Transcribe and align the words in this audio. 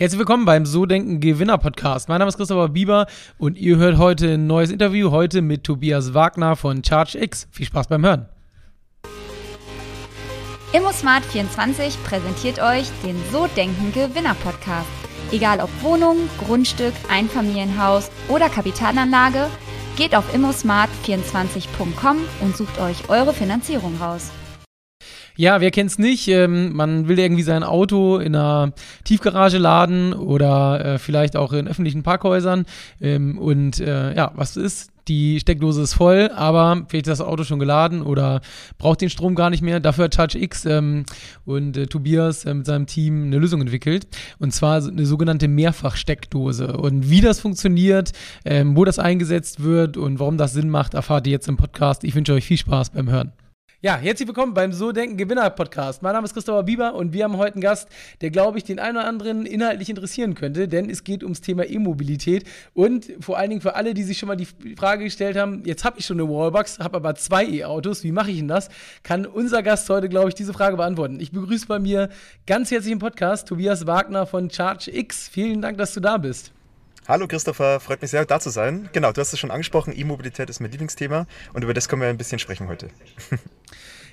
Herzlich 0.00 0.18
willkommen 0.18 0.46
beim 0.46 0.64
So 0.64 0.86
Denken 0.86 1.20
Gewinner 1.20 1.58
Podcast. 1.58 2.08
Mein 2.08 2.20
Name 2.20 2.30
ist 2.30 2.38
Christopher 2.38 2.70
Bieber 2.70 3.06
und 3.36 3.58
ihr 3.58 3.76
hört 3.76 3.98
heute 3.98 4.32
ein 4.32 4.46
neues 4.46 4.70
Interview, 4.70 5.10
heute 5.10 5.42
mit 5.42 5.62
Tobias 5.62 6.14
Wagner 6.14 6.56
von 6.56 6.80
ChargeX. 6.80 7.46
Viel 7.50 7.66
Spaß 7.66 7.88
beim 7.88 8.02
Hören. 8.02 8.26
ImmoSmart24 10.72 12.02
präsentiert 12.02 12.62
euch 12.62 12.86
den 13.04 13.14
So 13.30 13.46
Denken 13.48 13.92
Gewinner 13.92 14.34
Podcast. 14.42 14.88
Egal 15.32 15.60
ob 15.60 15.68
Wohnung, 15.82 16.16
Grundstück, 16.46 16.94
Einfamilienhaus 17.10 18.10
oder 18.28 18.48
Kapitalanlage, 18.48 19.48
geht 19.98 20.16
auf 20.16 20.34
immosmart24.com 20.34 22.16
und 22.40 22.56
sucht 22.56 22.80
euch 22.80 23.10
eure 23.10 23.34
Finanzierung 23.34 23.98
raus. 24.00 24.30
Ja, 25.40 25.62
wer 25.62 25.70
kennt's 25.70 25.98
nicht? 25.98 26.28
Ähm, 26.28 26.74
man 26.74 27.08
will 27.08 27.18
irgendwie 27.18 27.42
sein 27.42 27.62
Auto 27.62 28.18
in 28.18 28.36
einer 28.36 28.74
Tiefgarage 29.04 29.56
laden 29.56 30.12
oder 30.12 30.84
äh, 30.84 30.98
vielleicht 30.98 31.34
auch 31.34 31.54
in 31.54 31.66
öffentlichen 31.66 32.02
Parkhäusern. 32.02 32.66
Ähm, 33.00 33.38
und 33.38 33.80
äh, 33.80 34.14
ja, 34.14 34.32
was 34.34 34.58
ist? 34.58 34.90
Die 35.08 35.40
Steckdose 35.40 35.80
ist 35.80 35.94
voll, 35.94 36.30
aber 36.36 36.84
vielleicht 36.88 37.06
ist 37.06 37.18
das 37.18 37.26
Auto 37.26 37.44
schon 37.44 37.58
geladen 37.58 38.02
oder 38.02 38.42
braucht 38.76 39.00
den 39.00 39.08
Strom 39.08 39.34
gar 39.34 39.48
nicht 39.48 39.62
mehr. 39.62 39.80
Dafür 39.80 40.04
hat 40.04 40.14
Charge 40.14 40.38
X 40.38 40.66
ähm, 40.66 41.06
und 41.46 41.74
äh, 41.78 41.86
Tobias 41.86 42.44
äh, 42.44 42.52
mit 42.52 42.66
seinem 42.66 42.84
Team 42.84 43.24
eine 43.24 43.38
Lösung 43.38 43.62
entwickelt. 43.62 44.08
Und 44.40 44.52
zwar 44.52 44.84
eine 44.84 45.06
sogenannte 45.06 45.48
Mehrfachsteckdose. 45.48 46.76
Und 46.76 47.08
wie 47.08 47.22
das 47.22 47.40
funktioniert, 47.40 48.12
ähm, 48.44 48.76
wo 48.76 48.84
das 48.84 48.98
eingesetzt 48.98 49.62
wird 49.62 49.96
und 49.96 50.18
warum 50.18 50.36
das 50.36 50.52
Sinn 50.52 50.68
macht, 50.68 50.92
erfahrt 50.92 51.26
ihr 51.26 51.32
jetzt 51.32 51.48
im 51.48 51.56
Podcast. 51.56 52.04
Ich 52.04 52.14
wünsche 52.14 52.34
euch 52.34 52.44
viel 52.44 52.58
Spaß 52.58 52.90
beim 52.90 53.08
Hören. 53.08 53.32
Ja, 53.82 53.96
herzlich 53.96 54.28
willkommen 54.28 54.52
beim 54.52 54.74
So 54.74 54.92
Denken 54.92 55.16
Gewinner 55.16 55.48
Podcast. 55.48 56.02
Mein 56.02 56.12
Name 56.12 56.26
ist 56.26 56.34
Christopher 56.34 56.64
Bieber 56.64 56.94
und 56.94 57.14
wir 57.14 57.24
haben 57.24 57.38
heute 57.38 57.54
einen 57.54 57.62
Gast, 57.62 57.88
der, 58.20 58.28
glaube 58.28 58.58
ich, 58.58 58.64
den 58.64 58.78
einen 58.78 58.98
oder 58.98 59.06
anderen 59.06 59.46
inhaltlich 59.46 59.88
interessieren 59.88 60.34
könnte, 60.34 60.68
denn 60.68 60.90
es 60.90 61.02
geht 61.02 61.22
ums 61.22 61.40
Thema 61.40 61.64
E-Mobilität 61.66 62.44
und 62.74 63.10
vor 63.20 63.38
allen 63.38 63.48
Dingen 63.48 63.62
für 63.62 63.76
alle, 63.76 63.94
die 63.94 64.02
sich 64.02 64.18
schon 64.18 64.26
mal 64.26 64.36
die 64.36 64.46
Frage 64.76 65.04
gestellt 65.04 65.38
haben, 65.38 65.62
jetzt 65.64 65.82
habe 65.86 65.98
ich 65.98 66.04
schon 66.04 66.20
eine 66.20 66.28
Wallbox, 66.28 66.78
habe 66.78 66.98
aber 66.98 67.14
zwei 67.14 67.46
E-Autos, 67.46 68.04
wie 68.04 68.12
mache 68.12 68.30
ich 68.30 68.36
denn 68.36 68.48
das? 68.48 68.68
Kann 69.02 69.24
unser 69.24 69.62
Gast 69.62 69.88
heute, 69.88 70.10
glaube 70.10 70.28
ich, 70.28 70.34
diese 70.34 70.52
Frage 70.52 70.76
beantworten. 70.76 71.18
Ich 71.18 71.32
begrüße 71.32 71.66
bei 71.66 71.78
mir 71.78 72.10
ganz 72.46 72.70
herzlich 72.70 72.92
im 72.92 72.98
Podcast 72.98 73.48
Tobias 73.48 73.86
Wagner 73.86 74.26
von 74.26 74.50
Charge 74.50 74.94
X. 74.94 75.26
Vielen 75.26 75.62
Dank, 75.62 75.78
dass 75.78 75.94
du 75.94 76.00
da 76.00 76.18
bist. 76.18 76.52
Hallo 77.08 77.26
Christopher, 77.26 77.80
freut 77.80 78.02
mich 78.02 78.10
sehr, 78.10 78.24
da 78.24 78.38
zu 78.38 78.50
sein. 78.50 78.88
Genau, 78.92 79.10
du 79.10 79.20
hast 79.20 79.32
es 79.32 79.38
schon 79.38 79.50
angesprochen, 79.50 79.92
E-Mobilität 79.96 80.50
ist 80.50 80.60
mein 80.60 80.70
Lieblingsthema 80.70 81.26
und 81.54 81.64
über 81.64 81.74
das 81.74 81.88
können 81.88 82.02
wir 82.02 82.08
ein 82.08 82.18
bisschen 82.18 82.38
sprechen 82.38 82.68
heute. 82.68 82.88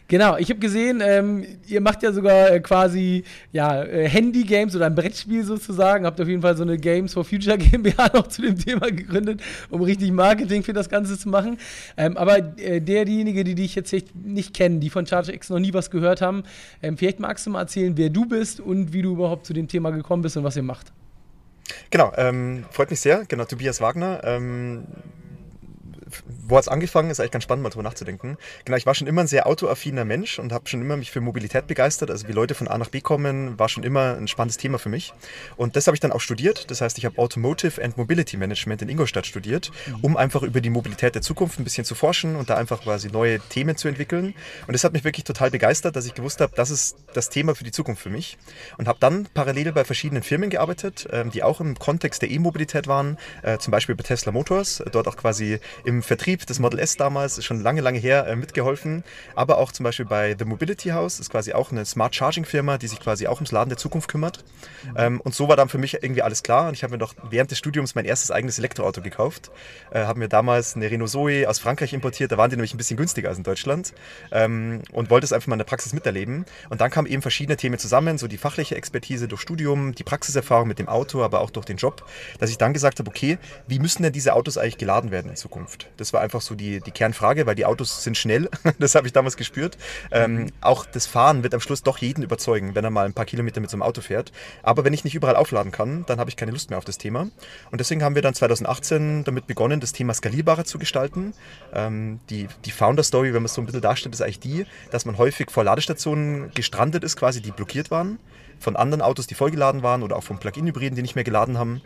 Genau, 0.09 0.37
ich 0.37 0.49
habe 0.49 0.61
gesehen, 0.61 1.01
ähm, 1.03 1.45
ihr 1.67 1.81
macht 1.81 2.01
ja 2.01 2.13
sogar 2.13 2.49
äh, 2.49 2.61
quasi 2.61 3.25
ja, 3.51 3.83
äh, 3.83 4.07
Handy-Games 4.07 4.73
oder 4.73 4.85
ein 4.85 4.95
Brettspiel 4.95 5.43
sozusagen. 5.43 6.05
Habt 6.05 6.21
auf 6.21 6.29
jeden 6.29 6.41
Fall 6.41 6.55
so 6.55 6.63
eine 6.63 6.77
Games 6.77 7.13
for 7.13 7.25
Future 7.25 7.57
GmbH 7.57 8.11
noch 8.13 8.27
zu 8.27 8.41
dem 8.41 8.57
Thema 8.57 8.89
gegründet, 8.89 9.41
um 9.69 9.81
richtig 9.81 10.11
Marketing 10.13 10.63
für 10.63 10.71
das 10.71 10.87
Ganze 10.87 11.19
zu 11.19 11.27
machen. 11.27 11.57
Ähm, 11.97 12.15
aber 12.15 12.37
äh, 12.57 12.79
der, 12.79 13.03
diejenige, 13.03 13.43
die 13.43 13.55
dich 13.55 13.75
jetzt 13.75 13.93
nicht 14.13 14.53
kennen, 14.53 14.79
die 14.79 14.89
von 14.89 15.05
Charge 15.05 15.33
X 15.33 15.49
noch 15.49 15.59
nie 15.59 15.73
was 15.73 15.91
gehört 15.91 16.21
haben, 16.21 16.43
ähm, 16.81 16.97
vielleicht 16.97 17.19
magst 17.19 17.45
du 17.45 17.49
mal 17.49 17.63
erzählen, 17.63 17.97
wer 17.97 18.09
du 18.09 18.25
bist 18.25 18.61
und 18.61 18.93
wie 18.93 19.01
du 19.01 19.11
überhaupt 19.11 19.45
zu 19.45 19.51
dem 19.51 19.67
Thema 19.67 19.89
gekommen 19.89 20.23
bist 20.23 20.37
und 20.37 20.45
was 20.45 20.55
ihr 20.55 20.63
macht. 20.63 20.93
Genau, 21.89 22.11
ähm, 22.17 22.65
freut 22.71 22.89
mich 22.89 22.99
sehr. 22.99 23.25
Genau, 23.25 23.45
Tobias 23.45 23.81
Wagner. 23.81 24.21
Ähm, 24.23 24.85
wo 26.25 26.57
hat 26.57 26.63
es 26.63 26.67
angefangen? 26.67 27.09
Ist 27.09 27.19
eigentlich 27.19 27.31
ganz 27.31 27.43
spannend, 27.43 27.63
mal 27.63 27.69
drüber 27.69 27.83
nachzudenken. 27.83 28.37
Genau, 28.65 28.77
ich 28.77 28.85
war 28.85 28.95
schon 28.95 29.07
immer 29.07 29.21
ein 29.21 29.27
sehr 29.27 29.47
autoaffiner 29.47 30.05
Mensch 30.05 30.39
und 30.39 30.51
habe 30.51 30.67
schon 30.67 30.81
immer 30.81 30.97
mich 30.97 31.11
für 31.11 31.21
Mobilität 31.21 31.67
begeistert. 31.67 32.11
Also 32.11 32.27
wie 32.27 32.31
Leute 32.31 32.55
von 32.55 32.67
A 32.67 32.77
nach 32.77 32.89
B 32.89 33.01
kommen, 33.01 33.57
war 33.59 33.69
schon 33.69 33.83
immer 33.83 34.15
ein 34.15 34.27
spannendes 34.27 34.57
Thema 34.57 34.79
für 34.79 34.89
mich. 34.89 35.13
Und 35.55 35.75
das 35.75 35.87
habe 35.87 35.95
ich 35.95 36.01
dann 36.01 36.11
auch 36.11 36.21
studiert. 36.21 36.69
Das 36.71 36.81
heißt, 36.81 36.97
ich 36.97 37.05
habe 37.05 37.17
Automotive 37.17 37.83
and 37.83 37.97
Mobility 37.97 38.37
Management 38.37 38.81
in 38.81 38.89
Ingolstadt 38.89 39.25
studiert, 39.25 39.71
um 40.01 40.17
einfach 40.17 40.43
über 40.43 40.61
die 40.61 40.69
Mobilität 40.69 41.15
der 41.15 41.21
Zukunft 41.21 41.59
ein 41.59 41.63
bisschen 41.63 41.85
zu 41.85 41.95
forschen 41.95 42.35
und 42.35 42.49
da 42.49 42.55
einfach 42.55 42.81
quasi 42.81 43.09
neue 43.09 43.39
Themen 43.39 43.75
zu 43.75 43.87
entwickeln. 43.87 44.33
Und 44.67 44.73
das 44.73 44.83
hat 44.83 44.93
mich 44.93 45.03
wirklich 45.03 45.23
total 45.23 45.51
begeistert, 45.51 45.95
dass 45.95 46.05
ich 46.05 46.13
gewusst 46.13 46.41
habe, 46.41 46.53
das 46.55 46.69
ist 46.69 46.97
das 47.13 47.29
Thema 47.29 47.55
für 47.55 47.63
die 47.63 47.71
Zukunft 47.71 48.01
für 48.01 48.09
mich. 48.09 48.37
Und 48.77 48.87
habe 48.87 48.99
dann 48.99 49.27
parallel 49.33 49.71
bei 49.71 49.83
verschiedenen 49.83 50.23
Firmen 50.23 50.49
gearbeitet, 50.49 51.07
ähm, 51.11 51.31
die 51.31 51.43
auch 51.43 51.59
im 51.61 51.77
Kontext 51.77 52.21
der 52.21 52.31
E-Mobilität 52.31 52.87
waren, 52.87 53.17
äh, 53.43 53.57
zum 53.57 53.71
Beispiel 53.71 53.95
bei 53.95 54.03
Tesla 54.03 54.31
Motors, 54.31 54.83
dort 54.91 55.07
auch 55.07 55.17
quasi 55.17 55.59
im 55.85 56.03
Vertrieb 56.07 56.45
des 56.45 56.59
Model 56.59 56.79
S 56.79 56.97
damals, 56.97 57.43
schon 57.43 57.61
lange, 57.61 57.81
lange 57.81 57.99
her, 57.99 58.25
äh, 58.27 58.35
mitgeholfen. 58.35 59.03
Aber 59.35 59.57
auch 59.57 59.71
zum 59.71 59.83
Beispiel 59.83 60.05
bei 60.05 60.35
The 60.37 60.45
Mobility 60.45 60.89
House, 60.89 61.19
ist 61.19 61.29
quasi 61.29 61.53
auch 61.53 61.71
eine 61.71 61.85
Smart 61.85 62.15
Charging 62.15 62.45
Firma, 62.45 62.77
die 62.77 62.87
sich 62.87 62.99
quasi 62.99 63.27
auch 63.27 63.35
ums 63.35 63.51
Laden 63.51 63.69
der 63.69 63.77
Zukunft 63.77 64.09
kümmert. 64.09 64.43
Mhm. 64.95 65.19
und 65.21 65.35
so 65.35 65.47
war 65.49 65.55
dann 65.57 65.69
für 65.69 65.77
mich 65.77 65.95
irgendwie 65.95 66.21
alles 66.21 66.43
klar. 66.43 66.69
Und 66.69 66.73
ich 66.73 66.83
habe 66.83 66.91
mir 66.91 66.97
doch 66.97 67.13
während 67.29 67.51
des 67.51 67.57
Studiums 67.57 67.95
mein 67.95 68.05
erstes 68.05 68.31
eigenes 68.31 68.57
Elektroauto 68.57 69.01
gekauft. 69.01 69.51
Äh, 69.91 70.05
habe 70.05 70.19
mir 70.19 70.29
damals 70.29 70.75
eine 70.75 70.89
Renault 70.89 71.09
Zoe 71.09 71.47
aus 71.47 71.59
Frankreich 71.59 71.93
importiert. 71.93 72.31
Da 72.31 72.37
waren 72.37 72.49
die 72.49 72.55
nämlich 72.55 72.73
ein 72.73 72.77
bisschen 72.77 72.97
günstiger 72.97 73.29
als 73.29 73.37
in 73.37 73.43
Deutschland. 73.43 73.93
Ähm, 74.31 74.81
und 74.91 75.09
wollte 75.09 75.25
es 75.25 75.33
einfach 75.33 75.47
mal 75.47 75.55
in 75.55 75.59
der 75.59 75.65
Praxis 75.65 75.93
miterleben. 75.93 76.45
Und 76.69 76.81
dann 76.81 76.89
kamen 76.89 77.07
eben 77.07 77.21
verschiedene 77.21 77.57
Themen 77.57 77.77
zusammen, 77.77 78.17
so 78.17 78.27
die 78.27 78.37
fachliche 78.37 78.75
Expertise 78.75 79.27
durch 79.27 79.41
Studium, 79.41 79.93
die 79.93 80.03
Praxiserfahrung 80.03 80.67
mit 80.67 80.79
dem 80.79 80.87
Auto, 80.87 81.23
aber 81.23 81.41
auch 81.41 81.49
durch 81.49 81.65
den 81.65 81.77
Job, 81.77 82.05
dass 82.39 82.49
ich 82.49 82.57
dann 82.57 82.73
gesagt 82.73 82.99
habe, 82.99 83.09
okay, 83.09 83.37
wie 83.67 83.79
müssen 83.79 84.03
denn 84.03 84.13
diese 84.13 84.33
Autos 84.33 84.57
eigentlich 84.57 84.77
geladen 84.77 85.11
werden 85.11 85.29
in 85.29 85.35
Zukunft? 85.35 85.89
Das 85.97 86.13
war 86.13 86.21
einfach 86.21 86.41
so 86.41 86.55
die, 86.55 86.79
die 86.79 86.91
Kernfrage, 86.91 87.45
weil 87.45 87.55
die 87.55 87.65
Autos 87.65 88.03
sind 88.03 88.17
schnell. 88.17 88.49
das 88.79 88.95
habe 88.95 89.07
ich 89.07 89.13
damals 89.13 89.37
gespürt. 89.37 89.77
Ähm, 90.11 90.51
auch 90.61 90.85
das 90.85 91.05
Fahren 91.05 91.43
wird 91.43 91.53
am 91.53 91.59
Schluss 91.59 91.83
doch 91.83 91.97
jeden 91.97 92.23
überzeugen, 92.23 92.75
wenn 92.75 92.83
er 92.83 92.89
mal 92.89 93.05
ein 93.05 93.13
paar 93.13 93.25
Kilometer 93.25 93.59
mit 93.61 93.69
so 93.69 93.75
einem 93.75 93.83
Auto 93.83 94.01
fährt. 94.01 94.31
Aber 94.63 94.83
wenn 94.85 94.93
ich 94.93 95.03
nicht 95.03 95.15
überall 95.15 95.35
aufladen 95.35 95.71
kann, 95.71 96.05
dann 96.07 96.19
habe 96.19 96.29
ich 96.29 96.35
keine 96.35 96.51
Lust 96.51 96.69
mehr 96.69 96.77
auf 96.77 96.85
das 96.85 96.97
Thema. 96.97 97.27
Und 97.71 97.79
deswegen 97.79 98.03
haben 98.03 98.15
wir 98.15 98.21
dann 98.21 98.33
2018 98.33 99.23
damit 99.23 99.47
begonnen, 99.47 99.79
das 99.79 99.93
Thema 99.93 100.13
skalierbarer 100.13 100.65
zu 100.65 100.79
gestalten. 100.79 101.33
Ähm, 101.73 102.19
die, 102.29 102.47
die 102.65 102.71
Founder-Story, 102.71 103.27
wenn 103.27 103.41
man 103.41 103.45
es 103.45 103.53
so 103.53 103.61
ein 103.61 103.65
bisschen 103.65 103.81
darstellt, 103.81 104.13
ist 104.13 104.21
eigentlich 104.21 104.39
die, 104.39 104.65
dass 104.91 105.05
man 105.05 105.17
häufig 105.17 105.51
vor 105.51 105.63
Ladestationen 105.63 106.51
gestrandet 106.53 107.03
ist, 107.03 107.17
quasi 107.17 107.41
die 107.41 107.51
blockiert 107.51 107.91
waren 107.91 108.19
von 108.59 108.75
anderen 108.75 109.01
Autos, 109.01 109.27
die 109.27 109.35
vollgeladen 109.35 109.83
waren 109.83 110.03
oder 110.03 110.15
auch 110.15 110.23
von 110.23 110.39
Plug-in-Hybriden, 110.39 110.95
die 110.95 111.01
nicht 111.01 111.15
mehr 111.15 111.23
geladen 111.23 111.57
haben. 111.57 111.81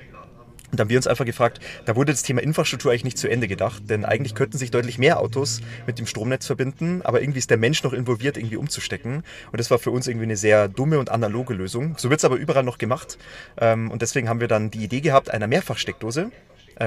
Und 0.71 0.79
dann 0.79 0.85
haben 0.85 0.89
wir 0.89 0.97
uns 0.97 1.07
einfach 1.07 1.25
gefragt, 1.25 1.59
da 1.85 1.95
wurde 1.95 2.13
das 2.13 2.23
Thema 2.23 2.41
Infrastruktur 2.41 2.91
eigentlich 2.91 3.03
nicht 3.03 3.17
zu 3.17 3.29
Ende 3.29 3.47
gedacht, 3.47 3.83
denn 3.89 4.05
eigentlich 4.05 4.35
könnten 4.35 4.57
sich 4.57 4.71
deutlich 4.71 4.97
mehr 4.97 5.19
Autos 5.19 5.61
mit 5.85 5.99
dem 5.99 6.07
Stromnetz 6.07 6.45
verbinden, 6.45 7.01
aber 7.03 7.21
irgendwie 7.21 7.39
ist 7.39 7.49
der 7.49 7.57
Mensch 7.57 7.83
noch 7.83 7.93
involviert, 7.93 8.37
irgendwie 8.37 8.55
umzustecken. 8.55 9.23
Und 9.51 9.59
das 9.59 9.69
war 9.69 9.79
für 9.79 9.91
uns 9.91 10.07
irgendwie 10.07 10.25
eine 10.25 10.37
sehr 10.37 10.69
dumme 10.69 10.97
und 10.99 11.09
analoge 11.09 11.53
Lösung. 11.53 11.95
So 11.97 12.09
wird 12.09 12.19
es 12.19 12.25
aber 12.25 12.37
überall 12.37 12.63
noch 12.63 12.77
gemacht. 12.77 13.17
Ähm, 13.57 13.91
und 13.91 14.01
deswegen 14.01 14.29
haben 14.29 14.39
wir 14.39 14.47
dann 14.47 14.71
die 14.71 14.83
Idee 14.83 15.01
gehabt 15.01 15.29
einer 15.29 15.47
Mehrfachsteckdose, 15.47 16.31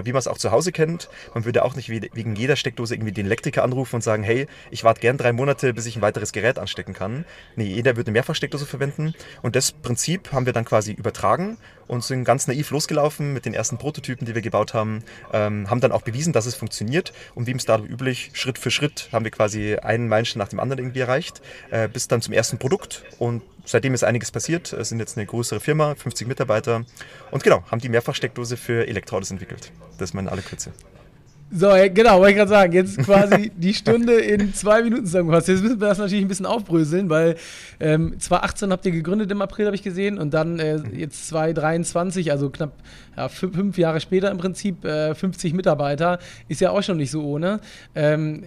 wie 0.05 0.13
man 0.13 0.19
es 0.19 0.29
auch 0.29 0.39
zu 0.39 0.51
Hause 0.51 0.73
kennt. 0.73 1.09
Man 1.35 1.45
würde 1.45 1.65
auch 1.65 1.77
nicht 1.77 1.89
wegen 1.89 2.37
jeder 2.37 2.57
Steckdose 2.57 2.95
irgendwie 2.95 3.13
den 3.13 3.27
Elektriker 3.27 3.63
anrufen 3.63 3.97
und 3.97 4.03
sagen, 4.03 4.23
hey, 4.23 4.47
ich 4.71 4.85
warte 4.85 5.01
gern 5.01 5.19
drei 5.19 5.33
Monate, 5.33 5.75
bis 5.75 5.87
ich 5.87 5.97
ein 5.97 6.03
weiteres 6.03 6.33
Gerät 6.33 6.59
anstecken 6.59 6.95
kann. 6.95 7.25
Nee, 7.57 7.65
jeder 7.65 7.97
würde 7.97 8.09
eine 8.09 8.15
Mehrfachsteckdose 8.15 8.67
verwenden. 8.67 9.15
Und 9.43 9.57
das 9.57 9.73
Prinzip 9.73 10.33
haben 10.33 10.47
wir 10.47 10.53
dann 10.53 10.65
quasi 10.65 10.93
übertragen 10.93 11.59
und 11.87 12.03
sind 12.03 12.25
ganz 12.25 12.47
naiv 12.47 12.71
losgelaufen 12.71 13.33
mit 13.33 13.45
den 13.45 13.55
ersten 13.55 13.79
Prototypen, 13.79 14.27
die 14.27 14.35
wir 14.35 14.43
gebaut 14.43 14.75
haben, 14.75 15.03
ähm, 15.33 15.69
haben 15.71 15.81
dann 15.81 15.93
auch 15.93 16.03
bewiesen, 16.03 16.33
dass 16.33 16.47
es 16.47 16.55
funktioniert 16.55 17.13
und 17.35 17.47
wie 17.47 17.51
im 17.51 17.59
Startup 17.59 17.89
üblich, 17.89 18.31
Schritt 18.35 18.59
für 18.59 18.71
Schritt 18.71 19.09
haben 19.13 19.25
wir 19.25 19.31
quasi 19.31 19.77
einen 19.77 20.09
Meilenstein 20.09 20.39
nach 20.39 20.49
dem 20.49 20.61
anderen 20.61 20.79
irgendwie 20.79 21.01
erreicht, 21.01 21.43
äh, 21.71 21.89
bis 21.89 22.09
dann 22.09 22.23
zum 22.23 22.33
ersten 22.33 22.59
Produkt 22.59 23.05
und 23.19 23.43
seitdem 23.65 23.95
ist 23.95 24.05
einiges 24.05 24.31
passiert, 24.31 24.73
es 24.73 24.89
sind 24.89 24.99
jetzt 24.99 25.17
eine 25.17 25.27
größere 25.27 25.61
Firma, 25.61 25.95
50 25.95 26.27
Mitarbeiter 26.27 26.85
und 27.31 27.43
genau, 27.43 27.63
haben 27.71 27.81
die 27.81 27.89
Mehrfachsteckdose 27.89 28.57
für 28.57 28.87
Elektroautos 28.87 29.31
entwickelt. 29.31 29.73
Das 29.99 30.11
ist 30.11 30.15
meine 30.15 30.31
alle 30.31 30.43
Kürze. 30.43 30.73
So, 31.57 31.69
genau, 31.93 32.19
wollte 32.19 32.31
ich 32.31 32.37
gerade 32.37 32.49
sagen, 32.49 32.73
jetzt 32.73 32.99
quasi 32.99 33.53
die 33.57 33.75
Stunde 33.75 34.15
in 34.15 34.53
zwei 34.55 34.83
Minuten 34.83 35.07
zusammengefasst. 35.07 35.47
Jetzt 35.47 35.63
müssen 35.63 35.81
wir 35.81 35.89
das 35.89 35.99
natürlich 35.99 36.25
ein 36.25 36.29
bisschen 36.29 36.47
aufbröseln, 36.47 37.11
weil 37.11 37.37
ähm, 37.79 38.19
2018 38.19 38.73
habt 38.73 38.85
ihr 38.87 38.93
gegründet 38.93 39.31
im 39.31 39.41
April, 39.41 39.67
habe 39.67 39.77
ich 39.77 39.85
gesehen, 39.85 40.19
und 40.19 40.35
dann 40.35 40.59
äh, 40.59 40.81
jetzt 40.93 41.29
2023, 41.29 42.33
also 42.33 42.51
knapp 42.51 42.73
ja, 43.17 43.29
fünf 43.29 43.79
Jahre 43.79 44.01
später 44.01 44.33
im 44.33 44.39
Prinzip, 44.39 44.85
äh, 44.85 45.15
50 45.15 45.53
Mitarbeiter, 45.53 46.19
ist 46.49 46.61
ja 46.61 46.71
auch 46.71 46.83
schon 46.83 46.97
nicht 46.97 47.13
so 47.13 47.23
ohne. 47.23 47.61
Ähm, 47.95 48.43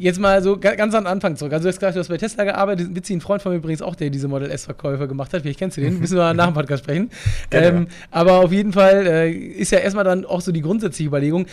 Jetzt 0.00 0.18
mal 0.18 0.42
so 0.42 0.56
ganz 0.56 0.94
an 0.94 1.04
den 1.04 1.06
Anfang 1.08 1.36
zurück. 1.36 1.52
Also 1.52 1.64
du 1.64 1.68
hast 1.68 1.78
gesagt, 1.78 1.94
du 1.94 2.00
hast 2.00 2.08
bei 2.08 2.16
Tesla 2.16 2.44
gearbeitet. 2.44 2.88
Ein 3.10 3.20
Freund 3.20 3.42
von 3.42 3.52
mir 3.52 3.58
übrigens 3.58 3.82
auch, 3.82 3.94
der 3.94 4.08
diese 4.08 4.28
Model 4.28 4.50
S-Verkäufer 4.50 5.06
gemacht 5.06 5.34
hat. 5.34 5.42
Vielleicht 5.42 5.58
kennst 5.58 5.76
du 5.76 5.82
den. 5.82 6.00
Müssen 6.00 6.16
wir 6.16 6.32
nach 6.34 6.46
dem 6.46 6.54
Podcast 6.54 6.84
sprechen. 6.84 7.10
Ähm, 7.50 7.86
aber 8.10 8.38
auf 8.38 8.50
jeden 8.50 8.72
Fall 8.72 9.06
äh, 9.06 9.30
ist 9.30 9.72
ja 9.72 9.78
erstmal 9.78 10.04
dann 10.04 10.24
auch 10.24 10.40
so 10.40 10.52
die 10.52 10.62
grundsätzliche 10.62 11.06
Überlegung, 11.06 11.44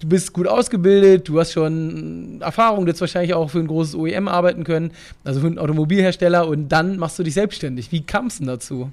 du 0.00 0.08
bist 0.08 0.32
gut 0.32 0.46
ausgebildet, 0.46 1.28
du 1.28 1.40
hast 1.40 1.52
schon 1.52 2.40
Erfahrung, 2.40 2.84
du 2.84 2.90
hättest 2.90 3.00
wahrscheinlich 3.00 3.34
auch 3.34 3.50
für 3.50 3.58
ein 3.58 3.66
großes 3.66 3.96
OEM 3.96 4.28
arbeiten 4.28 4.62
können, 4.62 4.92
also 5.24 5.40
für 5.40 5.46
einen 5.46 5.58
Automobilhersteller 5.58 6.46
und 6.46 6.68
dann 6.68 6.98
machst 6.98 7.18
du 7.18 7.24
dich 7.24 7.34
selbstständig. 7.34 7.90
Wie 7.90 8.02
kam 8.02 8.26
es 8.26 8.38
denn 8.38 8.46
dazu? 8.46 8.92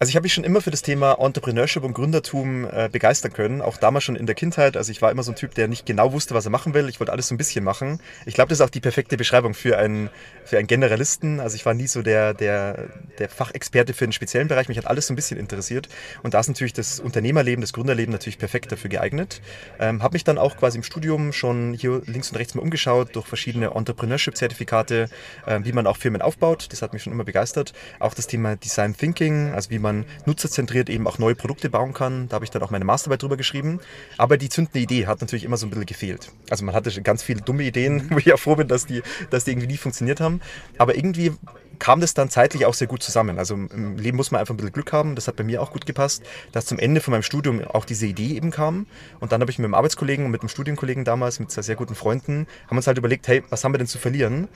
Also 0.00 0.10
ich 0.10 0.16
habe 0.16 0.24
mich 0.24 0.32
schon 0.34 0.44
immer 0.44 0.60
für 0.60 0.70
das 0.70 0.82
Thema 0.82 1.14
Entrepreneurship 1.18 1.82
und 1.82 1.92
Gründertum 1.92 2.64
äh, 2.70 2.88
begeistern 2.90 3.32
können, 3.32 3.60
auch 3.60 3.76
damals 3.78 4.04
schon 4.04 4.14
in 4.14 4.26
der 4.26 4.36
Kindheit. 4.36 4.76
Also 4.76 4.92
ich 4.92 5.02
war 5.02 5.10
immer 5.10 5.24
so 5.24 5.32
ein 5.32 5.36
Typ, 5.36 5.54
der 5.54 5.66
nicht 5.66 5.86
genau 5.86 6.12
wusste, 6.12 6.34
was 6.34 6.44
er 6.44 6.52
machen 6.52 6.72
will. 6.72 6.88
Ich 6.88 7.00
wollte 7.00 7.10
alles 7.10 7.26
so 7.26 7.34
ein 7.34 7.38
bisschen 7.38 7.64
machen. 7.64 8.00
Ich 8.24 8.34
glaube, 8.34 8.50
das 8.50 8.60
ist 8.60 8.64
auch 8.64 8.70
die 8.70 8.80
perfekte 8.80 9.16
Beschreibung 9.16 9.54
für 9.54 9.76
einen, 9.76 10.08
für 10.48 10.58
einen 10.58 10.66
Generalisten. 10.66 11.40
Also 11.40 11.56
ich 11.56 11.66
war 11.66 11.74
nie 11.74 11.86
so 11.86 12.00
der, 12.00 12.32
der, 12.32 12.88
der 13.18 13.28
Fachexperte 13.28 13.92
für 13.92 14.04
einen 14.06 14.12
speziellen 14.12 14.48
Bereich. 14.48 14.68
Mich 14.68 14.78
hat 14.78 14.86
alles 14.86 15.06
so 15.06 15.12
ein 15.12 15.16
bisschen 15.16 15.38
interessiert. 15.38 15.88
Und 16.22 16.32
da 16.32 16.40
ist 16.40 16.48
natürlich 16.48 16.72
das 16.72 17.00
Unternehmerleben, 17.00 17.60
das 17.60 17.74
Gründerleben 17.74 18.12
natürlich 18.12 18.38
perfekt 18.38 18.72
dafür 18.72 18.88
geeignet. 18.88 19.42
Ähm, 19.78 20.02
habe 20.02 20.14
mich 20.14 20.24
dann 20.24 20.38
auch 20.38 20.56
quasi 20.56 20.78
im 20.78 20.84
Studium 20.84 21.34
schon 21.34 21.74
hier 21.74 22.00
links 22.06 22.30
und 22.30 22.38
rechts 22.38 22.54
mal 22.54 22.62
umgeschaut 22.62 23.14
durch 23.14 23.26
verschiedene 23.26 23.74
Entrepreneurship-Zertifikate, 23.74 25.10
äh, 25.44 25.60
wie 25.64 25.72
man 25.72 25.86
auch 25.86 25.98
Firmen 25.98 26.22
aufbaut. 26.22 26.68
Das 26.72 26.80
hat 26.80 26.94
mich 26.94 27.02
schon 27.02 27.12
immer 27.12 27.24
begeistert. 27.24 27.74
Auch 27.98 28.14
das 28.14 28.26
Thema 28.26 28.56
Design 28.56 28.96
Thinking, 28.96 29.52
also 29.52 29.70
wie 29.70 29.78
man 29.78 30.06
nutzerzentriert 30.24 30.88
eben 30.88 31.06
auch 31.06 31.18
neue 31.18 31.34
Produkte 31.34 31.68
bauen 31.68 31.92
kann. 31.92 32.28
Da 32.28 32.36
habe 32.36 32.46
ich 32.46 32.50
dann 32.50 32.62
auch 32.62 32.70
meine 32.70 32.86
Masterarbeit 32.86 33.22
drüber 33.22 33.36
geschrieben. 33.36 33.80
Aber 34.16 34.38
die 34.38 34.48
zündende 34.48 34.78
Idee 34.78 35.06
hat 35.06 35.20
natürlich 35.20 35.44
immer 35.44 35.58
so 35.58 35.66
ein 35.66 35.70
bisschen 35.70 35.84
gefehlt. 35.84 36.32
Also 36.48 36.64
man 36.64 36.74
hatte 36.74 37.02
ganz 37.02 37.22
viele 37.22 37.42
dumme 37.42 37.64
Ideen, 37.64 38.06
wo 38.10 38.16
ich 38.16 38.32
auch 38.32 38.38
froh 38.38 38.56
bin, 38.56 38.68
dass 38.68 38.86
die, 38.86 39.02
dass 39.28 39.44
die 39.44 39.50
irgendwie 39.50 39.68
nie 39.68 39.76
funktioniert 39.76 40.20
haben. 40.20 40.37
Aber 40.78 40.96
irgendwie 40.96 41.32
kam 41.78 42.00
das 42.00 42.14
dann 42.14 42.28
zeitlich 42.30 42.66
auch 42.66 42.74
sehr 42.74 42.86
gut 42.86 43.02
zusammen. 43.02 43.38
Also 43.38 43.54
im 43.54 43.96
Leben 43.96 44.16
muss 44.16 44.30
man 44.30 44.40
einfach 44.40 44.54
ein 44.54 44.56
bisschen 44.56 44.72
Glück 44.72 44.92
haben. 44.92 45.14
Das 45.14 45.28
hat 45.28 45.36
bei 45.36 45.44
mir 45.44 45.62
auch 45.62 45.72
gut 45.72 45.86
gepasst, 45.86 46.22
dass 46.52 46.66
zum 46.66 46.78
Ende 46.78 47.00
von 47.00 47.12
meinem 47.12 47.22
Studium 47.22 47.62
auch 47.64 47.84
diese 47.84 48.06
Idee 48.06 48.34
eben 48.34 48.50
kam. 48.50 48.86
Und 49.20 49.32
dann 49.32 49.40
habe 49.40 49.50
ich 49.50 49.58
mit 49.58 49.64
einem 49.64 49.74
Arbeitskollegen 49.74 50.24
und 50.24 50.30
mit 50.30 50.40
einem 50.40 50.48
Studienkollegen 50.48 51.04
damals, 51.04 51.40
mit 51.40 51.50
zwei 51.50 51.62
sehr 51.62 51.76
guten 51.76 51.94
Freunden, 51.94 52.46
haben 52.68 52.76
uns 52.76 52.86
halt 52.86 52.98
überlegt, 52.98 53.28
hey, 53.28 53.42
was 53.50 53.64
haben 53.64 53.72
wir 53.72 53.78
denn 53.78 53.86
zu 53.86 53.98
verlieren? 53.98 54.48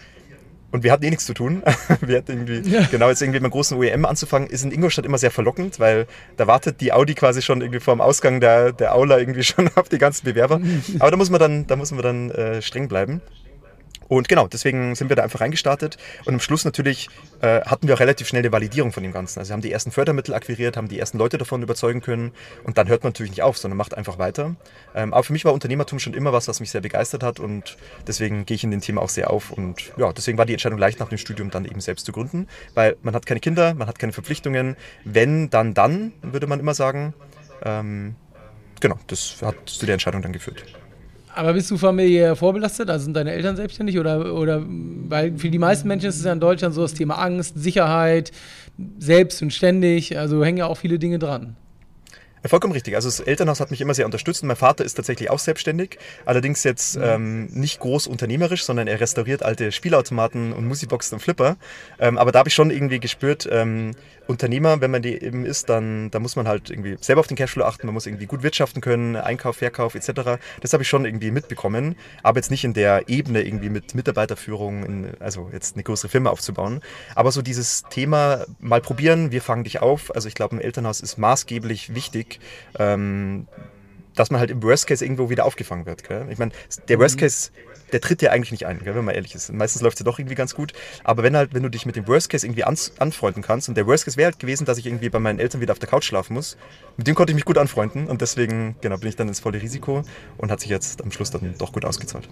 Und 0.73 0.85
wir 0.85 0.93
hatten 0.93 1.05
eh 1.05 1.11
nichts 1.11 1.27
zu 1.27 1.35
tun. 1.35 1.63
wir 2.01 2.17
hatten 2.17 2.33
irgendwie, 2.33 2.71
ja. 2.71 2.89
genau, 2.91 3.11
jetzt 3.11 3.21
irgendwie 3.21 3.41
mit 3.41 3.45
einem 3.45 3.53
großen 3.53 3.77
OEM 3.77 4.07
anzufangen, 4.07 4.49
ist 4.49 4.65
in 4.65 4.73
Ingolstadt 4.73 5.05
immer 5.05 5.19
sehr 5.19 5.31
verlockend, 5.31 5.79
weil 5.79 6.07
da 6.39 6.47
wartet 6.47 6.81
die 6.81 6.95
Audi 6.95 7.15
quasi 7.15 7.43
schon 7.43 7.61
irgendwie 7.61 7.81
vor 7.81 7.95
dem 7.95 8.01
Ausgang 8.01 8.41
der, 8.41 8.73
der 8.73 8.95
Aula 8.95 9.19
irgendwie 9.19 9.45
schon 9.45 9.71
auf 9.75 9.91
die 9.91 9.99
ganzen 9.99 10.25
Bewerber. 10.25 10.61
Aber 10.99 11.11
da 11.11 11.17
muss 11.19 11.29
man 11.29 11.41
dann, 11.41 11.67
da 11.67 11.77
muss 11.77 11.93
man 11.93 12.03
dann 12.03 12.31
äh, 12.31 12.63
streng 12.63 12.89
bleiben. 12.89 13.21
Und 14.13 14.29
genau, 14.29 14.47
deswegen 14.47 14.95
sind 14.95 15.09
wir 15.09 15.17
da 15.17 15.23
einfach 15.23 15.41
reingestartet. 15.41 15.97
Und 16.27 16.35
am 16.35 16.41
Schluss 16.41 16.67
natürlich 16.67 17.09
äh, 17.41 17.63
hatten 17.63 17.89
wir 17.89 17.95
auch 17.95 18.01
relativ 18.01 18.29
schnell 18.29 18.43
eine 18.43 18.53
Validierung 18.53 18.93
von 18.93 19.03
dem 19.03 19.11
Ganzen. 19.11 19.39
Also 19.39 19.49
wir 19.49 19.53
haben 19.55 19.63
die 19.63 19.73
ersten 19.73 19.91
Fördermittel 19.91 20.35
akquiriert, 20.35 20.77
haben 20.77 20.89
die 20.89 20.99
ersten 20.99 21.17
Leute 21.17 21.39
davon 21.39 21.63
überzeugen 21.63 22.03
können. 22.03 22.33
Und 22.63 22.77
dann 22.77 22.89
hört 22.89 23.05
man 23.05 23.13
natürlich 23.13 23.31
nicht 23.31 23.43
auf, 23.43 23.57
sondern 23.57 23.79
macht 23.79 23.95
einfach 23.97 24.19
weiter. 24.19 24.55
Ähm, 24.95 25.15
aber 25.15 25.23
für 25.23 25.33
mich 25.33 25.47
war 25.47 25.55
Unternehmertum 25.55 25.99
schon 25.99 26.13
immer 26.13 26.31
was, 26.35 26.47
was 26.47 26.61
mich 26.61 26.71
sehr 26.71 26.83
begeistert 26.83 27.23
hat. 27.23 27.41
Und 27.41 27.79
deswegen 28.07 28.45
gehe 28.45 28.55
ich 28.55 28.65
in 28.65 28.71
dem 28.71 28.83
Thema 28.83 29.01
auch 29.01 29.09
sehr 29.09 29.31
auf. 29.31 29.51
Und 29.51 29.95
ja, 29.97 30.13
deswegen 30.13 30.37
war 30.37 30.45
die 30.45 30.53
Entscheidung 30.53 30.79
leicht 30.79 31.01
nach 31.01 31.09
dem 31.09 31.17
Studium 31.17 31.49
dann 31.49 31.65
eben 31.65 31.81
selbst 31.81 32.05
zu 32.05 32.13
gründen. 32.13 32.49
Weil 32.75 32.97
man 33.01 33.15
hat 33.15 33.25
keine 33.25 33.41
Kinder, 33.41 33.73
man 33.73 33.89
hat 33.89 33.99
keine 33.99 34.13
Verpflichtungen. 34.13 34.77
Wenn, 35.07 35.49
dann, 35.49 35.73
dann, 35.73 36.13
würde 36.21 36.47
man 36.47 36.61
immer 36.61 36.75
sagen. 36.75 37.15
Ähm, 37.65 38.17
genau, 38.79 38.99
das 39.07 39.41
hat 39.41 39.57
zu 39.65 39.87
der 39.87 39.95
Entscheidung 39.95 40.21
dann 40.21 40.35
geführt. 40.35 40.82
Aber 41.35 41.55
bist 41.55 41.71
du 41.71 41.79
familiär 41.79 42.37
vorbelastet? 42.37 42.91
Also 42.91 43.05
sind 43.05 43.15
deine 43.15 43.33
Eltern 43.33 43.57
selbstständig? 43.57 43.99
Oder, 43.99 44.35
oder 44.35 44.63
weil 44.67 45.37
für 45.39 45.51
die 45.51 45.59
meisten 45.59 45.89
Menschen 45.89 46.09
ist 46.09 46.17
es 46.17 46.25
ja 46.25 46.33
in 46.33 46.41
Deutschland 46.41 46.75
so 46.75 46.83
das 46.83 46.95
Thema 46.95 47.15
Angst, 47.15 47.55
Sicherheit, 47.59 48.33
selbst 48.99 49.43
und 49.43 49.53
ständig. 49.53 50.19
Also 50.19 50.45
hängen 50.45 50.59
ja 50.59 50.67
auch 50.67 50.77
viele 50.77 50.99
Dinge 50.99 51.19
dran. 51.19 51.57
Vollkommen 52.45 52.73
richtig. 52.73 52.97
Also 52.97 53.09
das 53.09 53.21
Elternhaus 53.21 53.61
hat 53.61 53.71
mich 53.71 53.81
immer 53.81 53.95
sehr 53.95 54.05
unterstützt. 54.05 54.43
Mein 54.43 54.57
Vater 54.57 54.85
ist 54.85 54.95
tatsächlich 54.95 55.31
auch 55.31 55.39
selbstständig, 55.39 55.99
allerdings 56.25 56.65
jetzt 56.65 56.97
mhm. 56.97 57.03
ähm, 57.05 57.47
nicht 57.53 57.81
groß 57.81 58.07
unternehmerisch, 58.07 58.65
sondern 58.65 58.89
er 58.89 59.01
restauriert 59.01 59.43
alte 59.43 59.71
Spielautomaten 59.71 60.53
und 60.53 60.67
Musikboxen 60.67 61.17
und 61.17 61.21
Flipper. 61.21 61.57
Ähm, 62.01 62.19
aber 62.19 62.33
da 62.33 62.41
habe 62.41 62.49
ich 62.49 62.55
schon 62.55 62.71
irgendwie 62.71 62.99
gespürt, 62.99 63.49
ähm, 63.51 63.93
Unternehmer, 64.27 64.81
wenn 64.81 64.91
man 64.91 65.03
die 65.03 65.21
eben 65.21 65.45
ist, 65.45 65.69
dann, 65.69 66.11
dann 66.11 66.23
muss 66.23 66.37
man 66.37 66.47
halt 66.49 66.71
irgendwie 66.71 66.97
selber 67.01 67.21
auf 67.21 67.27
den 67.27 67.37
Cashflow 67.37 67.65
achten, 67.65 67.87
man 67.87 67.95
muss 67.95 68.07
irgendwie 68.07 68.27
gut 68.27 68.43
wirtschaften 68.43 68.81
können, 68.81 69.17
Einkauf, 69.17 69.57
Verkauf 69.57 69.95
etc. 69.95 70.39
Das 70.61 70.73
habe 70.73 70.83
ich 70.83 70.89
schon 70.89 71.05
irgendwie 71.05 71.31
mitbekommen, 71.31 71.97
aber 72.23 72.39
jetzt 72.39 72.51
nicht 72.51 72.65
in 72.65 72.73
der 72.73 73.09
Ebene 73.09 73.43
irgendwie 73.43 73.69
mit 73.69 73.95
Mitarbeiterführung, 73.95 74.85
in, 74.85 75.11
also 75.21 75.51
jetzt 75.53 75.75
eine 75.75 75.83
größere 75.83 76.09
Firma 76.09 76.31
aufzubauen. 76.31 76.81
Aber 77.15 77.33
so 77.33 77.43
dieses 77.43 77.83
Thema 77.91 78.45
mal 78.61 78.81
probieren, 78.81 79.33
wir 79.33 79.43
fangen 79.43 79.65
dich 79.65 79.81
auf. 79.81 80.15
Also 80.15 80.29
ich 80.29 80.35
glaube, 80.35 80.57
ein 80.57 80.61
Elternhaus 80.61 81.01
ist 81.01 81.19
maßgeblich 81.19 81.95
wichtig. 81.95 82.32
Ähm, 82.79 83.47
dass 84.15 84.31
man 84.31 84.41
halt 84.41 84.51
im 84.51 84.63
Worst 84.63 84.87
Case 84.87 85.05
irgendwo 85.05 85.31
wieder 85.31 85.45
aufgefangen 85.45 85.87
wird. 85.87 86.05
Gell? 86.05 86.27
Ich 86.31 86.39
meine, 86.39 86.53
der 86.89 86.99
Worst 86.99 87.17
mhm. 87.17 87.21
Case, 87.21 87.51
der 87.93 88.01
tritt 88.01 88.23
ja 88.23 88.31
eigentlich 88.31 88.53
nicht 88.53 88.67
ein, 88.67 88.81
gell, 88.83 88.95
wenn 88.95 89.05
man 89.05 89.15
ehrlich 89.15 89.35
ist. 89.35 89.53
Meistens 89.53 89.83
läuft 89.83 89.97
es 89.97 90.01
ja 90.01 90.05
doch 90.05 90.19
irgendwie 90.19 90.35
ganz 90.35 90.55
gut. 90.55 90.73
Aber 91.05 91.23
wenn 91.23 91.37
halt, 91.37 91.55
wenn 91.55 91.63
du 91.63 91.69
dich 91.69 91.87
mit 91.87 91.97
dem 91.97 92.07
Worst 92.09 92.31
Case 92.31 92.47
irgendwie 92.47 92.65
anfreunden 92.65 93.43
kannst, 93.43 93.69
und 93.69 93.77
der 93.77 93.87
Worst 93.87 94.05
Case 94.05 94.17
wäre 94.17 94.31
halt 94.31 94.39
gewesen, 94.39 94.65
dass 94.65 94.79
ich 94.79 94.87
irgendwie 94.87 95.09
bei 95.09 95.19
meinen 95.19 95.39
Eltern 95.39 95.61
wieder 95.61 95.73
auf 95.73 95.79
der 95.79 95.89
Couch 95.89 96.05
schlafen 96.05 96.35
muss, 96.35 96.57
mit 96.97 97.07
dem 97.07 97.15
konnte 97.15 97.33
ich 97.33 97.35
mich 97.35 97.45
gut 97.45 97.59
anfreunden 97.59 98.07
und 98.07 98.21
deswegen, 98.21 98.77
genau, 98.81 98.99
bin 98.99 99.09
ich 99.09 99.17
dann 99.17 99.29
ins 99.29 99.41
volle 99.41 99.61
Risiko 99.61 100.03
und 100.39 100.51
hat 100.51 100.61
sich 100.61 100.71
jetzt 100.71 101.03
am 101.03 101.11
Schluss 101.11 101.31
dann 101.31 101.55
doch 101.59 101.73
gut 101.73 101.85
ausgezahlt. 101.85 102.29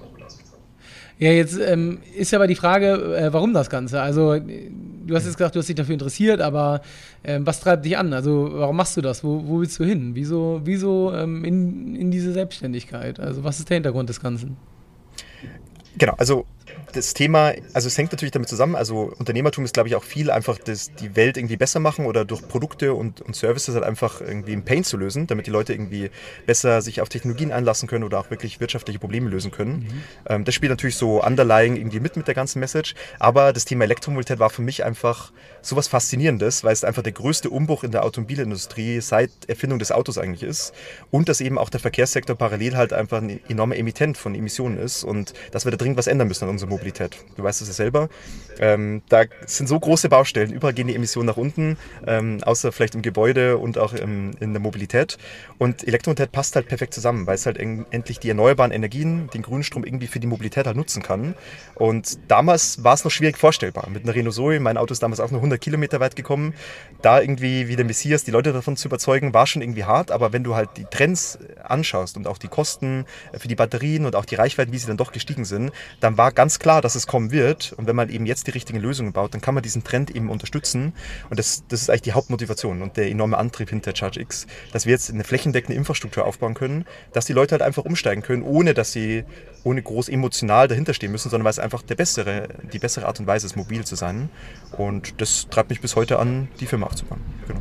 Ja, 1.20 1.31
jetzt 1.32 1.58
ähm, 1.61 1.99
ist 2.17 2.32
ja 2.32 2.38
aber 2.38 2.46
die 2.46 2.55
Frage, 2.55 3.14
äh, 3.14 3.31
warum 3.31 3.52
das 3.52 3.69
Ganze? 3.69 4.00
Also, 4.00 4.38
du 4.38 5.14
hast 5.14 5.26
jetzt 5.26 5.37
gesagt, 5.37 5.55
du 5.55 5.58
hast 5.58 5.69
dich 5.69 5.76
dafür 5.76 5.93
interessiert, 5.93 6.40
aber 6.40 6.81
ähm, 7.22 7.46
was 7.46 7.61
treibt 7.61 7.84
dich 7.84 7.99
an? 7.99 8.14
Also, 8.14 8.49
warum 8.55 8.76
machst 8.76 8.96
du 8.96 9.02
das? 9.02 9.22
Wo, 9.22 9.43
wo 9.46 9.61
willst 9.61 9.78
du 9.78 9.84
hin? 9.84 10.12
Wieso, 10.14 10.62
wieso 10.64 11.12
ähm, 11.14 11.44
in, 11.44 11.94
in 11.94 12.11
diese 12.11 12.32
Selbstständigkeit? 12.32 13.20
Also, 13.20 13.44
was 13.44 13.58
ist 13.58 13.69
der 13.69 13.75
Hintergrund 13.75 14.08
des 14.08 14.19
Ganzen? 14.19 14.56
Genau, 15.99 16.14
also 16.17 16.46
das 16.92 17.14
Thema, 17.14 17.52
also 17.72 17.87
es 17.87 17.96
hängt 17.96 18.12
natürlich 18.12 18.32
damit 18.32 18.48
zusammen, 18.48 18.75
also 18.75 19.12
Unternehmertum 19.19 19.64
ist, 19.64 19.75
glaube 19.75 19.88
ich, 19.88 19.96
auch 19.96 20.04
viel 20.04 20.31
einfach 20.31 20.58
das, 20.58 20.92
die 20.94 21.16
Welt 21.16 21.37
irgendwie 21.37 21.56
besser 21.56 21.81
machen 21.81 22.06
oder 22.06 22.25
durch 22.25 22.46
Produkte 22.46 22.94
und, 22.94 23.20
und 23.20 23.37
Services 23.37 23.75
halt 23.75 23.84
einfach 23.84 24.20
irgendwie 24.20 24.52
einen 24.52 24.64
Pain 24.64 24.84
zu 24.84 24.96
lösen, 24.96 25.26
damit 25.26 25.46
die 25.46 25.50
Leute 25.50 25.72
irgendwie 25.72 26.10
besser 26.46 26.82
sich 26.82 27.00
auf 27.00 27.08
Technologien 27.08 27.52
einlassen 27.52 27.88
können 27.88 28.04
oder 28.04 28.19
auch 28.19 28.31
wirklich 28.31 28.60
wirtschaftliche 28.60 28.98
Probleme 28.98 29.28
lösen 29.31 29.50
können. 29.50 29.72
Mhm. 29.72 30.02
Ähm, 30.26 30.44
das 30.44 30.54
spielt 30.54 30.70
natürlich 30.70 30.96
so 30.96 31.22
underlying 31.22 31.76
irgendwie 31.76 32.00
mit 32.00 32.16
mit 32.16 32.26
der 32.26 32.34
ganzen 32.34 32.60
Message, 32.60 32.94
aber 33.19 33.52
das 33.52 33.64
Thema 33.64 33.84
Elektromobilität 33.84 34.38
war 34.38 34.50
für 34.50 34.62
mich 34.62 34.84
einfach 34.84 35.32
sowas 35.62 35.88
Faszinierendes, 35.88 36.64
weil 36.64 36.72
es 36.72 36.84
einfach 36.84 37.02
der 37.02 37.12
größte 37.12 37.50
Umbruch 37.50 37.84
in 37.84 37.90
der 37.90 38.04
Automobilindustrie 38.04 39.00
seit 39.00 39.31
Erfindung 39.46 39.78
des 39.78 39.92
Autos 39.92 40.19
eigentlich 40.19 40.42
ist 40.42 40.72
und 41.10 41.28
dass 41.28 41.40
eben 41.40 41.58
auch 41.58 41.70
der 41.70 41.81
Verkehrssektor 41.81 42.37
parallel 42.37 42.76
halt 42.76 42.92
einfach 42.92 43.19
ein 43.19 43.40
enormer 43.48 43.76
Emittent 43.76 44.16
von 44.16 44.34
Emissionen 44.34 44.78
ist 44.78 45.04
und 45.04 45.34
dass 45.52 45.64
wir 45.64 45.70
da 45.70 45.76
dringend 45.76 45.98
was 45.98 46.06
ändern 46.06 46.28
müssen 46.28 46.44
an 46.44 46.50
unserem 46.50 46.72
Mobilität. 46.80 47.16
Du 47.36 47.42
weißt 47.42 47.60
es 47.62 47.68
ja 47.68 47.74
selber. 47.74 48.08
Ähm, 48.60 49.02
da 49.08 49.24
sind 49.46 49.68
so 49.68 49.80
große 49.80 50.10
Baustellen, 50.10 50.52
überall 50.52 50.74
gehen 50.74 50.86
die 50.86 50.94
Emissionen 50.94 51.26
nach 51.26 51.38
unten, 51.38 51.78
ähm, 52.06 52.38
außer 52.44 52.72
vielleicht 52.72 52.94
im 52.94 53.02
Gebäude 53.02 53.56
und 53.56 53.78
auch 53.78 53.94
im, 53.94 54.32
in 54.38 54.52
der 54.52 54.60
Mobilität. 54.60 55.16
Und 55.58 55.86
Elektromobilität 55.88 56.30
passt 56.32 56.54
halt 56.56 56.68
perfekt 56.68 56.92
zusammen, 56.92 57.26
weil 57.26 57.36
es 57.36 57.46
halt 57.46 57.58
endlich 57.58 58.20
die 58.20 58.28
erneuerbaren 58.28 58.70
Energien, 58.70 59.30
den 59.32 59.42
Grünstrom 59.42 59.84
irgendwie 59.84 60.06
für 60.06 60.20
die 60.20 60.26
Mobilität 60.26 60.66
halt 60.66 60.76
nutzen 60.76 61.02
kann. 61.02 61.34
Und 61.74 62.18
damals 62.28 62.84
war 62.84 62.94
es 62.94 63.04
noch 63.04 63.10
schwierig 63.10 63.38
vorstellbar. 63.38 63.88
Mit 63.88 64.04
einer 64.04 64.14
Renault 64.14 64.34
Zoe, 64.34 64.60
mein 64.60 64.76
Auto 64.76 64.92
ist 64.92 65.02
damals 65.02 65.20
auch 65.20 65.30
nur 65.30 65.38
100 65.40 65.60
Kilometer 65.60 65.98
weit 66.00 66.14
gekommen, 66.14 66.54
da 67.00 67.20
irgendwie 67.20 67.68
wie 67.68 67.76
der 67.76 67.86
Messias 67.86 68.24
die 68.24 68.30
Leute 68.30 68.52
davon 68.52 68.76
zu 68.76 68.88
überzeugen, 68.88 69.32
war 69.32 69.46
schon 69.46 69.62
irgendwie 69.62 69.84
hart. 69.84 70.11
Aber 70.11 70.35
wenn 70.35 70.44
du 70.44 70.54
halt 70.54 70.70
die 70.76 70.85
Trends 70.85 71.38
anschaust 71.64 72.18
und 72.18 72.26
auch 72.26 72.37
die 72.37 72.49
Kosten 72.49 73.06
für 73.37 73.49
die 73.49 73.54
Batterien 73.54 74.04
und 74.04 74.16
auch 74.16 74.26
die 74.26 74.35
Reichweiten, 74.35 74.73
wie 74.73 74.78
sie 74.78 74.87
dann 74.87 74.99
doch 74.99 75.12
gestiegen 75.12 75.46
sind, 75.46 75.73
dann 76.00 76.18
war 76.18 76.32
ganz 76.32 76.58
klar, 76.58 76.82
dass 76.82 76.94
es 76.94 77.06
kommen 77.06 77.30
wird. 77.30 77.73
Und 77.76 77.87
wenn 77.87 77.96
man 77.96 78.11
eben 78.11 78.26
jetzt 78.26 78.50
die 78.50 78.54
richtigen 78.57 78.80
Lösungen 78.80 79.12
baut, 79.12 79.35
dann 79.35 79.40
kann 79.40 79.54
man 79.54 79.62
diesen 79.62 79.85
Trend 79.85 80.11
eben 80.11 80.28
unterstützen. 80.28 80.92
Und 81.30 81.38
das, 81.38 81.64
das 81.69 81.83
ist 81.83 81.90
eigentlich 81.90 82.02
die 82.02 82.12
Hauptmotivation 82.12 82.83
und 82.83 82.97
der 82.97 83.09
enorme 83.09 83.38
Antrieb 83.38 83.71
hinter 83.71 83.92
ChargeX, 83.92 84.47
dass 84.73 84.87
wir 84.87 84.92
jetzt 84.92 85.11
eine 85.11 85.25
flächendeckende 85.25 85.76
Infrastruktur 85.76 86.25
aufbauen 86.25 86.54
können, 86.54 86.85
dass 87.12 87.26
die 87.26 87.33
Leute 87.33 87.52
halt 87.52 87.62
einfach 87.62 87.85
umsteigen 87.85 88.23
können, 88.23 88.42
ohne 88.42 88.75
dass 88.75 88.92
sie 88.92 89.25
ohne 89.64 89.83
groß 89.83 90.09
emotional 90.09 90.69
dahinter 90.69 90.95
stehen 90.95 91.12
müssen, 91.12 91.30
sondern 91.30 91.45
weil 91.45 91.50
es 91.50 91.59
einfach 91.59 91.83
der 91.83 91.95
bessere, 91.95 92.49
die 92.73 92.78
bessere 92.78 93.07
Art 93.07 93.21
und 93.21 93.26
Weise 93.26 93.47
ist, 93.47 93.57
mobil 93.57 93.85
zu 93.85 93.95
sein. 93.95 94.30
Und 94.73 95.21
das 95.21 95.49
treibt 95.50 95.71
mich 95.71 95.80
bis 95.80 95.97
heute 95.97 96.19
an, 96.19 96.49
die 96.61 96.66
Firma 96.66 96.87
aufzubauen. 96.87 97.21
Genau. 97.47 97.61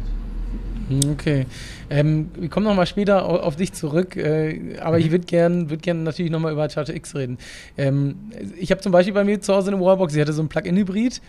Hm, 0.89 1.11
okay. 1.11 1.45
Ähm, 1.89 2.29
wir 2.37 2.49
kommen 2.49 2.65
nochmal 2.65 2.87
später 2.87 3.25
auf, 3.25 3.55
dich 3.55 3.73
zurück, 3.73 4.15
äh, 4.15 4.77
aber 4.81 4.97
mhm. 4.97 5.05
ich 5.05 5.11
würde 5.11 5.25
gerne 5.25 5.69
würd 5.69 5.81
gern 5.81 6.03
natürlich 6.03 6.31
nochmal 6.31 6.51
über 6.51 6.69
Charger 6.69 6.95
X 6.95 7.15
reden. 7.15 7.37
Ähm, 7.77 8.15
ich 8.59 8.71
habe 8.71 8.81
zum 8.81 8.91
Beispiel 8.91 9.13
bei 9.13 9.23
mir 9.23 9.39
zu 9.39 9.53
Hause 9.53 9.71
eine 9.71 9.79
Wallbox, 9.79 10.13
ich 10.15 10.21
hatte 10.21 10.33
so 10.33 10.41
ein 10.41 10.49
Plug-in-Hybrid, 10.49 11.21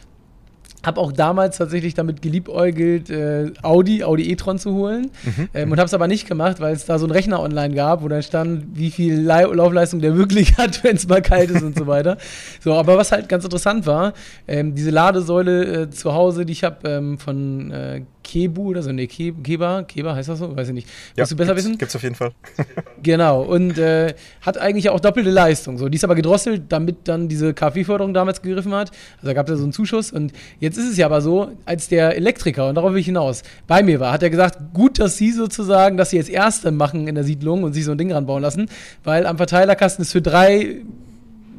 habe 0.85 1.00
auch 1.00 1.12
damals 1.12 1.59
tatsächlich 1.59 1.95
damit 1.95 2.23
geliebäugelt, 2.23 3.11
äh, 3.11 3.52
Audi, 3.62 4.02
Audi 4.02 4.31
e-tron 4.31 4.59
zu 4.59 4.73
holen. 4.73 5.11
Mhm. 5.25 5.49
Ähm, 5.52 5.73
und 5.73 5.79
habe 5.79 5.87
es 5.87 5.95
aber 5.95 6.09
nicht 6.09 6.26
gemacht, 6.26 6.61
weil 6.61 6.75
es 6.75 6.87
da 6.87 6.99
so 6.99 7.05
einen 7.05 7.12
Rechner 7.12 7.40
online 7.40 7.75
gab, 7.75 8.02
wo 8.02 8.09
dann 8.09 8.23
stand, 8.23 8.64
wie 8.75 8.90
viel 8.90 9.21
Laufleistung 9.21 10.00
der 10.00 10.17
wirklich 10.17 10.57
hat, 10.59 10.83
wenn 10.83 10.97
es 10.97 11.07
mal 11.07 11.21
kalt 11.21 11.50
ist 11.50 11.62
und 11.62 11.76
so 11.76 11.87
weiter. 11.87 12.17
So, 12.61 12.75
aber 12.75 12.97
was 12.97 13.12
halt 13.12 13.29
ganz 13.29 13.45
interessant 13.45 13.87
war, 13.87 14.14
ähm, 14.49 14.75
diese 14.75 14.90
Ladesäule 14.90 15.83
äh, 15.83 15.90
zu 15.90 16.14
Hause, 16.14 16.47
die 16.47 16.52
ich 16.52 16.64
habe 16.64 16.88
ähm, 16.88 17.19
von 17.19 17.71
äh, 17.71 18.02
Kebu 18.23 18.69
oder 18.69 18.83
so, 18.83 18.93
ne, 18.93 19.07
Ke 19.07 19.33
Keba, 19.33 19.83
Keba 19.83 20.15
heißt 20.15 20.29
das 20.29 20.39
so? 20.39 20.57
Weiß 20.57 20.69
ich 20.69 20.75
nicht. 20.75 20.89
Ja, 21.17 21.25
du 21.25 21.37
besser 21.37 21.55
gibt's, 21.55 21.65
wissen? 21.65 21.79
Gibt's 21.79 21.97
auf 21.97 22.03
jeden 22.03 22.15
Fall. 22.15 22.33
Genau, 23.03 23.43
und 23.43 23.79
äh, 23.79 24.15
hat 24.43 24.59
eigentlich 24.59 24.91
auch 24.91 25.00
doppelte 25.00 25.31
Leistung. 25.31 25.79
So. 25.79 25.89
Die 25.89 25.97
ist 25.97 26.05
aber 26.05 26.15
gedrosselt, 26.15 26.65
damit 26.69 27.09
dann 27.09 27.29
diese 27.29 27.55
KfW-Förderung 27.55 28.12
damals 28.12 28.43
gegriffen 28.43 28.75
hat. 28.75 28.91
Also 29.17 29.29
da 29.29 29.33
gab 29.33 29.47
es 29.47 29.53
ja 29.53 29.57
so 29.57 29.62
einen 29.62 29.73
Zuschuss. 29.73 30.12
Und 30.12 30.33
jetzt 30.59 30.77
ist 30.77 30.91
es 30.91 30.97
ja 30.99 31.07
aber 31.07 31.23
so, 31.23 31.53
als 31.65 31.89
der 31.89 32.17
Elektriker, 32.17 32.69
und 32.69 32.75
darauf 32.75 32.93
will 32.93 33.00
ich 33.00 33.07
hinaus, 33.07 33.43
bei 33.67 33.83
mir 33.83 34.00
war, 34.00 34.12
hat 34.12 34.23
er 34.23 34.29
gesagt, 34.29 34.59
gut, 34.75 34.99
dass 34.99 35.17
Sie 35.17 35.33
sozusagen, 35.33 35.97
dass 35.97 36.11
Sie 36.11 36.17
jetzt 36.17 36.29
Erste 36.29 36.73
machen 36.73 37.09
in 37.09 37.15
der 37.15 37.25
Siedlung 37.25 37.62
und 37.62 37.73
sich 37.73 37.85
so 37.85 37.93
ein 37.93 37.99
Ding 37.99 38.12
ranbauen 38.12 38.43
lassen, 38.43 38.69
weil 39.03 39.27
am 39.27 39.39
Verteilerkasten 39.39 40.03
ist 40.03 40.12
für 40.12 40.23
drei 40.23 40.83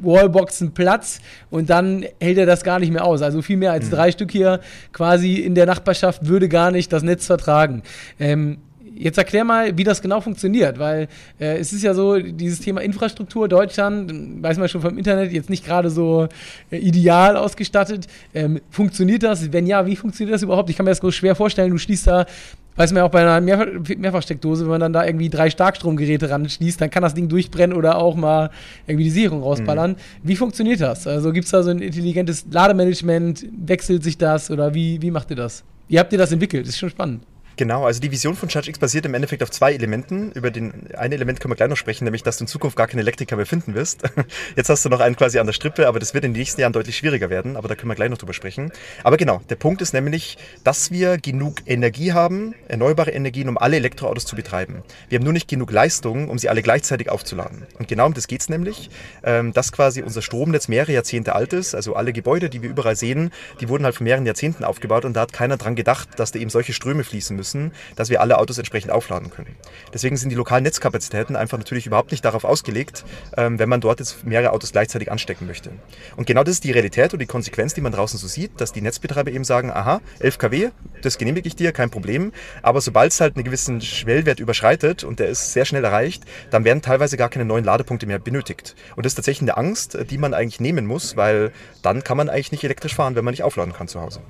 Wallboxen 0.02 0.72
Platz 0.72 1.20
und 1.50 1.70
dann 1.70 2.04
hält 2.20 2.38
er 2.38 2.46
das 2.46 2.64
gar 2.64 2.78
nicht 2.78 2.92
mehr 2.92 3.04
aus. 3.04 3.22
Also 3.22 3.42
viel 3.42 3.56
mehr 3.56 3.72
als 3.72 3.90
drei 3.90 4.10
Stück 4.12 4.30
hier 4.30 4.60
quasi 4.92 5.36
in 5.36 5.54
der 5.54 5.66
Nachbarschaft 5.66 6.26
würde 6.26 6.48
gar 6.48 6.70
nicht 6.70 6.92
das 6.92 7.02
Netz 7.02 7.26
vertragen. 7.26 7.82
Ähm, 8.18 8.58
Jetzt 8.94 9.18
erklär 9.18 9.42
mal, 9.44 9.76
wie 9.76 9.84
das 9.84 10.02
genau 10.02 10.20
funktioniert, 10.20 10.78
weil 10.78 11.08
äh, 11.40 11.58
es 11.58 11.72
ist 11.72 11.82
ja 11.82 11.94
so, 11.94 12.18
dieses 12.18 12.60
Thema 12.60 12.82
Infrastruktur 12.82 13.48
Deutschland, 13.48 14.42
weiß 14.42 14.58
man 14.58 14.68
schon 14.68 14.80
vom 14.80 14.98
Internet, 14.98 15.32
jetzt 15.32 15.50
nicht 15.50 15.64
gerade 15.64 15.90
so 15.90 16.28
äh, 16.70 16.76
ideal 16.76 17.36
ausgestattet. 17.36 18.06
Ähm, 18.34 18.60
funktioniert 18.70 19.22
das? 19.22 19.52
Wenn 19.52 19.66
ja, 19.66 19.86
wie 19.86 19.96
funktioniert 19.96 20.34
das 20.34 20.42
überhaupt? 20.42 20.70
Ich 20.70 20.76
kann 20.76 20.84
mir 20.84 20.90
das 20.90 20.98
so 20.98 21.10
schwer 21.10 21.34
vorstellen, 21.34 21.70
du 21.70 21.78
schließt 21.78 22.06
da, 22.06 22.26
weiß 22.76 22.92
man 22.92 22.98
ja 22.98 23.04
auch 23.04 23.10
bei 23.10 23.20
einer 23.20 23.40
Mehrfach 23.40 23.96
Mehrfachsteckdose, 23.96 24.64
wenn 24.64 24.70
man 24.70 24.80
dann 24.80 24.92
da 24.92 25.04
irgendwie 25.04 25.28
drei 25.28 25.50
Starkstromgeräte 25.50 26.30
ranschließt, 26.30 26.80
dann 26.80 26.90
kann 26.90 27.02
das 27.02 27.14
Ding 27.14 27.28
durchbrennen 27.28 27.76
oder 27.76 27.98
auch 27.98 28.16
mal 28.16 28.50
irgendwie 28.86 29.04
die 29.04 29.10
Sicherung 29.10 29.42
rausballern. 29.42 29.96
Wie 30.22 30.36
funktioniert 30.36 30.80
das? 30.80 31.06
Also 31.06 31.32
gibt 31.32 31.44
es 31.44 31.50
da 31.50 31.62
so 31.62 31.70
ein 31.70 31.80
intelligentes 31.80 32.46
Lademanagement? 32.50 33.46
Wechselt 33.66 34.02
sich 34.02 34.18
das 34.18 34.50
oder 34.50 34.74
wie, 34.74 35.00
wie 35.02 35.10
macht 35.10 35.30
ihr 35.30 35.36
das? 35.36 35.64
Wie 35.88 35.98
habt 35.98 36.12
ihr 36.12 36.18
das 36.18 36.32
entwickelt? 36.32 36.66
Das 36.66 36.70
ist 36.70 36.78
schon 36.78 36.90
spannend. 36.90 37.22
Genau, 37.56 37.84
also 37.84 38.00
die 38.00 38.10
Vision 38.10 38.34
von 38.34 38.48
ChargeX 38.48 38.78
basiert 38.78 39.04
im 39.04 39.14
Endeffekt 39.14 39.42
auf 39.42 39.50
zwei 39.50 39.74
Elementen. 39.74 40.32
Über 40.32 40.50
den 40.50 40.72
ein 40.96 41.12
Element 41.12 41.38
können 41.40 41.52
wir 41.52 41.56
gleich 41.56 41.68
noch 41.68 41.76
sprechen, 41.76 42.04
nämlich 42.04 42.22
dass 42.22 42.38
du 42.38 42.44
in 42.44 42.48
Zukunft 42.48 42.76
gar 42.76 42.86
keinen 42.86 43.00
Elektriker 43.00 43.36
mehr 43.36 43.46
finden 43.46 43.74
wirst. 43.74 44.02
Jetzt 44.56 44.70
hast 44.70 44.84
du 44.84 44.88
noch 44.88 45.00
einen 45.00 45.16
quasi 45.16 45.38
an 45.38 45.46
der 45.46 45.52
Strippe, 45.52 45.86
aber 45.86 45.98
das 45.98 46.14
wird 46.14 46.24
in 46.24 46.32
den 46.32 46.38
nächsten 46.38 46.60
Jahren 46.60 46.72
deutlich 46.72 46.96
schwieriger 46.96 47.28
werden, 47.28 47.56
aber 47.56 47.68
da 47.68 47.74
können 47.74 47.90
wir 47.90 47.94
gleich 47.94 48.08
noch 48.08 48.18
drüber 48.18 48.32
sprechen. 48.32 48.72
Aber 49.04 49.18
genau, 49.18 49.42
der 49.50 49.56
Punkt 49.56 49.82
ist 49.82 49.92
nämlich, 49.92 50.38
dass 50.64 50.90
wir 50.90 51.18
genug 51.18 51.56
Energie 51.66 52.12
haben, 52.12 52.54
erneuerbare 52.68 53.10
Energien, 53.10 53.48
um 53.48 53.58
alle 53.58 53.76
Elektroautos 53.76 54.24
zu 54.24 54.34
betreiben. 54.34 54.82
Wir 55.10 55.18
haben 55.18 55.24
nur 55.24 55.34
nicht 55.34 55.48
genug 55.48 55.70
Leistung, 55.72 56.30
um 56.30 56.38
sie 56.38 56.48
alle 56.48 56.62
gleichzeitig 56.62 57.10
aufzuladen. 57.10 57.66
Und 57.78 57.88
genau 57.88 58.06
um 58.06 58.14
das 58.14 58.28
geht 58.28 58.40
es 58.40 58.48
nämlich, 58.48 58.88
ähm, 59.24 59.52
dass 59.52 59.72
quasi 59.72 60.02
unser 60.02 60.22
Stromnetz 60.22 60.68
mehrere 60.68 60.92
Jahrzehnte 60.92 61.34
alt 61.34 61.52
ist, 61.52 61.74
also 61.74 61.94
alle 61.96 62.14
Gebäude, 62.14 62.48
die 62.48 62.62
wir 62.62 62.70
überall 62.70 62.96
sehen, 62.96 63.30
die 63.60 63.68
wurden 63.68 63.84
halt 63.84 63.94
vor 63.94 64.04
mehreren 64.04 64.24
Jahrzehnten 64.24 64.64
aufgebaut 64.64 65.04
und 65.04 65.14
da 65.14 65.20
hat 65.20 65.32
keiner 65.34 65.58
dran 65.58 65.74
gedacht, 65.74 66.08
dass 66.16 66.32
da 66.32 66.38
eben 66.38 66.50
solche 66.50 66.72
Ströme 66.72 67.04
fließen 67.04 67.36
müssen 67.36 67.41
müssen, 67.42 67.72
dass 67.96 68.08
wir 68.08 68.20
alle 68.20 68.38
Autos 68.38 68.56
entsprechend 68.56 68.92
aufladen 68.92 69.30
können. 69.30 69.56
Deswegen 69.92 70.16
sind 70.16 70.30
die 70.30 70.36
lokalen 70.36 70.62
Netzkapazitäten 70.62 71.34
einfach 71.34 71.58
natürlich 71.58 71.88
überhaupt 71.88 72.12
nicht 72.12 72.24
darauf 72.24 72.44
ausgelegt, 72.44 73.04
ähm, 73.36 73.58
wenn 73.58 73.68
man 73.68 73.80
dort 73.80 73.98
jetzt 73.98 74.24
mehrere 74.24 74.52
Autos 74.52 74.70
gleichzeitig 74.70 75.10
anstecken 75.10 75.48
möchte. 75.48 75.70
Und 76.16 76.28
genau 76.28 76.44
das 76.44 76.54
ist 76.54 76.64
die 76.64 76.70
Realität 76.70 77.12
und 77.12 77.18
die 77.18 77.26
Konsequenz, 77.26 77.74
die 77.74 77.80
man 77.80 77.90
draußen 77.90 78.16
so 78.16 78.28
sieht, 78.28 78.60
dass 78.60 78.72
die 78.72 78.80
Netzbetreiber 78.80 79.32
eben 79.32 79.42
sagen, 79.42 79.72
aha, 79.72 80.00
11 80.20 80.38
kW, 80.38 80.70
das 81.02 81.18
genehmige 81.18 81.48
ich 81.48 81.56
dir, 81.56 81.72
kein 81.72 81.90
Problem. 81.90 82.32
Aber 82.62 82.80
sobald 82.80 83.10
es 83.10 83.20
halt 83.20 83.34
einen 83.34 83.44
gewissen 83.44 83.80
Schwellwert 83.80 84.38
überschreitet 84.38 85.02
und 85.02 85.18
der 85.18 85.28
ist 85.28 85.52
sehr 85.52 85.64
schnell 85.64 85.84
erreicht, 85.84 86.22
dann 86.50 86.64
werden 86.64 86.80
teilweise 86.80 87.16
gar 87.16 87.28
keine 87.28 87.44
neuen 87.44 87.64
Ladepunkte 87.64 88.06
mehr 88.06 88.20
benötigt. 88.20 88.76
Und 88.94 89.04
das 89.04 89.12
ist 89.12 89.16
tatsächlich 89.16 89.42
eine 89.42 89.56
Angst, 89.56 89.98
die 90.10 90.18
man 90.18 90.32
eigentlich 90.32 90.60
nehmen 90.60 90.86
muss, 90.86 91.16
weil 91.16 91.52
dann 91.82 92.04
kann 92.04 92.16
man 92.16 92.28
eigentlich 92.28 92.52
nicht 92.52 92.64
elektrisch 92.64 92.94
fahren, 92.94 93.16
wenn 93.16 93.24
man 93.24 93.32
nicht 93.32 93.42
aufladen 93.42 93.72
kann 93.72 93.88
zu 93.88 94.00
Hause. 94.00 94.20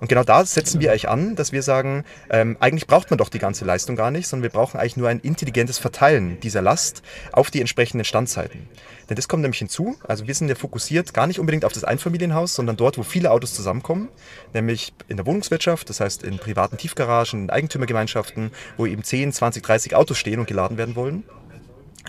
Und 0.00 0.08
genau 0.08 0.22
da 0.22 0.44
setzen 0.44 0.80
wir 0.80 0.90
eigentlich 0.90 1.08
an, 1.08 1.36
dass 1.36 1.52
wir 1.52 1.62
sagen, 1.62 2.04
ähm, 2.30 2.56
eigentlich 2.60 2.86
braucht 2.86 3.10
man 3.10 3.18
doch 3.18 3.30
die 3.30 3.38
ganze 3.38 3.64
Leistung 3.64 3.96
gar 3.96 4.10
nicht, 4.10 4.28
sondern 4.28 4.44
wir 4.44 4.50
brauchen 4.50 4.78
eigentlich 4.78 4.96
nur 4.96 5.08
ein 5.08 5.20
intelligentes 5.20 5.78
Verteilen 5.78 6.38
dieser 6.40 6.62
Last 6.62 7.02
auf 7.32 7.50
die 7.50 7.60
entsprechenden 7.60 8.04
Standzeiten. 8.04 8.68
Denn 9.08 9.16
das 9.16 9.28
kommt 9.28 9.42
nämlich 9.42 9.58
hinzu. 9.58 9.96
Also 10.06 10.26
wir 10.26 10.34
sind 10.34 10.48
ja 10.48 10.54
fokussiert 10.54 11.14
gar 11.14 11.26
nicht 11.26 11.40
unbedingt 11.40 11.64
auf 11.64 11.72
das 11.72 11.84
Einfamilienhaus, 11.84 12.54
sondern 12.54 12.76
dort, 12.76 12.98
wo 12.98 13.02
viele 13.02 13.30
Autos 13.30 13.54
zusammenkommen, 13.54 14.08
nämlich 14.52 14.92
in 15.08 15.16
der 15.16 15.26
Wohnungswirtschaft, 15.26 15.88
das 15.88 16.00
heißt 16.00 16.22
in 16.22 16.38
privaten 16.38 16.76
Tiefgaragen, 16.76 17.44
in 17.44 17.50
Eigentümergemeinschaften, 17.50 18.50
wo 18.76 18.86
eben 18.86 19.02
10, 19.02 19.32
20, 19.32 19.62
30 19.62 19.96
Autos 19.96 20.18
stehen 20.18 20.38
und 20.38 20.46
geladen 20.46 20.76
werden 20.76 20.94
wollen 20.94 21.24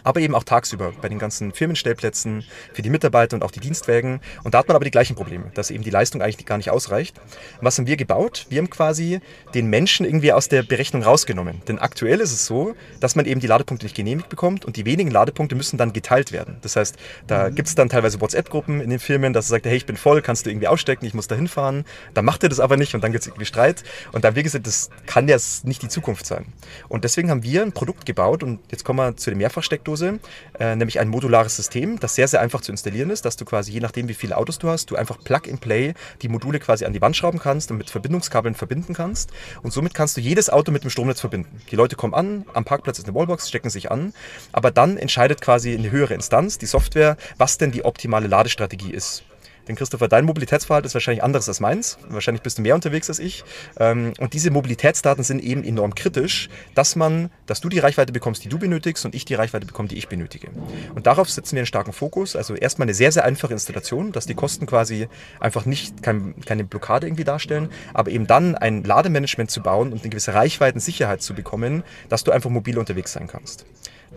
aber 0.04 0.20
eben 0.22 0.36
auch 0.36 0.44
tagsüber 0.44 0.94
bei 1.02 1.10
den 1.10 1.20
ganzen 1.20 1.52
Firmenstellplätzen 1.52 2.44
für 2.74 2.82
die 2.82 2.90
Mitarbeiter 2.90 3.36
und 3.36 3.44
auch 3.44 3.52
die 3.52 3.60
Dienstwägen. 3.60 4.22
Und 4.44 4.54
da 4.54 4.60
hat 4.60 4.68
man 4.68 4.76
aber 4.76 4.86
die 4.86 4.92
gleichen 4.92 5.16
Probleme, 5.16 5.52
dass 5.54 5.72
eben 5.72 5.84
die 5.84 5.90
Leistung 5.90 6.22
eigentlich 6.22 6.46
gar 6.46 6.58
nicht 6.58 6.72
ausreicht. 6.72 7.20
Was 7.62 7.78
haben 7.78 7.88
wir 7.88 7.98
gebaut? 7.98 8.46
Wir 8.50 8.60
haben 8.60 8.70
quasi 8.70 9.22
den 9.54 9.68
Menschen 9.68 10.06
irgendwie 10.06 10.34
aus 10.34 10.48
der 10.48 10.64
Berechnung 10.64 11.04
rausgenommen. 11.04 11.62
Denn 11.68 11.80
aktuell 11.80 12.20
ist 12.20 12.32
es 12.32 12.46
so, 12.46 12.76
dass 13.00 13.16
man 13.16 13.26
eben 13.26 13.40
die 13.40 13.48
Ladepunkte 13.48 13.86
nicht 13.86 13.96
genehmigt 13.96 14.30
bekommt 14.30 14.66
und 14.66 14.76
die 14.78 14.86
wenigen 14.86 15.12
Ladepunkte 15.12 15.56
müssen 15.56 15.78
dann 15.78 15.94
geteilt 15.94 16.32
werden. 16.32 16.58
Das 16.62 16.76
heißt, 16.76 16.96
da 17.28 17.50
gibt 17.50 17.68
es 17.68 17.76
dann 17.76 17.90
teilweise 17.90 18.22
WhatsApp-Gruppen 18.22 18.82
in 18.82 18.90
den 18.90 19.00
Firmen, 19.00 19.34
dass 19.34 19.46
er 19.48 19.50
sagt, 19.50 19.66
hey, 19.66 19.76
ich 19.76 19.86
bin 19.86 19.98
voll, 19.98 20.22
kannst 20.22 20.46
du 20.46 20.50
irgendwie 20.50 20.68
ausstecken, 20.68 21.06
ich 21.06 21.14
muss 21.14 21.28
da 21.28 21.36
hinfahren. 21.36 21.86
Dann 22.14 22.26
macht 22.26 22.44
er 22.44 22.50
das 22.50 22.60
aber 22.60 22.78
nicht 22.78 22.96
und 22.96 23.04
dann 23.04 23.12
gibt 23.12 23.24
es 23.24 23.28
irgendwie 23.28 23.46
Streit. 23.46 23.84
Und 24.12 24.24
da 24.24 24.30
haben 24.30 24.36
wir 24.36 24.44
gesagt, 24.44 24.66
das 24.68 24.90
kann 25.06 25.28
ja 25.28 25.38
nicht 25.64 25.82
die 25.82 25.90
Zukunft 25.90 26.26
sein. 26.26 26.46
Und 26.88 27.04
deswegen 27.04 27.30
haben 27.30 27.44
wir 27.44 27.62
ein 27.62 27.72
Produkt 27.72 28.06
gebaut 28.06 28.44
und 28.44 28.60
jetzt 28.72 28.84
kommen 28.84 29.00
wir 29.00 29.18
zu 29.18 29.30
den 29.30 29.38
Mehrfachsteckdosen 29.38 29.81
Steckdose, 29.82 30.20
äh, 30.60 30.76
nämlich 30.76 31.00
ein 31.00 31.10
modulares 31.10 31.56
System, 31.56 32.00
das 32.00 32.16
sehr, 32.16 32.28
sehr 32.28 32.42
einfach 32.42 32.62
zu 32.62 32.72
installieren 32.72 33.10
ist, 33.10 33.26
dass 33.26 33.36
du 33.36 33.46
quasi, 33.46 33.72
je 33.72 33.80
nachdem 33.80 34.08
wie 34.08 34.14
viele 34.14 34.38
Autos 34.38 34.60
du 34.60 34.70
hast, 34.70 34.92
du 34.92 34.96
einfach 34.96 35.18
Plug-and-Play 35.24 35.94
die 36.22 36.30
Module 36.30 36.60
quasi 36.60 36.86
an 36.86 36.94
die 36.94 37.02
Wand 37.02 37.18
schrauben 37.18 37.40
kannst 37.40 37.72
und 37.72 37.78
mit 37.78 37.90
Verbindungskabeln 37.90 38.56
verbinden 38.56 38.94
kannst. 38.94 39.32
Und 39.64 39.74
somit 39.74 39.94
kannst 39.94 40.18
du 40.18 40.22
jedes 40.22 40.50
Auto 40.50 40.72
mit 40.72 40.84
dem 40.84 40.90
Stromnetz 40.90 41.20
verbinden. 41.20 41.62
Die 41.72 41.76
Leute 41.76 41.96
kommen 41.96 42.14
an, 42.14 42.46
am 42.54 42.64
Parkplatz 42.64 43.00
ist 43.00 43.06
eine 43.06 43.16
Wallbox, 43.16 43.50
stecken 43.50 43.70
sich 43.70 43.92
an, 43.92 44.14
aber 44.52 44.72
dann 44.72 44.98
entscheidet 44.98 45.42
quasi 45.42 45.74
eine 45.74 45.92
höhere 45.92 46.14
Instanz, 46.14 46.58
die 46.58 46.68
Software, 46.68 47.18
was 47.38 47.58
denn 47.58 47.72
die 47.72 47.84
optimale 47.84 48.28
Ladestrategie 48.28 48.92
ist. 48.92 49.24
Denn 49.68 49.76
Christopher, 49.76 50.08
dein 50.08 50.26
Mobilitätsverhalten 50.26 50.88
ist 50.88 50.94
wahrscheinlich 50.94 51.24
anderes 51.24 51.48
als 51.48 51.60
meins. 51.60 51.98
Wahrscheinlich 52.10 52.42
bist 52.42 52.58
du 52.58 52.62
mehr 52.62 52.76
unterwegs 52.76 53.10
als 53.10 53.20
ich. 53.20 53.44
Ähm, 53.80 54.14
und 54.20 54.34
diese 54.34 54.52
Mobilitätsdaten 54.52 55.24
sind 55.24 55.44
eben 55.44 55.64
enorm 55.64 55.96
kritisch, 55.96 56.50
dass 56.76 56.96
man, 56.96 57.30
dass 57.46 57.62
du 57.62 57.70
die 57.70 57.80
Reichweite 57.80 58.12
bekommst, 58.12 58.44
die 58.44 58.50
du 58.50 58.58
benötigst 58.58 59.06
und 59.06 59.16
ich 59.16 59.26
die 59.26 59.36
Reichweite 59.36 59.66
bekomme, 59.66 59.88
die 59.88 59.98
ich 59.98 60.08
benötige. 60.08 60.50
Und 60.96 61.08
darauf 61.08 61.30
setzen 61.30 61.56
wir 61.56 61.62
einen 61.62 61.68
starken 61.68 61.94
Fokus. 61.94 62.36
Also 62.36 62.56
erstmal 62.56 62.86
eine 62.86 62.94
sehr, 62.94 63.12
sehr 63.12 63.26
einfache 63.26 63.54
Installation, 63.54 64.12
dass 64.12 64.26
die 64.26 64.36
Kosten 64.36 64.66
quasi 64.66 65.08
einfach 65.40 65.66
nicht 65.66 66.04
kein, 66.04 66.36
keine 66.46 66.64
Blockade 66.64 67.08
irgendwie 67.08 67.24
darstellen, 67.24 67.70
aber 67.94 68.12
eben 68.12 68.28
dann 68.28 68.56
ein 68.56 68.84
Lademanagement 68.84 69.52
zu 69.52 69.62
bauen 69.62 69.92
und 69.92 70.02
eine 70.02 70.10
gewisse 70.10 70.34
Reichweitensicherheit 70.34 71.22
zu 71.22 71.34
bekommen, 71.34 71.84
dass 72.10 72.24
du 72.24 72.32
einfach 72.32 72.50
mobil 72.50 72.78
unterwegs 72.78 73.14
sein 73.14 73.28
kannst. 73.28 73.66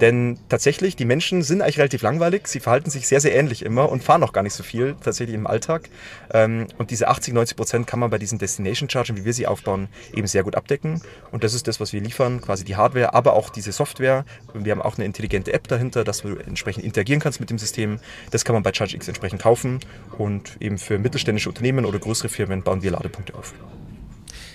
Denn 0.00 0.38
tatsächlich, 0.48 0.96
die 0.96 1.04
Menschen 1.04 1.42
sind 1.42 1.62
eigentlich 1.62 1.78
relativ 1.78 2.02
langweilig. 2.02 2.48
Sie 2.48 2.60
verhalten 2.60 2.90
sich 2.90 3.06
sehr, 3.06 3.20
sehr 3.20 3.34
ähnlich 3.34 3.64
immer 3.64 3.88
und 3.90 4.02
fahren 4.02 4.22
auch 4.24 4.32
gar 4.32 4.42
nicht 4.42 4.54
so 4.54 4.62
viel 4.62 4.96
tatsächlich 5.02 5.34
im 5.34 5.46
Alltag. 5.46 5.88
Ähm, 6.32 6.66
und 6.78 6.90
diese 6.90 7.08
80, 7.08 7.32
90 7.32 7.56
Prozent 7.56 7.86
kann 7.86 8.00
man 8.00 8.10
bei 8.10 8.18
diesen 8.18 8.38
Destination 8.38 8.90
Chargern, 8.90 9.16
wie 9.16 9.24
wir 9.24 9.32
sie 9.32 9.46
aufbauen, 9.46 9.88
eben 10.12 10.26
sehr 10.26 10.42
gut 10.42 10.56
abdecken. 10.56 11.00
Und 11.30 11.44
das 11.44 11.54
ist 11.54 11.68
das, 11.68 11.78
was 11.78 11.92
wir 11.92 12.00
liefern, 12.00 12.40
quasi 12.40 12.64
die 12.64 12.76
Hardware, 12.76 13.14
aber 13.14 13.34
auch 13.34 13.50
diese 13.50 13.70
Software. 13.70 14.24
Wir 14.52 14.72
haben 14.72 14.82
auch 14.82 14.96
eine 14.96 15.04
intelligente 15.04 15.52
App 15.52 15.68
dahinter, 15.68 16.02
dass 16.02 16.22
du 16.22 16.36
entsprechend 16.36 16.84
interagieren 16.84 17.20
kannst 17.20 17.38
mit 17.38 17.50
dem 17.50 17.58
System. 17.58 18.00
Das 18.32 18.44
kann 18.44 18.54
man 18.54 18.64
bei 18.64 18.72
ChargeX 18.72 19.06
entsprechend 19.06 19.42
kaufen. 19.42 19.78
Und 20.18 20.56
eben 20.60 20.78
für 20.78 20.98
mittelständische 20.98 21.48
Unternehmen 21.48 21.84
oder 21.84 21.98
größere 21.98 22.28
Firmen 22.28 22.62
bauen 22.62 22.82
wir 22.82 22.90
Ladepunkte 22.90 23.34
auf. 23.34 23.54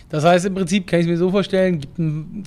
Das 0.09 0.23
heißt, 0.23 0.45
im 0.45 0.55
Prinzip 0.55 0.87
kann 0.87 0.99
ich 0.99 1.05
es 1.05 1.09
mir 1.09 1.17
so 1.17 1.29
vorstellen, 1.29 1.79
gibt 1.79 1.97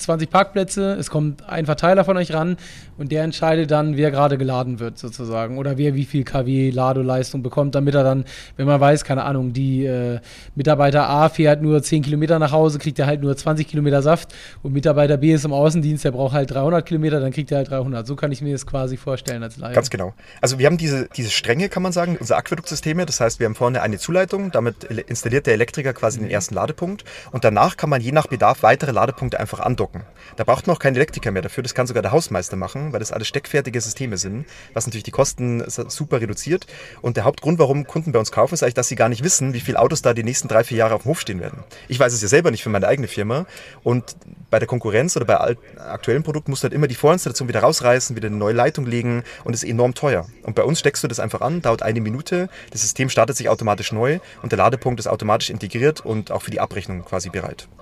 20 0.01 0.29
Parkplätze, 0.29 0.95
es 0.95 1.11
kommt 1.11 1.49
ein 1.49 1.65
Verteiler 1.65 2.05
von 2.05 2.17
euch 2.17 2.33
ran 2.35 2.57
und 2.99 3.13
der 3.13 3.23
entscheidet 3.23 3.71
dann, 3.71 3.97
wer 3.97 4.11
gerade 4.11 4.37
geladen 4.37 4.81
wird 4.81 4.99
sozusagen 4.99 5.59
oder 5.59 5.79
wer 5.79 5.95
wie 5.95 6.05
viel 6.05 6.25
kW 6.25 6.71
Ladeleistung 6.71 7.43
bekommt, 7.43 7.77
damit 7.77 7.95
er 7.95 8.03
dann, 8.03 8.25
wenn 8.57 8.67
man 8.67 8.81
weiß, 8.81 9.05
keine 9.05 9.23
Ahnung, 9.23 9.53
die 9.53 9.87
äh, 9.87 10.19
Mitarbeiter 10.57 11.09
A 11.09 11.29
fährt 11.29 11.63
nur 11.63 11.83
10 11.83 12.03
Kilometer 12.03 12.41
nach 12.41 12.51
Hause, 12.51 12.81
kriegt 12.81 12.99
er 12.99 13.07
halt 13.07 13.23
nur 13.23 13.37
20 13.37 13.69
Kilometer 13.69 14.03
Saft 14.03 14.35
und 14.63 14.73
Mitarbeiter 14.73 15.17
B 15.17 15.33
ist 15.33 15.45
im 15.45 15.53
Außendienst, 15.53 16.05
der 16.05 16.11
braucht 16.11 16.35
halt 16.35 16.51
300 16.51 16.85
Kilometer, 16.85 17.21
dann 17.21 17.31
kriegt 17.31 17.53
er 17.53 17.59
halt 17.59 17.71
300. 17.71 18.07
So 18.07 18.17
kann 18.17 18.33
ich 18.33 18.43
mir 18.43 18.53
das 18.53 18.67
quasi 18.67 18.97
vorstellen 18.97 19.43
als 19.43 19.57
Laie. 19.57 19.75
Ganz 19.75 19.89
genau. 19.89 20.15
Also 20.41 20.59
wir 20.59 20.67
haben 20.67 20.79
diese, 20.79 21.09
diese 21.17 21.31
Stränge, 21.31 21.69
kann 21.69 21.85
man 21.85 21.93
sagen, 21.93 22.17
unsere 22.19 22.39
Aquäduktsysteme, 22.39 23.07
das 23.07 23.21
heißt, 23.21 23.39
wir 23.39 23.47
haben 23.47 23.55
vorne 23.55 23.83
eine 23.83 23.99
Zuleitung, 23.99 24.51
damit 24.51 24.85
installiert 24.85 25.47
der 25.47 25.55
Elektriker 25.55 25.93
quasi 25.93 26.19
den 26.19 26.29
ersten 26.29 26.57
Ladepunkt 26.57 27.05
und 27.31 27.45
dann 27.45 27.52
danach 27.55 27.77
kann 27.77 27.91
man 27.91 28.01
je 28.01 28.13
nach 28.13 28.27
Bedarf 28.27 28.63
weitere 28.63 28.93
Ladepunkte 28.93 29.39
einfach 29.39 29.61
andocken. 29.61 30.03
Da 30.37 30.45
braucht 30.45 30.67
man 30.67 30.77
auch 30.77 30.81
keinen 30.81 30.97
Elektriker 30.97 31.31
mehr 31.31 31.43
dafür, 31.43 31.63
das 31.63 31.75
kann 31.75 31.87
sogar 31.87 32.03
der 32.03 32.13
Hausmeister 32.13 32.57
machen, 32.57 32.93
weil 32.93 33.01
das 33.01 33.13
alles 33.13 33.29
steckfertige 33.29 33.81
Systeme 33.81 34.17
sind, 34.17 34.47
was 34.73 34.87
natürlich 34.87 35.05
die 35.05 35.11
Kosten 35.11 35.63
super 35.69 36.21
reduziert. 36.21 36.67
Und 37.03 37.17
der 37.17 37.25
Hauptgrund, 37.25 37.59
warum 37.59 37.87
Kunden 37.87 38.13
bei 38.13 38.19
uns 38.19 38.33
kaufen, 38.33 38.55
ist 38.55 38.63
eigentlich, 38.63 38.75
dass 38.75 38.89
sie 38.89 38.97
gar 38.97 39.09
nicht 39.09 39.23
wissen, 39.23 39.53
wie 39.53 39.61
viele 39.61 39.79
Autos 39.79 40.03
da 40.03 40.15
die 40.15 40.25
nächsten 40.25 40.49
drei, 40.49 40.65
vier 40.65 40.79
Jahre 40.79 40.95
auf 40.95 41.03
dem 41.03 41.11
Hof 41.11 41.21
stehen 41.21 41.41
werden. 41.41 41.65
Ich 41.89 42.01
weiß 42.01 42.13
es 42.13 42.23
ja 42.23 42.29
selber 42.29 42.51
nicht 42.51 42.63
für 42.63 42.71
meine 42.71 42.87
eigene 42.87 43.09
Firma. 43.09 43.47
Und 43.83 44.17
bei 44.51 44.59
der 44.59 44.69
Konkurrenz 44.69 45.17
oder 45.17 45.25
bei 45.25 45.57
aktuellen 45.79 46.23
Produkten 46.23 46.51
musst 46.51 46.63
du 46.63 46.67
halt 46.67 46.75
immer 46.75 46.87
die 46.87 46.95
Vorinstallation 46.95 47.49
wieder 47.49 47.61
rausreißen, 47.61 48.17
wieder 48.17 48.29
eine 48.29 48.37
neue 48.37 48.55
Leitung 48.55 48.87
legen 48.87 49.25
und 49.45 49.55
ist 49.55 49.65
enorm 49.65 49.95
teuer. 49.95 50.27
Und 50.43 50.55
bei 50.55 50.63
uns 50.63 50.79
steckst 50.79 51.03
du 51.03 51.09
das 51.09 51.21
einfach 51.21 51.41
an, 51.41 51.63
dauert 51.63 51.83
eine 51.83 52.01
Minute, 52.01 52.49
das 52.71 52.83
System 52.83 53.09
startet 53.09 53.37
sich 53.37 53.49
automatisch 53.49 53.93
neu 53.93 54.21
und 54.43 54.53
der 54.53 54.59
Ladepunkt 54.59 55.01
ist 55.01 55.07
automatisch 55.07 55.51
integriert 55.51 56.05
und 56.05 56.31
auch 56.31 56.43
für 56.43 56.51
die 56.51 56.61
Abrechnung 56.61 57.05
quasi 57.05 57.31
bereit. 57.31 57.42
Genau. 57.43 57.82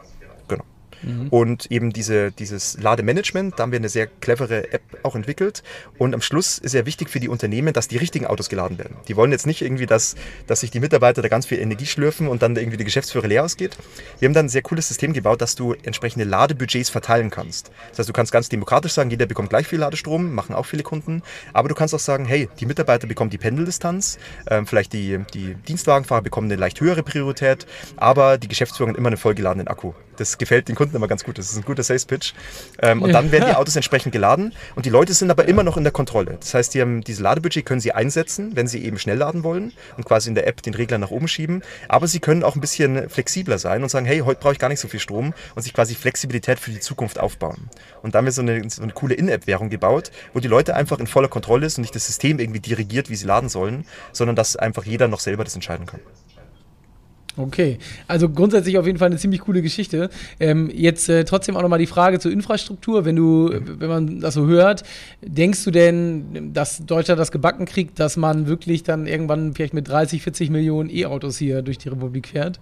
Mhm. 1.02 1.28
Und 1.28 1.70
eben 1.70 1.92
diese, 1.92 2.32
dieses 2.32 2.78
Lademanagement, 2.80 3.58
da 3.58 3.64
haben 3.64 3.72
wir 3.72 3.78
eine 3.78 3.88
sehr 3.88 4.06
clevere 4.06 4.72
App 4.72 4.82
auch 5.02 5.14
entwickelt. 5.14 5.62
Und 5.98 6.14
am 6.14 6.22
Schluss 6.22 6.58
ist 6.58 6.74
ja 6.74 6.86
wichtig 6.86 7.10
für 7.10 7.20
die 7.20 7.28
Unternehmen, 7.28 7.72
dass 7.72 7.88
die 7.88 7.96
richtigen 7.96 8.26
Autos 8.26 8.48
geladen 8.48 8.78
werden. 8.78 8.96
Die 9.08 9.16
wollen 9.16 9.32
jetzt 9.32 9.46
nicht 9.46 9.62
irgendwie, 9.62 9.86
dass, 9.86 10.16
dass 10.46 10.60
sich 10.60 10.70
die 10.70 10.80
Mitarbeiter 10.80 11.22
da 11.22 11.28
ganz 11.28 11.46
viel 11.46 11.58
Energie 11.58 11.86
schlürfen 11.86 12.28
und 12.28 12.42
dann 12.42 12.56
irgendwie 12.56 12.76
die 12.76 12.84
Geschäftsführer 12.84 13.26
leer 13.26 13.44
ausgeht. 13.44 13.76
Wir 14.18 14.28
haben 14.28 14.34
dann 14.34 14.46
ein 14.46 14.50
sehr 14.50 14.62
cooles 14.62 14.88
System 14.88 15.12
gebaut, 15.12 15.40
dass 15.40 15.54
du 15.54 15.74
entsprechende 15.82 16.24
Ladebudgets 16.24 16.90
verteilen 16.90 17.30
kannst. 17.30 17.70
Das 17.90 18.00
heißt, 18.00 18.08
du 18.08 18.12
kannst 18.12 18.32
ganz 18.32 18.48
demokratisch 18.48 18.92
sagen, 18.92 19.10
jeder 19.10 19.26
bekommt 19.26 19.50
gleich 19.50 19.66
viel 19.66 19.78
Ladestrom, 19.78 20.34
machen 20.34 20.54
auch 20.54 20.66
viele 20.66 20.82
Kunden. 20.82 21.22
Aber 21.52 21.68
du 21.68 21.74
kannst 21.74 21.94
auch 21.94 22.00
sagen, 22.00 22.24
hey, 22.24 22.48
die 22.58 22.66
Mitarbeiter 22.66 23.06
bekommen 23.06 23.30
die 23.30 23.38
Pendeldistanz, 23.38 24.18
äh, 24.46 24.62
vielleicht 24.64 24.92
die, 24.92 25.20
die 25.34 25.54
Dienstwagenfahrer 25.54 26.22
bekommen 26.22 26.50
eine 26.50 26.60
leicht 26.60 26.80
höhere 26.80 27.02
Priorität, 27.02 27.66
aber 27.96 28.38
die 28.38 28.48
Geschäftsführer 28.48 28.90
haben 28.90 28.96
immer 28.96 29.08
einen 29.08 29.16
vollgeladenen 29.16 29.68
Akku. 29.68 29.92
Das 30.20 30.36
gefällt 30.36 30.68
den 30.68 30.76
Kunden 30.76 30.94
immer 30.94 31.08
ganz 31.08 31.24
gut. 31.24 31.38
Das 31.38 31.50
ist 31.50 31.56
ein 31.56 31.64
guter 31.64 31.82
Sales 31.82 32.04
Pitch. 32.04 32.34
Ähm, 32.82 33.00
und 33.00 33.12
dann 33.12 33.32
werden 33.32 33.46
die 33.48 33.54
Autos 33.54 33.74
entsprechend 33.80 34.12
geladen 34.12 34.52
und 34.76 34.84
die 34.84 34.90
Leute 34.90 35.14
sind 35.14 35.30
aber 35.30 35.46
immer 35.48 35.62
noch 35.62 35.78
in 35.78 35.82
der 35.82 35.92
Kontrolle. 35.92 36.36
Das 36.38 36.52
heißt, 36.52 36.74
die 36.74 36.82
haben 36.82 37.00
diese 37.00 37.22
Ladebudget 37.22 37.64
können 37.64 37.80
sie 37.80 37.92
einsetzen, 37.92 38.54
wenn 38.54 38.66
sie 38.66 38.84
eben 38.84 38.98
schnell 38.98 39.16
laden 39.16 39.44
wollen 39.44 39.72
und 39.96 40.04
quasi 40.04 40.28
in 40.28 40.34
der 40.34 40.46
App 40.46 40.60
den 40.62 40.74
Regler 40.74 40.98
nach 40.98 41.10
oben 41.10 41.26
schieben. 41.26 41.62
Aber 41.88 42.06
sie 42.06 42.20
können 42.20 42.44
auch 42.44 42.54
ein 42.54 42.60
bisschen 42.60 43.08
flexibler 43.08 43.58
sein 43.58 43.82
und 43.82 43.88
sagen, 43.88 44.04
hey, 44.04 44.18
heute 44.20 44.40
brauche 44.40 44.52
ich 44.52 44.58
gar 44.58 44.68
nicht 44.68 44.80
so 44.80 44.88
viel 44.88 45.00
Strom 45.00 45.32
und 45.54 45.62
sich 45.62 45.72
quasi 45.72 45.94
Flexibilität 45.94 46.60
für 46.60 46.70
die 46.70 46.80
Zukunft 46.80 47.18
aufbauen. 47.18 47.70
Und 48.02 48.14
da 48.14 48.18
haben 48.18 48.26
wir 48.26 48.32
so 48.32 48.42
eine, 48.42 48.68
so 48.68 48.82
eine 48.82 48.92
coole 48.92 49.14
In-App-Währung 49.14 49.70
gebaut, 49.70 50.10
wo 50.34 50.40
die 50.40 50.48
Leute 50.48 50.74
einfach 50.74 50.98
in 50.98 51.06
voller 51.06 51.28
Kontrolle 51.28 51.64
ist 51.64 51.78
und 51.78 51.82
nicht 51.82 51.94
das 51.94 52.06
System 52.06 52.38
irgendwie 52.38 52.60
dirigiert, 52.60 53.08
wie 53.08 53.16
sie 53.16 53.26
laden 53.26 53.48
sollen, 53.48 53.86
sondern 54.12 54.36
dass 54.36 54.56
einfach 54.56 54.84
jeder 54.84 55.08
noch 55.08 55.20
selber 55.20 55.44
das 55.44 55.54
entscheiden 55.54 55.86
kann. 55.86 56.00
Okay, 57.42 57.78
also 58.06 58.28
grundsätzlich 58.28 58.78
auf 58.78 58.86
jeden 58.86 58.98
Fall 58.98 59.06
eine 59.06 59.16
ziemlich 59.16 59.40
coole 59.40 59.62
Geschichte. 59.62 60.10
Ähm, 60.38 60.70
jetzt 60.72 61.08
äh, 61.08 61.24
trotzdem 61.24 61.56
auch 61.56 61.62
nochmal 61.62 61.78
die 61.78 61.86
Frage 61.86 62.18
zur 62.18 62.32
Infrastruktur. 62.32 63.04
Wenn 63.04 63.16
du, 63.16 63.50
wenn 63.52 63.88
man 63.88 64.20
das 64.20 64.34
so 64.34 64.46
hört, 64.46 64.82
denkst 65.22 65.64
du 65.64 65.70
denn, 65.70 66.52
dass 66.52 66.84
Deutschland 66.84 67.18
das 67.18 67.32
gebacken 67.32 67.64
kriegt, 67.64 67.98
dass 67.98 68.16
man 68.16 68.46
wirklich 68.46 68.82
dann 68.82 69.06
irgendwann 69.06 69.54
vielleicht 69.54 69.74
mit 69.74 69.88
30, 69.88 70.22
40 70.22 70.50
Millionen 70.50 70.90
E-Autos 70.90 71.38
hier 71.38 71.62
durch 71.62 71.78
die 71.78 71.88
Republik 71.88 72.28
fährt? 72.28 72.60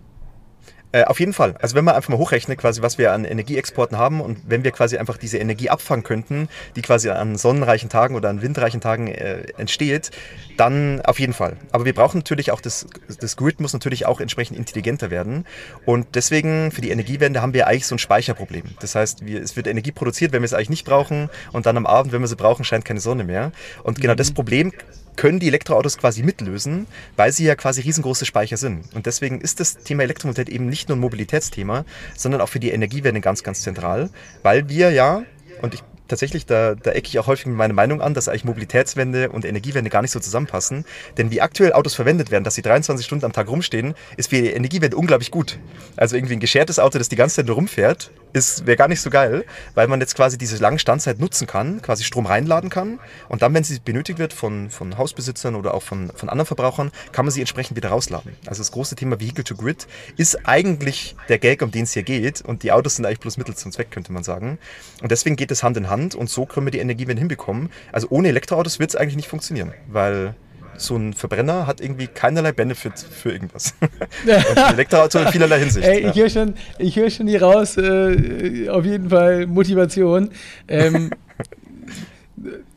Äh, 0.90 1.04
auf 1.04 1.20
jeden 1.20 1.34
Fall. 1.34 1.54
Also 1.60 1.74
wenn 1.74 1.84
man 1.84 1.94
einfach 1.94 2.08
mal 2.08 2.16
hochrechnet, 2.16 2.58
quasi 2.58 2.80
was 2.80 2.96
wir 2.96 3.12
an 3.12 3.26
Energieexporten 3.26 3.98
haben 3.98 4.22
und 4.22 4.38
wenn 4.46 4.64
wir 4.64 4.70
quasi 4.70 4.96
einfach 4.96 5.18
diese 5.18 5.36
Energie 5.36 5.68
abfangen 5.68 6.02
könnten, 6.02 6.48
die 6.76 6.82
quasi 6.82 7.10
an 7.10 7.36
sonnenreichen 7.36 7.90
Tagen 7.90 8.14
oder 8.14 8.30
an 8.30 8.40
windreichen 8.40 8.80
Tagen 8.80 9.08
äh, 9.08 9.42
entsteht, 9.58 10.10
dann 10.56 11.02
auf 11.02 11.20
jeden 11.20 11.34
Fall. 11.34 11.58
Aber 11.72 11.84
wir 11.84 11.94
brauchen 11.94 12.18
natürlich 12.18 12.52
auch 12.52 12.62
das, 12.62 12.86
das 13.20 13.36
Grid 13.36 13.60
muss 13.60 13.74
natürlich 13.74 14.06
auch 14.06 14.18
entsprechend 14.20 14.56
intelligenter 14.56 15.10
werden 15.10 15.44
und 15.84 16.06
deswegen 16.14 16.70
für 16.70 16.80
die 16.80 16.90
Energiewende 16.90 17.42
haben 17.42 17.52
wir 17.52 17.66
eigentlich 17.66 17.86
so 17.86 17.94
ein 17.94 17.98
Speicherproblem. 17.98 18.64
Das 18.80 18.94
heißt, 18.94 19.26
wir, 19.26 19.42
es 19.42 19.56
wird 19.56 19.66
Energie 19.66 19.92
produziert, 19.92 20.32
wenn 20.32 20.40
wir 20.40 20.46
es 20.46 20.54
eigentlich 20.54 20.70
nicht 20.70 20.86
brauchen 20.86 21.28
und 21.52 21.66
dann 21.66 21.76
am 21.76 21.84
Abend, 21.84 22.12
wenn 22.12 22.22
wir 22.22 22.28
sie 22.28 22.36
brauchen, 22.36 22.64
scheint 22.64 22.86
keine 22.86 23.00
Sonne 23.00 23.24
mehr. 23.24 23.52
Und 23.82 24.00
genau 24.00 24.14
mhm. 24.14 24.18
das 24.18 24.30
Problem 24.30 24.72
können 25.18 25.40
die 25.40 25.48
Elektroautos 25.48 25.98
quasi 25.98 26.22
mitlösen, 26.22 26.86
weil 27.16 27.32
sie 27.32 27.44
ja 27.44 27.56
quasi 27.56 27.80
riesengroße 27.80 28.24
Speicher 28.24 28.56
sind. 28.56 28.84
Und 28.94 29.06
deswegen 29.06 29.40
ist 29.40 29.58
das 29.58 29.78
Thema 29.78 30.04
Elektromobilität 30.04 30.54
eben 30.54 30.68
nicht 30.68 30.88
nur 30.88 30.96
ein 30.96 31.00
Mobilitätsthema, 31.00 31.84
sondern 32.16 32.40
auch 32.40 32.48
für 32.48 32.60
die 32.60 32.70
Energiewende 32.70 33.20
ganz, 33.20 33.42
ganz 33.42 33.62
zentral, 33.62 34.10
weil 34.44 34.68
wir 34.68 34.92
ja, 34.92 35.24
und 35.60 35.74
ich 35.74 35.82
tatsächlich, 36.06 36.46
da, 36.46 36.74
da 36.74 36.92
ecke 36.92 37.08
ich 37.08 37.18
auch 37.18 37.26
häufig 37.26 37.46
mit 37.46 37.56
meiner 37.56 37.74
Meinung 37.74 38.00
an, 38.00 38.14
dass 38.14 38.28
eigentlich 38.28 38.44
Mobilitätswende 38.44 39.28
und 39.30 39.44
Energiewende 39.44 39.90
gar 39.90 40.02
nicht 40.02 40.10
so 40.10 40.20
zusammenpassen. 40.20 40.84
Denn 41.16 41.30
wie 41.30 41.40
aktuell 41.40 41.72
Autos 41.72 41.94
verwendet 41.94 42.30
werden, 42.30 42.44
dass 42.44 42.54
sie 42.54 42.62
23 42.62 43.04
Stunden 43.04 43.24
am 43.24 43.32
Tag 43.32 43.48
rumstehen, 43.48 43.94
ist 44.16 44.30
für 44.30 44.40
die 44.40 44.50
Energiewende 44.50 44.96
unglaublich 44.96 45.30
gut. 45.30 45.58
Also 45.96 46.16
irgendwie 46.16 46.34
ein 46.34 46.40
geschertes 46.40 46.78
Auto, 46.78 46.98
das 46.98 47.08
die 47.08 47.16
ganze 47.16 47.36
Zeit 47.36 47.46
nur 47.46 47.56
rumfährt, 47.56 48.10
wäre 48.34 48.76
gar 48.76 48.88
nicht 48.88 49.00
so 49.00 49.10
geil, 49.10 49.44
weil 49.74 49.88
man 49.88 50.00
jetzt 50.00 50.14
quasi 50.14 50.38
diese 50.38 50.56
lange 50.58 50.78
Standzeit 50.78 51.18
nutzen 51.18 51.46
kann, 51.46 51.82
quasi 51.82 52.04
Strom 52.04 52.26
reinladen 52.26 52.70
kann 52.70 52.98
und 53.28 53.42
dann, 53.42 53.54
wenn 53.54 53.64
sie 53.64 53.78
benötigt 53.80 54.18
wird 54.18 54.32
von, 54.32 54.70
von 54.70 54.98
Hausbesitzern 54.98 55.54
oder 55.54 55.74
auch 55.74 55.82
von, 55.82 56.10
von 56.14 56.28
anderen 56.28 56.46
Verbrauchern, 56.46 56.90
kann 57.12 57.24
man 57.24 57.32
sie 57.32 57.40
entsprechend 57.40 57.76
wieder 57.76 57.90
rausladen. 57.90 58.32
Also 58.46 58.60
das 58.60 58.72
große 58.72 58.96
Thema 58.96 59.20
Vehicle 59.20 59.44
to 59.44 59.54
Grid 59.54 59.86
ist 60.16 60.46
eigentlich 60.46 61.16
der 61.28 61.38
Gag, 61.38 61.62
um 61.62 61.70
den 61.70 61.84
es 61.84 61.92
hier 61.92 62.02
geht 62.02 62.42
und 62.42 62.62
die 62.62 62.72
Autos 62.72 62.96
sind 62.96 63.06
eigentlich 63.06 63.20
bloß 63.20 63.36
Mittel 63.36 63.56
zum 63.56 63.72
Zweck, 63.72 63.90
könnte 63.90 64.12
man 64.12 64.22
sagen. 64.22 64.58
Und 65.02 65.10
deswegen 65.10 65.36
geht 65.36 65.50
es 65.50 65.62
Hand 65.62 65.76
in 65.76 65.90
Hand 65.90 66.14
und 66.14 66.30
so 66.30 66.46
können 66.46 66.66
wir 66.66 66.70
die 66.70 66.78
Energiewende 66.78 67.20
hinbekommen. 67.20 67.70
Also 67.92 68.08
ohne 68.10 68.28
Elektroautos 68.28 68.78
wird 68.78 68.90
es 68.90 68.96
eigentlich 68.96 69.16
nicht 69.16 69.28
funktionieren, 69.28 69.72
weil 69.88 70.34
so 70.78 70.96
ein 70.96 71.12
Verbrenner 71.12 71.66
hat 71.66 71.80
irgendwie 71.80 72.06
keinerlei 72.06 72.52
Benefit 72.52 72.98
für 72.98 73.32
irgendwas. 73.32 73.74
ein 74.26 74.74
Elektroauto 74.74 75.18
in 75.18 75.28
vielerlei 75.32 75.58
Hinsicht. 75.60 75.86
Ey, 75.86 76.08
ich 76.08 76.16
höre 76.16 76.30
schon, 76.30 76.54
hör 76.78 77.10
schon 77.10 77.28
hier 77.28 77.42
raus, 77.42 77.76
äh, 77.76 78.68
auf 78.68 78.84
jeden 78.84 79.10
Fall 79.10 79.46
Motivation. 79.46 80.30
Ähm, 80.68 81.10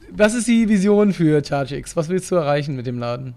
was 0.10 0.34
ist 0.34 0.48
die 0.48 0.68
Vision 0.68 1.14
für 1.14 1.42
ChargeX? 1.42 1.96
Was 1.96 2.10
willst 2.10 2.30
du 2.32 2.36
erreichen 2.36 2.76
mit 2.76 2.86
dem 2.86 3.00
Laden? 3.00 3.36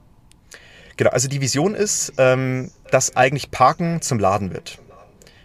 Genau, 0.96 1.10
also 1.10 1.28
die 1.28 1.40
Vision 1.40 1.74
ist, 1.74 2.12
ähm, 2.18 2.70
dass 2.90 3.16
eigentlich 3.16 3.50
Parken 3.50 4.00
zum 4.00 4.18
Laden 4.18 4.52
wird. 4.52 4.78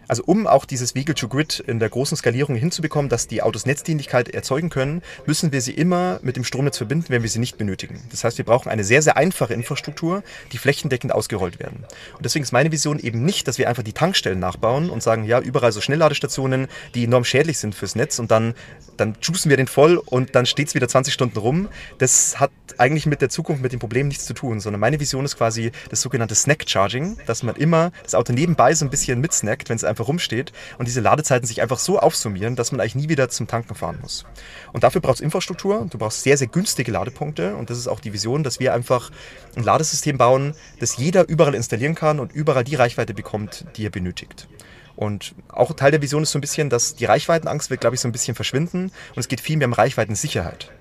Also 0.09 0.23
um 0.25 0.47
auch 0.47 0.65
dieses 0.65 0.95
Vehicle-to-Grid 0.95 1.59
in 1.59 1.79
der 1.79 1.87
großen 1.87 2.17
Skalierung 2.17 2.55
hinzubekommen, 2.55 3.09
dass 3.09 3.27
die 3.27 3.43
Autos 3.43 3.67
Netzdienlichkeit 3.67 4.27
erzeugen 4.29 4.69
können, 4.69 5.03
müssen 5.27 5.51
wir 5.51 5.61
sie 5.61 5.71
immer 5.71 6.19
mit 6.23 6.35
dem 6.35 6.43
Stromnetz 6.43 6.77
verbinden, 6.77 7.05
wenn 7.09 7.21
wir 7.21 7.29
sie 7.29 7.37
nicht 7.37 7.59
benötigen. 7.59 8.01
Das 8.09 8.23
heißt, 8.23 8.39
wir 8.39 8.45
brauchen 8.45 8.69
eine 8.69 8.83
sehr, 8.83 9.03
sehr 9.03 9.17
einfache 9.17 9.53
Infrastruktur, 9.53 10.23
die 10.51 10.57
flächendeckend 10.57 11.13
ausgerollt 11.13 11.59
werden. 11.59 11.85
Und 12.17 12.25
deswegen 12.25 12.41
ist 12.41 12.51
meine 12.51 12.71
Vision 12.71 12.97
eben 12.97 13.23
nicht, 13.23 13.47
dass 13.47 13.59
wir 13.59 13.69
einfach 13.69 13.83
die 13.83 13.93
Tankstellen 13.93 14.39
nachbauen 14.39 14.89
und 14.89 15.03
sagen, 15.03 15.25
ja, 15.25 15.39
überall 15.39 15.71
so 15.71 15.79
Schnellladestationen, 15.79 16.67
die 16.95 17.03
enorm 17.03 17.23
schädlich 17.23 17.59
sind 17.59 17.75
fürs 17.75 17.95
Netz 17.95 18.17
und 18.17 18.31
dann, 18.31 18.55
dann 18.97 19.15
juicen 19.21 19.51
wir 19.51 19.57
den 19.57 19.67
voll 19.67 19.97
und 19.97 20.33
dann 20.33 20.47
steht 20.47 20.69
es 20.69 20.73
wieder 20.73 20.87
20 20.87 21.13
Stunden 21.13 21.37
rum. 21.37 21.69
Das 21.99 22.39
hat 22.39 22.49
eigentlich 22.79 23.05
mit 23.05 23.21
der 23.21 23.29
Zukunft, 23.29 23.61
mit 23.61 23.73
dem 23.73 23.79
Problem 23.79 24.07
nichts 24.07 24.25
zu 24.25 24.33
tun, 24.33 24.59
sondern 24.59 24.79
meine 24.79 24.99
Vision 24.99 25.25
ist 25.25 25.37
quasi 25.37 25.71
das 25.89 26.01
sogenannte 26.01 26.33
Snack-Charging, 26.33 27.17
dass 27.27 27.43
man 27.43 27.55
immer 27.55 27.91
das 28.03 28.15
Auto 28.15 28.33
nebenbei 28.33 28.73
so 28.73 28.85
ein 28.85 28.89
bisschen 28.89 29.21
mitsnackt, 29.21 29.69
wenn 29.69 29.75
es 29.75 29.83
einfach 29.83 29.98
einfach 29.99 30.07
rumsteht 30.07 30.53
und 30.77 30.87
diese 30.87 31.01
Ladezeiten 31.01 31.45
sich 31.45 31.61
einfach 31.61 31.79
so 31.79 31.99
aufsummieren, 31.99 32.55
dass 32.55 32.71
man 32.71 32.79
eigentlich 32.79 32.95
nie 32.95 33.09
wieder 33.09 33.29
zum 33.29 33.47
Tanken 33.47 33.75
fahren 33.75 33.99
muss. 34.01 34.25
Und 34.71 34.83
dafür 34.83 35.01
braucht 35.01 35.15
es 35.15 35.21
Infrastruktur, 35.21 35.85
du 35.89 35.97
brauchst 35.97 36.23
sehr, 36.23 36.37
sehr 36.37 36.47
günstige 36.47 36.91
Ladepunkte 36.91 37.55
und 37.55 37.69
das 37.69 37.77
ist 37.77 37.87
auch 37.87 37.99
die 37.99 38.13
Vision, 38.13 38.43
dass 38.43 38.59
wir 38.59 38.73
einfach 38.73 39.11
ein 39.55 39.63
Ladesystem 39.63 40.17
bauen, 40.17 40.55
das 40.79 40.97
jeder 40.97 41.27
überall 41.27 41.55
installieren 41.55 41.95
kann 41.95 42.19
und 42.19 42.31
überall 42.31 42.63
die 42.63 42.75
Reichweite 42.75 43.13
bekommt, 43.13 43.65
die 43.75 43.85
er 43.85 43.91
benötigt. 43.91 44.47
Und 44.95 45.33
auch 45.47 45.73
Teil 45.73 45.91
der 45.91 46.01
Vision 46.01 46.23
ist 46.23 46.31
so 46.31 46.39
ein 46.39 46.41
bisschen, 46.41 46.69
dass 46.69 46.95
die 46.95 47.05
Reichweitenangst 47.05 47.69
wird, 47.69 47.79
glaube 47.81 47.95
ich, 47.95 48.01
so 48.01 48.07
ein 48.07 48.11
bisschen 48.11 48.35
verschwinden 48.35 48.91
und 49.15 49.17
es 49.17 49.27
geht 49.27 49.39
viel 49.39 49.57
mehr 49.57 49.67
um 49.67 49.73
Reichweitensicherheit. 49.73 50.71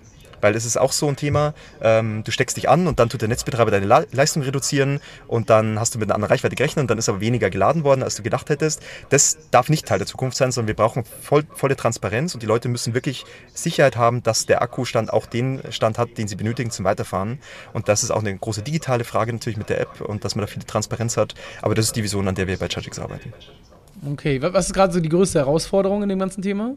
Weil 0.41 0.55
es 0.55 0.65
ist 0.65 0.77
auch 0.77 0.93
so 0.93 1.09
ein 1.09 1.17
Thema, 1.17 1.55
ähm, 1.81 2.23
du 2.25 2.31
steckst 2.31 2.57
dich 2.57 2.69
an 2.69 2.87
und 2.87 2.99
dann 2.99 3.09
tut 3.09 3.21
der 3.21 3.29
Netzbetreiber 3.29 3.71
deine 3.71 3.87
La 3.87 4.05
Leistung 4.13 4.43
reduzieren 4.43 5.01
und 5.27 5.51
dann 5.51 5.79
hast 5.79 5.95
du 5.95 5.99
mit 5.99 6.09
einer 6.09 6.15
anderen 6.15 6.33
Reichweite 6.33 6.57
gerechnet 6.57 6.85
und 6.85 6.91
dann 6.91 6.99
ist 6.99 7.09
aber 7.09 7.21
weniger 7.21 7.51
geladen 7.51 7.85
worden, 7.85 8.03
als 8.03 8.17
du 8.17 8.23
gedacht 8.23 8.51
hättest. 8.51 8.83
Das 9.11 9.39
darf 9.51 9.69
nicht 9.69 9.87
Teil 9.87 9.99
der 9.99 10.07
Zukunft 10.07 10.37
sein, 10.37 10.53
sondern 10.53 10.69
wir 10.69 10.77
brauchen 10.77 11.05
voll, 11.05 11.45
volle 11.55 11.77
Transparenz 11.77 12.35
und 12.35 12.43
die 12.43 12.47
Leute 12.47 12.69
müssen 12.69 12.95
wirklich 12.95 13.25
Sicherheit 13.55 13.97
haben, 13.97 14.23
dass 14.23 14.47
der 14.47 14.63
Akkustand 14.63 15.13
auch 15.13 15.27
den 15.27 15.61
Stand 15.71 15.99
hat, 15.99 16.17
den 16.19 16.29
sie 16.29 16.37
benötigen 16.37 16.71
zum 16.71 16.85
Weiterfahren. 16.85 17.39
Und 17.73 17.89
das 17.89 18.03
ist 18.03 18.11
auch 18.11 18.21
eine 18.21 18.37
große 18.37 18.63
digitale 18.63 19.05
Frage 19.05 19.33
natürlich 19.33 19.59
mit 19.59 19.69
der 19.69 19.81
App 19.81 20.01
und 20.01 20.25
dass 20.25 20.35
man 20.35 20.47
da 20.47 20.47
viel 20.47 20.63
Transparenz 20.63 21.17
hat. 21.17 21.35
Aber 21.63 21.75
das 21.75 21.87
ist 21.87 21.97
die 21.97 22.03
Vision, 22.03 22.29
an 22.29 22.35
der 22.35 22.47
wir 22.47 22.59
bei 22.59 22.69
Chargix 22.69 22.99
arbeiten. 22.99 23.33
Okay, 24.07 24.41
was 24.41 24.67
ist 24.67 24.75
gerade 24.75 24.93
so 24.93 25.01
die 25.01 25.09
größte 25.09 25.41
Herausforderung 25.41 26.03
in 26.03 26.09
dem 26.09 26.19
ganzen 26.19 26.43
Thema? 26.43 26.75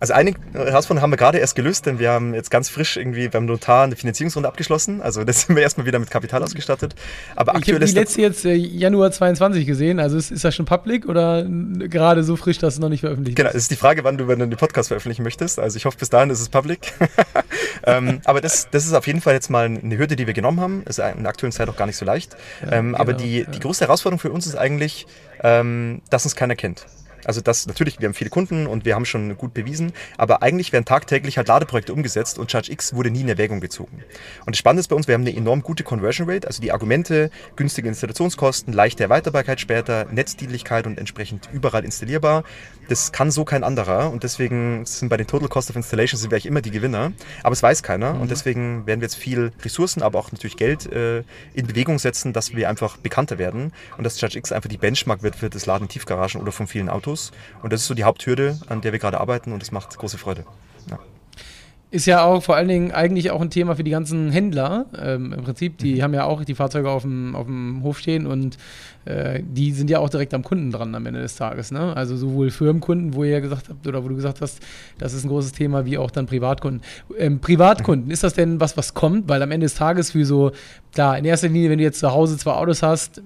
Also 0.00 0.12
eine 0.12 0.34
Herausforderung 0.52 1.02
haben 1.02 1.10
wir 1.10 1.16
gerade 1.16 1.38
erst 1.38 1.54
gelöst, 1.56 1.86
denn 1.86 1.98
wir 1.98 2.10
haben 2.10 2.34
jetzt 2.34 2.50
ganz 2.50 2.68
frisch 2.68 2.96
irgendwie 2.96 3.28
beim 3.28 3.46
Notar 3.46 3.84
eine 3.84 3.96
Finanzierungsrunde 3.96 4.48
abgeschlossen. 4.48 5.00
Also 5.00 5.24
das 5.24 5.42
sind 5.46 5.56
wir 5.56 5.62
erstmal 5.62 5.86
wieder 5.86 5.98
mit 5.98 6.10
Kapital 6.10 6.42
ausgestattet. 6.42 6.94
Aber 7.36 7.54
ich 7.56 7.68
habe 7.72 7.84
die 7.84 7.92
letzte 7.92 8.20
jetzt 8.20 8.44
äh, 8.44 8.54
Januar 8.54 9.10
22 9.12 9.66
gesehen. 9.66 10.00
Also 10.00 10.16
ist, 10.16 10.30
ist 10.30 10.44
das 10.44 10.54
schon 10.54 10.66
public 10.66 11.06
oder 11.06 11.44
gerade 11.44 12.24
so 12.24 12.36
frisch, 12.36 12.58
dass 12.58 12.74
es 12.74 12.80
noch 12.80 12.88
nicht 12.88 13.00
veröffentlicht 13.00 13.36
genau, 13.36 13.48
ist? 13.48 13.52
Genau, 13.52 13.58
es 13.58 13.64
ist 13.64 13.70
die 13.70 13.76
Frage, 13.76 14.04
wann 14.04 14.18
du 14.18 14.26
den 14.26 14.50
Podcast 14.50 14.88
veröffentlichen 14.88 15.22
möchtest. 15.22 15.58
Also 15.58 15.76
ich 15.76 15.84
hoffe, 15.84 15.98
bis 15.98 16.10
dahin 16.10 16.30
ist 16.30 16.40
es 16.40 16.48
public. 16.48 16.92
ähm, 17.84 18.20
aber 18.24 18.40
das, 18.40 18.68
das 18.70 18.86
ist 18.86 18.94
auf 18.94 19.06
jeden 19.06 19.20
Fall 19.20 19.34
jetzt 19.34 19.50
mal 19.50 19.66
eine 19.66 19.98
Hürde, 19.98 20.16
die 20.16 20.26
wir 20.26 20.34
genommen 20.34 20.60
haben. 20.60 20.82
Ist 20.86 20.98
in 20.98 21.22
der 21.22 21.28
aktuellen 21.28 21.52
Zeit 21.52 21.68
auch 21.68 21.76
gar 21.76 21.86
nicht 21.86 21.96
so 21.96 22.04
leicht. 22.04 22.36
Ja, 22.62 22.72
ähm, 22.72 22.86
genau, 22.86 22.98
aber 22.98 23.12
die, 23.12 23.46
die 23.52 23.60
größte 23.60 23.86
Herausforderung 23.86 24.18
für 24.18 24.32
uns 24.32 24.46
ist 24.46 24.56
eigentlich, 24.56 25.06
ähm, 25.42 26.02
dass 26.10 26.24
uns 26.24 26.36
keiner 26.36 26.56
kennt. 26.56 26.86
Also 27.26 27.40
das 27.40 27.66
natürlich, 27.66 28.00
wir 28.00 28.06
haben 28.06 28.14
viele 28.14 28.30
Kunden 28.30 28.66
und 28.66 28.84
wir 28.84 28.94
haben 28.94 29.04
schon 29.04 29.36
gut 29.36 29.54
bewiesen, 29.54 29.92
aber 30.18 30.42
eigentlich 30.42 30.72
werden 30.72 30.84
tagtäglich 30.84 31.36
halt 31.36 31.48
Ladeprojekte 31.48 31.92
umgesetzt 31.92 32.38
und 32.38 32.50
ChargeX 32.50 32.94
wurde 32.94 33.10
nie 33.10 33.22
in 33.22 33.28
Erwägung 33.28 33.60
gezogen. 33.60 34.04
Und 34.46 34.54
das 34.54 34.58
Spannende 34.58 34.80
ist 34.80 34.88
bei 34.88 34.96
uns, 34.96 35.06
wir 35.06 35.14
haben 35.14 35.22
eine 35.22 35.34
enorm 35.34 35.62
gute 35.62 35.84
Conversion 35.84 36.28
Rate, 36.28 36.46
also 36.46 36.60
die 36.60 36.72
Argumente, 36.72 37.30
günstige 37.56 37.88
Installationskosten, 37.88 38.72
leichte 38.72 39.02
Erweiterbarkeit 39.02 39.60
später, 39.60 40.06
Netzdienlichkeit 40.10 40.86
und 40.86 40.98
entsprechend 40.98 41.48
überall 41.52 41.84
installierbar. 41.84 42.44
Das 42.88 43.12
kann 43.12 43.30
so 43.30 43.44
kein 43.44 43.64
anderer 43.64 44.10
und 44.10 44.24
deswegen 44.24 44.84
sind 44.84 45.08
bei 45.08 45.16
den 45.16 45.26
Total 45.26 45.48
Cost 45.48 45.70
of 45.70 45.76
Installation 45.76 46.18
sind 46.18 46.30
wir 46.30 46.36
eigentlich 46.36 46.46
immer 46.46 46.60
die 46.60 46.70
Gewinner, 46.70 47.12
aber 47.42 47.54
es 47.54 47.62
weiß 47.62 47.82
keiner 47.82 48.14
mhm. 48.14 48.22
und 48.22 48.30
deswegen 48.30 48.86
werden 48.86 49.00
wir 49.00 49.06
jetzt 49.06 49.16
viel 49.16 49.52
Ressourcen, 49.62 50.02
aber 50.02 50.18
auch 50.18 50.32
natürlich 50.32 50.56
Geld 50.56 50.90
äh, 50.92 51.22
in 51.54 51.66
Bewegung 51.66 51.98
setzen, 51.98 52.32
dass 52.32 52.54
wir 52.54 52.68
einfach 52.68 52.98
bekannter 52.98 53.38
werden 53.38 53.72
und 53.96 54.04
dass 54.04 54.18
ChargeX 54.18 54.52
einfach 54.52 54.68
die 54.68 54.76
Benchmark 54.76 55.22
wird 55.22 55.36
für 55.36 55.48
das 55.48 55.66
Laden 55.66 55.88
Tiefgaragen 55.88 56.40
oder 56.40 56.52
von 56.52 56.66
vielen 56.66 56.88
Autos. 56.88 57.13
Elektroautos. 57.14 57.32
Und 57.62 57.72
das 57.72 57.82
ist 57.82 57.86
so 57.86 57.94
die 57.94 58.04
Haupthürde, 58.04 58.58
an 58.68 58.80
der 58.80 58.92
wir 58.92 58.98
gerade 58.98 59.20
arbeiten 59.20 59.52
und 59.52 59.62
das 59.62 59.72
macht 59.72 59.96
große 59.96 60.18
Freude. 60.18 60.44
Ja 60.90 60.98
ist 61.94 62.06
ja 62.06 62.24
auch 62.24 62.42
vor 62.42 62.56
allen 62.56 62.66
Dingen 62.66 62.90
eigentlich 62.90 63.30
auch 63.30 63.40
ein 63.40 63.50
Thema 63.50 63.76
für 63.76 63.84
die 63.84 63.92
ganzen 63.92 64.32
Händler. 64.32 64.86
Ähm, 65.00 65.32
Im 65.32 65.44
Prinzip, 65.44 65.78
die 65.78 65.94
mhm. 65.94 66.02
haben 66.02 66.14
ja 66.14 66.24
auch 66.24 66.44
die 66.44 66.56
Fahrzeuge 66.56 66.90
auf 66.90 67.02
dem, 67.02 67.36
auf 67.36 67.46
dem 67.46 67.84
Hof 67.84 68.00
stehen 68.00 68.26
und 68.26 68.58
äh, 69.04 69.40
die 69.44 69.70
sind 69.70 69.88
ja 69.90 70.00
auch 70.00 70.08
direkt 70.08 70.34
am 70.34 70.42
Kunden 70.42 70.72
dran 70.72 70.92
am 70.96 71.06
Ende 71.06 71.20
des 71.20 71.36
Tages. 71.36 71.70
Ne? 71.70 71.96
Also 71.96 72.16
sowohl 72.16 72.50
Firmenkunden, 72.50 73.14
wo 73.14 73.22
ihr 73.22 73.30
ja 73.30 73.38
gesagt 73.38 73.68
habt, 73.68 73.86
oder 73.86 74.02
wo 74.02 74.08
du 74.08 74.16
gesagt 74.16 74.40
hast, 74.40 74.58
das 74.98 75.14
ist 75.14 75.22
ein 75.22 75.28
großes 75.28 75.52
Thema, 75.52 75.86
wie 75.86 75.96
auch 75.96 76.10
dann 76.10 76.26
Privatkunden. 76.26 76.82
Ähm, 77.16 77.38
Privatkunden, 77.38 78.06
mhm. 78.06 78.10
ist 78.10 78.24
das 78.24 78.34
denn 78.34 78.58
was, 78.58 78.76
was 78.76 78.94
kommt? 78.94 79.28
Weil 79.28 79.40
am 79.40 79.52
Ende 79.52 79.66
des 79.66 79.76
Tages 79.76 80.10
für 80.10 80.24
so, 80.24 80.50
klar, 80.92 81.16
in 81.16 81.24
erster 81.24 81.46
Linie, 81.46 81.70
wenn 81.70 81.78
du 81.78 81.84
jetzt 81.84 82.00
zu 82.00 82.10
Hause 82.10 82.36
zwei 82.38 82.54
Autos 82.54 82.82
hast, 82.82 83.22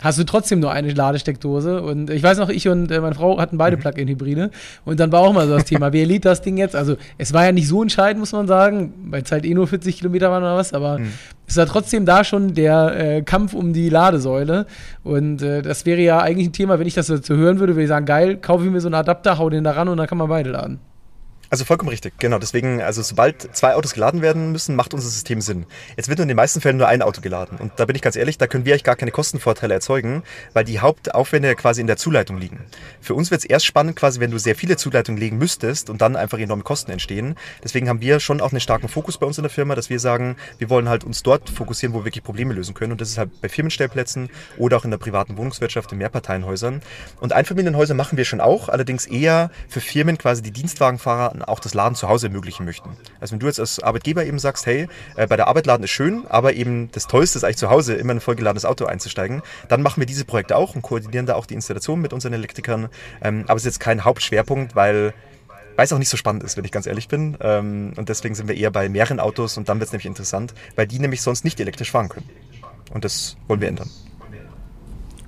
hast 0.00 0.18
du 0.18 0.24
trotzdem 0.24 0.60
nur 0.60 0.72
eine 0.72 0.92
Ladesteckdose. 0.92 1.82
Und 1.82 2.10
ich 2.10 2.22
weiß 2.22 2.38
noch, 2.38 2.48
ich 2.48 2.68
und 2.68 2.90
äh, 2.90 3.00
meine 3.00 3.14
Frau 3.14 3.38
hatten 3.38 3.58
beide 3.58 3.76
mhm. 3.76 3.80
Plug-in-Hybride. 3.80 4.50
Und 4.84 5.00
dann 5.00 5.12
war 5.12 5.20
auch 5.20 5.32
mal 5.32 5.46
so 5.46 5.54
das 5.54 5.64
Thema, 5.64 5.92
wer 5.92 6.06
lädt 6.06 6.24
das 6.24 6.42
Ding 6.42 6.56
jetzt? 6.56 6.76
Also 6.76 6.96
es 7.16 7.32
war 7.32 7.44
ja 7.44 7.52
nicht 7.52 7.68
so 7.68 7.82
entscheidend, 7.82 8.20
muss 8.20 8.32
man 8.32 8.46
sagen, 8.46 8.92
weil 9.10 9.22
es 9.22 9.32
halt 9.32 9.44
eh 9.44 9.54
nur 9.54 9.66
40 9.66 9.98
Kilometer 9.98 10.30
waren 10.30 10.42
oder 10.42 10.56
was, 10.56 10.72
aber 10.72 10.98
mhm. 10.98 11.12
es 11.46 11.56
war 11.56 11.66
trotzdem 11.66 12.06
da 12.06 12.24
schon 12.24 12.54
der 12.54 12.96
äh, 12.96 13.22
Kampf 13.22 13.54
um 13.54 13.72
die 13.72 13.88
Ladesäule. 13.88 14.66
Und 15.02 15.42
äh, 15.42 15.62
das 15.62 15.86
wäre 15.86 16.00
ja 16.00 16.20
eigentlich 16.20 16.48
ein 16.48 16.52
Thema, 16.52 16.78
wenn 16.78 16.86
ich 16.86 16.94
das 16.94 17.08
dazu 17.08 17.36
hören 17.36 17.58
würde, 17.58 17.74
würde 17.74 17.82
ich 17.84 17.88
sagen, 17.88 18.06
geil, 18.06 18.36
kaufe 18.36 18.64
ich 18.64 18.70
mir 18.70 18.80
so 18.80 18.88
einen 18.88 18.94
Adapter, 18.94 19.38
hau 19.38 19.50
den 19.50 19.64
da 19.64 19.72
ran 19.72 19.88
und 19.88 19.96
dann 19.96 20.06
kann 20.06 20.18
man 20.18 20.28
beide 20.28 20.50
laden. 20.50 20.80
Also 21.50 21.64
vollkommen 21.64 21.88
richtig, 21.88 22.18
genau. 22.18 22.38
Deswegen, 22.38 22.82
also 22.82 23.00
sobald 23.00 23.56
zwei 23.56 23.74
Autos 23.74 23.94
geladen 23.94 24.20
werden 24.20 24.52
müssen, 24.52 24.76
macht 24.76 24.92
unser 24.92 25.08
System 25.08 25.40
Sinn. 25.40 25.64
Jetzt 25.96 26.08
wird 26.08 26.18
nur 26.18 26.24
in 26.24 26.28
den 26.28 26.36
meisten 26.36 26.60
Fällen 26.60 26.76
nur 26.76 26.88
ein 26.88 27.00
Auto 27.00 27.22
geladen. 27.22 27.56
Und 27.58 27.72
da 27.76 27.86
bin 27.86 27.96
ich 27.96 28.02
ganz 28.02 28.16
ehrlich, 28.16 28.36
da 28.36 28.46
können 28.46 28.66
wir 28.66 28.74
eigentlich 28.74 28.84
gar 28.84 28.96
keine 28.96 29.12
Kostenvorteile 29.12 29.72
erzeugen, 29.72 30.22
weil 30.52 30.64
die 30.64 30.80
Hauptaufwände 30.80 31.54
quasi 31.54 31.80
in 31.80 31.86
der 31.86 31.96
Zuleitung 31.96 32.36
liegen. 32.36 32.60
Für 33.00 33.14
uns 33.14 33.30
wird 33.30 33.40
es 33.40 33.44
erst 33.46 33.64
spannend, 33.64 33.96
quasi, 33.96 34.20
wenn 34.20 34.30
du 34.30 34.38
sehr 34.38 34.56
viele 34.56 34.76
Zuleitungen 34.76 35.18
legen 35.18 35.38
müsstest 35.38 35.88
und 35.88 36.02
dann 36.02 36.16
einfach 36.16 36.38
enorme 36.38 36.64
Kosten 36.64 36.90
entstehen. 36.90 37.34
Deswegen 37.64 37.88
haben 37.88 38.02
wir 38.02 38.20
schon 38.20 38.42
auch 38.42 38.52
einen 38.52 38.60
starken 38.60 38.88
Fokus 38.88 39.16
bei 39.16 39.26
uns 39.26 39.38
in 39.38 39.42
der 39.42 39.50
Firma, 39.50 39.74
dass 39.74 39.88
wir 39.88 40.00
sagen, 40.00 40.36
wir 40.58 40.68
wollen 40.68 40.90
halt 40.90 41.02
uns 41.02 41.22
dort 41.22 41.48
fokussieren, 41.48 41.94
wo 41.94 42.00
wir 42.00 42.04
wirklich 42.04 42.24
Probleme 42.24 42.52
lösen 42.52 42.74
können. 42.74 42.92
Und 42.92 43.00
das 43.00 43.08
ist 43.08 43.16
halt 43.16 43.40
bei 43.40 43.48
Firmenstellplätzen 43.48 44.28
oder 44.58 44.76
auch 44.76 44.84
in 44.84 44.90
der 44.90 44.98
privaten 44.98 45.38
Wohnungswirtschaft 45.38 45.92
in 45.92 45.98
Mehrparteienhäusern. 45.98 46.82
Und 47.20 47.32
Einfamilienhäuser 47.32 47.94
machen 47.94 48.18
wir 48.18 48.26
schon 48.26 48.42
auch, 48.42 48.68
allerdings 48.68 49.06
eher 49.06 49.50
für 49.68 49.80
Firmen 49.80 50.18
quasi 50.18 50.42
die 50.42 50.50
Dienstwagenfahrer 50.50 51.37
auch 51.42 51.60
das 51.60 51.74
Laden 51.74 51.94
zu 51.94 52.08
Hause 52.08 52.28
ermöglichen 52.28 52.64
möchten. 52.64 52.90
Also 53.20 53.32
wenn 53.32 53.40
du 53.40 53.46
jetzt 53.46 53.60
als 53.60 53.80
Arbeitgeber 53.80 54.24
eben 54.24 54.38
sagst, 54.38 54.66
hey, 54.66 54.88
äh, 55.16 55.26
bei 55.26 55.36
der 55.36 55.48
Arbeit 55.48 55.66
laden 55.66 55.84
ist 55.84 55.90
schön, 55.90 56.26
aber 56.28 56.54
eben 56.54 56.90
das 56.92 57.06
Tollste 57.06 57.38
ist 57.38 57.44
eigentlich 57.44 57.56
zu 57.56 57.70
Hause 57.70 57.94
immer 57.94 58.12
in 58.12 58.18
ein 58.18 58.20
vollgeladenes 58.20 58.64
Auto 58.64 58.86
einzusteigen, 58.86 59.42
dann 59.68 59.82
machen 59.82 60.00
wir 60.00 60.06
diese 60.06 60.24
Projekte 60.24 60.56
auch 60.56 60.74
und 60.74 60.82
koordinieren 60.82 61.26
da 61.26 61.34
auch 61.34 61.46
die 61.46 61.54
Installation 61.54 62.00
mit 62.00 62.12
unseren 62.12 62.32
Elektrikern. 62.32 62.88
Ähm, 63.22 63.44
aber 63.46 63.56
es 63.56 63.62
ist 63.62 63.66
jetzt 63.66 63.80
kein 63.80 64.04
Hauptschwerpunkt, 64.04 64.74
weil 64.76 65.14
weil 65.76 65.84
es 65.84 65.92
auch 65.92 65.98
nicht 65.98 66.08
so 66.08 66.16
spannend 66.16 66.42
ist, 66.42 66.56
wenn 66.56 66.64
ich 66.64 66.72
ganz 66.72 66.86
ehrlich 66.86 67.06
bin. 67.06 67.38
Ähm, 67.40 67.92
und 67.96 68.08
deswegen 68.08 68.34
sind 68.34 68.48
wir 68.48 68.56
eher 68.56 68.72
bei 68.72 68.88
mehreren 68.88 69.20
Autos 69.20 69.56
und 69.56 69.68
dann 69.68 69.78
wird 69.78 69.86
es 69.86 69.92
nämlich 69.92 70.06
interessant, 70.06 70.52
weil 70.74 70.88
die 70.88 70.98
nämlich 70.98 71.22
sonst 71.22 71.44
nicht 71.44 71.60
elektrisch 71.60 71.92
fahren 71.92 72.08
können. 72.08 72.28
Und 72.92 73.04
das 73.04 73.36
wollen 73.46 73.60
wir 73.60 73.68
ändern. 73.68 73.88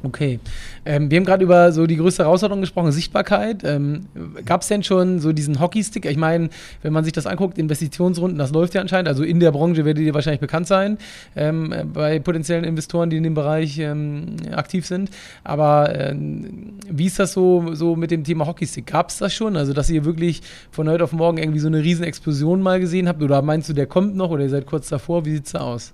Okay. 0.03 0.41
Ähm, 0.87 1.11
wir 1.11 1.19
haben 1.19 1.27
gerade 1.27 1.45
über 1.45 1.73
so 1.73 1.87
die 1.87 1.97
größte 1.97 2.25
Herausforderung 2.25 2.63
gesprochen, 2.63 2.91
Sichtbarkeit. 2.91 3.63
Ähm, 3.65 4.07
Gab 4.47 4.63
es 4.63 4.69
denn 4.69 4.83
schon 4.83 5.21
so 5.21 5.33
diesen 5.33 5.61
Hockeystick? 5.61 6.07
Ich 6.07 6.17
meine, 6.17 6.49
wenn 6.83 6.93
man 6.93 7.05
sich 7.05 7.13
das 7.13 7.27
anguckt, 7.27 7.59
Investitionsrunden, 7.59 8.39
das 8.39 8.51
läuft 8.51 8.75
ja 8.75 8.81
anscheinend. 8.81 9.09
Also 9.09 9.25
in 9.25 9.41
der 9.41 9.53
Branche 9.53 9.85
werdet 9.85 10.03
ihr 10.03 10.15
wahrscheinlich 10.15 10.41
bekannt 10.41 10.67
sein, 10.67 10.97
ähm, 11.37 11.75
bei 11.93 12.19
potenziellen 12.19 12.65
Investoren, 12.65 13.11
die 13.11 13.19
in 13.19 13.25
dem 13.25 13.35
Bereich 13.35 13.79
ähm, 13.79 14.37
aktiv 14.53 14.87
sind. 14.87 15.11
Aber 15.45 15.95
ähm, 15.95 16.79
wie 16.89 17.07
ist 17.07 17.19
das 17.19 17.35
so, 17.35 17.75
so 17.75 17.95
mit 17.95 18.11
dem 18.11 18.25
Thema 18.25 18.47
Hockeystick? 18.47 18.87
Gab 18.87 19.11
es 19.11 19.19
das 19.19 19.35
schon? 19.35 19.57
Also, 19.57 19.75
dass 19.75 19.91
ihr 19.91 20.07
wirklich 20.07 20.41
von 20.71 20.89
heute 20.89 21.05
auf 21.05 21.13
morgen 21.13 21.37
irgendwie 21.37 21.61
so 21.61 21.69
eine 21.69 21.83
riesen 21.83 22.05
Explosion 22.05 22.63
mal 22.63 22.81
gesehen 22.81 23.07
habt? 23.07 23.23
Oder 23.23 23.43
meinst 23.43 23.69
du, 23.69 23.75
der 23.75 23.87
kommt 23.87 24.17
noch 24.17 24.31
oder 24.31 24.45
ihr 24.45 24.51
seid 24.51 24.65
kurz 24.65 24.89
davor? 24.89 25.27
Wie 25.27 25.33
sieht 25.33 25.47
es 25.47 25.53
da 25.53 25.61
aus? 25.61 25.93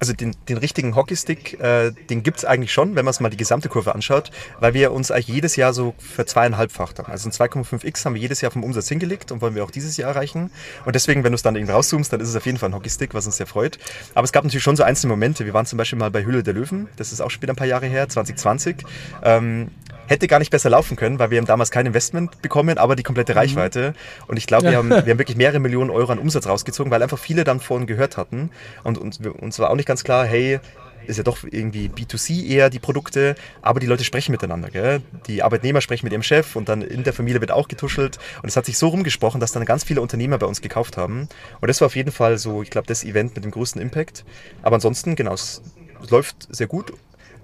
Also 0.00 0.12
den, 0.12 0.34
den 0.48 0.58
richtigen 0.58 0.94
Hockeystick, 0.94 1.58
äh, 1.60 1.92
den 2.10 2.22
gibt 2.22 2.38
es 2.38 2.44
eigentlich 2.44 2.72
schon, 2.72 2.96
wenn 2.96 3.04
man 3.04 3.10
es 3.10 3.20
mal 3.20 3.30
die 3.30 3.36
gesamte 3.36 3.68
Kurve 3.68 3.94
anschaut, 3.94 4.30
weil 4.60 4.74
wir 4.74 4.92
uns 4.92 5.10
eigentlich 5.10 5.28
jedes 5.28 5.56
Jahr 5.56 5.72
so 5.72 5.94
für 5.98 6.26
zweieinhalbfacht 6.26 6.98
haben. 6.98 7.10
Also 7.10 7.28
ein 7.28 7.32
2,5x 7.32 8.04
haben 8.04 8.14
wir 8.14 8.20
jedes 8.20 8.40
Jahr 8.40 8.50
vom 8.50 8.64
Umsatz 8.64 8.88
hingelegt 8.88 9.32
und 9.32 9.40
wollen 9.40 9.54
wir 9.54 9.64
auch 9.64 9.70
dieses 9.70 9.96
Jahr 9.96 10.10
erreichen. 10.10 10.50
Und 10.84 10.94
deswegen, 10.94 11.24
wenn 11.24 11.32
du 11.32 11.36
es 11.36 11.42
dann 11.42 11.56
irgendwie 11.56 11.72
rauszoomst, 11.72 12.12
dann 12.12 12.20
ist 12.20 12.28
es 12.28 12.36
auf 12.36 12.46
jeden 12.46 12.58
Fall 12.58 12.70
ein 12.70 12.74
Hockeystick, 12.74 13.14
was 13.14 13.26
uns 13.26 13.36
sehr 13.36 13.46
freut. 13.46 13.78
Aber 14.14 14.24
es 14.24 14.32
gab 14.32 14.44
natürlich 14.44 14.62
schon 14.62 14.76
so 14.76 14.82
einzelne 14.82 15.12
Momente. 15.12 15.46
Wir 15.46 15.54
waren 15.54 15.66
zum 15.66 15.76
Beispiel 15.76 15.98
mal 15.98 16.10
bei 16.10 16.24
Hülle 16.24 16.42
der 16.42 16.54
Löwen, 16.54 16.88
das 16.96 17.12
ist 17.12 17.20
auch 17.20 17.30
schon 17.30 17.42
wieder 17.42 17.52
ein 17.52 17.56
paar 17.56 17.66
Jahre 17.66 17.86
her, 17.86 18.08
2020. 18.08 18.84
Ähm, 19.22 19.68
hätte 20.08 20.26
gar 20.26 20.38
nicht 20.38 20.50
besser 20.50 20.70
laufen 20.70 20.96
können, 20.96 21.18
weil 21.18 21.30
wir 21.30 21.38
haben 21.38 21.46
damals 21.46 21.70
kein 21.70 21.86
Investment 21.86 22.42
bekommen, 22.42 22.78
aber 22.78 22.96
die 22.96 23.02
komplette 23.02 23.32
mhm. 23.32 23.38
Reichweite. 23.38 23.94
Und 24.26 24.36
ich 24.36 24.46
glaube, 24.46 24.70
wir, 24.70 24.76
haben, 24.76 24.90
wir 24.90 24.96
haben 24.96 25.06
wirklich 25.18 25.36
mehrere 25.36 25.60
Millionen 25.60 25.90
Euro 25.90 26.10
an 26.12 26.18
Umsatz 26.18 26.46
rausgezogen, 26.46 26.90
weil 26.90 27.02
einfach 27.02 27.18
viele 27.18 27.44
dann 27.44 27.60
vorhin 27.60 27.86
gehört 27.86 28.16
hatten. 28.16 28.50
Und 28.84 28.98
uns, 28.98 29.18
uns 29.18 29.58
war 29.58 29.70
auch 29.70 29.76
nicht 29.76 29.86
ganz 29.86 30.04
klar, 30.04 30.26
hey, 30.26 30.60
ist 31.06 31.16
ja 31.16 31.22
doch 31.22 31.38
irgendwie 31.50 31.88
B2C 31.88 32.46
eher 32.46 32.70
die 32.70 32.78
Produkte, 32.78 33.34
aber 33.62 33.80
die 33.80 33.86
Leute 33.86 34.04
sprechen 34.04 34.32
miteinander. 34.32 34.68
Gell? 34.70 35.00
Die 35.26 35.42
Arbeitnehmer 35.42 35.80
sprechen 35.80 36.04
mit 36.04 36.12
ihrem 36.12 36.22
Chef 36.22 36.54
und 36.54 36.68
dann 36.68 36.82
in 36.82 37.02
der 37.02 37.12
Familie 37.12 37.40
wird 37.40 37.50
auch 37.50 37.68
getuschelt. 37.68 38.18
Und 38.42 38.48
es 38.48 38.56
hat 38.56 38.66
sich 38.66 38.76
so 38.76 38.88
rumgesprochen, 38.88 39.40
dass 39.40 39.52
dann 39.52 39.64
ganz 39.64 39.84
viele 39.84 40.00
Unternehmer 40.00 40.38
bei 40.38 40.46
uns 40.46 40.60
gekauft 40.60 40.96
haben. 40.96 41.28
Und 41.60 41.68
das 41.68 41.80
war 41.80 41.86
auf 41.86 41.96
jeden 41.96 42.12
Fall 42.12 42.36
so, 42.38 42.62
ich 42.62 42.70
glaube, 42.70 42.86
das 42.86 43.04
Event 43.04 43.34
mit 43.34 43.44
dem 43.44 43.50
größten 43.50 43.80
Impact. 43.80 44.24
Aber 44.62 44.74
ansonsten, 44.74 45.16
genau, 45.16 45.32
es 45.32 45.62
läuft 46.10 46.46
sehr 46.50 46.66
gut 46.66 46.92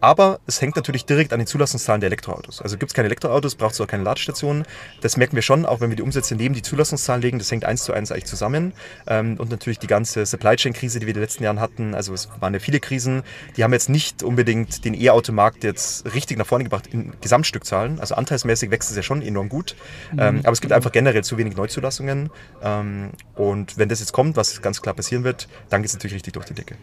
aber 0.05 0.39
es 0.47 0.61
hängt 0.61 0.77
natürlich 0.77 1.07
direkt 1.07 1.33
an 1.33 1.39
den 1.39 1.47
Zulassungszahlen 1.47 2.03
der 2.03 2.09
Elektroautos. 2.09 2.61
Also 2.61 2.77
gibt 2.77 2.91
es 2.91 2.95
keine 2.95 3.07
Elektroautos, 3.07 3.55
braucht 3.55 3.73
es 3.73 3.81
auch 3.81 3.87
keine 3.87 4.03
Ladestationen. 4.03 4.65
Das 5.01 5.17
merken 5.17 5.35
wir 5.35 5.41
schon, 5.41 5.65
auch 5.65 5.81
wenn 5.81 5.89
wir 5.89 5.97
die 5.97 6.03
Umsätze 6.03 6.37
neben 6.37 6.55
die 6.55 6.61
Zulassungszahlen 6.61 7.23
legen. 7.23 7.39
Das 7.39 7.51
hängt 7.51 7.65
eins 7.65 7.85
zu 7.85 7.95
eins 7.95 8.13
eigentlich 8.13 8.27
zusammen. 8.27 8.75
Ähm, 9.07 9.37
und 9.39 9.51
natürlich 9.51 9.79
die 9.79 9.87
ganze 9.87 10.27
Supply 10.27 10.57
Chain 10.57 10.75
Krise, 10.75 11.01
die 11.01 11.07
wir 11.07 11.13
in 11.13 11.15
den 11.15 11.23
letzten 11.23 11.43
Jahren 11.43 11.59
hatten. 11.59 11.95
Also 11.95 12.13
es 12.13 12.29
waren 12.39 12.53
ja 12.53 12.61
viele 12.61 12.81
Krisen. 12.81 13.23
Die 13.57 13.65
haben 13.65 13.73
jetzt 13.73 13.89
nicht 13.89 14.23
unbedingt 14.23 14.85
den 14.85 14.93
E-Automarkt 14.93 15.65
jetzt 15.65 16.13
richtig 16.13 16.37
nach 16.37 16.47
vorne 16.47 16.65
gebracht 16.65 16.87
in 16.89 17.15
Gesamtstückzahlen. 17.23 17.99
Also 17.99 18.15
anteilsmäßig 18.15 18.71
wächst 18.71 18.91
es 18.91 18.97
ja 18.97 19.03
schon 19.03 19.23
enorm 19.23 19.49
gut. 19.49 19.75
Mhm. 20.13 20.19
Ähm, 20.21 20.41
aber 20.43 20.53
es 20.53 20.61
gibt 20.61 20.75
einfach 20.75 20.93
generell 20.93 21.25
zu 21.25 21.39
wenig 21.39 21.57
Neuzulassungen. 21.57 22.29
Ähm, 22.63 23.13
und 23.37 23.79
wenn 23.79 23.89
das 23.89 24.01
jetzt 24.01 24.13
kommt, 24.13 24.37
was 24.37 24.61
ganz 24.61 24.83
klar 24.83 24.95
passieren 24.95 25.25
wird, 25.25 25.49
dann 25.71 25.81
geht 25.81 25.89
es 25.89 25.95
natürlich 25.95 26.17
richtig 26.17 26.35
durch 26.35 26.45
die 26.45 26.55
Decke. 26.55 26.77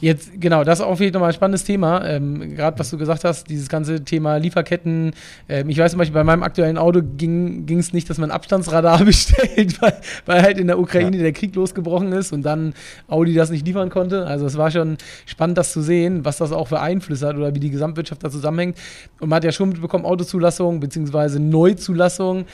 Jetzt, 0.00 0.40
genau, 0.40 0.62
das 0.62 0.80
ist 0.80 0.84
auch 0.84 0.96
vielleicht 0.96 1.14
nochmal 1.14 1.30
ein 1.30 1.34
spannendes 1.34 1.64
Thema. 1.64 2.06
Ähm, 2.06 2.54
Gerade 2.54 2.78
was 2.78 2.90
du 2.90 2.98
gesagt 2.98 3.24
hast, 3.24 3.48
dieses 3.48 3.68
ganze 3.68 4.04
Thema 4.04 4.36
Lieferketten. 4.36 5.12
Ähm, 5.48 5.70
ich 5.70 5.78
weiß 5.78 5.92
zum 5.92 5.98
Beispiel, 5.98 6.14
bei 6.14 6.24
meinem 6.24 6.42
aktuellen 6.42 6.76
Auto 6.76 7.00
ging 7.02 7.66
es 7.78 7.92
nicht, 7.92 8.10
dass 8.10 8.18
man 8.18 8.30
Abstandsradar 8.30 8.98
bestellt, 9.04 9.80
weil, 9.80 9.94
weil 10.26 10.42
halt 10.42 10.58
in 10.58 10.66
der 10.66 10.78
Ukraine 10.78 11.16
ja. 11.16 11.22
der 11.22 11.32
Krieg 11.32 11.54
losgebrochen 11.54 12.12
ist 12.12 12.32
und 12.32 12.42
dann 12.42 12.74
Audi 13.08 13.32
das 13.34 13.50
nicht 13.50 13.66
liefern 13.66 13.88
konnte. 13.88 14.26
Also 14.26 14.44
es 14.44 14.58
war 14.58 14.70
schon 14.70 14.98
spannend, 15.24 15.56
das 15.56 15.72
zu 15.72 15.80
sehen, 15.80 16.24
was 16.24 16.36
das 16.36 16.52
auch 16.52 16.68
für 16.68 16.80
Einflüsse 16.80 17.26
hat 17.28 17.36
oder 17.36 17.54
wie 17.54 17.60
die 17.60 17.70
Gesamtwirtschaft 17.70 18.22
da 18.22 18.30
zusammenhängt. 18.30 18.76
Und 19.20 19.30
man 19.30 19.36
hat 19.36 19.44
ja 19.44 19.52
schon 19.52 19.70
mitbekommen, 19.70 20.04
Autozulassung 20.04 20.80
bzw. 20.80 21.38
Neuzulassung 21.38 22.44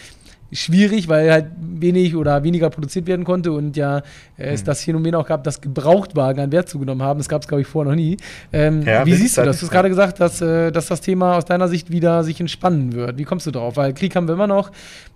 schwierig, 0.53 1.09
weil 1.09 1.33
halt 1.33 1.47
wenig 1.59 2.15
oder 2.15 2.45
weniger 2.45 2.71
produziert 2.71 3.07
werden 3.07 3.25
konnte 3.25 3.53
und 3.53 3.77
ja 3.77 3.99
äh, 4.39 4.53
es 4.53 4.61
hm. 4.61 4.67
das 4.67 4.85
Phänomen 4.85 5.15
auch 5.15 5.27
gab, 5.27 5.45
dass 5.45 5.61
Gebrauchtwagen 5.61 6.43
an 6.43 6.53
Wert 6.53 6.69
zugenommen 6.69 7.03
haben. 7.03 7.19
Das 7.19 7.29
gab 7.29 7.43
es, 7.43 7.49
glaube 7.49 7.63
ich, 7.63 7.67
vorher 7.67 7.91
noch 7.91 7.97
nie. 7.97 8.17
Ähm, 8.53 8.83
ja, 8.83 9.05
wie 9.07 9.15
siehst 9.15 9.39
du 9.39 9.43
das? 9.43 9.59
Du 9.59 9.67
hast 9.67 9.73
gerade 9.73 9.89
gesagt, 9.89 10.21
dass, 10.21 10.41
äh, 10.41 10.71
dass 10.71 10.87
das 10.87 11.01
Thema 11.01 11.37
aus 11.37 11.47
deiner 11.47 11.69
Sicht 11.69 11.91
wieder 11.91 12.23
sich 12.23 12.39
entspannen 12.41 12.93
wird. 12.93 13.19
Wie 13.19 13.25
kommst 13.25 13.47
du 13.47 13.51
darauf? 13.51 13.77
Weil 13.77 13.95
Krieg 13.95 14.15
haben 14.15 14.29
wir 14.29 14.35
immer 14.35 14.47
noch, 14.47 14.71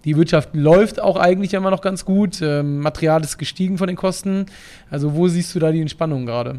die 0.05 0.16
Wirtschaft 0.16 0.51
läuft 0.55 1.01
auch 1.01 1.16
eigentlich 1.16 1.55
immer 1.55 1.70
noch 1.70 1.83
ganz 1.83 2.05
gut, 2.05 2.40
ähm, 2.40 2.81
Material 2.81 3.22
ist 3.22 3.38
gestiegen 3.38 3.79
von 3.79 3.88
den 3.88 3.96
Kosten. 3.96 4.46
Also 4.90 5.14
wo 5.14 5.29
siehst 5.29 5.55
du 5.55 5.59
da 5.59 5.70
die 5.70 5.81
Entspannung 5.81 6.27
gerade? 6.27 6.57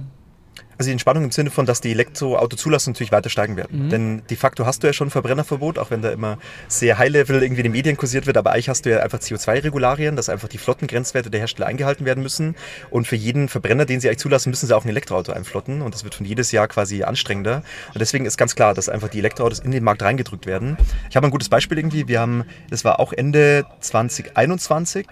Also 0.77 0.89
die 0.89 0.93
Entspannung 0.93 1.23
im 1.23 1.31
Sinne 1.31 1.49
von, 1.49 1.65
dass 1.65 1.81
die 1.81 1.91
Elektroautozulassungen 1.91 2.93
natürlich 2.93 3.11
weiter 3.11 3.29
steigen 3.29 3.55
werden. 3.55 3.85
Mhm. 3.85 3.89
Denn 3.89 4.21
de 4.29 4.37
facto 4.37 4.65
hast 4.65 4.83
du 4.83 4.87
ja 4.87 4.93
schon 4.93 5.09
Verbrennerverbot, 5.09 5.79
auch 5.79 5.91
wenn 5.91 6.01
da 6.01 6.11
immer 6.11 6.37
sehr 6.67 6.97
high-level 6.97 7.41
irgendwie 7.41 7.61
in 7.61 7.65
den 7.65 7.71
Medien 7.71 7.97
kursiert 7.97 8.27
wird, 8.27 8.37
aber 8.37 8.51
eigentlich 8.51 8.69
hast 8.69 8.85
du 8.85 8.91
ja 8.91 8.99
einfach 8.99 9.19
CO2-Regularien, 9.19 10.15
dass 10.15 10.29
einfach 10.29 10.47
die 10.47 10.57
Flottengrenzwerte 10.57 11.31
der 11.31 11.39
Hersteller 11.39 11.67
eingehalten 11.67 12.05
werden 12.05 12.21
müssen. 12.21 12.55
Und 12.89 13.07
für 13.07 13.15
jeden 13.15 13.49
Verbrenner, 13.49 13.85
den 13.85 13.99
sie 13.99 14.07
eigentlich 14.07 14.19
zulassen, 14.19 14.49
müssen 14.49 14.67
sie 14.67 14.75
auch 14.75 14.85
ein 14.85 14.89
Elektroauto 14.89 15.31
einflotten. 15.31 15.81
Und 15.81 15.93
das 15.93 16.03
wird 16.03 16.15
von 16.15 16.25
jedes 16.25 16.51
Jahr 16.51 16.67
quasi 16.67 17.03
anstrengender. 17.03 17.63
Und 17.93 17.99
deswegen 17.99 18.25
ist 18.25 18.37
ganz 18.37 18.55
klar, 18.55 18.73
dass 18.73 18.89
einfach 18.89 19.09
die 19.09 19.19
Elektroautos 19.19 19.59
in 19.59 19.71
den 19.71 19.83
Markt 19.83 20.03
reingedrückt 20.03 20.45
werden. 20.45 20.77
Ich 21.09 21.15
habe 21.15 21.27
ein 21.27 21.31
gutes 21.31 21.49
Beispiel 21.49 21.77
irgendwie. 21.77 22.07
Wir 22.07 22.19
haben, 22.19 22.45
das 22.69 22.85
war 22.85 22.99
auch 22.99 23.13
Ende 23.13 23.65
2021, 23.79 25.07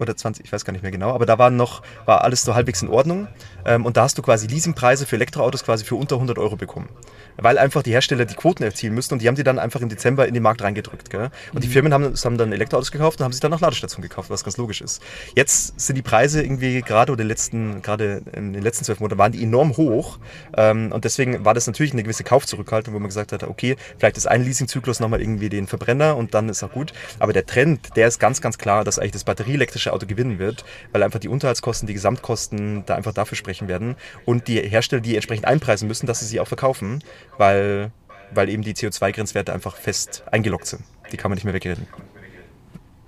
oder 0.00 0.16
20, 0.16 0.44
ich 0.44 0.52
weiß 0.52 0.64
gar 0.64 0.72
nicht 0.72 0.82
mehr 0.82 0.90
genau, 0.90 1.12
aber 1.12 1.26
da 1.26 1.38
war 1.38 1.50
noch, 1.50 1.82
war 2.06 2.22
alles 2.22 2.42
so 2.42 2.54
halbwegs 2.54 2.82
in 2.82 2.88
Ordnung. 2.88 3.28
Ähm, 3.64 3.84
und 3.84 3.96
da 3.96 4.02
hast 4.02 4.18
du 4.18 4.22
quasi 4.22 4.46
Leasingpreise 4.46 5.06
für 5.06 5.16
Elektroautos 5.16 5.64
quasi 5.64 5.84
für 5.84 5.96
unter 5.96 6.16
100 6.16 6.38
Euro 6.38 6.56
bekommen. 6.56 6.88
Weil 7.38 7.58
einfach 7.58 7.82
die 7.82 7.92
Hersteller 7.92 8.24
die 8.24 8.34
Quoten 8.34 8.62
erzielen 8.62 8.94
müssten 8.94 9.14
und 9.14 9.22
die 9.22 9.28
haben 9.28 9.36
die 9.36 9.44
dann 9.44 9.58
einfach 9.58 9.80
im 9.80 9.88
Dezember 9.88 10.26
in 10.26 10.34
den 10.34 10.42
Markt 10.42 10.62
reingedrückt. 10.62 11.10
Gell? 11.10 11.30
Und 11.52 11.54
mhm. 11.54 11.60
die 11.60 11.68
Firmen 11.68 11.92
haben, 11.92 12.14
haben 12.14 12.38
dann 12.38 12.52
Elektroautos 12.52 12.90
gekauft 12.90 13.20
und 13.20 13.24
haben 13.24 13.32
sich 13.32 13.40
dann 13.40 13.50
nach 13.50 13.60
Ladestationen 13.60 14.08
gekauft, 14.08 14.30
was 14.30 14.44
ganz 14.44 14.56
logisch 14.56 14.80
ist. 14.80 15.02
Jetzt 15.34 15.78
sind 15.80 15.96
die 15.96 16.02
Preise 16.02 16.42
irgendwie 16.42 16.82
gerade 16.82 17.12
oder 17.12 17.24
letzten, 17.24 17.82
gerade 17.82 18.22
in 18.32 18.52
den 18.52 18.62
letzten 18.62 18.84
zwölf 18.84 19.00
Monaten 19.00 19.18
waren 19.18 19.32
die 19.32 19.42
enorm 19.42 19.76
hoch. 19.76 20.18
Ähm, 20.56 20.92
und 20.92 21.04
deswegen 21.04 21.44
war 21.44 21.54
das 21.54 21.66
natürlich 21.66 21.92
eine 21.92 22.02
gewisse 22.02 22.24
Kaufzurückhaltung, 22.24 22.94
wo 22.94 22.98
man 22.98 23.08
gesagt 23.08 23.32
hat, 23.32 23.42
okay, 23.44 23.76
vielleicht 23.98 24.16
ist 24.16 24.26
ein 24.26 24.44
Leasingzyklus 24.44 25.00
nochmal 25.00 25.20
irgendwie 25.20 25.48
den 25.48 25.66
Verbrenner 25.66 26.16
und 26.16 26.34
dann 26.34 26.48
ist 26.48 26.62
auch 26.62 26.72
gut. 26.72 26.92
Aber 27.18 27.32
der 27.32 27.46
Trend, 27.46 27.96
der 27.96 28.08
ist 28.08 28.18
ganz, 28.18 28.40
ganz 28.40 28.58
klar, 28.58 28.84
dass 28.84 28.98
eigentlich 28.98 29.12
das 29.12 29.24
batterieelektrische 29.24 29.92
Auto 29.92 30.06
gewinnen 30.06 30.38
wird, 30.38 30.64
weil 30.92 31.02
einfach 31.02 31.20
die 31.20 31.28
Unterhaltskosten, 31.28 31.86
die 31.86 31.94
Gesamtkosten 31.94 32.84
da 32.86 32.94
einfach 32.94 33.12
dafür 33.12 33.36
sprechen 33.36 33.68
werden 33.68 33.96
und 34.24 34.48
die 34.48 34.60
Hersteller, 34.60 35.00
die 35.00 35.14
entsprechend 35.14 35.46
einpreisen 35.46 35.88
müssen, 35.88 36.06
dass 36.06 36.20
sie 36.20 36.26
sie 36.26 36.40
auch 36.40 36.48
verkaufen, 36.48 37.02
weil, 37.36 37.90
weil 38.32 38.48
eben 38.48 38.62
die 38.62 38.74
CO2-Grenzwerte 38.74 39.52
einfach 39.52 39.76
fest 39.76 40.24
eingeloggt 40.30 40.66
sind. 40.66 40.82
Die 41.12 41.16
kann 41.16 41.30
man 41.30 41.36
nicht 41.36 41.44
mehr 41.44 41.54
wegreden. 41.54 41.86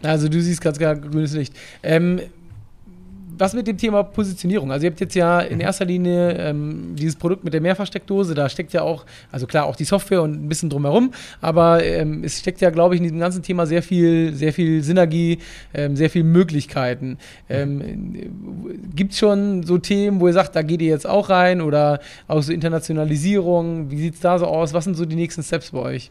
Also 0.03 0.29
du 0.29 0.41
siehst 0.41 0.61
ganz 0.61 0.79
klar 0.79 0.97
grünes 0.97 1.33
Licht. 1.33 1.55
Ähm, 1.83 2.21
was 3.41 3.55
mit 3.55 3.67
dem 3.67 3.77
Thema 3.77 4.03
Positionierung? 4.03 4.71
Also 4.71 4.85
ihr 4.85 4.91
habt 4.91 5.01
jetzt 5.01 5.15
ja 5.15 5.41
in 5.41 5.57
mhm. 5.57 5.61
erster 5.63 5.85
Linie 5.85 6.33
ähm, 6.39 6.95
dieses 6.95 7.17
Produkt 7.17 7.45
mit 7.45 7.55
der 7.55 7.61
Mehrfachsteckdose, 7.61 8.35
da 8.35 8.49
steckt 8.49 8.73
ja 8.73 8.83
auch, 8.83 9.07
also 9.33 9.47
klar 9.47 9.67
auch 9.67 9.77
die 9.77 9.85
Software 9.85 10.23
und 10.23 10.45
ein 10.45 10.49
bisschen 10.49 10.71
drumherum, 10.71 11.13
aber 11.41 11.85
ähm, 11.85 12.23
es 12.25 12.41
steckt 12.41 12.61
ja, 12.61 12.71
glaube 12.71 12.95
ich, 12.95 13.01
in 13.01 13.05
diesem 13.05 13.19
ganzen 13.19 13.43
Thema 13.43 13.67
sehr 13.67 13.83
viel, 13.83 14.35
sehr 14.35 14.53
viel 14.53 14.83
Synergie, 14.83 15.39
ähm, 15.75 15.97
sehr 15.97 16.11
viel 16.11 16.25
Möglichkeiten. 16.25 17.19
Ähm, 17.49 18.31
Gibt 18.95 19.13
es 19.13 19.19
schon 19.19 19.63
so 19.63 19.79
Themen, 19.79 20.21
wo 20.21 20.27
ihr 20.27 20.33
sagt, 20.33 20.55
da 20.57 20.63
geht 20.63 20.83
ihr 20.83 20.89
jetzt 20.89 21.07
auch 21.07 21.31
rein 21.31 21.61
oder 21.61 22.01
auch 22.29 22.43
so 22.43 22.53
Internationalisierung? 22.53 23.91
Wie 23.91 23.99
sieht 23.99 24.15
es 24.15 24.21
da 24.21 24.39
so 24.39 24.47
aus? 24.47 24.75
Was 24.75 24.85
sind 24.85 24.97
so 24.97 25.07
die 25.07 25.17
nächsten 25.17 25.43
Steps 25.43 25.71
bei 25.71 25.79
euch? 25.79 26.11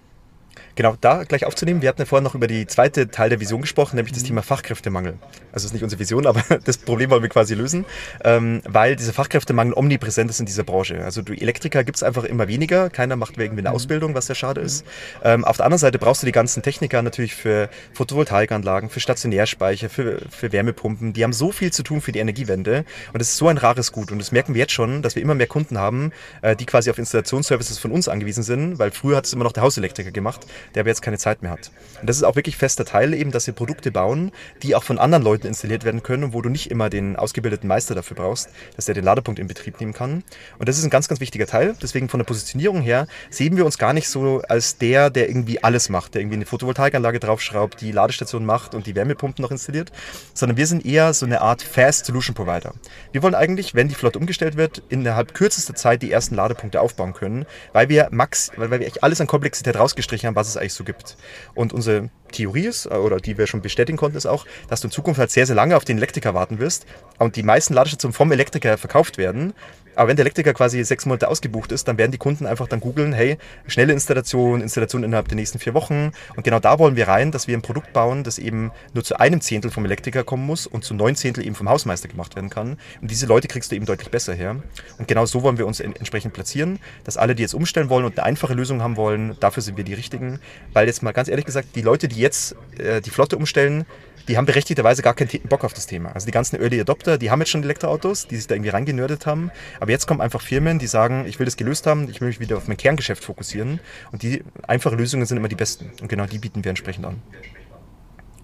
Genau, 0.80 0.96
da 1.02 1.26
gleich 1.26 1.46
aufzunehmen. 1.46 1.82
Wir 1.82 1.90
hatten 1.90 2.00
ja 2.00 2.06
vorhin 2.06 2.24
noch 2.24 2.36
über 2.36 2.48
die 2.48 2.66
zweite 2.66 3.10
Teil 3.12 3.28
der 3.30 3.42
Vision 3.42 3.60
gesprochen, 3.60 3.98
nämlich 3.98 4.14
das 4.14 4.24
mhm. 4.24 4.28
Thema 4.28 4.44
Fachkräftemangel. 4.44 5.16
Also 5.52 5.52
das 5.52 5.66
ist 5.66 5.74
nicht 5.74 5.84
unsere 5.84 6.00
Vision, 6.00 6.26
aber 6.26 6.42
das 6.64 6.78
Problem 6.78 7.10
wollen 7.10 7.22
wir 7.22 7.28
quasi 7.28 7.54
lösen, 7.54 7.84
ähm, 8.24 8.62
weil 8.64 8.96
dieser 8.96 9.12
Fachkräftemangel 9.12 9.74
omnipräsent 9.74 10.30
ist 10.30 10.40
in 10.40 10.46
dieser 10.46 10.64
Branche. 10.64 11.04
Also 11.04 11.22
du 11.22 11.34
Elektriker 11.34 11.84
gibt 11.84 11.98
es 11.98 12.04
einfach 12.04 12.24
immer 12.24 12.48
weniger, 12.48 12.90
keiner 12.90 13.18
macht 13.18 13.38
irgendwie 13.38 13.60
eine 13.60 13.72
mhm. 13.72 13.76
Ausbildung, 13.76 14.16
was 14.16 14.28
sehr 14.28 14.38
schade 14.38 14.62
ist. 14.62 14.86
Ähm, 15.22 15.44
auf 15.44 15.58
der 15.58 15.66
anderen 15.66 15.80
Seite 15.80 16.00
brauchst 16.00 16.22
du 16.22 16.28
die 16.28 16.32
ganzen 16.32 16.64
Techniker 16.64 17.02
natürlich 17.02 17.36
für 17.36 17.68
Photovoltaikanlagen, 17.92 18.90
für 18.90 19.02
Stationärspeicher, 19.02 19.90
für, 19.90 20.22
für 20.30 20.54
Wärmepumpen. 20.54 21.12
Die 21.12 21.26
haben 21.26 21.34
so 21.34 21.52
viel 21.52 21.74
zu 21.74 21.84
tun 21.84 22.00
für 22.00 22.14
die 22.14 22.20
Energiewende 22.20 22.86
und 23.12 23.20
es 23.20 23.32
ist 23.32 23.36
so 23.36 23.50
ein 23.50 23.58
rares 23.58 23.92
Gut. 23.92 24.14
Und 24.14 24.20
das 24.20 24.32
merken 24.32 24.54
wir 24.54 24.60
jetzt 24.60 24.72
schon, 24.72 25.02
dass 25.02 25.16
wir 25.18 25.24
immer 25.24 25.36
mehr 25.36 25.48
Kunden 25.48 25.78
haben, 25.78 26.14
äh, 26.42 26.56
die 26.56 26.66
quasi 26.66 26.90
auf 26.90 26.98
Installationsservices 26.98 27.80
von 27.80 27.92
uns 27.92 28.08
angewiesen 28.08 28.44
sind, 28.44 28.80
weil 28.80 28.92
früher 28.92 29.18
hat 29.18 29.26
es 29.26 29.34
immer 29.34 29.44
noch 29.44 29.52
der 29.52 29.64
Hauselektriker 29.64 30.12
gemacht 30.12 30.46
der 30.76 30.82
aber 30.82 30.90
jetzt 30.90 31.02
keine 31.02 31.18
Zeit 31.18 31.42
mehr 31.42 31.52
hat. 31.52 31.72
Und 32.00 32.10
das 32.10 32.18
ist 32.18 32.24
auch 32.24 32.36
wirklich 32.36 32.58
fester 32.58 32.86
Teil 32.86 33.14
eben, 33.14 33.32
dass 33.32 33.48
wir 33.48 33.54
Produkte 33.54 33.92
bauen, 33.92 34.32
die 34.64 34.76
auch 34.76 34.84
von 34.84 35.00
anderen 35.00 35.24
Leuten 35.24 35.48
installiert 35.48 35.84
werden 35.84 36.04
können 36.04 36.24
und 36.24 36.34
wo 36.34 36.42
du 36.42 36.50
nicht 36.50 36.72
immer 36.72 36.90
den 36.90 37.16
ausgebildeten 37.16 37.68
Meister 37.68 37.96
dafür 37.96 38.16
brauchst, 38.16 38.50
dass 38.76 38.86
der 38.86 38.96
den 38.96 39.04
Ladepunkt 39.04 39.40
in 39.40 39.48
Betrieb 39.48 39.80
nehmen 39.80 39.94
kann. 39.94 40.24
Und 40.58 40.70
das 40.70 40.78
ist 40.78 40.84
ein 40.84 40.90
ganz, 40.90 41.08
ganz 41.08 41.20
wichtiger 41.20 41.48
Teil. 41.48 41.76
Deswegen 41.82 42.10
von 42.10 42.20
der 42.20 42.26
Positionierung 42.26 42.82
her 42.82 43.08
sehen 43.30 43.58
wir 43.58 43.66
uns 43.66 43.78
gar 43.78 43.94
nicht 43.94 44.10
so 44.10 44.42
als 44.48 44.78
der, 44.78 45.10
der 45.10 45.30
irgendwie 45.30 45.64
alles 45.64 45.90
macht, 45.90 46.14
der 46.14 46.22
irgendwie 46.22 46.38
eine 46.38 46.46
Photovoltaikanlage 46.46 47.20
draufschraubt, 47.20 47.82
die 47.82 47.92
Ladestation 47.92 48.46
macht 48.46 48.76
und 48.76 48.88
die 48.88 48.96
Wärmepumpen 48.96 49.42
noch 49.42 49.52
installiert, 49.52 49.92
sondern 50.34 50.58
wir 50.58 50.68
sind 50.68 50.86
eher 50.86 51.14
so 51.14 51.26
eine 51.26 51.42
Art 51.42 51.62
Fast 51.62 52.06
Solution 52.06 52.36
Provider. 52.36 52.74
Wir 53.12 53.24
wollen 53.24 53.36
eigentlich, 53.36 53.76
wenn 53.76 53.88
die 53.88 53.96
Flotte 53.96 54.20
umgestellt 54.20 54.58
wird, 54.58 54.82
innerhalb 54.90 55.34
kürzester 55.34 55.76
Zeit 55.76 56.02
die 56.02 56.12
ersten 56.12 56.36
Ladepunkte 56.36 56.82
aufbauen 56.82 57.14
können, 57.14 57.46
weil 57.74 57.90
wir 57.90 58.10
max, 58.12 58.52
weil 58.56 58.72
wir 58.72 58.82
echt 58.82 59.04
alles 59.04 59.22
an 59.22 59.28
Komplexität 59.28 59.78
rausgestrichen 59.78 60.28
haben, 60.28 60.36
was 60.36 60.48
es 60.48 60.58
eigentlich 60.60 60.74
so 60.74 60.84
gibt. 60.84 61.18
Und 61.56 61.74
unsere 61.74 62.10
Theorie 62.32 62.68
ist, 62.68 62.86
äh, 62.86 62.90
oder 62.90 63.18
die 63.18 63.38
wir 63.38 63.48
schon 63.48 63.62
bestätigen 63.62 63.98
konnten, 63.98 64.18
ist 64.18 64.26
auch, 64.26 64.46
dass 64.68 64.82
du 64.82 64.88
in 64.88 64.92
Zukunft 64.92 65.20
halt 65.20 65.32
sehr, 65.32 65.46
sehr 65.46 65.56
lange 65.56 65.76
auf 65.76 65.86
den 65.86 65.98
Elektriker 65.98 66.34
warten 66.34 66.60
wirst 66.60 66.86
und 67.18 67.36
die 67.36 67.44
meisten 67.44 67.74
Ladestationen 67.74 68.14
vom 68.14 68.32
Elektriker 68.32 68.78
verkauft 68.78 69.18
werden 69.18 69.54
aber 70.00 70.08
wenn 70.08 70.16
der 70.16 70.24
Elektriker 70.24 70.54
quasi 70.54 70.82
sechs 70.86 71.06
Monate 71.06 71.28
ausgebucht 71.28 71.74
ist, 71.74 71.90
dann 71.90 71.98
werden 71.98 72.14
die 72.14 72.18
Kunden 72.18 72.46
einfach 72.46 72.70
dann 72.70 72.80
googeln, 72.80 73.12
hey, 73.12 73.38
schnelle 73.68 73.92
Installation, 73.92 74.62
Installation 74.62 75.04
innerhalb 75.04 75.28
der 75.28 75.36
nächsten 75.36 75.60
vier 75.60 75.74
Wochen. 75.74 76.14
Und 76.38 76.44
genau 76.44 76.62
da 76.62 76.80
wollen 76.80 76.96
wir 76.96 77.10
rein, 77.10 77.34
dass 77.34 77.50
wir 77.50 77.58
ein 77.58 77.62
Produkt 77.62 77.92
bauen, 77.92 78.24
das 78.24 78.40
eben 78.40 78.72
nur 78.94 79.04
zu 79.04 79.20
einem 79.20 79.42
Zehntel 79.42 79.72
vom 79.72 79.84
Elektriker 79.84 80.24
kommen 80.24 80.46
muss 80.46 80.68
und 80.68 80.86
zu 80.86 80.94
neun 80.94 81.18
Zehntel 81.18 81.46
eben 81.46 81.54
vom 81.54 81.68
Hausmeister 81.68 82.08
gemacht 82.08 82.38
werden 82.38 82.50
kann. 82.50 82.78
Und 83.02 83.12
diese 83.12 83.26
Leute 83.26 83.50
kriegst 83.50 83.74
du 83.74 83.76
eben 83.76 83.86
deutlich 83.86 84.10
besser 84.10 84.34
her. 84.34 84.56
Und 85.00 85.10
genau 85.10 85.26
so 85.26 85.44
wollen 85.44 85.58
wir 85.58 85.68
uns 85.68 85.82
entsprechend 85.82 86.32
platzieren, 86.32 86.80
dass 87.04 87.18
alle, 87.18 87.36
die 87.36 87.42
jetzt 87.42 87.54
umstellen 87.54 87.90
wollen 87.90 88.06
und 88.06 88.18
eine 88.18 88.26
einfache 88.26 88.54
Lösung 88.54 88.82
haben 88.82 88.96
wollen, 88.96 89.36
dafür 89.42 89.62
sind 89.62 89.76
wir 89.76 89.84
die 89.84 89.96
Richtigen. 89.96 90.40
Weil 90.72 90.88
jetzt 90.88 91.04
mal 91.04 91.12
ganz 91.12 91.28
ehrlich 91.28 91.46
gesagt, 91.46 91.76
die 91.76 91.82
Leute, 91.82 92.08
die 92.08 92.22
jetzt 92.22 92.56
äh, 92.78 93.02
die 93.02 93.10
Flotte 93.10 93.36
umstellen, 93.36 93.86
die 94.28 94.38
haben 94.38 94.46
berechtigterweise 94.46 95.02
gar 95.02 95.14
keinen 95.14 95.30
Bock 95.48 95.64
auf 95.64 95.74
das 95.74 95.88
Thema. 95.88 96.12
Also 96.12 96.26
die 96.26 96.32
ganzen 96.32 96.60
Early 96.60 96.80
Adopter, 96.82 97.18
die 97.18 97.32
haben 97.32 97.40
jetzt 97.40 97.50
schon 97.50 97.64
Elektroautos, 97.64 98.28
die 98.28 98.36
sich 98.36 98.48
da 98.48 98.56
irgendwie 98.56 98.70
reingenördet 98.70 99.26
haben. 99.26 99.52
Aber 99.80 99.92
jetzt 99.92 100.08
kommen 100.08 100.22
einfach 100.22 100.42
Firmen, 100.42 100.80
die 100.80 100.88
sagen, 100.88 101.26
ich 101.28 101.40
will 101.40 101.46
das 101.46 101.58
gelöst 101.58 101.88
haben, 101.88 102.10
ich 102.10 102.22
will 102.22 102.28
mich 102.28 102.40
wieder 102.40 102.58
auf 102.58 102.68
mein 102.68 102.78
Kerngeschäft 102.78 103.24
fokussieren. 103.24 103.80
Und 104.12 104.24
die 104.24 104.44
einfache 104.68 104.96
Lösungen 104.96 105.26
sind 105.26 105.38
immer 105.38 105.48
die 105.48 105.56
besten. 105.56 105.92
Und 106.02 106.08
genau 106.08 106.26
die 106.26 106.40
bieten 106.40 106.64
wir 106.64 106.70
entsprechend 106.70 107.06
an. 107.06 107.16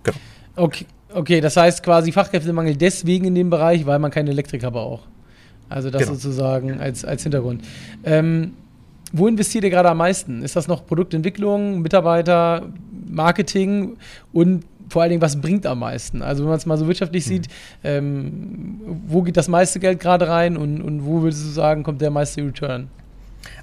Genau. 0.03 0.17
Okay, 0.55 0.85
okay, 1.13 1.41
das 1.41 1.57
heißt 1.57 1.83
quasi 1.83 2.11
Fachkräftemangel 2.11 2.77
deswegen 2.77 3.25
in 3.25 3.35
dem 3.35 3.49
Bereich, 3.49 3.85
weil 3.85 3.99
man 3.99 4.11
keinen 4.11 4.29
Elektriker 4.29 4.71
braucht. 4.71 5.07
Also 5.67 5.89
das 5.89 6.03
genau. 6.03 6.13
sozusagen 6.13 6.79
als, 6.79 7.03
als 7.03 7.23
Hintergrund. 7.23 7.63
Ähm, 8.03 8.53
wo 9.11 9.27
investiert 9.27 9.63
ihr 9.63 9.69
gerade 9.69 9.89
am 9.89 9.97
meisten? 9.97 10.43
Ist 10.43 10.55
das 10.55 10.67
noch 10.67 10.85
Produktentwicklung, 10.85 11.81
Mitarbeiter, 11.81 12.69
Marketing 13.07 13.97
und 14.33 14.65
vor 14.89 15.01
allen 15.01 15.09
Dingen, 15.09 15.21
was 15.21 15.39
bringt 15.39 15.65
am 15.65 15.79
meisten? 15.79 16.21
Also 16.21 16.43
wenn 16.43 16.49
man 16.49 16.57
es 16.57 16.65
mal 16.65 16.77
so 16.77 16.87
wirtschaftlich 16.87 17.25
mhm. 17.25 17.29
sieht, 17.29 17.47
ähm, 17.83 18.79
wo 19.07 19.21
geht 19.21 19.37
das 19.37 19.47
meiste 19.47 19.79
Geld 19.79 19.99
gerade 19.99 20.27
rein 20.27 20.57
und, 20.57 20.81
und 20.81 21.05
wo 21.05 21.21
würdest 21.21 21.45
du 21.45 21.49
sagen, 21.49 21.83
kommt 21.83 22.01
der 22.01 22.11
meiste 22.11 22.41
Return? 22.41 22.89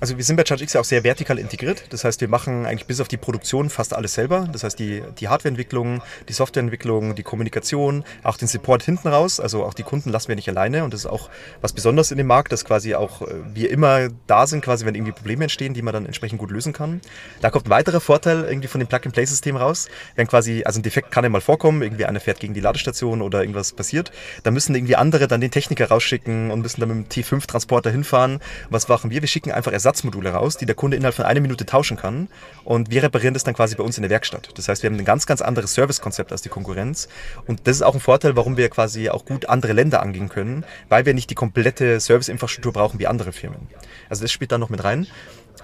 Also 0.02 0.16
wir 0.16 0.24
sind 0.24 0.34
bei 0.34 0.42
ChargeX 0.42 0.72
ja 0.72 0.80
auch 0.80 0.84
sehr 0.84 1.04
vertikal 1.04 1.38
integriert. 1.38 1.84
Das 1.90 2.02
heißt, 2.02 2.20
wir 2.20 2.26
machen 2.26 2.66
eigentlich 2.66 2.86
bis 2.86 3.00
auf 3.00 3.06
die 3.06 3.16
Produktion 3.16 3.70
fast 3.70 3.94
alles 3.94 4.14
selber. 4.14 4.48
Das 4.52 4.64
heißt, 4.64 4.76
die, 4.76 5.00
die 5.20 5.28
Hardwareentwicklung, 5.28 6.02
die 6.28 6.32
Softwareentwicklung, 6.32 7.14
die 7.14 7.22
Kommunikation, 7.22 8.02
auch 8.24 8.36
den 8.36 8.48
Support 8.48 8.82
hinten 8.82 9.06
raus. 9.06 9.38
Also 9.38 9.62
auch 9.62 9.74
die 9.74 9.84
Kunden 9.84 10.10
lassen 10.10 10.26
wir 10.26 10.34
nicht 10.34 10.48
alleine. 10.48 10.82
Und 10.82 10.92
das 10.92 11.02
ist 11.02 11.06
auch 11.06 11.30
was 11.60 11.72
Besonderes 11.72 12.10
in 12.10 12.18
dem 12.18 12.26
Markt, 12.26 12.50
dass 12.50 12.64
quasi 12.64 12.96
auch 12.96 13.22
äh, 13.22 13.26
wir 13.54 13.70
immer 13.70 14.08
da 14.26 14.48
sind, 14.48 14.64
quasi 14.64 14.84
wenn 14.86 14.96
irgendwie 14.96 15.12
Probleme 15.12 15.44
entstehen, 15.44 15.72
die 15.72 15.82
man 15.82 15.94
dann 15.94 16.06
entsprechend 16.06 16.40
gut 16.40 16.50
lösen 16.50 16.72
kann. 16.72 17.00
Da 17.40 17.50
kommt 17.50 17.66
ein 17.66 17.70
weiterer 17.70 18.00
Vorteil 18.00 18.42
irgendwie 18.42 18.66
von 18.66 18.80
dem 18.80 18.88
Plug-and-Play-System 18.88 19.54
raus. 19.54 19.88
Wenn 20.16 20.26
quasi, 20.26 20.64
also 20.64 20.80
ein 20.80 20.82
Defekt 20.82 21.12
kann 21.12 21.22
ja 21.22 21.30
mal 21.30 21.40
vorkommen, 21.40 21.80
irgendwie 21.80 22.06
einer 22.06 22.18
fährt 22.18 22.40
gegen 22.40 22.54
die 22.54 22.60
Ladestation 22.60 23.22
oder 23.22 23.42
irgendwas 23.42 23.72
passiert, 23.72 24.10
dann 24.42 24.52
müssen 24.52 24.74
irgendwie 24.74 24.96
andere 24.96 25.28
dann 25.28 25.40
den 25.40 25.52
Techniker 25.52 25.90
rausschicken 25.90 26.50
und 26.50 26.60
müssen 26.60 26.80
dann 26.80 26.88
mit 26.88 27.14
dem 27.14 27.24
T5-Transporter 27.24 27.92
hinfahren. 27.92 28.40
Was 28.68 28.88
machen 28.88 29.12
wir? 29.12 29.20
Wir 29.20 29.28
schicken 29.28 29.52
einfach 29.52 29.70
Ersatzmodule 29.92 30.30
raus, 30.30 30.56
die 30.56 30.66
der 30.66 30.74
Kunde 30.74 30.96
innerhalb 30.96 31.14
von 31.14 31.26
einer 31.26 31.40
Minute 31.40 31.66
tauschen 31.66 31.96
kann. 31.96 32.28
Und 32.64 32.90
wir 32.90 33.02
reparieren 33.02 33.34
das 33.34 33.44
dann 33.44 33.54
quasi 33.54 33.76
bei 33.76 33.84
uns 33.84 33.98
in 33.98 34.02
der 34.02 34.10
Werkstatt. 34.10 34.50
Das 34.54 34.68
heißt, 34.68 34.82
wir 34.82 34.90
haben 34.90 34.98
ein 34.98 35.04
ganz, 35.04 35.26
ganz 35.26 35.42
anderes 35.42 35.74
Servicekonzept 35.74 36.32
als 36.32 36.42
die 36.42 36.48
Konkurrenz. 36.48 37.08
Und 37.46 37.66
das 37.66 37.76
ist 37.76 37.82
auch 37.82 37.94
ein 37.94 38.00
Vorteil, 38.00 38.34
warum 38.36 38.56
wir 38.56 38.68
quasi 38.70 39.10
auch 39.10 39.24
gut 39.24 39.48
andere 39.48 39.74
Länder 39.74 40.02
angehen 40.02 40.28
können, 40.28 40.64
weil 40.88 41.04
wir 41.04 41.12
nicht 41.14 41.28
die 41.30 41.34
komplette 41.34 42.00
Serviceinfrastruktur 42.00 42.72
brauchen 42.72 42.98
wie 42.98 43.06
andere 43.06 43.32
Firmen. 43.32 43.68
Also 44.08 44.22
das 44.22 44.32
spielt 44.32 44.50
da 44.50 44.58
noch 44.58 44.70
mit 44.70 44.82
rein. 44.82 45.06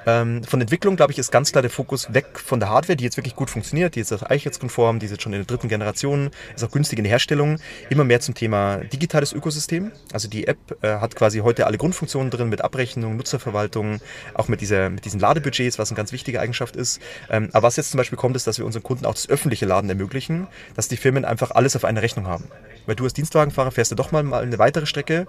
Ähm, 0.06 0.42
von 0.44 0.60
Entwicklung, 0.60 0.96
glaube 0.96 1.12
ich, 1.12 1.18
ist 1.18 1.30
ganz 1.30 1.52
klar 1.52 1.62
der 1.62 1.70
Fokus 1.70 2.12
weg 2.14 2.26
von 2.34 2.60
der 2.60 2.70
Hardware, 2.70 2.96
die 2.96 3.04
jetzt 3.04 3.16
wirklich 3.16 3.36
gut 3.36 3.50
funktioniert, 3.50 3.94
die 3.94 4.00
ist 4.00 4.12
auch 4.12 4.22
eichheitskonform, 4.22 4.98
die 4.98 5.06
ist 5.06 5.12
jetzt 5.12 5.22
schon 5.22 5.32
in 5.32 5.40
der 5.40 5.46
dritten 5.46 5.68
Generation, 5.68 6.30
ist 6.54 6.64
auch 6.64 6.70
günstig 6.70 6.98
in 6.98 7.04
der 7.04 7.10
Herstellung, 7.10 7.58
immer 7.90 8.04
mehr 8.04 8.20
zum 8.20 8.34
Thema 8.34 8.78
digitales 8.78 9.32
Ökosystem. 9.32 9.92
Also 10.12 10.28
die 10.28 10.46
App 10.46 10.58
äh, 10.82 10.98
hat 10.98 11.14
quasi 11.14 11.40
heute 11.40 11.66
alle 11.66 11.78
Grundfunktionen 11.78 12.30
drin 12.30 12.48
mit 12.48 12.62
Abrechnung, 12.62 13.16
Nutzerverwaltung, 13.16 14.00
auch 14.34 14.48
mit, 14.48 14.60
dieser, 14.60 14.90
mit 14.90 15.04
diesen 15.04 15.20
Ladebudgets, 15.20 15.78
was 15.78 15.90
eine 15.90 15.96
ganz 15.96 16.12
wichtige 16.12 16.40
Eigenschaft 16.40 16.76
ist. 16.76 17.00
Ähm, 17.30 17.50
aber 17.52 17.66
was 17.66 17.76
jetzt 17.76 17.90
zum 17.90 17.98
Beispiel 17.98 18.18
kommt, 18.18 18.36
ist, 18.36 18.46
dass 18.46 18.58
wir 18.58 18.64
unseren 18.64 18.82
Kunden 18.82 19.04
auch 19.04 19.14
das 19.14 19.28
öffentliche 19.28 19.66
Laden 19.66 19.90
ermöglichen, 19.90 20.46
dass 20.74 20.88
die 20.88 20.96
Firmen 20.96 21.24
einfach 21.24 21.50
alles 21.50 21.76
auf 21.76 21.84
einer 21.84 22.02
Rechnung 22.02 22.26
haben. 22.26 22.44
Weil 22.86 22.96
du 22.96 23.04
als 23.04 23.12
Dienstwagenfahrer 23.12 23.72
fährst 23.72 23.90
du 23.90 23.94
doch 23.94 24.12
mal 24.12 24.32
eine 24.32 24.58
weitere 24.58 24.86
Strecke, 24.86 25.26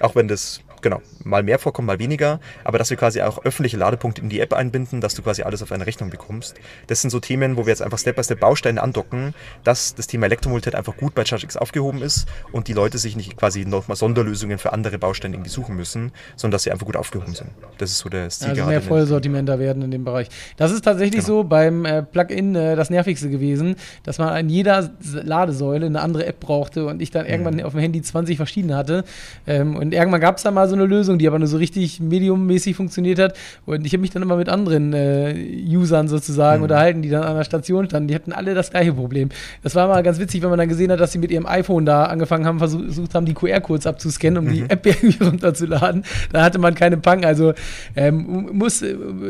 auch 0.00 0.14
wenn 0.14 0.28
das 0.28 0.60
genau, 0.80 1.00
mal 1.24 1.42
mehr 1.42 1.58
vorkommen, 1.58 1.86
mal 1.86 1.98
weniger, 1.98 2.40
aber 2.64 2.78
dass 2.78 2.90
wir 2.90 2.96
quasi 2.96 3.22
auch 3.22 3.44
öffentliche 3.44 3.76
Ladepunkte 3.76 4.22
in 4.22 4.28
die 4.28 4.40
App 4.40 4.52
einbinden, 4.52 5.00
dass 5.00 5.14
du 5.14 5.22
quasi 5.22 5.42
alles 5.42 5.62
auf 5.62 5.72
eine 5.72 5.86
Rechnung 5.86 6.10
bekommst. 6.10 6.54
Das 6.86 7.00
sind 7.00 7.10
so 7.10 7.20
Themen, 7.20 7.56
wo 7.56 7.66
wir 7.66 7.70
jetzt 7.70 7.82
einfach 7.82 7.98
Step 7.98 8.16
by 8.16 8.24
Step 8.24 8.40
Bausteine 8.40 8.82
andocken, 8.82 9.34
dass 9.64 9.94
das 9.94 10.06
Thema 10.06 10.26
Elektromobilität 10.26 10.74
einfach 10.74 10.96
gut 10.96 11.14
bei 11.14 11.24
ChargeX 11.24 11.56
aufgehoben 11.56 12.02
ist 12.02 12.26
und 12.52 12.68
die 12.68 12.72
Leute 12.72 12.98
sich 12.98 13.16
nicht 13.16 13.36
quasi 13.36 13.64
nochmal 13.64 13.96
Sonderlösungen 13.96 14.58
für 14.58 14.72
andere 14.72 14.98
Bausteine 14.98 15.36
irgendwie 15.36 15.50
suchen 15.50 15.76
müssen, 15.76 16.12
sondern 16.36 16.52
dass 16.52 16.64
sie 16.64 16.72
einfach 16.72 16.86
gut 16.86 16.96
aufgehoben 16.96 17.34
sind. 17.34 17.50
Das 17.78 17.90
ist 17.90 17.98
so 17.98 18.08
der 18.08 18.30
Stil 18.30 18.50
also 18.50 18.64
mehr 18.64 18.82
Vollsortimenter 18.82 19.58
werden 19.58 19.82
in 19.82 19.90
dem 19.90 20.04
Bereich. 20.04 20.28
Das 20.56 20.72
ist 20.72 20.82
tatsächlich 20.82 21.24
genau. 21.24 21.38
so 21.38 21.44
beim 21.44 21.84
äh, 21.84 22.02
Plugin 22.02 22.54
äh, 22.54 22.76
das 22.76 22.90
nervigste 22.90 23.28
gewesen, 23.28 23.76
dass 24.04 24.18
man 24.18 24.28
an 24.28 24.48
jeder 24.48 24.90
Ladesäule 25.12 25.86
eine 25.86 26.00
andere 26.00 26.26
App 26.26 26.40
brauchte 26.40 26.86
und 26.86 27.02
ich 27.02 27.10
dann 27.10 27.26
irgendwann 27.26 27.54
mhm. 27.54 27.64
auf 27.64 27.72
dem 27.72 27.80
Handy 27.80 28.02
20 28.02 28.36
verschiedene 28.36 28.76
hatte. 28.76 29.04
Ähm, 29.46 29.76
und 29.76 29.92
irgendwann 29.92 30.20
gab 30.20 30.36
es 30.36 30.42
da 30.42 30.50
mal 30.50 30.68
so 30.70 30.76
eine 30.76 30.86
Lösung, 30.86 31.18
die 31.18 31.26
aber 31.26 31.38
nur 31.38 31.48
so 31.48 31.58
richtig 31.58 32.00
mediummäßig 32.00 32.76
funktioniert 32.76 33.18
hat. 33.18 33.36
Und 33.66 33.86
ich 33.86 33.92
habe 33.92 34.00
mich 34.00 34.10
dann 34.10 34.22
immer 34.22 34.36
mit 34.36 34.48
anderen 34.48 34.92
äh, 34.92 35.34
Usern 35.68 36.08
sozusagen 36.08 36.58
mhm. 36.58 36.62
unterhalten, 36.64 37.02
die 37.02 37.10
dann 37.10 37.22
an 37.22 37.36
der 37.36 37.44
Station 37.44 37.86
standen. 37.86 38.08
Die 38.08 38.14
hatten 38.14 38.32
alle 38.32 38.54
das 38.54 38.70
gleiche 38.70 38.94
Problem. 38.94 39.28
Das 39.62 39.74
war 39.74 39.88
mal 39.88 40.02
ganz 40.02 40.18
witzig, 40.18 40.42
wenn 40.42 40.50
man 40.50 40.58
dann 40.58 40.68
gesehen 40.68 40.90
hat, 40.90 41.00
dass 41.00 41.12
sie 41.12 41.18
mit 41.18 41.30
ihrem 41.30 41.46
iPhone 41.46 41.84
da 41.84 42.04
angefangen 42.04 42.46
haben, 42.46 42.58
versucht 42.58 43.14
haben, 43.14 43.26
die 43.26 43.34
QR-Codes 43.34 43.86
abzuscannen, 43.86 44.38
um 44.38 44.44
mhm. 44.46 44.52
die 44.52 44.62
App 44.62 44.86
irgendwie 45.02 45.22
runterzuladen. 45.22 46.04
Da 46.32 46.42
hatte 46.42 46.58
man 46.58 46.74
keine 46.74 46.96
Pang. 46.96 47.24
Also 47.24 47.52
ähm, 47.96 48.48
muss, 48.52 48.82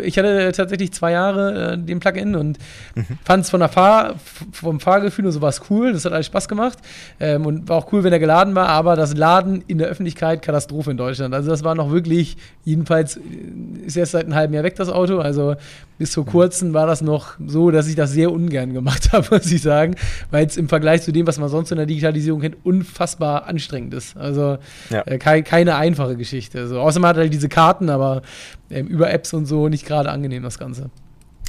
ich 0.03 0.19
hatte 0.19 0.53
tatsächlich 0.55 0.93
zwei 0.93 1.13
Jahre 1.13 1.73
äh, 1.73 1.79
den 1.79 2.01
Plugin 2.01 2.37
und 2.37 2.59
mhm. 2.95 3.07
fand 3.25 3.45
es 3.45 3.51
von 3.51 3.61
der 3.61 3.69
Fahr 3.69 4.15
vom 4.53 4.81
Fahrgefühl 4.81 5.27
und 5.27 5.33
sowas 5.33 5.63
cool. 5.71 5.93
Das 5.93 6.05
hat 6.05 6.13
alles 6.13 6.27
Spaß 6.27 6.49
gemacht 6.49 6.79
ähm, 7.19 7.47
und 7.47 7.69
war 7.69 7.79
auch 7.79 7.93
cool, 7.93 8.05
wenn 8.05 8.13
er 8.13 8.19
geladen 8.19 8.55
war. 8.55 8.69
Aber 8.69 8.97
das 8.97 9.17
Laden 9.17 9.63
in 9.67 9.79
der 9.79 9.89
Öffentlichkeit 9.89 10.43
Katastrophe 10.43 10.91
in 10.91 10.97
Deutschland. 10.97 11.30
Also 11.35 11.51
das 11.51 11.65
war 11.65 11.75
noch 11.75 11.91
wirklich, 11.91 12.37
jedenfalls 12.65 13.19
ist 13.85 13.97
erst 13.97 14.13
seit 14.13 14.25
einem 14.25 14.35
halben 14.35 14.55
Jahr 14.55 14.65
weg 14.65 14.77
das 14.77 14.89
Auto. 14.89 15.19
Also 15.19 15.57
bis 15.99 16.15
vor 16.15 16.25
kurzem 16.25 16.73
war 16.73 16.87
das 16.87 17.03
noch 17.03 17.35
so, 17.47 17.71
dass 17.71 17.87
ich 17.87 17.95
das 17.95 18.13
sehr 18.13 18.33
ungern 18.33 18.73
gemacht 18.73 19.13
habe, 19.13 19.27
muss 19.31 19.51
ich 19.51 19.63
sagen, 19.63 19.97
weil 20.31 20.47
es 20.47 20.57
im 20.57 20.69
Vergleich 20.69 21.03
zu 21.03 21.13
dem, 21.13 21.27
was 21.27 21.39
man 21.39 21.49
sonst 21.49 21.71
in 21.71 21.77
der 21.77 21.87
Digitalisierung 21.87 22.41
kennt, 22.41 22.57
unfassbar 22.65 23.47
anstrengend 23.47 23.95
ist. 23.95 24.17
Also 24.17 24.59
ja. 24.91 25.03
äh, 25.07 25.19
ke 25.19 25.43
keine 25.43 25.77
einfache 25.77 26.17
Geschichte. 26.17 26.61
Also, 26.61 26.81
außer 26.81 27.01
man 27.01 27.11
hat 27.11 27.17
halt 27.17 27.33
diese 27.33 27.49
Karten, 27.49 27.91
aber 27.91 28.23
äh, 28.69 28.81
über 28.81 29.11
Apps 29.11 29.33
und 29.33 29.47
so 29.47 29.69
nicht 29.69 29.87
gerade 29.87 30.11
angenehm 30.11 30.43
das 30.43 30.59
Ganze. 30.59 30.91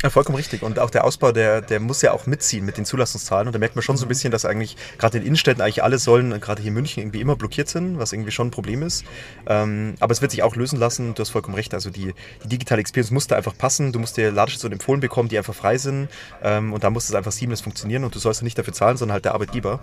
Ja, 0.04 0.10
vollkommen 0.10 0.36
richtig. 0.36 0.64
Und 0.64 0.80
auch 0.80 0.90
der 0.90 1.04
Ausbau, 1.04 1.32
der, 1.32 1.62
der 1.62 1.80
muss 1.80 2.02
ja 2.02 2.12
auch 2.12 2.26
mitziehen 2.26 2.66
mit 2.66 2.78
den 2.78 2.86
Zulassungszahlen. 2.86 3.48
Und 3.48 3.54
da 3.54 3.60
merkt 3.60 3.76
man 3.76 3.84
schon 3.84 3.98
so 3.98 4.06
ein 4.06 4.08
mhm. 4.08 4.10
bisschen, 4.10 4.32
dass 4.32 4.46
eigentlich 4.46 4.76
gerade 4.98 5.20
in 5.20 5.26
Innenstädten 5.26 5.62
eigentlich 5.62 5.84
alle 5.84 6.00
Säulen, 6.00 6.40
gerade 6.40 6.62
hier 6.62 6.70
in 6.70 6.74
München, 6.74 7.04
irgendwie 7.04 7.22
immer 7.22 7.36
blockiert 7.36 7.70
sind, 7.70 8.00
was 8.00 8.12
irgendwie 8.12 8.32
schon 8.32 8.48
ein 8.48 8.52
Problem 8.52 8.82
ist. 8.82 9.06
Ähm, 9.46 9.94
aber 10.00 10.12
es 10.12 10.22
wird 10.22 10.32
sich 10.32 10.42
auch 10.42 10.56
lösen 10.56 10.80
lassen. 10.80 11.14
Du 11.14 11.22
hast 11.22 11.30
vollkommen 11.30 11.54
recht. 11.54 11.76
Also 11.76 11.92
die, 11.92 12.16
die 12.44 12.48
digitale 12.48 12.82
Experience 12.82 13.12
muss 13.12 13.28
da 13.28 13.36
einfach 13.36 13.56
passen. 13.56 13.92
Du 13.92 14.00
musst 14.00 14.18
dir 14.18 14.32
Ladestationen 14.32 14.80
empfohlen 14.80 15.02
bekommen, 15.02 15.30
die 15.30 15.38
einfach 15.38 15.54
frei 15.54 15.78
sind. 15.78 16.10
Ähm, 16.42 16.74
und 16.74 16.84
da 16.84 16.90
muss 16.90 17.08
es 17.08 17.14
einfach 17.14 17.32
seamless 17.32 17.62
funktionieren. 17.62 18.04
Und 18.04 18.16
du 18.16 18.20
sollst 18.20 18.42
nicht 18.42 18.58
dafür 18.58 18.74
zahlen, 18.74 18.98
sondern 18.98 19.14
halt 19.14 19.26
der 19.26 19.36
Arbeitgeber. 19.36 19.82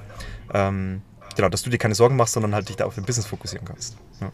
Ähm, 0.52 1.02
genau, 1.36 1.48
dass 1.48 1.62
du 1.62 1.70
dir 1.70 1.78
keine 1.78 1.94
Sorgen 1.94 2.16
machst, 2.16 2.34
sondern 2.34 2.56
halt 2.56 2.68
dich 2.68 2.76
da 2.76 2.86
auf 2.86 2.96
dein 2.96 3.04
Business 3.04 3.26
fokussieren 3.26 3.68
kannst. 3.68 3.96
Ja. 4.20 4.32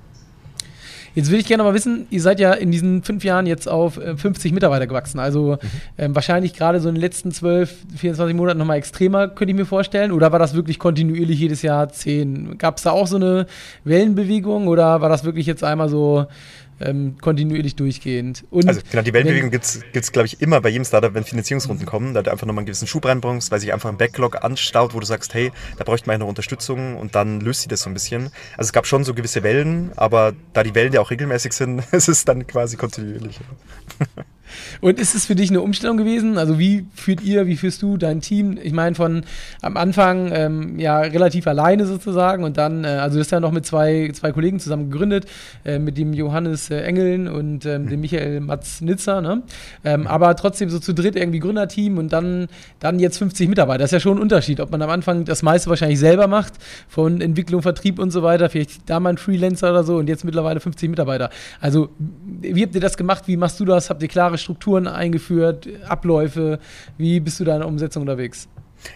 Jetzt 1.14 1.30
würde 1.30 1.40
ich 1.40 1.46
gerne 1.46 1.62
mal 1.62 1.74
wissen, 1.74 2.06
ihr 2.10 2.20
seid 2.20 2.40
ja 2.40 2.52
in 2.52 2.72
diesen 2.72 3.02
fünf 3.02 3.24
Jahren 3.24 3.46
jetzt 3.46 3.68
auf 3.68 3.94
50 3.94 4.50
äh, 4.50 4.54
Mitarbeiter 4.54 4.86
gewachsen. 4.86 5.18
Also 5.20 5.52
mhm. 5.52 5.68
ähm, 5.98 6.14
wahrscheinlich 6.14 6.54
gerade 6.54 6.80
so 6.80 6.88
in 6.88 6.96
den 6.96 7.00
letzten 7.00 7.30
12, 7.30 7.72
24 7.96 8.36
Monaten 8.36 8.58
nochmal 8.58 8.78
extremer, 8.78 9.28
könnte 9.28 9.52
ich 9.52 9.56
mir 9.56 9.66
vorstellen. 9.66 10.10
Oder 10.12 10.32
war 10.32 10.38
das 10.38 10.54
wirklich 10.54 10.78
kontinuierlich 10.78 11.38
jedes 11.38 11.62
Jahr 11.62 11.88
10? 11.88 12.58
Gab 12.58 12.78
es 12.78 12.82
da 12.82 12.90
auch 12.90 13.06
so 13.06 13.16
eine 13.16 13.46
Wellenbewegung 13.84 14.66
oder 14.66 15.00
war 15.00 15.08
das 15.08 15.24
wirklich 15.24 15.46
jetzt 15.46 15.62
einmal 15.62 15.88
so 15.88 16.26
ähm, 16.80 17.16
kontinuierlich 17.20 17.76
durchgehend. 17.76 18.44
Und 18.50 18.68
also 18.68 18.80
genau, 18.90 19.02
die 19.02 19.12
Wellenbewegung 19.12 19.50
gibt 19.50 19.64
es, 19.64 20.12
glaube 20.12 20.26
ich, 20.26 20.40
immer 20.40 20.60
bei 20.60 20.68
jedem 20.68 20.84
Startup, 20.84 21.12
wenn 21.14 21.24
Finanzierungsrunden 21.24 21.86
kommen, 21.86 22.14
da 22.14 22.22
du 22.22 22.30
einfach 22.30 22.46
nochmal 22.46 22.62
einen 22.62 22.66
gewissen 22.66 22.86
Schub 22.86 23.04
reinbringst, 23.06 23.50
weil 23.50 23.60
sich 23.60 23.72
einfach 23.72 23.88
ein 23.88 23.96
Backlog 23.96 24.44
anstaut, 24.44 24.94
wo 24.94 25.00
du 25.00 25.06
sagst, 25.06 25.34
hey, 25.34 25.52
da 25.78 25.84
bräuchte 25.84 26.08
man 26.08 26.14
eine 26.14 26.24
Unterstützung 26.24 26.96
und 26.96 27.14
dann 27.14 27.40
löst 27.40 27.62
sie 27.62 27.68
das 27.68 27.82
so 27.82 27.90
ein 27.90 27.94
bisschen. 27.94 28.30
Also 28.56 28.68
es 28.68 28.72
gab 28.72 28.86
schon 28.86 29.04
so 29.04 29.14
gewisse 29.14 29.42
Wellen, 29.42 29.92
aber 29.96 30.32
da 30.52 30.62
die 30.62 30.74
Wellen 30.74 30.92
ja 30.92 31.00
auch 31.00 31.10
regelmäßig 31.10 31.52
sind, 31.52 31.82
ist 31.92 32.08
es 32.08 32.24
dann 32.24 32.46
quasi 32.46 32.76
kontinuierlich. 32.76 33.40
Und 34.80 34.98
ist 34.98 35.14
es 35.14 35.26
für 35.26 35.34
dich 35.34 35.50
eine 35.50 35.60
Umstellung 35.60 35.96
gewesen? 35.96 36.38
Also 36.38 36.58
wie 36.58 36.86
führt 36.94 37.22
ihr, 37.22 37.46
wie 37.46 37.56
führst 37.56 37.82
du 37.82 37.96
dein 37.96 38.20
Team? 38.20 38.58
Ich 38.62 38.72
meine, 38.72 38.94
von 38.94 39.24
am 39.62 39.76
Anfang 39.76 40.30
ähm, 40.32 40.78
ja 40.78 41.00
relativ 41.00 41.46
alleine 41.46 41.86
sozusagen 41.86 42.44
und 42.44 42.56
dann, 42.56 42.84
äh, 42.84 42.88
also 42.88 43.16
du 43.16 43.20
hast 43.20 43.30
ja 43.30 43.40
noch 43.40 43.52
mit 43.52 43.66
zwei, 43.66 44.10
zwei 44.14 44.32
Kollegen 44.32 44.60
zusammen 44.60 44.90
gegründet, 44.90 45.26
äh, 45.64 45.78
mit 45.78 45.98
dem 45.98 46.12
Johannes 46.12 46.70
äh, 46.70 46.80
Engeln 46.80 47.28
und 47.28 47.66
ähm, 47.66 47.88
dem 47.88 48.00
Michael 48.00 48.40
Matz-Nitzer, 48.40 49.20
ne? 49.20 49.42
Ähm, 49.84 50.06
aber 50.06 50.34
trotzdem 50.36 50.70
so 50.70 50.78
zu 50.78 50.94
dritt 50.94 51.16
irgendwie 51.16 51.38
Gründerteam 51.38 51.98
und 51.98 52.12
dann, 52.12 52.48
dann 52.80 52.98
jetzt 52.98 53.18
50 53.18 53.48
Mitarbeiter. 53.48 53.78
Das 53.78 53.88
ist 53.88 53.92
ja 53.92 54.00
schon 54.00 54.18
ein 54.18 54.22
Unterschied, 54.22 54.60
ob 54.60 54.70
man 54.70 54.82
am 54.82 54.90
Anfang 54.90 55.24
das 55.24 55.42
meiste 55.42 55.70
wahrscheinlich 55.70 55.98
selber 55.98 56.26
macht, 56.26 56.54
von 56.88 57.20
Entwicklung, 57.20 57.62
Vertrieb 57.62 57.98
und 57.98 58.10
so 58.10 58.22
weiter, 58.22 58.48
vielleicht 58.50 58.88
da 58.88 59.00
mal 59.00 59.10
ein 59.10 59.18
Freelancer 59.18 59.70
oder 59.70 59.84
so 59.84 59.96
und 59.96 60.08
jetzt 60.08 60.24
mittlerweile 60.24 60.60
50 60.60 60.88
Mitarbeiter. 60.90 61.30
Also 61.60 61.90
wie 62.40 62.62
habt 62.62 62.74
ihr 62.74 62.80
das 62.80 62.96
gemacht? 62.96 63.24
Wie 63.26 63.36
machst 63.36 63.60
du 63.60 63.64
das? 63.64 63.90
Habt 63.90 64.02
ihr 64.02 64.08
klare 64.08 64.38
Strukturen 64.44 64.86
eingeführt, 64.86 65.68
Abläufe? 65.88 66.58
Wie 66.96 67.18
bist 67.20 67.40
du 67.40 67.44
da 67.44 67.54
in 67.54 67.60
der 67.60 67.68
Umsetzung 67.68 68.02
unterwegs? 68.02 68.48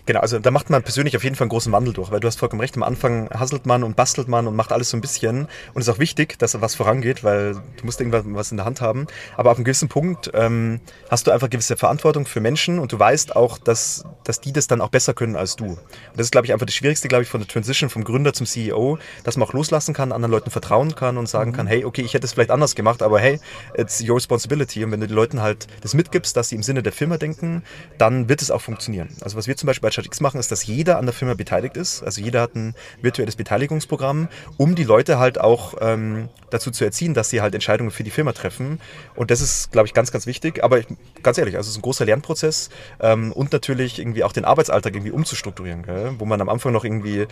Genau, 0.07 0.21
also 0.21 0.39
da 0.39 0.51
macht 0.51 0.71
man 0.71 0.83
persönlich 0.83 1.17
auf 1.17 1.25
jeden 1.25 1.37
Fall 1.37 1.45
einen 1.45 1.51
großen 1.51 1.73
Wandel 1.73 1.93
durch, 1.93 2.11
weil 2.11 2.21
du 2.21 2.27
hast 2.27 2.39
vollkommen 2.39 2.61
recht, 2.61 2.77
am 2.77 2.83
Anfang 2.83 3.31
hasselt 3.31 3.67
man 3.67 3.83
und 3.83 3.97
bastelt 3.97 4.29
man 4.29 4.47
und 4.47 4.57
macht 4.57 4.73
alles 4.73 4.91
so 4.91 4.97
ein 4.97 5.01
bisschen 5.01 5.49
und 5.75 5.81
es 5.81 5.89
ist 5.89 5.95
auch 5.95 5.99
wichtig, 5.99 6.39
dass 6.39 6.61
was 6.61 6.75
vorangeht, 6.75 7.25
weil 7.25 7.55
du 7.55 7.85
musst 7.85 8.01
irgendwas 8.01 8.51
in 8.51 8.57
der 8.57 8.67
Hand 8.67 8.81
haben, 8.81 9.07
aber 9.37 9.51
auf 9.51 9.57
einem 9.57 9.65
gewissen 9.65 9.89
Punkt 9.89 10.31
ähm, 10.35 10.81
hast 11.11 11.27
du 11.27 11.31
einfach 11.31 11.51
gewisse 11.51 11.77
Verantwortung 11.77 12.27
für 12.27 12.41
Menschen 12.41 12.79
und 12.79 12.93
du 12.93 12.99
weißt 12.99 13.37
auch, 13.37 13.59
dass, 13.59 14.05
dass 14.25 14.41
die 14.41 14.53
das 14.53 14.67
dann 14.67 14.81
auch 14.81 14.89
besser 14.89 15.15
können 15.15 15.37
als 15.37 15.57
du. 15.57 15.65
Und 15.67 15.79
das 16.17 16.27
ist, 16.27 16.33
glaube 16.33 16.47
ich, 16.47 16.53
einfach 16.53 16.67
das 16.67 16.75
Schwierigste, 16.75 17.09
glaube 17.09 17.23
ich, 17.23 17.29
von 17.29 17.41
der 17.41 17.49
Transition 17.49 17.91
vom 17.91 18.05
Gründer 18.05 18.33
zum 18.33 18.47
CEO, 18.47 18.99
dass 19.25 19.37
man 19.37 19.49
auch 19.49 19.53
loslassen 19.53 19.95
kann, 19.95 20.13
anderen 20.13 20.33
Leuten 20.33 20.51
vertrauen 20.51 20.95
kann 20.95 21.17
und 21.17 21.29
sagen 21.29 21.53
kann, 21.53 21.67
hey, 21.67 21.85
okay, 21.85 22.03
ich 22.03 22.15
hätte 22.15 22.27
es 22.27 22.33
vielleicht 22.33 22.51
anders 22.51 22.75
gemacht, 22.75 23.03
aber 23.03 23.21
hey, 23.21 23.41
it's 23.77 24.03
your 24.03 24.17
responsibility 24.17 24.85
und 24.85 24.91
wenn 24.93 25.01
du 25.01 25.07
den 25.07 25.17
Leuten 25.17 25.41
halt 25.41 25.67
das 25.81 25.95
mitgibst, 25.95 26.37
dass 26.37 26.49
sie 26.49 26.57
im 26.57 26.63
Sinne 26.63 26.83
der 26.83 26.93
Firma 26.93 27.17
denken, 27.17 27.63
dann 27.99 28.29
wird 28.29 28.43
es 28.43 28.51
auch 28.51 28.61
funktionieren. 28.61 29.09
Also 29.21 29.37
was 29.37 29.47
wir 29.47 29.57
zum 29.57 29.67
Beispiel 29.67 29.78
Beispiel 29.81 30.03
bei 30.03 30.03
ChatX 30.03 30.21
machen, 30.21 30.41
ist, 30.41 30.51
dass 30.51 30.67
jeder 30.67 30.99
an 30.99 31.07
der 31.07 31.13
Firma 31.13 31.35
beteiligt 31.35 31.77
ist. 31.77 32.03
Also 32.03 32.21
jeder 32.21 32.43
hat 32.43 32.55
ein 32.55 32.75
virtuelles 33.01 33.37
Beteiligungsprogramm, 33.37 34.29
um 34.57 34.75
die 34.75 34.85
Leute 34.85 35.19
halt 35.19 35.41
auch 35.41 35.75
ähm, 35.81 36.29
dazu 36.51 36.71
zu 36.71 36.85
erziehen, 36.85 37.15
dass 37.15 37.31
sie 37.31 37.41
halt 37.41 37.55
Entscheidungen 37.55 37.91
für 37.91 38.05
die 38.05 38.11
Firma 38.11 38.33
treffen. 38.33 38.81
Und 39.15 39.31
das 39.31 39.41
ist, 39.41 39.73
glaube 39.73 39.87
ich, 39.87 39.95
ganz, 39.95 40.13
ganz 40.13 40.27
wichtig. 40.27 40.65
Aber 40.65 40.79
ich, 40.79 40.87
ganz 41.23 41.39
ehrlich, 41.39 41.57
also 41.57 41.69
es 41.69 41.73
ist 41.73 41.79
ein 41.79 41.83
großer 41.83 42.05
Lernprozess 42.05 42.71
ähm, 43.01 43.33
und 43.33 43.53
natürlich 43.53 43.99
irgendwie 43.99 44.25
auch 44.25 44.33
den 44.33 44.45
Arbeitsalltag 44.45 44.95
irgendwie 44.95 45.13
umzustrukturieren. 45.13 45.83
Gell? 45.83 46.15
Wo 46.19 46.25
man 46.25 46.41
am 46.41 46.49
Anfang 46.49 46.73
noch 46.73 46.85
irgendwie 46.85 47.27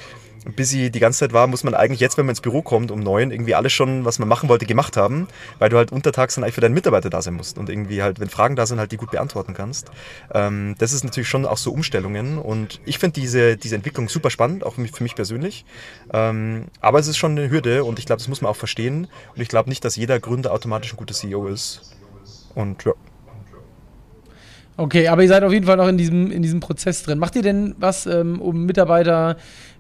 busy 0.55 0.91
die 0.91 1.01
ganze 1.01 1.21
Zeit 1.21 1.33
war, 1.33 1.47
muss 1.47 1.65
man 1.65 1.75
eigentlich 1.75 2.01
jetzt, 2.01 2.19
wenn 2.19 2.27
man 2.27 2.33
ins 2.33 2.41
Büro 2.41 2.63
kommt 2.63 2.91
um 2.91 3.01
neun, 3.01 3.31
irgendwie 3.31 3.55
alles 3.55 3.73
schon, 3.73 4.05
was 4.05 4.19
man 4.19 4.29
machen 4.29 4.49
wollte, 4.49 4.67
gemacht 4.67 4.97
haben, 4.97 5.27
weil 5.59 5.71
du 5.71 5.77
halt 5.77 5.91
untertags 5.91 6.37
dann 6.37 6.45
eigentlich 6.45 6.55
für 6.55 6.61
deinen 6.61 6.75
Mitarbeiter 6.75 7.11
da 7.11 7.21
sein 7.23 7.35
musst 7.35 7.59
und 7.59 7.69
irgendwie 7.69 8.03
halt, 8.03 8.21
wenn 8.21 8.29
Fragen 8.29 8.55
da 8.55 8.67
sind, 8.67 8.79
halt 8.79 8.93
die 8.93 8.97
gut 8.97 9.11
beantworten 9.11 9.55
kannst. 9.55 9.91
Ähm, 10.33 10.77
das 10.79 10.93
ist 10.93 11.05
natürlich 11.05 11.29
schon 11.29 11.47
auch 11.47 11.57
so 11.57 11.73
Umstellungen 11.73 12.26
und 12.39 12.81
ich 12.85 12.99
finde 12.99 13.21
diese, 13.21 13.57
diese 13.57 13.77
Entwicklung 13.77 14.09
super 14.09 14.31
spannend, 14.31 14.65
auch 14.65 14.75
für 14.75 15.03
mich 15.03 15.15
persönlich. 15.15 15.65
Ähm, 16.13 16.67
aber 16.81 16.99
es 16.99 17.09
ist 17.09 17.17
schon 17.17 17.33
eine 17.33 17.51
Hürde 17.51 17.85
und 17.85 17.99
ich 17.99 18.07
glaube, 18.07 18.19
das 18.19 18.29
muss 18.29 18.43
man 18.43 18.51
auch 18.51 18.57
verstehen 18.57 19.09
und 19.35 19.43
ich 19.43 19.49
glaube 19.49 19.69
nicht, 19.69 19.85
dass 19.85 19.97
jeder 19.97 20.21
Gründer 20.21 20.53
automatisch 20.53 20.93
ein 20.93 20.97
guter 20.97 21.15
CEO 21.15 21.47
ist. 21.47 21.97
Und 22.55 22.85
ja. 22.85 22.93
Okay, 24.79 25.09
aber 25.09 25.23
ihr 25.23 25.29
seid 25.29 25.43
auf 25.43 25.53
jeden 25.53 25.67
Fall 25.67 25.79
noch 25.79 25.89
in 25.89 25.97
diesem, 25.97 26.31
in 26.31 26.43
diesem 26.43 26.61
Prozess 26.61 27.03
drin. 27.03 27.19
Macht 27.19 27.35
ihr 27.37 27.43
denn 27.43 27.75
was, 27.79 28.05
ähm, 28.07 28.41
um 28.41 28.67
Mitarbeiter 28.67 29.37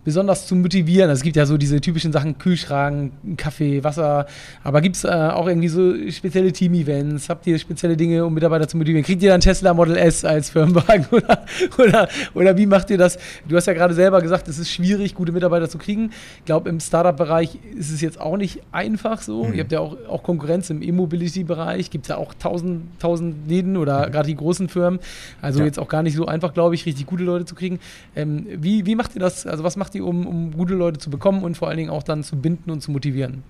besonders 0.06 0.46
zu 0.46 0.54
motivieren? 0.54 1.10
Also 1.10 1.20
es 1.20 1.24
gibt 1.24 1.36
ja 1.36 1.44
so 1.44 1.58
diese 1.58 1.80
typischen 1.80 2.12
Sachen, 2.12 2.38
Kühlschrank, 2.38 3.12
Kaffee, 3.36 3.82
Wasser, 3.82 4.26
aber 4.62 4.80
gibt 4.80 4.96
es 4.96 5.04
äh, 5.04 5.08
auch 5.08 5.48
irgendwie 5.48 5.68
so 5.68 5.94
spezielle 6.10 6.52
Team-Events? 6.52 7.28
Habt 7.28 7.46
ihr 7.48 7.58
spezielle 7.58 7.96
Dinge, 7.96 8.24
um 8.24 8.32
Mitarbeiter 8.32 8.68
zu 8.68 8.76
motivieren? 8.76 9.04
Kriegt 9.04 9.20
ihr 9.22 9.30
dann 9.30 9.40
Tesla 9.40 9.74
Model 9.74 9.96
S 9.96 10.24
als 10.24 10.50
Firmenwagen 10.50 11.06
oder, 11.10 11.44
oder, 11.76 12.08
oder 12.34 12.56
wie 12.56 12.66
macht 12.66 12.88
ihr 12.90 12.98
das? 12.98 13.18
Du 13.48 13.56
hast 13.56 13.66
ja 13.66 13.72
gerade 13.72 13.94
selber 13.94 14.22
gesagt, 14.22 14.46
es 14.46 14.58
ist 14.60 14.70
schwierig, 14.70 15.14
gute 15.14 15.32
Mitarbeiter 15.32 15.68
zu 15.68 15.76
kriegen. 15.76 16.12
Ich 16.38 16.44
glaube, 16.44 16.70
im 16.70 16.78
Startup-Bereich 16.78 17.58
ist 17.76 17.90
es 17.90 18.00
jetzt 18.00 18.20
auch 18.20 18.36
nicht 18.36 18.62
einfach 18.70 19.20
so. 19.20 19.44
Mhm. 19.44 19.54
Ihr 19.54 19.60
habt 19.64 19.72
ja 19.72 19.80
auch, 19.80 19.96
auch 20.08 20.22
Konkurrenz 20.22 20.70
im 20.70 20.82
E-Mobility-Bereich, 20.82 21.90
gibt 21.90 22.04
es 22.04 22.10
ja 22.10 22.16
auch 22.16 22.32
tausend, 22.34 22.82
tausend 23.00 23.48
Läden 23.48 23.76
oder 23.76 24.06
mhm. 24.06 24.12
gerade 24.12 24.28
die 24.28 24.36
großen 24.36 24.68
Firmen. 24.68 25.00
Also 25.42 25.58
ja. 25.58 25.64
jetzt 25.64 25.80
auch 25.80 25.88
gar 25.88 26.04
nicht 26.04 26.14
so 26.14 26.26
einfach, 26.26 26.54
glaube 26.54 26.76
ich, 26.76 26.86
richtig 26.86 27.06
gute 27.06 27.24
Leute 27.24 27.44
zu 27.44 27.56
kriegen. 27.56 27.80
Ähm, 28.14 28.46
wie, 28.48 28.86
wie 28.86 28.94
macht 28.94 29.16
ihr 29.16 29.20
das? 29.20 29.46
Also 29.46 29.64
was 29.64 29.76
macht 29.76 29.95
ihr, 29.95 29.95
um, 30.00 30.26
um 30.26 30.52
gute 30.52 30.74
Leute 30.74 30.98
zu 30.98 31.10
bekommen 31.10 31.42
und 31.42 31.56
vor 31.56 31.68
allen 31.68 31.78
Dingen 31.78 31.90
auch 31.90 32.02
dann 32.02 32.22
zu 32.22 32.36
binden 32.36 32.70
und 32.70 32.80
zu 32.80 32.90
motivieren? 32.90 33.42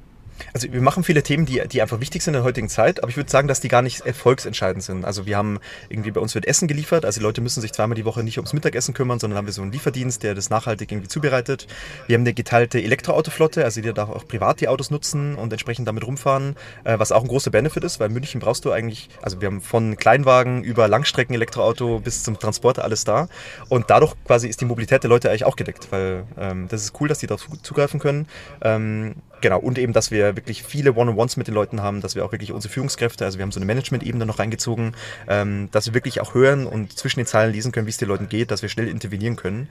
Also 0.52 0.72
wir 0.72 0.80
machen 0.80 1.04
viele 1.04 1.22
Themen, 1.22 1.46
die, 1.46 1.62
die 1.68 1.82
einfach 1.82 2.00
wichtig 2.00 2.22
sind 2.22 2.34
in 2.34 2.38
der 2.38 2.44
heutigen 2.44 2.68
Zeit, 2.68 3.02
aber 3.02 3.10
ich 3.10 3.16
würde 3.16 3.30
sagen, 3.30 3.48
dass 3.48 3.60
die 3.60 3.68
gar 3.68 3.82
nicht 3.82 4.04
erfolgsentscheidend 4.06 4.82
sind. 4.82 5.04
Also 5.04 5.26
wir 5.26 5.36
haben 5.36 5.58
irgendwie 5.88 6.10
bei 6.10 6.20
uns 6.20 6.34
wird 6.34 6.46
Essen 6.46 6.68
geliefert, 6.68 7.04
also 7.04 7.20
die 7.20 7.24
Leute 7.24 7.40
müssen 7.40 7.60
sich 7.60 7.72
zweimal 7.72 7.94
die 7.94 8.04
Woche 8.04 8.22
nicht 8.22 8.38
ums 8.38 8.52
Mittagessen 8.52 8.94
kümmern, 8.94 9.18
sondern 9.18 9.38
haben 9.38 9.46
wir 9.46 9.52
so 9.52 9.62
einen 9.62 9.72
Lieferdienst, 9.72 10.22
der 10.22 10.34
das 10.34 10.50
nachhaltig 10.50 10.90
irgendwie 10.90 11.08
zubereitet. 11.08 11.66
Wir 12.06 12.14
haben 12.14 12.22
eine 12.22 12.34
geteilte 12.34 12.82
Elektroautoflotte, 12.82 13.64
also 13.64 13.80
die 13.80 13.92
darf 13.92 14.10
auch 14.10 14.26
privat 14.26 14.60
die 14.60 14.68
Autos 14.68 14.90
nutzen 14.90 15.34
und 15.36 15.52
entsprechend 15.52 15.88
damit 15.88 16.06
rumfahren, 16.06 16.56
äh, 16.84 16.98
was 16.98 17.12
auch 17.12 17.22
ein 17.22 17.28
großer 17.28 17.50
Benefit 17.50 17.84
ist, 17.84 18.00
weil 18.00 18.08
in 18.08 18.14
München 18.14 18.40
brauchst 18.40 18.64
du 18.64 18.72
eigentlich, 18.72 19.08
also 19.22 19.40
wir 19.40 19.46
haben 19.46 19.60
von 19.60 19.96
Kleinwagen 19.96 20.62
über 20.64 20.88
Langstrecken-Elektroauto 20.88 22.00
bis 22.00 22.22
zum 22.22 22.38
Transporter 22.38 22.84
alles 22.84 23.04
da 23.04 23.28
und 23.68 23.90
dadurch 23.90 24.14
quasi 24.24 24.48
ist 24.48 24.60
die 24.60 24.64
Mobilität 24.64 25.02
der 25.02 25.10
Leute 25.10 25.30
eigentlich 25.30 25.44
auch 25.44 25.56
gedeckt, 25.56 25.88
weil 25.90 26.24
ähm, 26.38 26.68
das 26.68 26.82
ist 26.82 27.00
cool, 27.00 27.08
dass 27.08 27.18
die 27.18 27.26
darauf 27.26 27.46
zugreifen 27.62 28.00
können. 28.00 28.26
Ähm, 28.62 29.16
Genau, 29.42 29.58
und 29.58 29.78
eben, 29.78 29.92
dass 29.92 30.10
wir 30.10 30.34
wirklich 30.34 30.62
viele 30.62 30.94
One-on-Ones 30.94 31.36
mit 31.36 31.46
den 31.46 31.54
Leuten 31.54 31.82
haben, 31.82 32.00
dass 32.00 32.14
wir 32.14 32.24
auch 32.24 32.32
wirklich 32.32 32.52
unsere 32.52 32.72
Führungskräfte, 32.72 33.24
also 33.24 33.38
wir 33.38 33.42
haben 33.42 33.52
so 33.52 33.58
eine 33.58 33.66
Management-Ebene 33.66 34.24
noch 34.24 34.38
reingezogen, 34.38 34.94
ähm, 35.28 35.68
dass 35.72 35.86
wir 35.86 35.94
wirklich 35.94 36.20
auch 36.20 36.34
hören 36.34 36.66
und 36.66 36.98
zwischen 36.98 37.20
den 37.20 37.26
Zeilen 37.26 37.52
lesen 37.52 37.70
können, 37.70 37.86
wie 37.86 37.90
es 37.90 37.98
den 37.98 38.08
Leuten 38.08 38.28
geht, 38.28 38.50
dass 38.50 38.62
wir 38.62 38.70
schnell 38.70 38.88
intervenieren 38.88 39.36
können. 39.36 39.68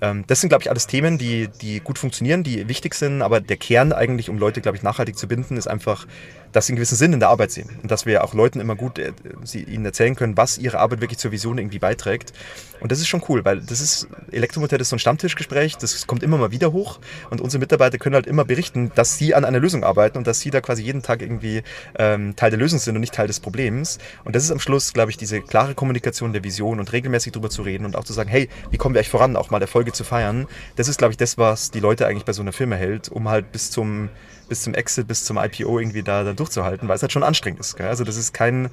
Ähm, 0.00 0.24
das 0.28 0.40
sind, 0.40 0.50
glaube 0.50 0.62
ich, 0.62 0.70
alles 0.70 0.86
Themen, 0.86 1.18
die, 1.18 1.48
die 1.60 1.80
gut 1.80 1.98
funktionieren, 1.98 2.44
die 2.44 2.68
wichtig 2.68 2.94
sind, 2.94 3.22
aber 3.22 3.40
der 3.40 3.56
Kern 3.56 3.92
eigentlich, 3.92 4.30
um 4.30 4.38
Leute, 4.38 4.60
glaube 4.60 4.76
ich, 4.76 4.84
nachhaltig 4.84 5.18
zu 5.18 5.26
binden, 5.26 5.56
ist 5.56 5.66
einfach 5.66 6.06
dass 6.52 6.66
sie 6.66 6.72
einen 6.72 6.76
gewissen 6.76 6.96
Sinn 6.96 7.12
in 7.12 7.20
der 7.20 7.28
Arbeit 7.28 7.50
sehen 7.50 7.68
und 7.82 7.90
dass 7.90 8.06
wir 8.06 8.24
auch 8.24 8.34
Leuten 8.34 8.60
immer 8.60 8.76
gut 8.76 8.98
äh, 8.98 9.12
sie, 9.44 9.62
ihnen 9.62 9.84
erzählen 9.84 10.14
können, 10.14 10.36
was 10.36 10.58
ihre 10.58 10.78
Arbeit 10.78 11.00
wirklich 11.00 11.18
zur 11.18 11.32
Vision 11.32 11.58
irgendwie 11.58 11.78
beiträgt. 11.78 12.32
Und 12.80 12.92
das 12.92 13.00
ist 13.00 13.08
schon 13.08 13.22
cool, 13.28 13.44
weil 13.44 13.60
das 13.60 13.80
ist, 13.80 14.08
Elektromobilität 14.30 14.80
ist 14.80 14.90
so 14.90 14.96
ein 14.96 15.00
Stammtischgespräch, 15.00 15.76
das 15.76 16.06
kommt 16.06 16.22
immer 16.22 16.38
mal 16.38 16.52
wieder 16.52 16.72
hoch 16.72 17.00
und 17.30 17.40
unsere 17.40 17.60
Mitarbeiter 17.60 17.98
können 17.98 18.14
halt 18.14 18.26
immer 18.26 18.44
berichten, 18.44 18.92
dass 18.94 19.18
sie 19.18 19.34
an 19.34 19.44
einer 19.44 19.58
Lösung 19.58 19.82
arbeiten 19.82 20.18
und 20.18 20.26
dass 20.26 20.40
sie 20.40 20.50
da 20.50 20.60
quasi 20.60 20.82
jeden 20.82 21.02
Tag 21.02 21.20
irgendwie 21.20 21.62
ähm, 21.98 22.36
Teil 22.36 22.50
der 22.50 22.58
Lösung 22.58 22.78
sind 22.78 22.94
und 22.94 23.00
nicht 23.00 23.14
Teil 23.14 23.26
des 23.26 23.40
Problems. 23.40 23.98
Und 24.24 24.36
das 24.36 24.44
ist 24.44 24.52
am 24.52 24.60
Schluss, 24.60 24.92
glaube 24.92 25.10
ich, 25.10 25.16
diese 25.16 25.40
klare 25.40 25.74
Kommunikation 25.74 26.32
der 26.32 26.44
Vision 26.44 26.78
und 26.78 26.92
regelmäßig 26.92 27.32
darüber 27.32 27.50
zu 27.50 27.62
reden 27.62 27.84
und 27.84 27.96
auch 27.96 28.04
zu 28.04 28.12
sagen, 28.12 28.28
hey, 28.30 28.48
wie 28.70 28.76
kommen 28.76 28.94
wir 28.94 29.00
eigentlich 29.00 29.10
voran, 29.10 29.36
auch 29.36 29.50
mal 29.50 29.60
Erfolge 29.60 29.92
zu 29.92 30.04
feiern. 30.04 30.46
Das 30.76 30.88
ist, 30.88 30.98
glaube 30.98 31.12
ich, 31.12 31.16
das, 31.16 31.36
was 31.36 31.70
die 31.70 31.80
Leute 31.80 32.06
eigentlich 32.06 32.24
bei 32.24 32.32
so 32.32 32.42
einer 32.42 32.52
Firma 32.52 32.76
hält, 32.76 33.08
um 33.08 33.28
halt 33.28 33.50
bis 33.52 33.70
zum 33.70 34.08
bis 34.48 34.62
zum 34.62 34.74
Exit, 34.74 35.06
bis 35.06 35.24
zum 35.24 35.38
IPO 35.38 35.78
irgendwie 35.78 36.02
da, 36.02 36.24
da 36.24 36.32
durchzuhalten, 36.32 36.88
weil 36.88 36.96
es 36.96 37.02
halt 37.02 37.12
schon 37.12 37.22
anstrengend 37.22 37.60
ist. 37.60 37.76
Gell? 37.76 37.88
Also 37.88 38.04
das 38.04 38.16
ist 38.16 38.32
kein 38.32 38.70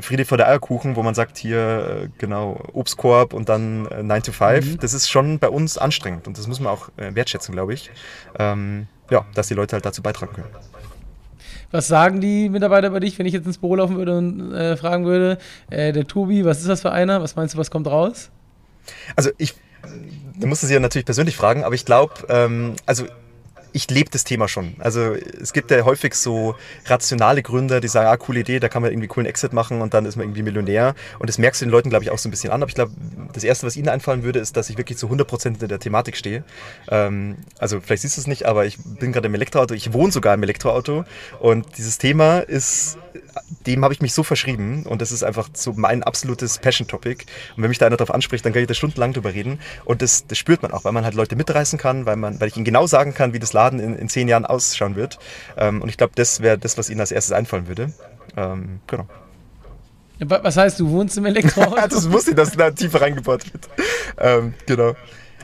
Friede 0.00 0.24
vor 0.24 0.36
der 0.36 0.48
Eierkuchen, 0.48 0.96
wo 0.96 1.02
man 1.02 1.14
sagt, 1.14 1.38
hier 1.38 2.02
äh, 2.04 2.08
genau 2.18 2.60
Obstkorb 2.72 3.32
und 3.32 3.48
dann 3.48 3.86
äh, 3.86 4.02
9 4.02 4.22
to 4.22 4.32
5. 4.32 4.66
Mhm. 4.66 4.78
Das 4.78 4.92
ist 4.92 5.08
schon 5.08 5.38
bei 5.38 5.48
uns 5.48 5.78
anstrengend 5.78 6.26
und 6.26 6.38
das 6.38 6.46
muss 6.46 6.60
man 6.60 6.72
auch 6.72 6.88
äh, 6.96 7.14
wertschätzen, 7.14 7.52
glaube 7.52 7.74
ich. 7.74 7.90
Ähm, 8.38 8.86
ja, 9.10 9.24
dass 9.34 9.48
die 9.48 9.54
Leute 9.54 9.74
halt 9.74 9.84
dazu 9.84 10.02
beitragen 10.02 10.34
können. 10.34 10.48
Was 11.70 11.88
sagen 11.88 12.20
die 12.20 12.48
Mitarbeiter 12.48 12.90
bei 12.90 13.00
dich, 13.00 13.18
wenn 13.18 13.26
ich 13.26 13.32
jetzt 13.32 13.46
ins 13.46 13.58
Büro 13.58 13.74
laufen 13.76 13.96
würde 13.96 14.16
und 14.16 14.52
äh, 14.52 14.76
fragen 14.76 15.04
würde, 15.04 15.38
äh, 15.70 15.92
der 15.92 16.06
Tobi, 16.06 16.44
was 16.44 16.60
ist 16.60 16.68
das 16.68 16.82
für 16.82 16.92
einer? 16.92 17.20
Was 17.20 17.36
meinst 17.36 17.54
du, 17.54 17.58
was 17.58 17.70
kommt 17.70 17.86
raus? 17.88 18.30
Also 19.16 19.30
ich, 19.38 19.54
du 20.38 20.46
musst 20.46 20.62
es 20.62 20.70
ja 20.70 20.78
natürlich 20.78 21.04
persönlich 21.04 21.36
fragen, 21.36 21.64
aber 21.64 21.74
ich 21.74 21.84
glaube, 21.84 22.14
ähm, 22.28 22.74
also 22.86 23.06
ich 23.74 23.90
lebe 23.90 24.08
das 24.08 24.22
Thema 24.22 24.46
schon. 24.46 24.74
Also 24.78 25.14
es 25.14 25.52
gibt 25.52 25.72
ja 25.72 25.84
häufig 25.84 26.14
so 26.14 26.54
rationale 26.86 27.42
Gründer, 27.42 27.80
die 27.80 27.88
sagen, 27.88 28.06
ah, 28.06 28.16
coole 28.16 28.40
Idee, 28.40 28.60
da 28.60 28.68
kann 28.68 28.82
man 28.82 28.92
irgendwie 28.92 29.08
coolen 29.08 29.26
Exit 29.26 29.52
machen 29.52 29.82
und 29.82 29.94
dann 29.94 30.06
ist 30.06 30.14
man 30.14 30.26
irgendwie 30.26 30.44
Millionär. 30.44 30.94
Und 31.18 31.28
das 31.28 31.38
merkst 31.38 31.60
du 31.60 31.66
den 31.66 31.72
Leuten, 31.72 31.90
glaube 31.90 32.04
ich, 32.04 32.10
auch 32.12 32.18
so 32.18 32.28
ein 32.28 32.30
bisschen 32.30 32.52
an. 32.52 32.62
Aber 32.62 32.68
ich 32.68 32.76
glaube, 32.76 32.92
das 33.32 33.42
Erste, 33.42 33.66
was 33.66 33.76
ihnen 33.76 33.88
einfallen 33.88 34.22
würde, 34.22 34.38
ist, 34.38 34.56
dass 34.56 34.70
ich 34.70 34.78
wirklich 34.78 34.96
zu 34.96 35.08
100% 35.08 35.60
in 35.60 35.68
der 35.68 35.80
Thematik 35.80 36.16
stehe. 36.16 36.44
Ähm, 36.88 37.36
also 37.58 37.80
vielleicht 37.80 38.02
siehst 38.02 38.16
du 38.16 38.20
es 38.20 38.28
nicht, 38.28 38.46
aber 38.46 38.64
ich 38.64 38.78
bin 38.78 39.10
gerade 39.10 39.26
im 39.26 39.34
Elektroauto, 39.34 39.74
ich 39.74 39.92
wohne 39.92 40.12
sogar 40.12 40.34
im 40.34 40.42
Elektroauto. 40.44 41.04
Und 41.40 41.76
dieses 41.76 41.98
Thema 41.98 42.38
ist 42.38 42.96
dem 43.66 43.84
habe 43.84 43.94
ich 43.94 44.00
mich 44.00 44.14
so 44.14 44.22
verschrieben 44.22 44.84
und 44.84 45.00
das 45.00 45.12
ist 45.12 45.22
einfach 45.22 45.48
so 45.52 45.72
mein 45.74 46.02
absolutes 46.02 46.58
Passion-Topic. 46.58 47.24
Und 47.56 47.62
wenn 47.62 47.68
mich 47.68 47.78
da 47.78 47.86
einer 47.86 47.96
darauf 47.96 48.14
anspricht, 48.14 48.44
dann 48.44 48.52
kann 48.52 48.62
ich 48.62 48.68
da 48.68 48.74
stundenlang 48.74 49.12
drüber 49.12 49.32
reden. 49.32 49.58
Und 49.84 50.02
das, 50.02 50.26
das 50.26 50.38
spürt 50.38 50.62
man 50.62 50.72
auch, 50.72 50.84
weil 50.84 50.92
man 50.92 51.04
halt 51.04 51.14
Leute 51.14 51.36
mitreißen 51.36 51.78
kann, 51.78 52.06
weil, 52.06 52.16
man, 52.16 52.40
weil 52.40 52.48
ich 52.48 52.56
ihnen 52.56 52.64
genau 52.64 52.86
sagen 52.86 53.14
kann, 53.14 53.32
wie 53.32 53.38
das 53.38 53.52
Laden 53.52 53.63
in, 53.72 53.96
in 53.96 54.08
zehn 54.08 54.28
Jahren 54.28 54.46
ausschauen 54.46 54.96
wird. 54.96 55.18
Ähm, 55.56 55.82
und 55.82 55.88
ich 55.88 55.96
glaube, 55.96 56.12
das 56.14 56.40
wäre 56.40 56.58
das, 56.58 56.78
was 56.78 56.90
ihnen 56.90 57.00
als 57.00 57.12
erstes 57.12 57.32
einfallen 57.32 57.68
würde. 57.68 57.92
Ähm, 58.36 58.80
genau. 58.86 59.06
Was 60.20 60.56
heißt, 60.56 60.80
du 60.80 60.90
wohnst 60.90 61.16
im 61.18 61.26
Elektroauto? 61.26 61.74
das 61.88 62.10
wusste 62.10 62.30
ich, 62.30 62.36
dass 62.36 62.52
da 62.52 62.70
tiefer 62.70 63.00
reingebaut 63.00 63.52
wird. 63.52 63.68
Ähm, 64.18 64.54
genau. 64.66 64.94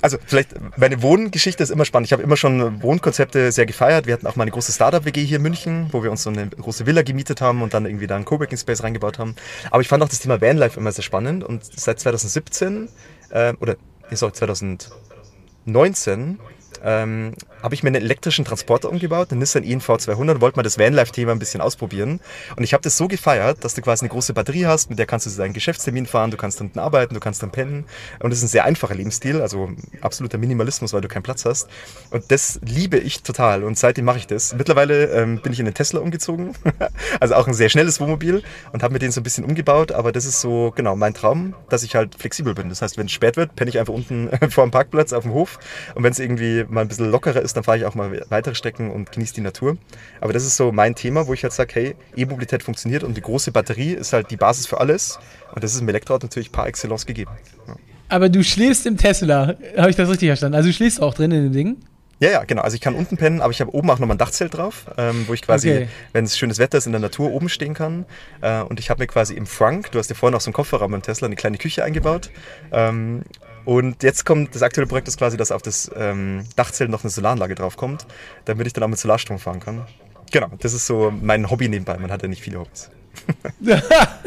Also 0.02 0.16
vielleicht, 0.24 0.54
meine 0.78 1.02
Wohngeschichte 1.02 1.62
ist 1.62 1.70
immer 1.70 1.84
spannend. 1.84 2.06
Ich 2.06 2.12
habe 2.12 2.22
immer 2.22 2.36
schon 2.36 2.82
Wohnkonzepte 2.82 3.52
sehr 3.52 3.66
gefeiert. 3.66 4.06
Wir 4.06 4.14
hatten 4.14 4.26
auch 4.26 4.36
mal 4.36 4.44
eine 4.44 4.50
große 4.50 4.72
Startup-WG 4.72 5.24
hier 5.24 5.36
in 5.36 5.42
München, 5.42 5.88
wo 5.92 6.02
wir 6.02 6.10
uns 6.10 6.22
so 6.22 6.30
eine 6.30 6.48
große 6.48 6.86
Villa 6.86 7.02
gemietet 7.02 7.42
haben 7.42 7.60
und 7.60 7.74
dann 7.74 7.84
irgendwie 7.84 8.06
da 8.06 8.16
einen 8.16 8.24
Coworking 8.24 8.56
Space 8.56 8.82
reingebaut 8.82 9.18
haben. 9.18 9.36
Aber 9.70 9.82
ich 9.82 9.88
fand 9.88 10.02
auch 10.02 10.08
das 10.08 10.20
Thema 10.20 10.40
Vanlife 10.40 10.80
immer 10.80 10.92
sehr 10.92 11.04
spannend 11.04 11.44
und 11.44 11.62
seit 11.64 12.00
2017 12.00 12.88
äh, 13.30 13.52
oder 13.60 13.76
sorry, 14.10 14.32
2019 14.32 16.38
ähm, 16.84 17.34
habe 17.62 17.74
ich 17.74 17.82
mir 17.82 17.88
einen 17.88 18.02
elektrischen 18.02 18.44
Transporter 18.44 18.90
umgebaut, 18.90 19.30
einen 19.30 19.40
Nissan 19.40 19.64
ENV 19.64 19.98
200, 19.98 20.40
wollte 20.40 20.56
mal 20.56 20.62
das 20.62 20.78
Vanlife-Thema 20.78 21.32
ein 21.32 21.38
bisschen 21.38 21.60
ausprobieren. 21.60 22.20
Und 22.56 22.64
ich 22.64 22.72
habe 22.72 22.82
das 22.82 22.96
so 22.96 23.08
gefeiert, 23.08 23.64
dass 23.64 23.74
du 23.74 23.82
quasi 23.82 24.04
eine 24.04 24.10
große 24.10 24.32
Batterie 24.32 24.66
hast, 24.66 24.90
mit 24.90 24.98
der 24.98 25.06
kannst 25.06 25.26
du 25.26 25.30
deinen 25.30 25.52
Geschäftstermin 25.52 26.06
fahren, 26.06 26.30
du 26.30 26.36
kannst 26.36 26.60
unten 26.60 26.78
arbeiten, 26.78 27.14
du 27.14 27.20
kannst 27.20 27.42
dann 27.42 27.50
pennen. 27.50 27.84
Und 28.20 28.30
das 28.30 28.38
ist 28.38 28.44
ein 28.44 28.48
sehr 28.48 28.64
einfacher 28.64 28.94
Lebensstil, 28.94 29.40
also 29.40 29.70
absoluter 30.00 30.38
Minimalismus, 30.38 30.92
weil 30.92 31.00
du 31.00 31.08
keinen 31.08 31.22
Platz 31.22 31.44
hast. 31.44 31.68
Und 32.10 32.30
das 32.30 32.60
liebe 32.64 32.98
ich 32.98 33.22
total 33.22 33.64
und 33.64 33.78
seitdem 33.78 34.04
mache 34.04 34.18
ich 34.18 34.26
das. 34.26 34.54
Mittlerweile 34.54 35.06
ähm, 35.06 35.40
bin 35.40 35.52
ich 35.52 35.58
in 35.60 35.64
den 35.64 35.74
Tesla 35.74 36.00
umgezogen, 36.00 36.54
also 37.20 37.34
auch 37.34 37.46
ein 37.46 37.54
sehr 37.54 37.68
schnelles 37.68 38.00
Wohnmobil 38.00 38.42
und 38.72 38.82
habe 38.82 38.92
mir 38.92 38.98
den 38.98 39.12
so 39.12 39.20
ein 39.20 39.24
bisschen 39.24 39.44
umgebaut, 39.44 39.92
aber 39.92 40.12
das 40.12 40.24
ist 40.24 40.40
so 40.40 40.72
genau 40.74 40.96
mein 40.96 41.14
Traum, 41.14 41.54
dass 41.68 41.82
ich 41.82 41.94
halt 41.94 42.14
flexibel 42.14 42.54
bin. 42.54 42.68
Das 42.68 42.82
heißt, 42.82 42.98
wenn 42.98 43.06
es 43.06 43.12
spät 43.12 43.36
wird, 43.36 43.54
penne 43.56 43.70
ich 43.70 43.78
einfach 43.78 43.94
unten 43.94 44.30
vor 44.50 44.64
dem 44.64 44.70
Parkplatz 44.70 45.12
auf 45.12 45.24
dem 45.24 45.32
Hof 45.32 45.58
und 45.94 46.02
wenn 46.02 46.12
es 46.12 46.18
irgendwie 46.18 46.64
mal 46.70 46.82
ein 46.82 46.88
bisschen 46.88 47.10
lockerer 47.10 47.40
ist, 47.40 47.56
dann 47.56 47.64
fahre 47.64 47.78
ich 47.78 47.84
auch 47.84 47.94
mal 47.94 48.24
weitere 48.28 48.54
Strecken 48.54 48.90
und 48.90 49.12
genieße 49.12 49.34
die 49.34 49.40
Natur. 49.40 49.76
Aber 50.20 50.32
das 50.32 50.44
ist 50.44 50.56
so 50.56 50.72
mein 50.72 50.94
Thema, 50.94 51.26
wo 51.26 51.34
ich 51.34 51.42
halt 51.42 51.52
sage, 51.52 51.74
hey, 51.74 51.94
E-Mobilität 52.16 52.62
funktioniert 52.62 53.04
und 53.04 53.16
die 53.16 53.20
große 53.20 53.52
Batterie 53.52 53.92
ist 53.92 54.12
halt 54.12 54.30
die 54.30 54.36
Basis 54.36 54.66
für 54.66 54.80
alles. 54.80 55.18
Und 55.54 55.64
das 55.64 55.74
ist 55.74 55.80
im 55.80 55.88
Elektroauto 55.88 56.26
natürlich 56.26 56.52
par 56.52 56.66
excellence 56.66 57.06
gegeben. 57.06 57.32
Ja. 57.66 57.76
Aber 58.08 58.28
du 58.28 58.42
schläfst 58.42 58.86
im 58.86 58.96
Tesla, 58.96 59.54
habe 59.76 59.90
ich 59.90 59.96
das 59.96 60.08
richtig 60.08 60.28
verstanden? 60.28 60.56
Also 60.56 60.68
du 60.68 60.72
schläfst 60.72 61.00
auch 61.00 61.14
drin 61.14 61.30
in 61.30 61.44
dem 61.44 61.52
Ding? 61.52 61.76
Ja, 62.20 62.30
ja, 62.30 62.44
genau. 62.44 62.60
Also 62.60 62.74
ich 62.74 62.82
kann 62.82 62.94
unten 62.94 63.16
pennen, 63.16 63.40
aber 63.40 63.50
ich 63.50 63.62
habe 63.62 63.74
oben 63.74 63.88
auch 63.90 63.98
nochmal 63.98 64.14
ein 64.14 64.18
Dachzelt 64.18 64.54
drauf, 64.54 64.84
ähm, 64.98 65.24
wo 65.26 65.32
ich 65.32 65.40
quasi, 65.40 65.70
okay. 65.70 65.88
wenn 66.12 66.24
es 66.26 66.36
schönes 66.36 66.58
Wetter 66.58 66.76
ist, 66.76 66.84
in 66.84 66.92
der 66.92 67.00
Natur 67.00 67.32
oben 67.32 67.48
stehen 67.48 67.72
kann. 67.72 68.04
Äh, 68.42 68.60
und 68.60 68.78
ich 68.78 68.90
habe 68.90 69.00
mir 69.00 69.06
quasi 69.06 69.34
im 69.34 69.46
Frunk, 69.46 69.90
du 69.90 69.98
hast 69.98 70.10
ja 70.10 70.14
vorhin 70.14 70.36
auch 70.36 70.40
so 70.42 70.48
einen 70.48 70.54
Kofferraum 70.54 70.92
im 70.92 71.00
Tesla, 71.00 71.26
eine 71.26 71.36
kleine 71.36 71.56
Küche 71.56 71.82
eingebaut. 71.82 72.30
Ähm, 72.72 73.22
und 73.64 74.02
jetzt 74.02 74.24
kommt 74.24 74.54
das 74.54 74.62
aktuelle 74.62 74.86
Projekt 74.86 75.08
ist 75.08 75.18
quasi, 75.18 75.36
dass 75.36 75.52
auf 75.52 75.62
das 75.62 75.90
ähm, 75.94 76.44
Dachzelt 76.56 76.90
noch 76.90 77.04
eine 77.04 77.11
Solaranlage 77.11 77.54
draufkommt, 77.54 78.06
damit 78.44 78.66
ich 78.66 78.72
dann 78.72 78.84
auch 78.84 78.88
mit 78.88 78.98
Solarstrom 78.98 79.38
fahren 79.38 79.61
kann. 79.61 79.86
Genau, 80.32 80.48
das 80.61 80.74
ist 80.74 80.86
so 80.86 81.11
mein 81.11 81.50
Hobby 81.50 81.68
nebenbei. 81.68 81.98
Man 81.98 82.11
hat 82.11 82.22
ja 82.22 82.28
nicht 82.28 82.42
viele 82.42 82.61
Hobbys. 82.61 82.90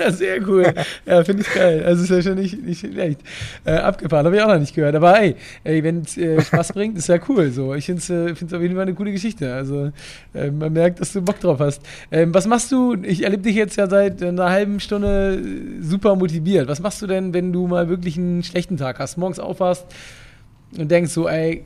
Sehr 0.09 0.47
cool. 0.47 0.73
Ja, 1.05 1.23
finde 1.23 1.43
ich 1.43 1.53
geil. 1.53 1.83
Also 1.83 2.03
ist 2.03 2.09
ja 2.09 2.21
schon 2.21 2.35
nicht, 2.35 2.61
nicht 2.63 2.79
schlecht. 2.79 3.21
Äh, 3.65 3.73
abgefahren, 3.73 4.25
habe 4.25 4.35
ich 4.35 4.41
auch 4.41 4.47
noch 4.47 4.59
nicht 4.59 4.75
gehört. 4.75 4.95
Aber 4.95 5.19
ey, 5.19 5.35
ey 5.63 5.83
wenn 5.83 6.01
es 6.01 6.17
äh, 6.17 6.41
Spaß 6.41 6.73
bringt, 6.73 6.97
ist 6.97 7.07
ja 7.07 7.17
cool. 7.29 7.51
So. 7.51 7.73
Ich 7.73 7.85
finde 7.85 8.01
es 8.01 8.09
äh, 8.09 8.31
auf 8.55 8.61
jeden 8.61 8.75
Fall 8.75 8.83
eine 8.83 8.93
coole 8.93 9.11
Geschichte. 9.11 9.53
Also 9.53 9.91
äh, 10.33 10.51
man 10.51 10.73
merkt, 10.73 10.99
dass 10.99 11.13
du 11.13 11.21
Bock 11.21 11.39
drauf 11.39 11.59
hast. 11.59 11.81
Ähm, 12.11 12.33
was 12.33 12.47
machst 12.47 12.71
du? 12.71 12.95
Ich 13.03 13.23
erlebe 13.23 13.43
dich 13.43 13.55
jetzt 13.55 13.77
ja 13.77 13.87
seit 13.87 14.21
einer 14.21 14.49
halben 14.49 14.79
Stunde 14.79 15.41
super 15.81 16.15
motiviert. 16.15 16.67
Was 16.67 16.79
machst 16.79 17.01
du 17.01 17.07
denn, 17.07 17.33
wenn 17.33 17.51
du 17.53 17.67
mal 17.67 17.89
wirklich 17.89 18.17
einen 18.17 18.43
schlechten 18.43 18.77
Tag 18.77 18.99
hast? 18.99 19.17
Morgens 19.17 19.39
aufwachst 19.39 19.85
und 20.77 20.89
denkst 20.89 21.11
so, 21.11 21.27
ey, 21.27 21.63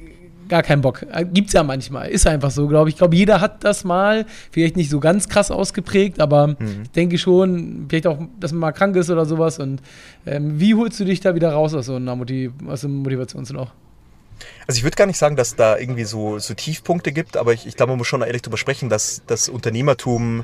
gar 0.47 0.63
keinen 0.63 0.81
Bock. 0.81 1.05
Äh, 1.11 1.25
gibt's 1.25 1.53
ja 1.53 1.63
manchmal. 1.63 2.09
Ist 2.09 2.27
einfach 2.27 2.51
so, 2.51 2.67
glaube 2.67 2.89
ich. 2.89 2.95
Ich 2.95 2.97
glaube, 2.97 3.15
jeder 3.15 3.41
hat 3.41 3.63
das 3.63 3.83
mal. 3.83 4.25
Vielleicht 4.51 4.75
nicht 4.75 4.89
so 4.89 4.99
ganz 4.99 5.29
krass 5.29 5.51
ausgeprägt, 5.51 6.19
aber 6.19 6.47
mhm. 6.47 6.83
ich 6.83 6.91
denke 6.91 7.17
schon, 7.17 7.85
vielleicht 7.89 8.07
auch, 8.07 8.19
dass 8.39 8.51
man 8.51 8.59
mal 8.59 8.71
krank 8.71 8.95
ist 8.95 9.09
oder 9.09 9.25
sowas. 9.25 9.59
Und 9.59 9.81
ähm, 10.25 10.59
wie 10.59 10.75
holst 10.75 10.99
du 10.99 11.05
dich 11.05 11.19
da 11.19 11.35
wieder 11.35 11.51
raus 11.51 11.73
aus 11.73 11.87
so, 11.87 11.95
einer 11.95 12.15
Motiv 12.15 12.51
aus 12.67 12.83
einem 12.83 12.97
Motivationsloch? 12.97 13.71
Also 14.67 14.77
ich 14.77 14.83
würde 14.83 14.95
gar 14.95 15.07
nicht 15.07 15.17
sagen, 15.17 15.35
dass 15.35 15.55
da 15.55 15.77
irgendwie 15.77 16.03
so, 16.03 16.39
so 16.39 16.53
Tiefpunkte 16.53 17.11
gibt, 17.11 17.37
aber 17.37 17.53
ich, 17.53 17.65
ich 17.65 17.75
glaube, 17.75 17.91
man 17.93 17.97
muss 17.97 18.07
schon 18.07 18.21
ehrlich 18.21 18.41
darüber 18.41 18.57
sprechen, 18.57 18.89
dass 18.89 19.23
das 19.25 19.49
Unternehmertum 19.49 20.43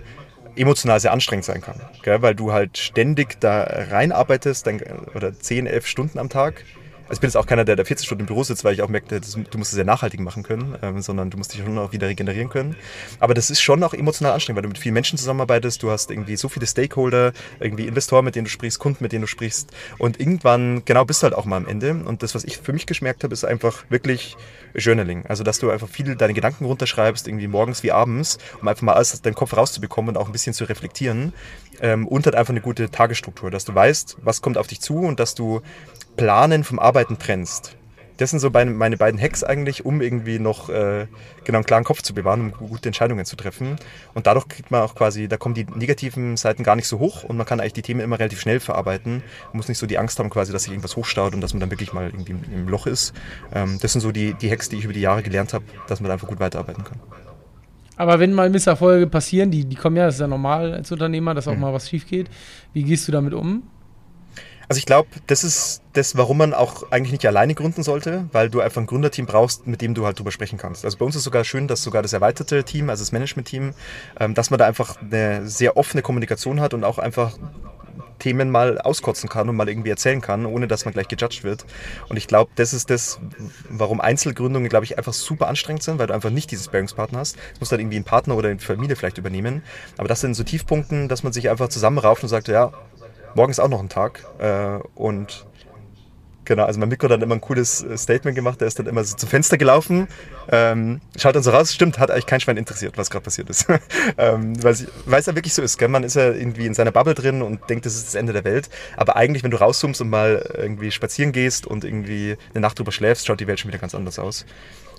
emotional 0.55 0.99
sehr 0.99 1.11
anstrengend 1.11 1.45
sein 1.45 1.61
kann. 1.61 1.81
Gell? 2.03 2.21
Weil 2.21 2.35
du 2.35 2.53
halt 2.53 2.77
ständig 2.77 3.39
da 3.39 3.63
reinarbeitest 3.63 4.67
dann, 4.67 4.81
oder 5.15 5.37
10, 5.37 5.67
11 5.67 5.87
Stunden 5.87 6.19
am 6.19 6.29
Tag 6.29 6.63
also 7.03 7.13
ich 7.13 7.19
bin 7.19 7.27
jetzt 7.27 7.37
auch 7.37 7.45
keiner, 7.45 7.65
der 7.65 7.75
da 7.75 7.83
40 7.83 8.05
Stunden 8.05 8.21
im 8.21 8.27
Büro 8.27 8.43
sitzt, 8.43 8.63
weil 8.63 8.73
ich 8.73 8.81
auch 8.81 8.87
merke, 8.87 9.19
das, 9.19 9.33
du 9.33 9.57
musst 9.57 9.71
es 9.71 9.75
sehr 9.75 9.85
nachhaltig 9.85 10.19
machen 10.19 10.43
können, 10.43 10.75
ähm, 10.81 11.01
sondern 11.01 11.29
du 11.29 11.37
musst 11.37 11.53
dich 11.53 11.61
schon 11.61 11.77
auch 11.77 11.91
wieder 11.91 12.07
regenerieren 12.07 12.49
können. 12.49 12.75
Aber 13.19 13.33
das 13.33 13.49
ist 13.49 13.61
schon 13.61 13.83
auch 13.83 13.93
emotional 13.93 14.33
anstrengend, 14.33 14.57
weil 14.57 14.63
du 14.63 14.69
mit 14.69 14.77
vielen 14.77 14.93
Menschen 14.93 15.17
zusammenarbeitest, 15.17 15.83
du 15.83 15.91
hast 15.91 16.11
irgendwie 16.11 16.35
so 16.37 16.49
viele 16.49 16.65
Stakeholder, 16.65 17.33
irgendwie 17.59 17.87
Investoren, 17.87 18.25
mit 18.25 18.35
denen 18.35 18.45
du 18.45 18.51
sprichst, 18.51 18.79
Kunden, 18.79 19.03
mit 19.03 19.11
denen 19.11 19.23
du 19.23 19.27
sprichst 19.27 19.71
und 19.97 20.19
irgendwann, 20.19 20.83
genau, 20.85 21.05
bist 21.05 21.21
du 21.21 21.25
halt 21.25 21.35
auch 21.35 21.45
mal 21.45 21.57
am 21.57 21.67
Ende 21.67 21.93
und 21.93 22.23
das, 22.23 22.35
was 22.35 22.43
ich 22.45 22.57
für 22.57 22.73
mich 22.73 22.85
geschmerkt 22.85 23.23
habe, 23.23 23.33
ist 23.33 23.43
einfach 23.43 23.83
wirklich 23.89 24.37
Journaling. 24.75 25.25
Also, 25.27 25.43
dass 25.43 25.59
du 25.59 25.69
einfach 25.69 25.89
viel 25.89 26.15
deine 26.15 26.33
Gedanken 26.33 26.65
runterschreibst, 26.65 27.27
irgendwie 27.27 27.47
morgens 27.47 27.83
wie 27.83 27.91
abends, 27.91 28.37
um 28.61 28.67
einfach 28.67 28.81
mal 28.81 28.93
alles 28.93 29.13
aus 29.13 29.21
deinem 29.21 29.35
Kopf 29.35 29.55
rauszubekommen 29.55 30.15
und 30.15 30.21
auch 30.21 30.27
ein 30.27 30.31
bisschen 30.31 30.53
zu 30.53 30.63
reflektieren 30.65 31.33
ähm, 31.83 32.07
und 32.07 32.25
halt 32.25 32.35
einfach 32.35 32.53
eine 32.53 32.61
gute 32.61 32.89
Tagesstruktur, 32.89 33.51
dass 33.51 33.65
du 33.65 33.75
weißt, 33.75 34.17
was 34.23 34.41
kommt 34.41 34.57
auf 34.57 34.65
dich 34.65 34.81
zu 34.81 34.97
und 34.97 35.19
dass 35.19 35.35
du 35.35 35.61
Planen 36.17 36.63
vom 36.63 36.79
Arbeiten 36.79 37.19
trennst. 37.19 37.75
Das 38.17 38.29
sind 38.29 38.39
so 38.39 38.51
meine 38.51 38.95
beiden 38.95 39.19
Hacks 39.19 39.43
eigentlich, 39.43 39.85
um 39.85 39.99
irgendwie 39.99 40.37
noch 40.37 40.69
äh, 40.69 41.07
genau 41.45 41.57
einen 41.57 41.65
klaren 41.65 41.83
Kopf 41.83 42.03
zu 42.03 42.13
bewahren, 42.13 42.41
um 42.41 42.51
gute 42.69 42.87
Entscheidungen 42.87 43.25
zu 43.25 43.35
treffen. 43.35 43.75
Und 44.13 44.27
dadurch 44.27 44.47
kriegt 44.47 44.69
man 44.69 44.81
auch 44.81 44.93
quasi, 44.93 45.27
da 45.27 45.37
kommen 45.37 45.55
die 45.55 45.65
negativen 45.65 46.37
Seiten 46.37 46.63
gar 46.63 46.75
nicht 46.75 46.87
so 46.87 46.99
hoch 46.99 47.23
und 47.23 47.37
man 47.37 47.47
kann 47.47 47.59
eigentlich 47.59 47.73
die 47.73 47.81
Themen 47.81 48.01
immer 48.01 48.19
relativ 48.19 48.39
schnell 48.39 48.59
verarbeiten. 48.59 49.23
Man 49.47 49.57
muss 49.57 49.67
nicht 49.67 49.79
so 49.79 49.87
die 49.87 49.97
Angst 49.97 50.19
haben, 50.19 50.29
quasi, 50.29 50.53
dass 50.53 50.63
sich 50.63 50.71
irgendwas 50.71 50.95
hochstaut 50.95 51.33
und 51.33 51.41
dass 51.41 51.53
man 51.53 51.59
dann 51.59 51.71
wirklich 51.71 51.91
mal 51.91 52.05
irgendwie 52.05 52.33
im 52.53 52.69
Loch 52.69 52.85
ist. 52.85 53.13
Ähm, 53.51 53.79
das 53.81 53.93
sind 53.93 54.01
so 54.01 54.11
die, 54.11 54.35
die 54.35 54.49
Hacks, 54.51 54.69
die 54.69 54.77
ich 54.77 54.83
über 54.83 54.93
die 54.93 55.01
Jahre 55.01 55.23
gelernt 55.23 55.53
habe, 55.53 55.65
dass 55.87 55.99
man 55.99 56.07
da 56.07 56.13
einfach 56.13 56.27
gut 56.27 56.39
weiterarbeiten 56.39 56.83
kann. 56.83 56.99
Aber 57.95 58.19
wenn 58.19 58.33
mal 58.33 58.49
Misserfolge 58.49 59.07
passieren, 59.07 59.51
die, 59.51 59.65
die 59.65 59.75
kommen 59.75 59.95
ja, 59.95 60.05
das 60.05 60.15
ist 60.15 60.21
ja 60.21 60.27
normal 60.27 60.73
als 60.73 60.91
Unternehmer, 60.91 61.33
dass 61.33 61.47
auch 61.47 61.53
mhm. 61.53 61.61
mal 61.61 61.73
was 61.73 61.89
schief 61.89 62.07
geht. 62.07 62.29
Wie 62.73 62.83
gehst 62.83 63.07
du 63.07 63.11
damit 63.11 63.33
um? 63.33 63.63
Also 64.69 64.79
ich 64.79 64.85
glaube, 64.85 65.09
das 65.27 65.43
ist 65.43 65.81
das, 65.91 66.17
warum 66.17 66.37
man 66.37 66.53
auch 66.53 66.89
eigentlich 66.91 67.11
nicht 67.11 67.27
alleine 67.27 67.53
gründen 67.53 67.83
sollte, 67.83 68.27
weil 68.31 68.49
du 68.49 68.61
einfach 68.61 68.81
ein 68.81 68.87
Gründerteam 68.87 69.25
brauchst, 69.25 69.67
mit 69.67 69.81
dem 69.81 69.93
du 69.93 70.05
halt 70.05 70.17
drüber 70.17 70.31
sprechen 70.31 70.57
kannst. 70.57 70.85
Also 70.85 70.97
bei 70.97 71.05
uns 71.05 71.15
ist 71.15 71.23
sogar 71.23 71.43
schön, 71.43 71.67
dass 71.67 71.83
sogar 71.83 72.01
das 72.01 72.13
erweiterte 72.13 72.63
Team, 72.63 72.89
also 72.89 73.01
das 73.01 73.11
Management-Team, 73.11 73.73
ähm, 74.19 74.33
dass 74.33 74.49
man 74.49 74.57
da 74.57 74.65
einfach 74.65 74.99
eine 75.01 75.47
sehr 75.47 75.77
offene 75.77 76.01
Kommunikation 76.01 76.61
hat 76.61 76.73
und 76.73 76.83
auch 76.83 76.97
einfach 76.97 77.37
Themen 78.19 78.49
mal 78.49 78.79
auskotzen 78.79 79.29
kann 79.29 79.49
und 79.49 79.55
mal 79.55 79.69
irgendwie 79.69 79.89
erzählen 79.89 80.21
kann, 80.21 80.45
ohne 80.45 80.67
dass 80.67 80.85
man 80.85 80.93
gleich 80.93 81.07
gejudged 81.07 81.43
wird. 81.43 81.65
Und 82.09 82.17
ich 82.17 82.27
glaube, 82.27 82.51
das 82.55 82.73
ist 82.73 82.89
das, 82.89 83.19
warum 83.69 84.01
Einzelgründungen, 84.01 84.69
glaube 84.69 84.85
ich, 84.85 84.97
einfach 84.97 85.13
super 85.13 85.47
anstrengend 85.47 85.83
sind, 85.83 85.99
weil 85.99 86.07
du 86.07 86.13
einfach 86.13 86.29
nicht 86.29 86.51
dieses 86.51 86.67
Bearingspartner 86.67 87.19
hast. 87.19 87.35
Du 87.35 87.59
musst 87.59 87.71
dann 87.71 87.79
irgendwie 87.79 87.97
einen 87.97 88.05
Partner 88.05 88.35
oder 88.35 88.49
eine 88.49 88.59
Familie 88.59 88.95
vielleicht 88.95 89.17
übernehmen. 89.17 89.63
Aber 89.97 90.07
das 90.07 90.21
sind 90.21 90.33
so 90.35 90.43
Tiefpunkten, 90.43 91.07
dass 91.09 91.23
man 91.23 91.33
sich 91.33 91.49
einfach 91.49 91.69
zusammenrauft 91.69 92.23
und 92.23 92.29
sagt, 92.29 92.47
ja, 92.47 92.71
morgen 93.35 93.51
ist 93.51 93.59
auch 93.59 93.69
noch 93.69 93.79
ein 93.79 93.89
Tag. 93.89 94.23
Äh, 94.39 94.79
und 94.95 95.45
Genau, 96.45 96.65
also 96.65 96.79
mein 96.79 96.89
Mikro 96.89 97.05
hat 97.05 97.11
dann 97.11 97.21
immer 97.21 97.35
ein 97.35 97.41
cooles 97.41 97.83
äh, 97.83 97.97
Statement 97.97 98.35
gemacht. 98.35 98.59
Der 98.59 98.67
ist 98.67 98.77
dann 98.77 98.87
immer 98.87 99.03
so 99.03 99.15
zum 99.15 99.29
Fenster 99.29 99.57
gelaufen, 99.57 100.07
ähm, 100.51 100.99
schaut 101.17 101.35
dann 101.35 101.43
so 101.43 101.51
raus. 101.51 101.73
Stimmt, 101.73 101.99
hat 101.99 102.11
eigentlich 102.11 102.25
kein 102.25 102.39
Schwein 102.39 102.57
interessiert, 102.57 102.97
was 102.97 103.09
gerade 103.09 103.23
passiert 103.23 103.49
ist. 103.49 103.67
ähm, 104.17 104.61
weil 104.61 104.73
es 104.73 105.25
ja 105.25 105.35
wirklich 105.35 105.53
so 105.53 105.61
ist. 105.61 105.77
Gell? 105.77 105.87
Man 105.87 106.03
ist 106.03 106.15
ja 106.15 106.31
irgendwie 106.31 106.65
in 106.65 106.73
seiner 106.73 106.91
Bubble 106.91 107.13
drin 107.13 107.41
und 107.41 107.69
denkt, 107.69 107.85
das 107.85 107.95
ist 107.95 108.07
das 108.07 108.15
Ende 108.15 108.33
der 108.33 108.43
Welt. 108.43 108.69
Aber 108.97 109.15
eigentlich, 109.15 109.43
wenn 109.43 109.51
du 109.51 109.57
rauszoomst 109.57 110.01
und 110.01 110.09
mal 110.09 110.49
irgendwie 110.57 110.91
spazieren 110.91 111.31
gehst 111.31 111.65
und 111.65 111.85
irgendwie 111.85 112.37
eine 112.53 112.61
Nacht 112.61 112.77
drüber 112.77 112.91
schläfst, 112.91 113.25
schaut 113.25 113.39
die 113.39 113.47
Welt 113.47 113.59
schon 113.59 113.69
wieder 113.69 113.79
ganz 113.79 113.95
anders 113.95 114.19
aus. 114.19 114.45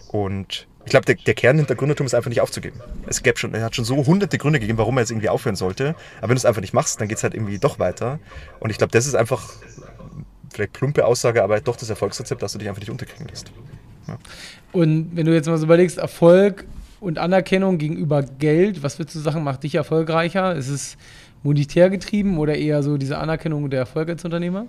Und 0.08 0.66
ich 0.84 0.90
glaube, 0.90 1.06
der, 1.06 1.16
der, 1.16 1.34
Kern 1.34 1.56
hinter 1.56 1.74
Gründertum 1.74 2.06
ist 2.06 2.14
einfach 2.14 2.28
nicht 2.28 2.40
aufzugeben. 2.40 2.80
Es 3.06 3.22
gäbe 3.22 3.38
schon, 3.38 3.54
er 3.54 3.64
hat 3.64 3.74
schon 3.74 3.84
so 3.84 3.96
hunderte 4.06 4.38
Gründe 4.38 4.60
gegeben, 4.60 4.78
warum 4.78 4.96
er 4.96 5.00
jetzt 5.00 5.10
irgendwie 5.10 5.28
aufhören 5.28 5.56
sollte. 5.56 5.94
Aber 6.18 6.28
wenn 6.28 6.36
du 6.36 6.38
es 6.38 6.44
einfach 6.44 6.60
nicht 6.60 6.74
machst, 6.74 7.00
dann 7.00 7.08
geht 7.08 7.16
es 7.16 7.22
halt 7.22 7.34
irgendwie 7.34 7.58
doch 7.58 7.78
weiter. 7.78 8.18
Und 8.60 8.70
ich 8.70 8.78
glaube, 8.78 8.92
das 8.92 9.06
ist 9.06 9.14
einfach 9.14 9.50
vielleicht 10.54 10.72
plumpe 10.72 11.04
Aussage, 11.04 11.42
aber 11.42 11.60
doch 11.60 11.76
das 11.76 11.90
Erfolgsrezept, 11.90 12.42
dass 12.42 12.52
du 12.52 12.58
dich 12.58 12.68
einfach 12.68 12.80
nicht 12.80 12.90
unterkriegen 12.90 13.26
lässt. 13.28 13.50
Ja. 14.06 14.18
Und 14.72 15.10
wenn 15.14 15.26
du 15.26 15.34
jetzt 15.34 15.48
mal 15.48 15.58
so 15.58 15.64
überlegst, 15.64 15.98
Erfolg 15.98 16.64
und 17.00 17.18
Anerkennung 17.18 17.78
gegenüber 17.78 18.22
Geld, 18.22 18.82
was 18.82 18.98
würdest 18.98 19.16
du 19.16 19.20
sagen, 19.20 19.42
macht 19.42 19.62
dich 19.62 19.74
erfolgreicher? 19.74 20.54
Ist 20.54 20.68
es 20.68 20.96
monetär 21.42 21.90
getrieben 21.90 22.38
oder 22.38 22.56
eher 22.56 22.82
so 22.82 22.96
diese 22.96 23.18
Anerkennung 23.18 23.68
der 23.68 23.80
Erfolg 23.80 24.08
als 24.08 24.24
Unternehmer? 24.24 24.66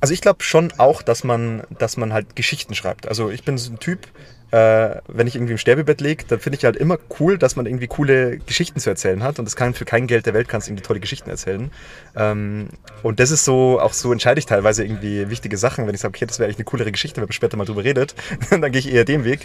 Also 0.00 0.14
ich 0.14 0.20
glaube 0.20 0.42
schon 0.42 0.72
auch, 0.78 1.02
dass 1.02 1.24
man, 1.24 1.62
dass 1.78 1.96
man 1.96 2.12
halt 2.12 2.36
Geschichten 2.36 2.74
schreibt. 2.74 3.08
Also 3.08 3.30
ich 3.30 3.44
bin 3.44 3.58
so 3.58 3.72
ein 3.72 3.78
Typ, 3.78 4.08
äh, 4.50 4.96
wenn 5.08 5.26
ich 5.26 5.34
irgendwie 5.34 5.52
im 5.52 5.58
Sterbebett 5.58 6.00
liege, 6.00 6.24
dann 6.26 6.40
finde 6.40 6.56
ich 6.56 6.64
halt 6.64 6.76
immer 6.76 6.98
cool, 7.20 7.36
dass 7.36 7.56
man 7.56 7.66
irgendwie 7.66 7.86
coole 7.86 8.38
Geschichten 8.38 8.80
zu 8.80 8.88
erzählen 8.88 9.22
hat. 9.22 9.38
Und 9.38 9.44
das 9.44 9.56
kann 9.56 9.74
für 9.74 9.84
kein 9.84 10.06
Geld 10.06 10.24
der 10.24 10.32
Welt 10.32 10.48
kannst 10.48 10.66
du 10.66 10.70
irgendwie 10.70 10.86
tolle 10.86 11.00
Geschichten 11.00 11.28
erzählen. 11.28 11.70
Ähm, 12.16 12.68
und 13.02 13.20
das 13.20 13.30
ist 13.30 13.44
so, 13.44 13.78
auch 13.78 13.92
so 13.92 14.10
entscheide 14.10 14.38
ich 14.38 14.46
teilweise 14.46 14.84
irgendwie 14.84 15.28
wichtige 15.28 15.58
Sachen, 15.58 15.86
wenn 15.86 15.94
ich 15.94 16.00
sage, 16.00 16.14
okay, 16.16 16.24
das 16.24 16.38
wäre 16.38 16.46
eigentlich 16.46 16.58
eine 16.58 16.64
coolere 16.64 16.92
Geschichte, 16.92 17.20
wenn 17.20 17.24
man 17.24 17.32
später 17.32 17.58
mal 17.58 17.66
drüber 17.66 17.84
redet, 17.84 18.14
dann 18.50 18.62
gehe 18.72 18.78
ich 18.78 18.90
eher 18.90 19.04
den 19.04 19.24
Weg. 19.24 19.40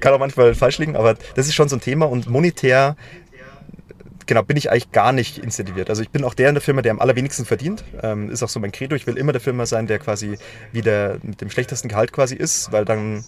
Kann 0.00 0.12
auch 0.12 0.18
manchmal 0.18 0.54
falsch 0.54 0.78
liegen, 0.78 0.96
aber 0.96 1.16
das 1.34 1.46
ist 1.46 1.54
schon 1.54 1.70
so 1.70 1.76
ein 1.76 1.80
Thema. 1.80 2.06
Und 2.06 2.28
monetär 2.28 2.96
genau, 4.26 4.42
bin 4.42 4.56
ich 4.56 4.70
eigentlich 4.70 4.92
gar 4.92 5.12
nicht 5.12 5.38
incentiviert. 5.38 5.90
Also 5.90 6.02
ich 6.02 6.10
bin 6.10 6.24
auch 6.24 6.34
der 6.34 6.48
in 6.48 6.54
der 6.54 6.62
Firma, 6.62 6.82
der 6.82 6.92
am 6.92 7.00
allerwenigsten 7.00 7.44
verdient. 7.44 7.84
Ähm, 8.02 8.30
ist 8.30 8.42
auch 8.42 8.48
so 8.48 8.60
mein 8.60 8.72
Credo. 8.72 8.94
Ich 8.94 9.06
will 9.06 9.16
immer 9.16 9.32
der 9.32 9.40
Firma 9.40 9.66
sein, 9.66 9.86
der 9.86 9.98
quasi 9.98 10.38
wieder 10.72 11.18
mit 11.22 11.40
dem 11.40 11.50
schlechtesten 11.50 11.88
Gehalt 11.88 12.12
quasi 12.12 12.34
ist, 12.34 12.72
weil 12.72 12.84
dann 12.84 13.24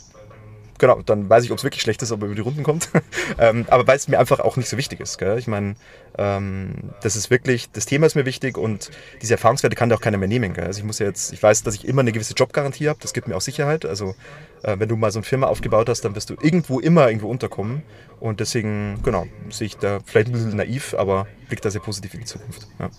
genau, 0.78 1.00
dann 1.02 1.28
weiß 1.28 1.44
ich, 1.44 1.52
ob 1.52 1.58
es 1.58 1.64
wirklich 1.64 1.82
schlecht 1.82 2.02
ist, 2.02 2.12
ob 2.12 2.22
er 2.22 2.26
über 2.26 2.34
die 2.34 2.40
Runden 2.40 2.62
kommt. 2.62 2.88
ähm, 3.38 3.66
aber 3.68 3.86
weil 3.86 3.96
es 3.96 4.08
mir 4.08 4.18
einfach 4.18 4.40
auch 4.40 4.56
nicht 4.56 4.68
so 4.68 4.76
wichtig 4.76 5.00
ist. 5.00 5.18
Gell? 5.18 5.38
Ich 5.38 5.46
meine, 5.46 5.76
ähm, 6.18 6.90
das 7.02 7.16
ist 7.16 7.30
wirklich, 7.30 7.70
das 7.70 7.86
Thema 7.86 8.06
ist 8.06 8.14
mir 8.14 8.26
wichtig 8.26 8.58
und 8.58 8.90
diese 9.22 9.34
Erfahrungswerte 9.34 9.76
kann 9.76 9.88
dir 9.88 9.96
auch 9.96 10.00
keiner 10.00 10.18
mehr 10.18 10.28
nehmen. 10.28 10.54
Gell? 10.54 10.64
Also 10.64 10.78
ich 10.78 10.84
muss 10.84 10.98
jetzt, 10.98 11.32
ich 11.32 11.42
weiß, 11.42 11.62
dass 11.62 11.74
ich 11.74 11.86
immer 11.86 12.00
eine 12.00 12.12
gewisse 12.12 12.34
Jobgarantie 12.34 12.88
habe, 12.88 12.98
das 13.00 13.12
gibt 13.12 13.28
mir 13.28 13.36
auch 13.36 13.40
Sicherheit. 13.40 13.84
Also 13.84 14.14
äh, 14.62 14.78
wenn 14.78 14.88
du 14.88 14.96
mal 14.96 15.10
so 15.12 15.18
eine 15.18 15.24
Firma 15.24 15.46
aufgebaut 15.46 15.88
hast, 15.88 16.04
dann 16.04 16.14
wirst 16.14 16.30
du 16.30 16.36
irgendwo 16.40 16.80
immer 16.80 17.08
irgendwo 17.08 17.28
unterkommen. 17.28 17.82
Und 18.20 18.40
deswegen, 18.40 19.00
genau, 19.02 19.26
sehe 19.50 19.66
ich 19.66 19.76
da 19.76 20.00
vielleicht 20.04 20.28
ein 20.28 20.32
bisschen 20.32 20.56
naiv, 20.56 20.94
aber 20.94 21.26
blickt 21.48 21.64
da 21.64 21.70
sehr 21.70 21.80
positiv 21.80 22.14
in 22.14 22.20
die 22.20 22.26
Zukunft. 22.26 22.66
Ja. 22.78 22.90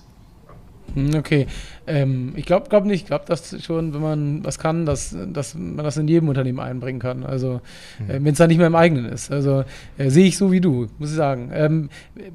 Hm, 0.93 1.15
okay. 1.15 1.47
Ähm, 1.87 2.33
ich 2.35 2.45
glaube 2.45 2.69
glaub 2.69 2.85
nicht. 2.85 3.01
Ich 3.01 3.07
glaube, 3.07 3.25
dass 3.27 3.61
schon, 3.63 3.93
wenn 3.93 4.01
man 4.01 4.45
was 4.45 4.59
kann, 4.59 4.85
dass, 4.85 5.15
dass 5.27 5.55
man 5.55 5.83
das 5.83 5.97
in 5.97 6.07
jedem 6.07 6.29
Unternehmen 6.29 6.59
einbringen 6.59 6.99
kann. 6.99 7.23
Also, 7.23 7.61
mhm. 7.99 8.09
äh, 8.09 8.13
wenn 8.23 8.33
es 8.33 8.37
dann 8.37 8.49
nicht 8.49 8.57
mehr 8.57 8.67
im 8.67 8.75
eigenen 8.75 9.05
ist. 9.05 9.31
Also, 9.31 9.63
äh, 9.97 10.09
sehe 10.09 10.27
ich 10.27 10.37
so 10.37 10.51
wie 10.51 10.61
du, 10.61 10.87
muss 10.99 11.09
ich 11.09 11.15
sagen. 11.15 11.51
Ähm, 11.53 11.89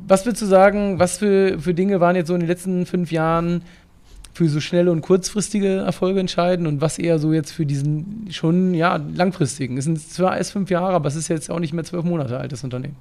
was 0.07 0.27
würdest 0.27 0.43
du 0.43 0.47
sagen, 0.47 0.99
was 0.99 1.19
für, 1.19 1.59
für 1.59 1.75
Dinge 1.75 2.01
waren 2.01 2.17
jetzt 2.17 2.29
so 2.29 2.35
in 2.35 2.41
den 2.41 2.49
letzten 2.49 2.87
fünf 2.87 3.13
Jahren 3.13 3.63
für 4.33 4.49
so 4.49 4.61
schnelle 4.61 4.93
und 4.93 5.01
kurzfristige 5.01 5.79
Erfolge 5.79 6.21
entscheidend 6.21 6.69
und 6.69 6.81
was 6.81 6.99
eher 6.99 7.19
so 7.19 7.33
jetzt 7.33 7.51
für 7.51 7.67
diesen 7.67 8.29
schon, 8.31 8.75
ja, 8.75 8.97
langfristigen? 8.97 9.77
Es 9.77 9.85
sind 9.85 10.01
zwar 10.01 10.37
erst 10.37 10.53
fünf 10.53 10.71
Jahre, 10.71 10.95
aber 10.95 11.09
es 11.09 11.17
ist 11.17 11.29
jetzt 11.29 11.51
auch 11.51 11.59
nicht 11.59 11.73
mehr 11.73 11.85
zwölf 11.85 12.05
Monate 12.05 12.39
altes 12.39 12.63
Unternehmen. 12.63 12.97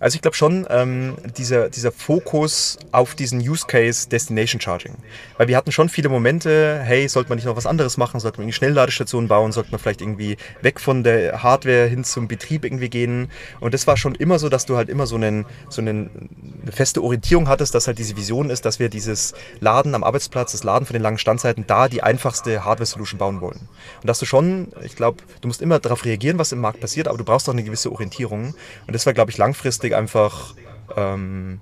Also 0.00 0.16
ich 0.16 0.22
glaube 0.22 0.36
schon, 0.36 0.66
ähm, 0.68 1.16
dieser, 1.36 1.70
dieser 1.70 1.92
Fokus 1.92 2.78
auf 2.92 3.14
diesen 3.14 3.40
Use 3.40 3.66
Case 3.66 4.08
Destination 4.08 4.60
Charging. 4.60 4.94
Weil 5.38 5.48
wir 5.48 5.56
hatten 5.56 5.72
schon 5.72 5.88
viele 5.88 6.08
Momente, 6.08 6.80
hey, 6.82 7.08
sollte 7.08 7.28
man 7.30 7.36
nicht 7.36 7.46
noch 7.46 7.56
was 7.56 7.66
anderes 7.66 7.96
machen, 7.96 8.20
sollte 8.20 8.38
man 8.38 8.44
irgendwie 8.44 8.56
Schnellladestationen 8.56 9.28
bauen, 9.28 9.52
sollte 9.52 9.70
man 9.70 9.80
vielleicht 9.80 10.02
irgendwie 10.02 10.36
weg 10.60 10.80
von 10.80 11.02
der 11.02 11.42
Hardware 11.42 11.86
hin 11.86 12.04
zum 12.04 12.28
Betrieb 12.28 12.64
irgendwie 12.64 12.90
gehen. 12.90 13.30
Und 13.60 13.72
das 13.72 13.86
war 13.86 13.96
schon 13.96 14.14
immer 14.14 14.38
so, 14.38 14.48
dass 14.48 14.66
du 14.66 14.76
halt 14.76 14.88
immer 14.88 15.06
so, 15.06 15.16
einen, 15.16 15.46
so 15.68 15.80
einen, 15.80 16.28
eine 16.62 16.72
feste 16.72 17.02
Orientierung 17.02 17.48
hattest, 17.48 17.74
dass 17.74 17.86
halt 17.86 17.98
diese 17.98 18.16
Vision 18.16 18.50
ist, 18.50 18.64
dass 18.64 18.78
wir 18.78 18.88
dieses 18.88 19.34
Laden 19.60 19.94
am 19.94 20.04
Arbeitsplatz, 20.04 20.52
das 20.52 20.64
Laden 20.64 20.84
von 20.84 20.94
den 20.94 21.02
langen 21.02 21.18
Standzeiten, 21.18 21.64
da 21.66 21.88
die 21.88 22.02
einfachste 22.02 22.64
Hardware-Solution 22.64 23.18
bauen 23.18 23.40
wollen. 23.40 23.68
Und 24.02 24.06
dass 24.06 24.18
du 24.18 24.26
schon, 24.26 24.68
ich 24.82 24.96
glaube, 24.96 25.22
du 25.40 25.48
musst 25.48 25.62
immer 25.62 25.78
darauf 25.78 26.04
reagieren, 26.04 26.38
was 26.38 26.52
im 26.52 26.60
Markt 26.60 26.80
passiert, 26.80 27.08
aber 27.08 27.16
du 27.16 27.24
brauchst 27.24 27.48
auch 27.48 27.54
eine 27.54 27.64
gewisse 27.64 27.90
Orientierung. 27.90 28.54
Und 28.86 28.94
das 28.94 29.06
war, 29.06 29.14
glaube 29.14 29.30
ich, 29.30 29.38
langfristig 29.38 29.85
langfristig 29.90 29.94
einfach, 29.94 30.54
ähm, 30.96 31.60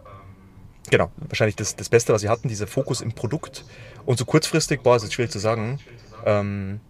genau, 0.90 1.10
wahrscheinlich 1.16 1.56
das, 1.56 1.76
das 1.76 1.88
Beste, 1.88 2.12
was 2.12 2.22
sie 2.22 2.28
hatten, 2.28 2.48
dieser 2.48 2.66
Fokus 2.66 3.00
im 3.00 3.12
Produkt. 3.12 3.64
Und 4.06 4.18
so 4.18 4.24
kurzfristig, 4.24 4.82
boah, 4.82 4.96
ist 4.96 5.02
jetzt 5.02 5.14
schwierig 5.14 5.32
zu 5.32 5.38
sagen. 5.38 5.80
Ähm, 6.24 6.80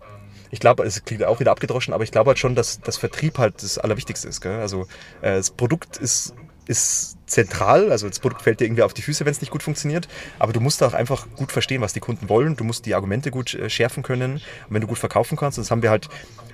ich 0.50 0.60
glaube, 0.60 0.84
es 0.84 1.04
klingt 1.04 1.24
auch 1.24 1.40
wieder 1.40 1.50
abgedroschen, 1.50 1.94
aber 1.94 2.04
ich 2.04 2.12
glaube 2.12 2.28
halt 2.28 2.38
schon, 2.38 2.54
dass 2.54 2.80
das 2.80 2.96
Vertrieb 2.96 3.38
halt 3.38 3.62
das 3.62 3.78
Allerwichtigste 3.78 4.28
ist. 4.28 4.40
Gell? 4.40 4.60
Also 4.60 4.82
äh, 5.20 5.36
das 5.36 5.50
Produkt 5.50 5.96
ist, 5.96 6.34
ist 6.66 7.16
zentral, 7.26 7.90
also 7.90 8.08
das 8.08 8.20
Produkt 8.20 8.42
fällt 8.42 8.60
dir 8.60 8.66
irgendwie 8.66 8.82
auf 8.82 8.94
die 8.94 9.02
Füße, 9.02 9.24
wenn 9.24 9.32
es 9.32 9.40
nicht 9.40 9.50
gut 9.50 9.62
funktioniert, 9.62 10.08
aber 10.38 10.52
du 10.52 10.60
musst 10.60 10.82
auch 10.82 10.94
einfach 10.94 11.26
gut 11.36 11.52
verstehen, 11.52 11.80
was 11.80 11.92
die 11.92 12.00
Kunden 12.00 12.28
wollen, 12.28 12.56
du 12.56 12.64
musst 12.64 12.86
die 12.86 12.94
Argumente 12.94 13.30
gut 13.30 13.54
äh, 13.54 13.70
schärfen 13.70 14.02
können 14.02 14.34
und 14.34 14.42
wenn 14.68 14.80
du 14.80 14.86
gut 14.86 14.98
verkaufen 14.98 15.36
kannst, 15.36 15.58
das 15.58 15.70
haben 15.70 15.82
wir 15.82 15.90
halt 15.90 16.08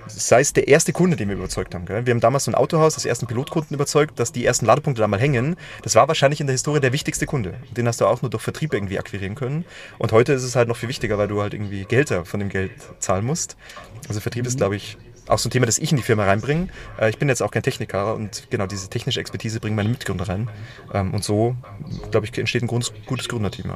sei 0.07 0.41
es 0.41 0.53
der 0.53 0.69
erste 0.69 0.93
Kunde, 0.93 1.17
den 1.17 1.29
wir 1.29 1.37
überzeugt 1.37 1.75
haben. 1.75 1.87
Gell? 1.87 2.07
Wir 2.07 2.13
haben 2.13 2.21
damals 2.21 2.45
so 2.45 2.51
ein 2.51 2.55
Autohaus, 2.55 2.95
das 2.95 3.05
ersten 3.05 3.27
Pilotkunden 3.27 3.75
überzeugt, 3.75 4.19
dass 4.19 4.33
die 4.33 4.45
ersten 4.45 4.67
Ladepunkte 4.67 5.01
da 5.01 5.09
mal 5.09 5.21
hängen. 5.21 5.57
Das 5.83 5.95
war 5.95 6.09
wahrscheinlich 6.09 6.41
in 6.41 6.47
der 6.47 6.55
Historie 6.55 6.81
der 6.81 6.93
wichtigste 6.93 7.27
Kunde. 7.27 7.55
Den 7.77 7.87
hast 7.87 8.01
du 8.01 8.07
auch 8.07 8.23
nur 8.23 8.31
durch 8.31 8.43
Vertrieb 8.43 8.75
irgendwie 8.75 8.99
akquirieren 8.99 9.35
können. 9.35 9.65
Und 9.99 10.13
heute 10.13 10.33
ist 10.33 10.43
es 10.43 10.57
halt 10.57 10.69
noch 10.69 10.77
viel 10.77 10.89
wichtiger, 10.89 11.19
weil 11.19 11.29
du 11.29 11.41
halt 11.41 11.55
irgendwie 11.55 11.85
Gelder 11.85 12.25
von 12.25 12.41
dem 12.41 12.49
Geld 12.49 12.73
zahlen 12.99 13.25
musst. 13.25 13.57
Also 14.09 14.21
Vertrieb 14.21 14.47
ist, 14.47 14.57
glaube 14.57 14.77
ich, 14.77 14.97
auch 15.31 15.39
so 15.39 15.49
ein 15.49 15.53
Thema, 15.53 15.67
das 15.67 15.79
ich 15.79 15.91
in 15.91 15.97
die 15.97 16.03
Firma 16.03 16.25
reinbringe. 16.25 16.69
Äh, 17.01 17.11
ich 17.11 17.19
bin 17.19 17.29
jetzt 17.29 17.43
auch 17.43 17.51
kein 17.51 17.63
Techniker 17.63 18.15
und 18.15 18.49
genau 18.51 18.67
diese 18.67 18.89
technische 18.89 19.21
Expertise 19.21 19.61
bringen 19.61 19.77
meine 19.77 19.89
Mitgründer 19.89 20.29
rein. 20.29 20.49
Ähm, 20.93 21.15
und 21.15 21.25
so, 21.25 21.57
glaube 22.11 22.27
ich, 22.27 22.37
entsteht 22.39 22.63
ein 22.63 22.67
gutes 22.67 23.29
Gründerteam. 23.29 23.73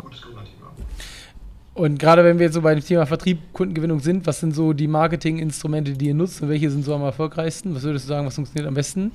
Und 1.75 1.99
gerade 1.99 2.23
wenn 2.23 2.39
wir 2.39 2.47
jetzt 2.47 2.55
so 2.55 2.63
bei 2.63 2.75
dem 2.75 2.85
Thema 2.85 3.05
Vertrieb, 3.07 3.53
Kundengewinnung 3.53 4.01
sind, 4.01 4.27
was 4.27 4.41
sind 4.41 4.55
so 4.55 4.73
die 4.73 4.87
Marketinginstrumente, 4.87 5.93
die 5.93 6.07
ihr 6.07 6.15
nutzt 6.15 6.41
und 6.41 6.49
welche 6.49 6.71
sind 6.71 6.85
so 6.85 6.95
am 6.95 7.03
erfolgreichsten? 7.03 7.75
Was 7.75 7.83
würdest 7.83 8.05
du 8.05 8.09
sagen, 8.09 8.27
was 8.27 8.37
funktioniert 8.37 8.69
am 8.69 8.75
besten? 8.75 9.11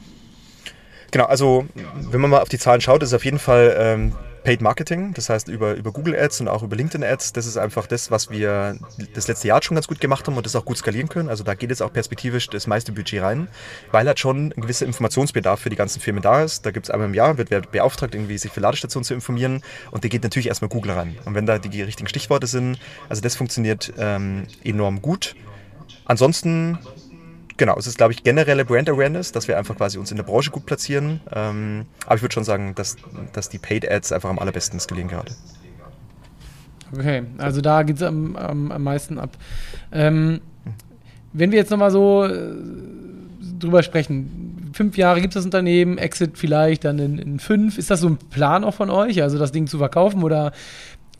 Genau, 1.11 1.25
also 1.25 1.65
wenn 2.11 2.21
man 2.21 2.29
mal 2.29 2.41
auf 2.41 2.49
die 2.49 2.59
Zahlen 2.59 2.81
schaut, 2.81 3.01
ist 3.01 3.13
auf 3.13 3.25
jeden 3.25 3.39
Fall 3.39 3.75
ähm, 3.79 4.13
Paid 4.49 4.61
Marketing, 4.61 5.13
das 5.13 5.29
heißt 5.29 5.47
über, 5.47 5.75
über 5.75 5.91
Google 5.91 6.15
Ads 6.15 6.41
und 6.41 6.47
auch 6.47 6.63
über 6.63 6.75
LinkedIn 6.75 7.03
Ads. 7.03 7.33
Das 7.33 7.45
ist 7.45 7.55
einfach 7.55 7.85
das, 7.85 8.09
was 8.09 8.31
wir 8.31 8.79
das 9.13 9.27
letzte 9.27 9.47
Jahr 9.47 9.61
schon 9.61 9.75
ganz 9.75 9.87
gut 9.87 10.01
gemacht 10.01 10.25
haben 10.25 10.37
und 10.37 10.43
das 10.43 10.55
auch 10.55 10.65
gut 10.65 10.75
skalieren 10.75 11.07
können. 11.07 11.29
Also 11.29 11.43
da 11.43 11.53
geht 11.53 11.69
jetzt 11.69 11.83
auch 11.83 11.93
perspektivisch 11.93 12.47
das 12.49 12.65
meiste 12.65 12.91
Budget 12.91 13.21
rein, 13.21 13.47
weil 13.91 14.07
halt 14.07 14.17
schon 14.17 14.47
ein 14.47 14.61
gewisser 14.61 14.87
Informationsbedarf 14.87 15.59
für 15.59 15.69
die 15.69 15.75
ganzen 15.75 15.99
Firmen 15.99 16.23
da 16.23 16.41
ist. 16.41 16.65
Da 16.65 16.71
gibt 16.71 16.87
es 16.87 16.89
einmal 16.89 17.09
im 17.09 17.13
Jahr, 17.13 17.37
wird 17.37 17.51
wer 17.51 17.61
beauftragt, 17.61 18.15
irgendwie 18.15 18.39
sich 18.39 18.51
für 18.51 18.59
Ladestationen 18.59 19.03
zu 19.03 19.13
informieren 19.13 19.61
und 19.91 20.03
der 20.03 20.09
geht 20.09 20.23
natürlich 20.23 20.47
erstmal 20.47 20.69
Google 20.69 20.93
rein. 20.93 21.15
Und 21.25 21.35
wenn 21.35 21.45
da 21.45 21.59
die 21.59 21.83
richtigen 21.83 22.09
Stichworte 22.09 22.47
sind, 22.47 22.79
also 23.07 23.21
das 23.21 23.35
funktioniert 23.35 23.93
ähm, 23.99 24.47
enorm 24.63 25.03
gut. 25.03 25.35
Ansonsten 26.05 26.79
Genau, 27.59 27.75
es 27.77 27.87
ist, 27.87 27.97
glaube 27.97 28.13
ich, 28.13 28.23
generelle 28.23 28.63
Brand 28.63 28.89
Awareness, 28.89 29.33
dass 29.33 29.49
wir 29.49 29.57
einfach 29.57 29.75
quasi 29.75 29.97
uns 29.97 30.11
in 30.11 30.17
der 30.17 30.23
Branche 30.23 30.49
gut 30.49 30.65
platzieren. 30.65 31.19
Ähm, 31.35 31.87
aber 32.05 32.15
ich 32.15 32.21
würde 32.21 32.33
schon 32.33 32.45
sagen, 32.45 32.73
dass, 32.73 32.95
dass 33.33 33.49
die 33.49 33.57
Paid 33.57 33.91
Ads 33.91 34.13
einfach 34.13 34.29
am 34.29 34.39
allerbesten 34.39 34.79
skalieren 34.79 35.09
gerade. 35.09 35.33
Okay, 36.93 37.23
also 37.37 37.59
da 37.59 37.83
geht 37.83 37.97
es 37.97 38.01
am, 38.01 38.37
am, 38.37 38.71
am, 38.71 38.81
meisten 38.81 39.19
ab. 39.19 39.31
Ähm, 39.91 40.39
wenn 41.33 41.51
wir 41.51 41.59
jetzt 41.59 41.69
nochmal 41.69 41.91
so 41.91 42.23
äh, 42.23 42.53
drüber 43.59 43.83
sprechen, 43.83 44.71
fünf 44.71 44.95
Jahre 44.95 45.19
gibt 45.19 45.35
es 45.35 45.39
das 45.39 45.45
Unternehmen, 45.45 45.97
Exit 45.97 46.37
vielleicht 46.37 46.85
dann 46.85 46.97
in, 46.97 47.17
in, 47.19 47.39
fünf. 47.39 47.77
Ist 47.77 47.91
das 47.91 47.99
so 47.99 48.07
ein 48.07 48.15
Plan 48.15 48.63
auch 48.63 48.73
von 48.73 48.89
euch, 48.89 49.21
also 49.21 49.37
das 49.37 49.51
Ding 49.51 49.67
zu 49.67 49.79
verkaufen 49.79 50.23
oder 50.23 50.53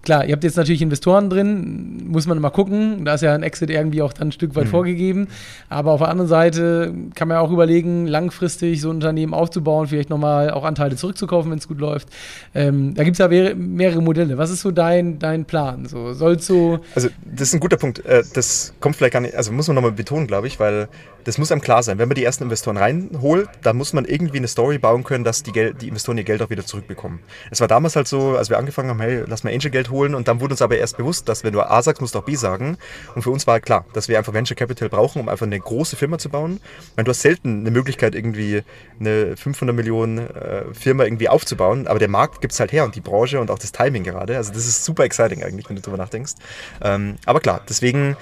klar, 0.02 0.26
ihr 0.26 0.34
habt 0.34 0.44
jetzt 0.44 0.58
natürlich 0.58 0.82
Investoren 0.82 1.30
drin, 1.30 2.08
muss 2.08 2.26
man 2.26 2.40
mal 2.40 2.50
gucken. 2.50 3.06
Da 3.06 3.16
ist 3.16 3.22
ja 3.22 3.34
ein 3.34 3.44
Exit 3.44 3.70
irgendwie 3.70 4.02
auch 4.02 4.14
dann 4.14 4.30
ein 4.30 4.32
Stück 4.32 4.56
weit 4.56 4.66
mhm. 4.66 4.70
vorgegeben. 4.70 5.28
Aber 5.70 5.92
auf 5.92 6.00
der 6.00 6.10
anderen 6.10 6.30
Seite 6.30 6.94
kann 7.16 7.28
man 7.28 7.38
ja 7.38 7.42
auch 7.42 7.52
überlegen, 7.52 8.08
langfristig 8.08 8.82
so 8.82 8.90
ein 8.90 8.96
Unternehmen 8.96 9.34
aufzubauen, 9.34 9.88
vielleicht 9.88 10.10
nochmal 10.10 10.52
auch 10.52 10.64
Anteile 10.64 10.96
zurückzukaufen, 10.96 11.52
wenn 11.52 11.60
es 11.60 11.68
gut 11.68 11.80
läuft. 11.80 12.08
Ähm, 12.56 12.94
da 12.96 13.04
gibt 13.04 13.20
es 13.20 13.20
ja 13.20 13.28
mehrere 13.56 14.02
Modelle. 14.02 14.38
Was 14.38 14.50
ist 14.50 14.62
so 14.62 14.72
dein, 14.72 15.20
dein 15.20 15.46
Plan? 15.46 15.86
So, 15.86 16.14
sollst 16.14 16.46
so. 16.48 16.80
Also, 16.96 17.10
das 17.26 17.50
ist 17.50 17.54
ein 17.54 17.60
guter 17.60 17.78
Punkt. 17.78 18.06
Äh, 18.06 18.24
das 18.34 18.74
kommt 18.80 18.96
vielleicht 18.96 19.14
gar 19.14 19.22
nicht, 19.22 19.36
also 19.36 19.52
muss 19.52 19.68
man 19.68 19.76
nochmal 19.76 19.92
betonen, 19.92 20.28
glaube 20.28 20.48
ich, 20.48 20.60
weil 20.60 20.88
das 21.24 21.38
muss 21.38 21.52
einem 21.52 21.62
klar 21.62 21.84
sein. 21.84 21.98
Wenn 21.98 22.08
man 22.08 22.16
die 22.16 22.24
ersten 22.24 22.46
Investoren 22.46 22.78
reinholt, 22.78 23.50
dann 23.62 23.78
muss 23.78 23.94
man 23.94 24.06
irgendwie 24.06 24.38
eine 24.38 24.48
Story 24.48 24.78
bauen 24.78 25.04
können, 25.04 25.24
dass 25.24 25.44
die, 25.44 25.52
Gel 25.52 25.74
die 25.74 25.88
Investoren 25.88 26.18
ihr 26.18 26.24
Geld 26.24 26.42
auch 26.42 26.50
wieder 26.50 26.66
zurückbekommen. 26.66 27.20
Es 27.52 27.62
war 27.62 27.68
damals 27.68 27.96
halt 27.96 28.08
so, 28.08 28.38
als 28.38 28.50
wir 28.50 28.58
angefangen 28.58 28.90
haben, 28.90 29.02
hey, 29.02 29.24
lass 29.28 29.44
mal 29.44 29.54
Angel-Geld 29.54 29.89
holen 29.90 30.16
und 30.16 30.28
dann 30.28 30.40
wurde 30.42 30.54
uns 30.54 30.62
aber 30.62 30.78
erst 30.78 30.98
bewusst, 30.98 31.30
dass 31.30 31.44
wenn 31.44 31.54
du 31.54 31.62
A 31.62 31.82
sagst, 31.82 32.02
musst 32.02 32.16
du 32.16 32.20
auch 32.20 32.24
B 32.24 32.36
sagen. 32.36 32.78
Und 33.16 33.22
für 33.22 33.32
uns 33.32 33.48
war 33.48 33.60
klar, 33.60 33.86
dass 33.94 34.08
wir 34.08 34.18
einfach 34.18 34.34
Venture 34.34 34.56
Capital 34.56 34.90
brauchen, 34.90 35.20
um 35.22 35.30
einfach 35.30 35.46
eine 35.46 35.60
große 35.60 35.96
Firma 35.96 36.18
zu 36.18 36.30
bauen. 36.30 36.60
Weil 36.96 37.06
du 37.06 37.10
hast 37.10 37.22
selten 37.22 37.62
eine 37.62 37.72
Möglichkeit, 37.72 38.16
irgendwie 38.16 38.64
eine 39.00 39.36
500 39.38 39.76
Millionen 39.76 40.20
äh, 40.20 40.74
Firma 40.74 41.04
irgendwie 41.04 41.30
aufzubauen, 41.30 41.88
aber 41.88 42.00
der 42.00 42.08
Markt 42.08 42.42
gibt 42.42 42.54
es 42.54 42.60
halt 42.60 42.72
her 42.72 42.84
und 42.84 42.96
die 42.96 43.02
Branche 43.02 43.40
und 43.40 43.52
auch 43.52 43.60
das 43.60 43.72
Timing 43.72 44.04
gerade. 44.04 44.38
Also 44.38 44.52
das 44.52 44.66
ist 44.66 44.86
super 44.86 45.04
exciting 45.04 45.44
eigentlich, 45.44 45.70
wenn 45.70 45.76
du 45.76 45.82
darüber 45.82 45.98
nachdenkst. 45.98 46.34
Ähm, 46.82 47.16
aber 47.26 47.40
klar, 47.40 47.62
deswegen 47.68 48.16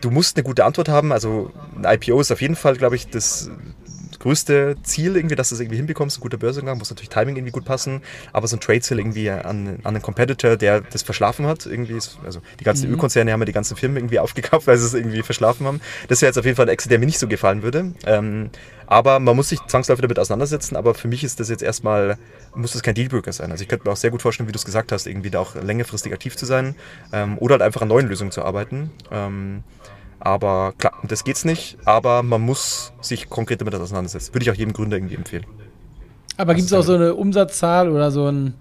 du 0.00 0.10
musst 0.10 0.36
eine 0.36 0.44
gute 0.44 0.64
Antwort 0.64 0.88
haben. 0.88 1.12
Also 1.12 1.50
ein 1.82 1.84
IPO 1.84 2.20
ist 2.20 2.30
auf 2.30 2.40
jeden 2.40 2.56
Fall, 2.56 2.76
glaube 2.76 2.96
ich, 2.96 3.08
das 3.08 3.50
größte 4.24 4.76
Ziel, 4.82 5.16
irgendwie, 5.16 5.36
dass 5.36 5.50
du 5.50 5.54
es 5.54 5.60
irgendwie 5.60 5.76
hinbekommst. 5.76 6.18
Ein 6.18 6.22
guter 6.22 6.38
Börsengang 6.38 6.78
muss 6.78 6.88
natürlich 6.88 7.10
Timing 7.10 7.36
irgendwie 7.36 7.52
gut 7.52 7.66
passen, 7.66 8.00
aber 8.32 8.48
so 8.48 8.56
ein 8.56 8.60
Trade 8.60 8.80
Sale 8.82 9.00
irgendwie 9.00 9.28
an, 9.30 9.44
an 9.44 9.78
einen 9.84 10.02
Competitor, 10.02 10.56
der 10.56 10.80
das 10.80 11.02
verschlafen 11.02 11.46
hat, 11.46 11.66
irgendwie, 11.66 11.92
ist, 11.92 12.18
also 12.24 12.40
die 12.58 12.64
ganzen 12.64 12.88
mhm. 12.88 12.94
Ölkonzerne 12.94 13.32
haben 13.32 13.40
ja 13.40 13.44
die 13.44 13.52
ganzen 13.52 13.76
Firmen 13.76 13.98
irgendwie 13.98 14.18
aufgekauft, 14.24 14.66
weil 14.66 14.78
sie 14.78 14.86
es 14.86 14.94
irgendwie 14.94 15.22
verschlafen 15.22 15.66
haben. 15.66 15.80
Das 16.08 16.22
wäre 16.22 16.30
jetzt 16.30 16.38
auf 16.38 16.46
jeden 16.46 16.56
Fall 16.56 16.66
ein 16.66 16.70
Exit, 16.70 16.90
der 16.90 16.98
mir 16.98 17.06
nicht 17.06 17.18
so 17.18 17.28
gefallen 17.28 17.62
würde. 17.62 17.92
Ähm, 18.06 18.48
aber 18.86 19.20
man 19.20 19.36
muss 19.36 19.50
sich 19.50 19.60
zwangsläufig 19.66 20.02
damit 20.02 20.18
auseinandersetzen. 20.18 20.76
Aber 20.76 20.94
für 20.94 21.08
mich 21.08 21.22
ist 21.22 21.38
das 21.40 21.50
jetzt 21.50 21.62
erstmal, 21.62 22.16
muss 22.54 22.72
das 22.72 22.82
kein 22.82 22.94
Dealbreaker 22.94 23.32
sein. 23.32 23.50
Also 23.50 23.62
ich 23.62 23.68
könnte 23.68 23.86
mir 23.86 23.92
auch 23.92 23.96
sehr 23.96 24.10
gut 24.10 24.22
vorstellen, 24.22 24.48
wie 24.48 24.52
du 24.52 24.58
es 24.58 24.64
gesagt 24.64 24.90
hast, 24.92 25.06
irgendwie 25.06 25.30
da 25.30 25.40
auch 25.40 25.54
längerfristig 25.54 26.12
aktiv 26.12 26.36
zu 26.36 26.46
sein 26.46 26.74
ähm, 27.12 27.36
oder 27.38 27.54
halt 27.54 27.62
einfach 27.62 27.82
an 27.82 27.88
neuen 27.88 28.08
Lösungen 28.08 28.30
zu 28.30 28.42
arbeiten. 28.42 28.90
Ähm, 29.10 29.62
aber 30.24 30.72
klar, 30.78 30.94
das 31.06 31.22
geht's 31.22 31.44
nicht, 31.44 31.76
aber 31.84 32.22
man 32.22 32.40
muss 32.40 32.92
sich 33.02 33.28
konkret 33.28 33.60
damit 33.60 33.74
auseinandersetzen. 33.74 34.34
Würde 34.34 34.44
ich 34.44 34.50
auch 34.50 34.54
jedem 34.54 34.72
Gründer 34.72 34.96
irgendwie 34.96 35.16
empfehlen. 35.16 35.44
Aber 36.36 36.54
gibt 36.54 36.66
es 36.66 36.72
auch 36.72 36.82
so 36.82 36.94
eine 36.94 37.14
Umsatzzahl 37.14 37.88
oder 37.90 38.10
so, 38.10 38.26
ein, 38.26 38.54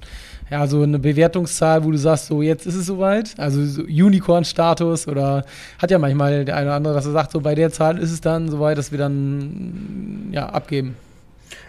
ja, 0.52 0.68
so 0.68 0.84
eine 0.84 1.00
Bewertungszahl, 1.00 1.84
wo 1.84 1.92
du 1.92 1.98
sagst, 1.98 2.28
so 2.28 2.42
jetzt 2.42 2.68
ist 2.68 2.76
es 2.76 2.86
soweit? 2.86 3.34
Also 3.38 3.66
so 3.66 3.82
Unicorn-Status 3.82 5.08
oder 5.08 5.46
hat 5.80 5.90
ja 5.90 5.98
manchmal 5.98 6.46
der 6.46 6.58
eine 6.58 6.68
oder 6.68 6.76
andere, 6.76 6.94
dass 6.94 7.06
er 7.06 7.14
sagt, 7.14 7.32
so 7.32 7.40
bei 7.40 7.56
der 7.56 7.72
Zahl 7.72 7.98
ist 7.98 8.12
es 8.12 8.22
dann 8.22 8.50
soweit, 8.50 8.78
dass 8.78 8.92
wir 8.92 9.00
dann 9.00 10.28
ja, 10.32 10.48
abgeben. 10.50 10.96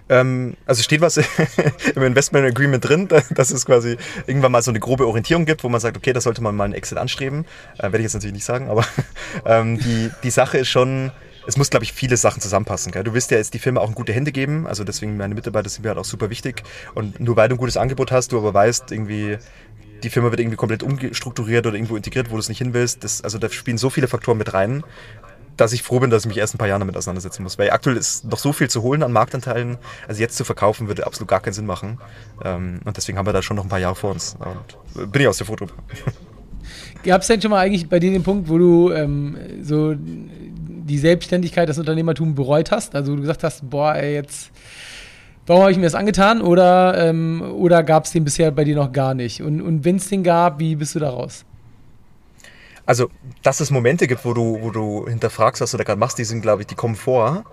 Ähm, 0.08 0.56
also 0.66 0.82
steht 0.82 1.00
was 1.00 1.16
im 1.94 2.02
Investment 2.02 2.46
Agreement 2.46 2.86
drin, 2.86 3.08
dass 3.30 3.50
es 3.50 3.64
quasi 3.64 3.96
irgendwann 4.26 4.52
mal 4.52 4.62
so 4.62 4.70
eine 4.70 4.80
grobe 4.80 5.06
Orientierung 5.06 5.46
gibt, 5.46 5.64
wo 5.64 5.68
man 5.68 5.80
sagt, 5.80 5.96
okay, 5.96 6.12
da 6.12 6.20
sollte 6.20 6.42
man 6.42 6.54
mal 6.54 6.64
einen 6.64 6.74
Exit 6.74 6.98
anstreben. 6.98 7.46
Äh, 7.78 7.84
Werde 7.84 7.98
ich 7.98 8.04
jetzt 8.04 8.14
natürlich 8.14 8.34
nicht 8.34 8.44
sagen, 8.44 8.68
aber 8.68 8.84
ähm, 9.46 9.78
die, 9.78 10.10
die 10.22 10.30
Sache 10.30 10.58
ist 10.58 10.68
schon, 10.68 11.10
es 11.46 11.56
muss, 11.56 11.70
glaube 11.70 11.84
ich, 11.84 11.92
viele 11.92 12.16
Sachen 12.16 12.40
zusammenpassen. 12.40 12.92
Gell? 12.92 13.04
Du 13.04 13.14
willst 13.14 13.30
ja 13.30 13.38
jetzt 13.38 13.54
die 13.54 13.58
Firma 13.58 13.80
auch 13.80 13.88
in 13.88 13.94
gute 13.94 14.12
Hände 14.12 14.32
geben, 14.32 14.66
also 14.66 14.84
deswegen 14.84 15.16
meine 15.16 15.34
Mitarbeiter 15.34 15.68
sind 15.68 15.82
mir 15.82 15.90
halt 15.90 15.98
auch 15.98 16.04
super 16.04 16.30
wichtig. 16.30 16.62
Und 16.94 17.20
nur 17.20 17.36
weil 17.36 17.48
du 17.48 17.54
ein 17.54 17.58
gutes 17.58 17.76
Angebot 17.76 18.12
hast, 18.12 18.32
du 18.32 18.38
aber 18.38 18.52
weißt, 18.52 18.92
irgendwie 18.92 19.38
die 20.04 20.10
Firma 20.10 20.30
wird 20.30 20.40
irgendwie 20.40 20.56
komplett 20.56 20.82
umstrukturiert 20.82 21.66
oder 21.66 21.76
irgendwo 21.76 21.96
integriert, 21.96 22.30
wo 22.30 22.34
du 22.34 22.40
es 22.40 22.48
nicht 22.48 22.58
hin 22.58 22.74
willst. 22.74 23.02
Das, 23.04 23.22
also 23.22 23.38
da 23.38 23.48
spielen 23.48 23.78
so 23.78 23.90
viele 23.90 24.06
Faktoren 24.06 24.36
mit 24.36 24.52
rein, 24.52 24.84
dass 25.56 25.72
ich 25.72 25.82
froh 25.82 26.00
bin, 26.00 26.10
dass 26.10 26.22
ich 26.22 26.28
mich 26.28 26.38
erst 26.38 26.54
ein 26.54 26.58
paar 26.58 26.68
Jahre 26.68 26.80
damit 26.80 26.96
auseinandersetzen 26.96 27.42
muss. 27.42 27.58
Weil 27.58 27.70
aktuell 27.70 27.96
ist 27.96 28.24
noch 28.24 28.38
so 28.38 28.52
viel 28.52 28.68
zu 28.68 28.82
holen 28.82 29.02
an 29.02 29.12
Marktanteilen. 29.12 29.78
Also 30.08 30.20
jetzt 30.20 30.36
zu 30.36 30.44
verkaufen 30.44 30.88
würde 30.88 31.06
absolut 31.06 31.28
gar 31.28 31.40
keinen 31.40 31.52
Sinn 31.52 31.66
machen. 31.66 31.98
Ähm, 32.44 32.80
und 32.84 32.96
deswegen 32.96 33.18
haben 33.18 33.26
wir 33.26 33.32
da 33.32 33.42
schon 33.42 33.56
noch 33.56 33.64
ein 33.64 33.68
paar 33.68 33.78
Jahre 33.78 33.94
vor 33.94 34.10
uns. 34.10 34.36
Und 34.38 35.12
bin 35.12 35.22
ich 35.22 35.28
aus 35.28 35.38
der 35.38 35.46
Foto. 35.46 35.66
Gab 37.04 37.20
es 37.20 37.26
denn 37.26 37.40
schon 37.40 37.50
mal 37.50 37.60
eigentlich 37.60 37.88
bei 37.88 37.98
dir 37.98 38.10
den 38.10 38.22
Punkt, 38.22 38.48
wo 38.48 38.56
du 38.56 38.90
ähm, 38.90 39.36
so 39.62 39.94
die 39.96 40.98
Selbstständigkeit, 40.98 41.68
das 41.68 41.78
Unternehmertum 41.78 42.34
bereut 42.34 42.70
hast? 42.70 42.94
Also 42.94 43.14
du 43.14 43.20
gesagt 43.20 43.44
hast, 43.44 43.68
boah, 43.68 43.94
ey, 43.94 44.14
jetzt, 44.14 44.50
warum 45.46 45.62
habe 45.62 45.72
ich 45.72 45.78
mir 45.78 45.84
das 45.84 45.94
angetan? 45.94 46.40
Oder, 46.40 46.96
ähm, 47.08 47.42
oder 47.42 47.82
gab 47.82 48.04
es 48.04 48.12
den 48.12 48.24
bisher 48.24 48.50
bei 48.50 48.64
dir 48.64 48.76
noch 48.76 48.92
gar 48.92 49.14
nicht? 49.14 49.42
Und, 49.42 49.60
und 49.60 49.84
wenn 49.84 49.96
es 49.96 50.08
den 50.08 50.22
gab, 50.22 50.58
wie 50.58 50.76
bist 50.76 50.94
du 50.94 50.98
da 50.98 51.10
raus? 51.10 51.44
Also, 52.86 53.10
dass 53.42 53.60
es 53.60 53.70
Momente 53.70 54.06
gibt, 54.06 54.24
wo 54.24 54.34
du, 54.34 54.58
wo 54.60 54.70
du 54.70 55.08
hinterfragst, 55.08 55.60
was 55.62 55.70
du 55.70 55.76
da 55.76 55.84
gerade 55.84 55.98
machst, 55.98 56.18
die 56.18 56.24
sind, 56.24 56.42
glaube 56.42 56.62
ich, 56.62 56.66
die 56.66 56.74
kommen 56.74 56.96
vor. 56.96 57.44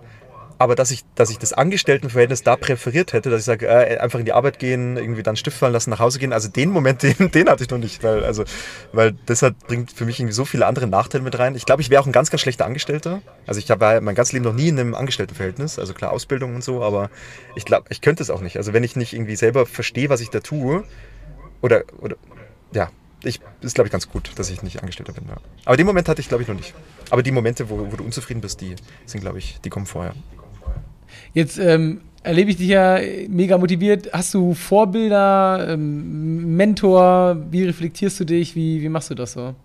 Aber 0.61 0.75
dass 0.75 0.91
ich, 0.91 1.03
dass 1.15 1.31
ich 1.31 1.39
das 1.39 1.53
Angestelltenverhältnis 1.53 2.43
da 2.43 2.55
präferiert 2.55 3.13
hätte, 3.13 3.31
dass 3.31 3.39
ich 3.39 3.45
sage, 3.45 3.65
äh, 3.65 3.97
einfach 3.97 4.19
in 4.19 4.25
die 4.25 4.33
Arbeit 4.33 4.59
gehen, 4.59 4.95
irgendwie 4.95 5.23
dann 5.23 5.35
Stift 5.35 5.57
fallen 5.57 5.73
lassen, 5.73 5.89
nach 5.89 5.97
Hause 5.97 6.19
gehen, 6.19 6.33
also 6.33 6.49
den 6.49 6.69
Moment, 6.69 7.01
den, 7.19 7.31
den 7.31 7.49
hatte 7.49 7.63
ich 7.63 7.69
noch 7.71 7.79
nicht, 7.79 8.03
weil, 8.03 8.23
also, 8.23 8.43
weil 8.93 9.15
das 9.25 9.41
hat, 9.41 9.57
bringt 9.65 9.91
für 9.91 10.05
mich 10.05 10.19
irgendwie 10.19 10.35
so 10.35 10.45
viele 10.45 10.67
andere 10.67 10.85
Nachteile 10.85 11.23
mit 11.23 11.39
rein. 11.39 11.55
Ich 11.55 11.65
glaube, 11.65 11.81
ich 11.81 11.89
wäre 11.89 11.99
auch 11.99 12.05
ein 12.05 12.11
ganz, 12.11 12.29
ganz 12.29 12.41
schlechter 12.41 12.65
Angestellter. 12.65 13.23
Also 13.47 13.57
ich 13.57 13.71
habe 13.71 14.01
mein 14.01 14.13
ganzes 14.13 14.33
Leben 14.33 14.45
noch 14.45 14.53
nie 14.53 14.67
in 14.67 14.79
einem 14.79 14.93
Angestelltenverhältnis, 14.93 15.79
also 15.79 15.95
klar 15.95 16.11
Ausbildung 16.11 16.53
und 16.53 16.63
so, 16.63 16.83
aber 16.83 17.09
ich 17.55 17.65
glaube, 17.65 17.87
ich 17.89 18.01
könnte 18.01 18.21
es 18.21 18.29
auch 18.29 18.41
nicht. 18.41 18.57
Also 18.57 18.71
wenn 18.71 18.83
ich 18.83 18.95
nicht 18.95 19.13
irgendwie 19.13 19.37
selber 19.37 19.65
verstehe, 19.65 20.09
was 20.09 20.21
ich 20.21 20.29
da 20.29 20.41
tue, 20.41 20.83
oder, 21.61 21.85
oder 21.99 22.17
ja, 22.71 22.91
ich, 23.23 23.39
ist, 23.61 23.75
glaube 23.75 23.87
ich, 23.87 23.91
ganz 23.91 24.09
gut, 24.09 24.31
dass 24.35 24.49
ich 24.49 24.63
nicht 24.63 24.79
Angestellter 24.79 25.13
bin. 25.13 25.25
Ja. 25.27 25.35
Aber 25.65 25.77
den 25.77 25.85
Moment 25.85 26.07
hatte 26.09 26.21
ich, 26.21 26.27
glaube 26.27 26.43
ich, 26.43 26.49
noch 26.49 26.55
nicht. 26.55 26.73
Aber 27.09 27.23
die 27.23 27.31
Momente, 27.31 27.69
wo, 27.69 27.91
wo 27.91 27.95
du 27.95 28.03
unzufrieden 28.03 28.41
bist, 28.41 28.61
die 28.61 28.75
sind, 29.05 29.21
glaube 29.21 29.39
ich, 29.39 29.59
die 29.63 29.69
kommen 29.69 29.85
vorher. 29.85 30.13
Jetzt 31.33 31.57
ähm, 31.57 32.01
erlebe 32.23 32.51
ich 32.51 32.57
dich 32.57 32.67
ja 32.67 32.99
mega 33.27 33.57
motiviert. 33.57 34.11
Hast 34.13 34.33
du 34.33 34.53
Vorbilder, 34.53 35.67
ähm, 35.69 36.55
Mentor? 36.55 37.37
Wie 37.49 37.63
reflektierst 37.63 38.19
du 38.19 38.25
dich? 38.25 38.55
Wie, 38.55 38.81
wie 38.81 38.89
machst 38.89 39.09
du 39.09 39.15
das 39.15 39.33
so? 39.33 39.55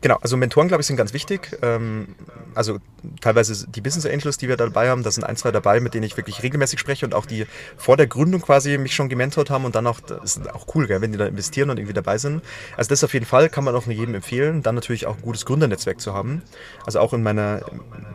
Genau, 0.00 0.18
also 0.20 0.36
Mentoren, 0.36 0.68
glaube 0.68 0.80
ich, 0.80 0.86
sind 0.86 0.96
ganz 0.96 1.12
wichtig. 1.12 1.58
Ähm, 1.62 2.14
also 2.54 2.78
teilweise 3.20 3.66
die 3.68 3.80
Business 3.80 4.06
Angels, 4.06 4.36
die 4.38 4.48
wir 4.48 4.56
dabei 4.56 4.90
haben, 4.90 5.02
da 5.02 5.10
sind 5.10 5.24
ein, 5.24 5.36
zwei 5.36 5.50
dabei, 5.50 5.80
mit 5.80 5.94
denen 5.94 6.04
ich 6.04 6.16
wirklich 6.16 6.42
regelmäßig 6.42 6.78
spreche 6.78 7.06
und 7.06 7.14
auch 7.14 7.26
die 7.26 7.46
vor 7.76 7.96
der 7.96 8.06
Gründung 8.06 8.40
quasi 8.40 8.78
mich 8.78 8.94
schon 8.94 9.08
gementort 9.08 9.50
haben 9.50 9.64
und 9.64 9.74
dann 9.74 9.86
auch, 9.86 10.00
das 10.00 10.36
ist 10.36 10.54
auch 10.54 10.66
cool, 10.74 10.86
gell, 10.86 11.00
wenn 11.00 11.12
die 11.12 11.18
da 11.18 11.26
investieren 11.26 11.70
und 11.70 11.78
irgendwie 11.78 11.94
dabei 11.94 12.18
sind. 12.18 12.42
Also 12.76 12.88
das 12.88 13.04
auf 13.04 13.14
jeden 13.14 13.26
Fall 13.26 13.48
kann 13.48 13.64
man 13.64 13.74
auch 13.74 13.86
nur 13.86 13.94
jedem 13.94 14.14
empfehlen. 14.14 14.62
Dann 14.62 14.74
natürlich 14.74 15.06
auch 15.06 15.16
ein 15.16 15.22
gutes 15.22 15.46
Gründernetzwerk 15.46 16.00
zu 16.00 16.14
haben. 16.14 16.42
Also 16.84 17.00
auch 17.00 17.12
in 17.12 17.22
meiner, 17.22 17.62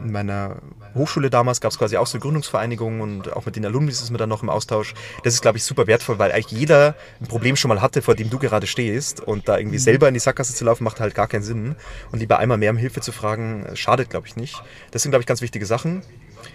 in 0.04 0.12
meiner 0.12 0.58
Hochschule 0.96 1.30
damals 1.30 1.62
gab 1.62 1.72
es 1.72 1.80
quasi 1.80 1.98
auch 1.98 2.08
so 2.08 2.20
Gründungsvereinigungen 2.20 3.02
und 3.02 3.34
auch 3.34 3.46
mit 3.46 3.56
den 3.56 3.66
Alumni 3.66 3.92
ist 3.92 4.10
man 4.10 4.18
dann 4.18 4.30
noch 4.30 4.44
im 4.44 4.50
Austausch. 4.50 4.94
Das 5.24 5.34
ist, 5.34 5.42
glaube 5.42 5.58
ich, 5.58 5.64
super 5.64 5.88
wertvoll, 5.88 6.20
weil 6.20 6.32
eigentlich 6.32 6.52
jeder 6.52 6.96
ein 7.20 7.28
Problem 7.28 7.56
schon 7.56 7.70
mal 7.70 7.82
hatte, 7.82 8.02
vor 8.02 8.16
dem 8.16 8.30
du 8.30 8.40
gerade 8.40 8.68
stehst 8.68 9.22
und 9.22 9.48
da 9.48 9.58
irgendwie 9.58 9.78
mhm. 9.78 9.84
selber 9.84 10.08
in 10.08 10.14
die 10.14 10.20
Sackgasse 10.20 10.54
zu 10.54 10.66
laufen, 10.66 10.84
macht 10.84 11.00
halt 11.00 11.16
gar 11.16 11.28
keinen 11.28 11.44
Sinn. 11.44 11.63
Und 12.12 12.20
lieber 12.20 12.40
einmal 12.40 12.58
mehr 12.58 12.72
um 12.72 12.78
Hilfe 12.78 13.02
zu 13.02 13.12
fragen, 13.12 13.68
schadet, 13.76 14.10
glaube 14.10 14.28
ich, 14.28 14.36
nicht. 14.36 14.62
Das 14.92 15.02
sind, 15.02 15.12
glaube 15.12 15.22
ich, 15.22 15.28
ganz 15.28 15.42
wichtige 15.42 15.66
Sachen. 15.66 16.02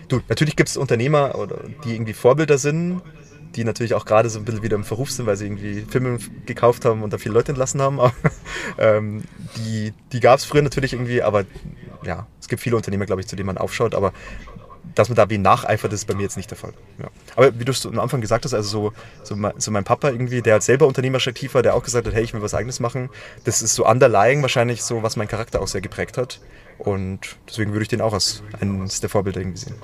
Du, 0.08 0.20
natürlich 0.28 0.56
gibt 0.56 0.68
es 0.68 0.76
Unternehmer, 0.76 1.48
die 1.84 1.94
irgendwie 1.94 2.12
Vorbilder 2.12 2.58
sind. 2.58 3.02
die 3.56 3.64
natürlich 3.64 3.94
auch 3.94 4.04
gerade 4.04 4.28
so 4.28 4.38
ein 4.38 4.44
bisschen 4.44 4.62
wieder 4.62 4.76
im 4.76 4.84
Verruf 4.84 5.10
sind, 5.10 5.26
weil 5.26 5.36
sie 5.36 5.46
irgendwie 5.46 5.80
Filme 5.88 6.18
gekauft 6.44 6.84
haben 6.84 7.02
und 7.02 7.12
da 7.12 7.18
viele 7.18 7.34
Leute 7.34 7.52
entlassen 7.52 7.80
haben. 7.80 7.98
ähm, 8.78 9.24
die 9.56 9.94
die 10.12 10.20
gab 10.20 10.38
es 10.38 10.44
früher 10.44 10.62
natürlich 10.62 10.92
irgendwie, 10.92 11.22
aber 11.22 11.44
ja, 12.04 12.26
es 12.40 12.48
gibt 12.48 12.60
viele 12.62 12.76
Unternehmer, 12.76 13.06
glaube 13.06 13.22
ich, 13.22 13.26
zu 13.26 13.36
denen 13.36 13.46
man 13.46 13.58
aufschaut, 13.58 13.94
aber 13.94 14.12
dass 14.98 15.08
man 15.08 15.16
da 15.16 15.30
wie 15.30 15.38
nacheifert, 15.38 15.92
ist 15.92 16.06
bei 16.06 16.14
mir 16.14 16.22
jetzt 16.22 16.36
nicht 16.36 16.50
der 16.50 16.58
Fall. 16.58 16.72
Ja. 16.98 17.06
Aber 17.36 17.58
wie 17.58 17.64
du 17.64 17.70
es 17.70 17.86
am 17.86 18.00
Anfang 18.00 18.20
gesagt 18.20 18.44
hast, 18.44 18.52
also 18.52 18.68
so, 18.68 18.92
so, 19.22 19.36
mein, 19.36 19.52
so 19.58 19.70
mein 19.70 19.84
Papa 19.84 20.10
irgendwie, 20.10 20.42
der 20.42 20.60
selber 20.60 20.86
unternehmerisch 20.86 21.28
aktiv 21.28 21.54
war, 21.54 21.62
der 21.62 21.76
auch 21.76 21.84
gesagt 21.84 22.06
hat, 22.06 22.14
hey, 22.14 22.24
ich 22.24 22.34
will 22.34 22.42
was 22.42 22.54
eigenes 22.54 22.80
machen, 22.80 23.08
das 23.44 23.62
ist 23.62 23.74
so 23.74 23.86
underlying 23.86 24.42
wahrscheinlich 24.42 24.82
so, 24.82 25.02
was 25.04 25.16
mein 25.16 25.28
Charakter 25.28 25.62
auch 25.62 25.68
sehr 25.68 25.80
geprägt 25.80 26.18
hat. 26.18 26.40
Und 26.78 27.20
deswegen 27.48 27.72
würde 27.72 27.82
ich 27.82 27.88
den 27.88 28.00
auch 28.00 28.12
als 28.12 28.42
eines 28.60 29.00
der 29.00 29.08
Vorbilder 29.08 29.40
irgendwie 29.40 29.58
sehen. 29.58 29.76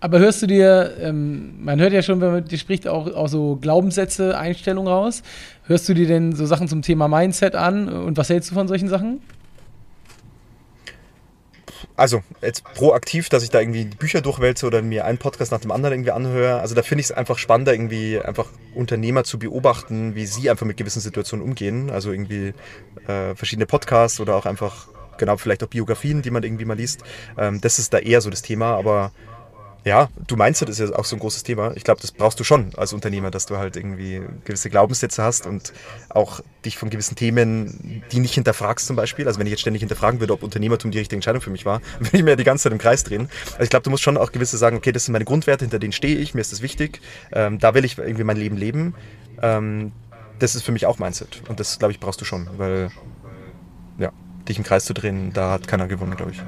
Aber 0.00 0.18
hörst 0.18 0.42
du 0.42 0.46
dir, 0.46 0.96
ähm, 1.00 1.64
man 1.64 1.80
hört 1.80 1.92
ja 1.92 2.02
schon, 2.02 2.20
wenn 2.20 2.28
man 2.28 2.42
mit 2.42 2.50
dir 2.50 2.58
spricht, 2.58 2.88
auch, 2.88 3.06
auch 3.14 3.28
so 3.28 3.56
Glaubenssätze, 3.56 4.36
Einstellungen 4.36 4.92
raus. 4.92 5.22
Hörst 5.66 5.88
du 5.88 5.94
dir 5.94 6.06
denn 6.06 6.34
so 6.34 6.44
Sachen 6.44 6.68
zum 6.68 6.82
Thema 6.82 7.08
Mindset 7.08 7.54
an 7.54 7.88
und 7.88 8.16
was 8.16 8.28
hältst 8.28 8.50
du 8.50 8.54
von 8.54 8.68
solchen 8.68 8.88
Sachen? 8.88 9.20
Also 11.96 12.22
jetzt 12.42 12.64
proaktiv, 12.74 13.28
dass 13.28 13.42
ich 13.42 13.50
da 13.50 13.60
irgendwie 13.60 13.84
Bücher 13.84 14.20
durchwälze 14.20 14.66
oder 14.66 14.82
mir 14.82 15.04
einen 15.04 15.18
Podcast 15.18 15.52
nach 15.52 15.60
dem 15.60 15.70
anderen 15.70 15.94
irgendwie 15.94 16.10
anhöre. 16.10 16.60
Also 16.60 16.74
da 16.74 16.82
finde 16.82 17.00
ich 17.00 17.06
es 17.06 17.12
einfach 17.12 17.38
spannender, 17.38 17.72
irgendwie 17.72 18.20
einfach 18.20 18.48
Unternehmer 18.74 19.24
zu 19.24 19.38
beobachten, 19.38 20.14
wie 20.14 20.26
sie 20.26 20.50
einfach 20.50 20.66
mit 20.66 20.76
gewissen 20.76 21.00
Situationen 21.00 21.44
umgehen. 21.44 21.90
Also 21.90 22.12
irgendwie 22.12 22.54
äh, 23.06 23.34
verschiedene 23.34 23.66
Podcasts 23.66 24.20
oder 24.20 24.36
auch 24.36 24.46
einfach, 24.46 24.88
genau, 25.18 25.36
vielleicht 25.36 25.62
auch 25.62 25.68
Biografien, 25.68 26.22
die 26.22 26.30
man 26.30 26.42
irgendwie 26.42 26.64
mal 26.64 26.76
liest. 26.76 27.02
Ähm, 27.38 27.60
das 27.60 27.78
ist 27.78 27.92
da 27.92 27.98
eher 27.98 28.20
so 28.20 28.30
das 28.30 28.42
Thema, 28.42 28.76
aber 28.76 29.12
ja, 29.84 30.08
du 30.26 30.36
meinst, 30.36 30.62
das 30.62 30.70
ist 30.70 30.90
ja 30.90 30.96
auch 30.96 31.04
so 31.04 31.14
ein 31.14 31.18
großes 31.18 31.42
Thema. 31.42 31.72
Ich 31.76 31.84
glaube, 31.84 32.00
das 32.00 32.10
brauchst 32.10 32.40
du 32.40 32.44
schon 32.44 32.72
als 32.76 32.94
Unternehmer, 32.94 33.30
dass 33.30 33.44
du 33.44 33.58
halt 33.58 33.76
irgendwie 33.76 34.22
gewisse 34.44 34.70
Glaubenssätze 34.70 35.22
hast 35.22 35.46
und 35.46 35.74
auch 36.08 36.40
dich 36.64 36.78
von 36.78 36.88
gewissen 36.88 37.16
Themen, 37.16 38.02
die 38.10 38.20
nicht 38.20 38.32
hinterfragst 38.32 38.86
zum 38.86 38.96
Beispiel. 38.96 39.26
Also 39.26 39.38
wenn 39.38 39.46
ich 39.46 39.50
jetzt 39.50 39.60
ständig 39.60 39.80
hinterfragen 39.80 40.20
würde, 40.20 40.32
ob 40.32 40.42
Unternehmertum 40.42 40.90
die 40.90 40.98
richtige 40.98 41.16
Entscheidung 41.16 41.42
für 41.42 41.50
mich 41.50 41.66
war, 41.66 41.82
würde 41.98 42.16
ich 42.16 42.22
mir 42.22 42.36
die 42.36 42.44
ganze 42.44 42.64
Zeit 42.64 42.72
im 42.72 42.78
Kreis 42.78 43.04
drehen. 43.04 43.28
Also 43.52 43.64
ich 43.64 43.70
glaube, 43.70 43.82
du 43.82 43.90
musst 43.90 44.02
schon 44.02 44.16
auch 44.16 44.32
gewisse 44.32 44.56
sagen, 44.56 44.76
okay, 44.76 44.90
das 44.90 45.04
sind 45.04 45.12
meine 45.12 45.26
Grundwerte, 45.26 45.66
hinter 45.66 45.78
denen 45.78 45.92
stehe 45.92 46.16
ich, 46.16 46.32
mir 46.32 46.40
ist 46.40 46.52
das 46.52 46.62
wichtig, 46.62 47.02
ähm, 47.32 47.58
da 47.58 47.74
will 47.74 47.84
ich 47.84 47.98
irgendwie 47.98 48.24
mein 48.24 48.38
Leben 48.38 48.56
leben. 48.56 48.94
Ähm, 49.42 49.92
das 50.38 50.54
ist 50.54 50.62
für 50.62 50.72
mich 50.72 50.86
auch 50.86 50.98
Mindset. 50.98 51.42
Und 51.48 51.60
das, 51.60 51.78
glaube 51.78 51.92
ich, 51.92 52.00
brauchst 52.00 52.20
du 52.22 52.24
schon, 52.24 52.48
weil 52.56 52.90
ja, 53.98 54.12
dich 54.48 54.56
im 54.56 54.64
Kreis 54.64 54.86
zu 54.86 54.94
drehen, 54.94 55.32
da 55.34 55.50
hat 55.50 55.68
keiner 55.68 55.88
gewonnen, 55.88 56.16
glaube 56.16 56.32
ich. 56.32 56.42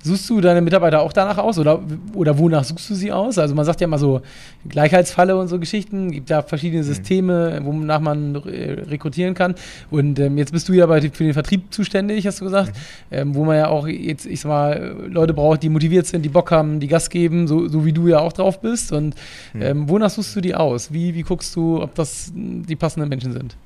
Suchst 0.00 0.30
du 0.30 0.40
deine 0.40 0.60
Mitarbeiter 0.60 1.00
auch 1.00 1.12
danach 1.12 1.38
aus 1.38 1.58
oder, 1.58 1.80
oder 2.14 2.38
wonach 2.38 2.62
suchst 2.62 2.88
du 2.90 2.94
sie 2.94 3.10
aus? 3.10 3.36
Also 3.36 3.54
man 3.54 3.64
sagt 3.64 3.80
ja 3.80 3.86
immer 3.86 3.98
so 3.98 4.20
Gleichheitsfalle 4.68 5.36
und 5.36 5.48
so 5.48 5.58
Geschichten, 5.58 6.12
gibt 6.12 6.30
ja 6.30 6.42
verschiedene 6.42 6.82
mhm. 6.82 6.86
Systeme, 6.86 7.60
wonach 7.64 8.00
man 8.00 8.36
rekrutieren 8.36 9.34
kann. 9.34 9.56
Und 9.90 10.20
ähm, 10.20 10.38
jetzt 10.38 10.52
bist 10.52 10.68
du 10.68 10.72
ja 10.72 10.86
bei, 10.86 11.00
für 11.00 11.24
den 11.24 11.34
Vertrieb 11.34 11.72
zuständig, 11.74 12.26
hast 12.26 12.40
du 12.40 12.44
gesagt, 12.44 12.74
mhm. 13.10 13.16
ähm, 13.16 13.34
wo 13.34 13.44
man 13.44 13.56
ja 13.56 13.68
auch 13.68 13.88
jetzt, 13.88 14.24
ich 14.26 14.40
sag 14.40 14.48
mal, 14.48 14.96
Leute 15.08 15.34
braucht, 15.34 15.64
die 15.64 15.68
motiviert 15.68 16.06
sind, 16.06 16.22
die 16.22 16.28
Bock 16.28 16.52
haben, 16.52 16.78
die 16.78 16.86
Gas 16.88 17.10
geben, 17.10 17.48
so, 17.48 17.66
so 17.66 17.84
wie 17.84 17.92
du 17.92 18.06
ja 18.06 18.20
auch 18.20 18.32
drauf 18.32 18.60
bist. 18.60 18.92
Und 18.92 19.16
mhm. 19.52 19.62
ähm, 19.62 19.88
wonach 19.88 20.10
suchst 20.10 20.36
du 20.36 20.40
die 20.40 20.54
aus? 20.54 20.92
Wie, 20.92 21.14
wie 21.14 21.22
guckst 21.22 21.56
du, 21.56 21.82
ob 21.82 21.96
das 21.96 22.30
die 22.34 22.76
passenden 22.76 23.08
Menschen 23.08 23.32
sind? 23.32 23.56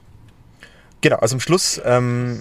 Genau, 1.03 1.17
also 1.17 1.37
am 1.37 1.41
Schluss 1.41 1.81
ähm, 1.85 2.41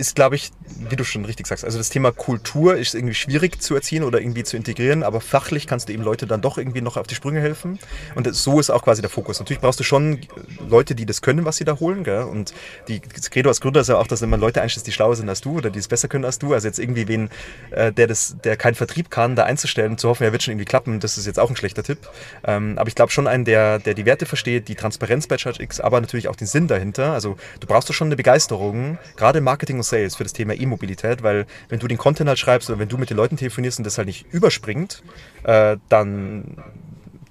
ist, 0.00 0.16
glaube 0.16 0.34
ich, 0.34 0.50
wie 0.88 0.96
du 0.96 1.04
schon 1.04 1.24
richtig 1.24 1.46
sagst, 1.46 1.64
also 1.64 1.76
das 1.76 1.90
Thema 1.90 2.10
Kultur 2.10 2.76
ist 2.76 2.94
irgendwie 2.94 3.14
schwierig 3.14 3.60
zu 3.60 3.74
erziehen 3.74 4.02
oder 4.02 4.20
irgendwie 4.20 4.44
zu 4.44 4.56
integrieren, 4.56 5.02
aber 5.02 5.20
fachlich 5.20 5.66
kannst 5.66 5.88
du 5.88 5.92
eben 5.92 6.02
Leute 6.02 6.26
dann 6.26 6.40
doch 6.40 6.56
irgendwie 6.58 6.80
noch 6.80 6.96
auf 6.96 7.06
die 7.06 7.14
Sprünge 7.14 7.40
helfen. 7.40 7.78
Und 8.14 8.34
so 8.34 8.58
ist 8.58 8.70
auch 8.70 8.82
quasi 8.82 9.02
der 9.02 9.10
Fokus. 9.10 9.38
Natürlich 9.38 9.60
brauchst 9.60 9.78
du 9.78 9.84
schon 9.84 10.20
Leute, 10.68 10.94
die 10.94 11.04
das 11.04 11.20
können, 11.20 11.44
was 11.44 11.56
sie 11.56 11.64
da 11.64 11.78
holen. 11.78 12.02
Gell? 12.02 12.22
Und 12.22 12.54
die, 12.88 13.00
das 13.00 13.30
Credo 13.30 13.50
als 13.50 13.60
Gründer 13.60 13.82
ist 13.82 13.88
ja 13.88 13.98
auch, 13.98 14.06
dass 14.06 14.22
man 14.22 14.40
Leute 14.40 14.62
einstellst, 14.62 14.86
die 14.86 14.92
schlauer 14.92 15.16
sind 15.16 15.28
als 15.28 15.42
du 15.42 15.58
oder 15.58 15.70
die 15.70 15.78
es 15.78 15.88
besser 15.88 16.08
können 16.08 16.24
als 16.24 16.38
du. 16.38 16.54
Also 16.54 16.66
jetzt 16.66 16.78
irgendwie 16.78 17.06
wen, 17.06 17.28
äh, 17.70 17.92
der, 17.92 18.06
das, 18.06 18.36
der 18.42 18.56
keinen 18.56 18.74
Vertrieb 18.74 19.10
kann, 19.10 19.36
da 19.36 19.44
einzustellen 19.44 19.98
zu 19.98 20.08
hoffen, 20.08 20.24
er 20.24 20.32
wird 20.32 20.42
schon 20.42 20.52
irgendwie 20.52 20.64
klappen, 20.64 21.00
das 21.00 21.18
ist 21.18 21.26
jetzt 21.26 21.38
auch 21.38 21.50
ein 21.50 21.56
schlechter 21.56 21.82
Tipp. 21.82 21.98
Ähm, 22.44 22.78
aber 22.78 22.88
ich 22.88 22.94
glaube 22.94 23.12
schon 23.12 23.26
einen, 23.26 23.44
der, 23.44 23.78
der 23.78 23.94
die 23.94 24.06
Werte 24.06 24.24
versteht, 24.24 24.68
die 24.68 24.74
Transparenz 24.74 25.26
bei 25.26 25.36
ChargeX, 25.36 25.80
aber 25.80 26.00
natürlich 26.00 26.28
auch 26.28 26.36
den 26.36 26.46
Sinn 26.46 26.68
dahinter. 26.68 27.12
Also 27.12 27.36
du 27.60 27.66
brauchst 27.66 27.88
doch 27.90 27.94
schon 27.94 28.08
eine 28.08 28.16
Begeisterung, 28.16 28.98
gerade 29.16 29.38
im 29.38 29.44
Marketing 29.44 29.76
und 29.76 29.89
Sales 29.90 30.16
für 30.16 30.22
das 30.22 30.32
Thema 30.32 30.54
E-Mobilität, 30.54 31.22
weil 31.22 31.46
wenn 31.68 31.78
du 31.78 31.88
den 31.88 31.98
Content 31.98 32.28
halt 32.28 32.38
schreibst 32.38 32.70
oder 32.70 32.78
wenn 32.78 32.88
du 32.88 32.96
mit 32.96 33.10
den 33.10 33.16
Leuten 33.16 33.36
telefonierst 33.36 33.78
und 33.78 33.84
das 33.84 33.98
halt 33.98 34.06
nicht 34.06 34.26
überspringt, 34.32 35.02
äh, 35.44 35.76
dann 35.88 36.56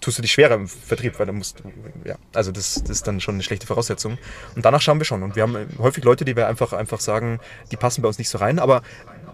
tust 0.02 0.18
du 0.18 0.22
dich 0.22 0.32
schwerer 0.32 0.56
im 0.56 0.68
Vertrieb, 0.68 1.20
weil 1.20 1.26
dann 1.26 1.36
musst 1.36 1.60
du, 1.60 1.64
ja, 2.06 2.16
also 2.34 2.52
das, 2.52 2.82
das, 2.82 2.90
ist 2.90 3.08
dann 3.08 3.20
schon 3.20 3.36
eine 3.36 3.44
schlechte 3.44 3.68
Voraussetzung. 3.68 4.18
Und 4.56 4.64
danach 4.64 4.82
schauen 4.82 5.00
wir 5.00 5.06
schon. 5.06 5.24
Und 5.24 5.36
wir 5.36 5.44
haben 5.44 5.58
häufig 5.78 6.04
Leute, 6.04 6.26
die 6.26 6.36
wir 6.36 6.48
einfach, 6.48 6.74
einfach 6.74 7.00
sagen, 7.00 7.40
die 7.72 7.76
passen 7.76 8.02
bei 8.02 8.08
uns 8.08 8.18
nicht 8.18 8.30
so 8.30 8.38
rein, 8.38 8.60
aber 8.60 8.82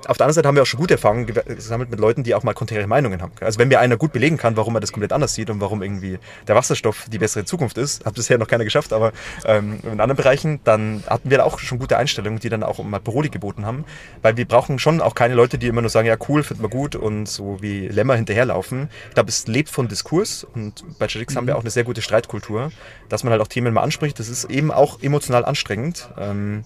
auf 0.08 0.18
der 0.18 0.26
anderen 0.26 0.34
Seite 0.34 0.48
haben 0.48 0.56
wir 0.56 0.64
auch 0.64 0.68
schon 0.68 0.80
gute 0.80 0.96
Erfahrungen 0.96 1.26
gesammelt 1.26 1.90
mit 1.90 2.00
Leuten, 2.00 2.24
die 2.24 2.36
auch 2.36 2.44
mal 2.44 2.54
konträre 2.54 2.88
Meinungen 2.88 3.22
haben. 3.22 3.32
Also 3.42 3.60
wenn 3.60 3.68
mir 3.68 3.80
einer 3.80 3.98
gut 3.98 4.14
belegen 4.14 4.38
kann, 4.38 4.58
warum 4.58 4.76
er 4.76 4.80
das 4.80 4.92
komplett 4.92 5.14
anders 5.14 5.34
sieht 5.34 5.50
und 5.50 5.62
warum 5.62 5.82
irgendwie 5.82 6.20
der 6.48 6.56
Wasserstoff 6.56 7.06
die 7.12 7.18
bessere 7.18 7.46
Zukunft 7.46 7.78
ist, 7.78 8.06
hat 8.06 8.16
bisher 8.16 8.38
noch 8.38 8.48
keiner 8.48 8.64
geschafft, 8.64 8.94
aber 8.94 9.12
ähm, 9.46 9.80
in 9.84 10.00
anderen 10.00 10.16
Bereichen, 10.16 10.60
dann 10.64 11.04
hatten 11.08 11.30
wir 11.30 11.40
da 11.40 11.44
auch 11.44 11.60
schon 11.60 11.80
gute 11.80 11.98
Einstellungen, 11.98 12.40
die 12.40 12.50
dann 12.50 12.64
auch 12.64 12.84
mal 12.84 13.00
Paroli 13.00 13.30
geboten 13.30 13.66
haben, 13.66 13.86
weil 14.22 14.38
wir 14.38 14.46
brauchen 14.46 14.80
schon 14.80 15.02
auch 15.02 15.16
keine 15.16 15.34
Leute, 15.34 15.58
die 15.58 15.68
immer 15.68 15.82
nur 15.82 15.90
sagen, 15.90 16.08
ja 16.08 16.18
cool, 16.30 16.44
finden 16.44 16.64
wir 16.64 16.70
gut 16.70 16.96
und 16.96 17.28
so 17.28 17.62
wie 17.62 17.88
Lämmer 17.88 18.16
hinterherlaufen. 18.16 18.90
Ich 19.10 19.16
glaube, 19.16 19.30
es 19.30 19.48
lebt 19.48 19.70
von 19.70 19.88
Diskurs 19.88 20.44
und 20.44 20.84
bei 21.00 21.08
Jadix 21.08 21.34
mhm. 21.34 21.38
haben 21.38 21.48
wir 21.48 21.54
mhm. 21.54 21.60
auch 21.60 21.64
eine 21.64 21.72
sehr 21.72 21.84
gute 21.84 22.02
Streitkultur, 22.02 22.72
dass 23.10 23.24
man 23.24 23.32
halt 23.32 23.42
auch 23.42 23.48
Themen 23.48 23.74
mal 23.74 23.82
anspricht. 23.82 24.20
Das 24.20 24.30
ist 24.30 24.46
eben 24.46 24.72
auch 24.72 25.02
emotional 25.02 25.46
anstrengend. 25.46 26.10
Ähm, 26.18 26.64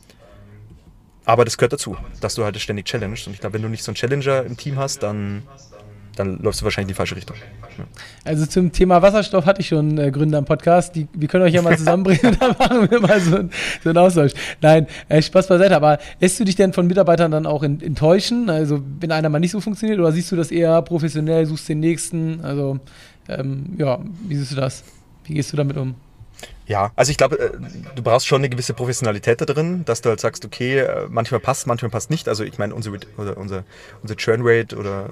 aber 1.29 1.45
das 1.45 1.59
gehört 1.59 1.73
dazu, 1.73 1.95
dass 2.21 2.33
du 2.33 2.43
halt 2.43 2.59
ständig 2.59 2.87
challengest. 2.87 3.27
Und 3.27 3.33
ich 3.33 3.39
glaube, 3.39 3.53
wenn 3.53 3.61
du 3.61 3.69
nicht 3.69 3.83
so 3.83 3.91
einen 3.91 3.95
Challenger 3.95 4.43
im 4.45 4.57
Team 4.57 4.79
hast, 4.79 5.03
dann, 5.03 5.43
dann 6.15 6.39
läufst 6.39 6.61
du 6.61 6.65
wahrscheinlich 6.65 6.85
in 6.85 6.93
die 6.93 6.93
falsche 6.95 7.15
Richtung. 7.15 7.37
Ja. 7.77 7.83
Also 8.23 8.47
zum 8.47 8.71
Thema 8.71 9.03
Wasserstoff 9.03 9.45
hatte 9.45 9.61
ich 9.61 9.67
schon 9.67 9.99
äh, 9.99 10.09
Gründer 10.09 10.39
im 10.39 10.45
Podcast. 10.45 10.95
Die, 10.95 11.07
wir 11.13 11.27
können 11.27 11.43
euch 11.43 11.53
ja 11.53 11.61
mal 11.61 11.77
zusammenbringen 11.77 12.33
und 12.33 12.41
dann 12.41 12.55
machen 12.57 12.89
wir 12.89 12.99
mal 12.99 13.21
so, 13.21 13.35
ein, 13.37 13.51
so 13.83 13.89
einen 13.89 13.99
Austausch. 13.99 14.31
Nein, 14.59 14.87
äh, 15.07 15.21
Spaß 15.21 15.45
beiseite. 15.45 15.75
Aber 15.75 15.99
lässt 16.19 16.39
du 16.39 16.45
dich 16.45 16.55
denn 16.55 16.73
von 16.73 16.87
Mitarbeitern 16.87 17.29
dann 17.29 17.45
auch 17.45 17.61
in, 17.61 17.79
enttäuschen? 17.79 18.49
Also 18.49 18.81
wenn 18.99 19.11
einer 19.11 19.29
mal 19.29 19.37
nicht 19.37 19.51
so 19.51 19.61
funktioniert? 19.61 19.99
Oder 19.99 20.11
siehst 20.11 20.31
du 20.31 20.35
das 20.35 20.49
eher 20.49 20.81
professionell, 20.81 21.45
suchst 21.45 21.69
den 21.69 21.79
Nächsten? 21.79 22.41
Also 22.41 22.79
ähm, 23.27 23.75
ja, 23.77 23.99
wie 24.27 24.35
siehst 24.35 24.53
du 24.53 24.55
das? 24.55 24.83
Wie 25.25 25.35
gehst 25.35 25.53
du 25.53 25.57
damit 25.57 25.77
um? 25.77 25.93
Ja, 26.67 26.91
also 26.95 27.09
ich 27.09 27.17
glaube, 27.17 27.39
äh, 27.39 27.51
du 27.95 28.03
brauchst 28.03 28.27
schon 28.27 28.41
eine 28.41 28.49
gewisse 28.49 28.75
Professionalität 28.75 29.41
da 29.41 29.45
drin, 29.45 29.85
dass 29.85 30.01
du 30.01 30.09
halt 30.09 30.19
sagst, 30.19 30.45
okay, 30.45 30.79
äh, 30.79 31.07
manchmal 31.09 31.39
passt, 31.39 31.65
manchmal 31.65 31.89
passt 31.89 32.11
nicht. 32.11 32.29
Also 32.29 32.43
ich 32.43 32.59
meine, 32.59 32.75
unsere, 32.75 32.99
oder 33.17 33.37
unser, 33.37 33.63
unser 34.03 34.15
Churn 34.15 34.41
Rate 34.43 34.77
oder 34.77 35.09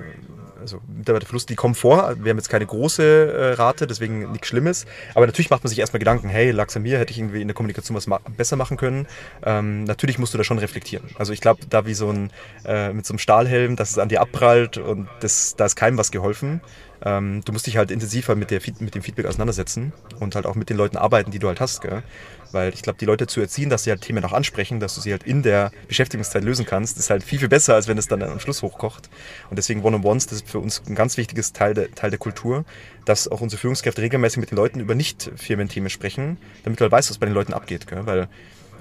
also 0.60 0.82
Mitarbeiterverlust, 0.88 1.50
die 1.50 1.56
kommen 1.56 1.76
vor. 1.76 2.16
Wir 2.22 2.30
haben 2.30 2.38
jetzt 2.38 2.50
keine 2.50 2.66
große 2.66 3.04
äh, 3.04 3.54
Rate, 3.54 3.88
deswegen 3.88 4.32
nichts 4.32 4.48
Schlimmes. 4.48 4.86
Aber 5.16 5.26
natürlich 5.26 5.50
macht 5.50 5.64
man 5.64 5.70
sich 5.70 5.80
erstmal 5.80 6.00
Gedanken, 6.00 6.30
hey, 6.30 6.52
lag 6.52 6.74
an 6.76 6.84
mir, 6.84 7.00
hätte 7.00 7.12
ich 7.12 7.20
irgendwie 7.20 7.42
in 7.42 7.48
der 7.48 7.56
Kommunikation 7.56 7.96
was 7.96 8.08
besser 8.36 8.56
machen 8.56 8.78
können. 8.78 9.08
Ähm, 9.44 9.84
natürlich 9.86 10.20
musst 10.20 10.34
du 10.34 10.38
da 10.38 10.44
schon 10.44 10.60
reflektieren. 10.60 11.10
Also 11.18 11.34
ich 11.34 11.42
glaube, 11.42 11.62
da 11.70 11.86
wie 11.86 11.94
so 11.94 12.10
ein, 12.10 12.32
äh, 12.66 12.94
mit 12.94 13.06
so 13.06 13.14
einem 13.14 13.20
Stahlhelm, 13.20 13.76
dass 13.76 13.92
es 13.92 13.98
an 13.98 14.10
dir 14.10 14.22
abprallt 14.22 14.78
und 14.78 15.08
das, 15.22 15.56
da 15.56 15.66
ist 15.66 15.76
keinem 15.76 15.98
was 15.98 16.12
geholfen. 16.12 16.62
Ähm, 17.04 17.42
du 17.46 17.52
musst 17.52 17.68
dich 17.68 17.78
halt 17.78 17.92
intensiver 17.92 18.36
mit, 18.36 18.52
der, 18.52 18.62
mit 18.80 18.96
dem 18.96 19.02
Feedback 19.02 19.26
auseinandersetzen 19.26 19.94
und 20.20 20.36
halt 20.36 20.46
auch 20.46 20.56
mit 20.56 20.70
den 20.70 20.78
Leuten 20.78 20.98
arbeiten, 20.98 21.32
die 21.32 21.40
du 21.40 21.48
halt 21.48 21.60
hast. 21.60 21.82
Gell? 21.82 22.04
Weil 22.52 22.74
ich 22.74 22.82
glaube, 22.82 22.98
die 22.98 23.06
Leute 23.06 23.28
zu 23.28 23.42
erziehen, 23.42 23.70
dass 23.70 23.84
sie 23.84 23.90
halt 23.90 24.02
Themen 24.02 24.24
auch 24.24 24.34
ansprechen, 24.34 24.80
dass 24.80 24.96
du 24.96 25.02
sie 25.02 25.12
halt 25.12 25.24
in 25.24 25.44
der 25.44 25.72
Beschäftigungszeit 25.88 26.44
lösen 26.44 26.66
kannst, 26.66 26.98
ist 26.98 27.10
halt 27.10 27.24
viel, 27.24 27.40
viel 27.40 27.50
besser, 27.50 27.76
als 27.76 27.88
wenn 27.88 27.98
es 27.98 28.08
dann 28.08 28.24
am 28.24 28.40
Schluss 28.40 28.62
hochkocht. 28.62 29.10
Und 29.50 29.58
deswegen 29.58 29.84
One-on-Ones, 29.84 30.28
das 30.28 30.42
ist 30.42 30.50
für 30.50 30.60
uns 30.60 30.82
ein 30.88 30.96
ganz 30.96 31.18
wichtiges 31.18 31.54
Teil 31.54 31.74
der, 31.74 31.92
Teil 31.92 32.10
der 32.10 32.20
Kultur, 32.20 32.66
dass 33.06 33.28
auch 33.28 33.42
unsere 33.42 33.60
Führungskräfte 33.60 34.02
regelmäßig 34.02 34.40
mit 34.40 34.52
den 34.52 34.56
Leuten 34.56 34.80
über 34.80 34.96
Nicht-Firmenthemen 34.96 35.90
sprechen, 35.90 36.38
damit 36.64 36.80
du 36.80 36.84
halt 36.84 36.92
weißt, 36.92 37.10
was 37.10 37.18
bei 37.18 37.26
den 37.26 37.36
Leuten 37.36 37.54
abgeht. 37.54 37.88
Gell? 37.88 38.06
Weil 38.06 38.28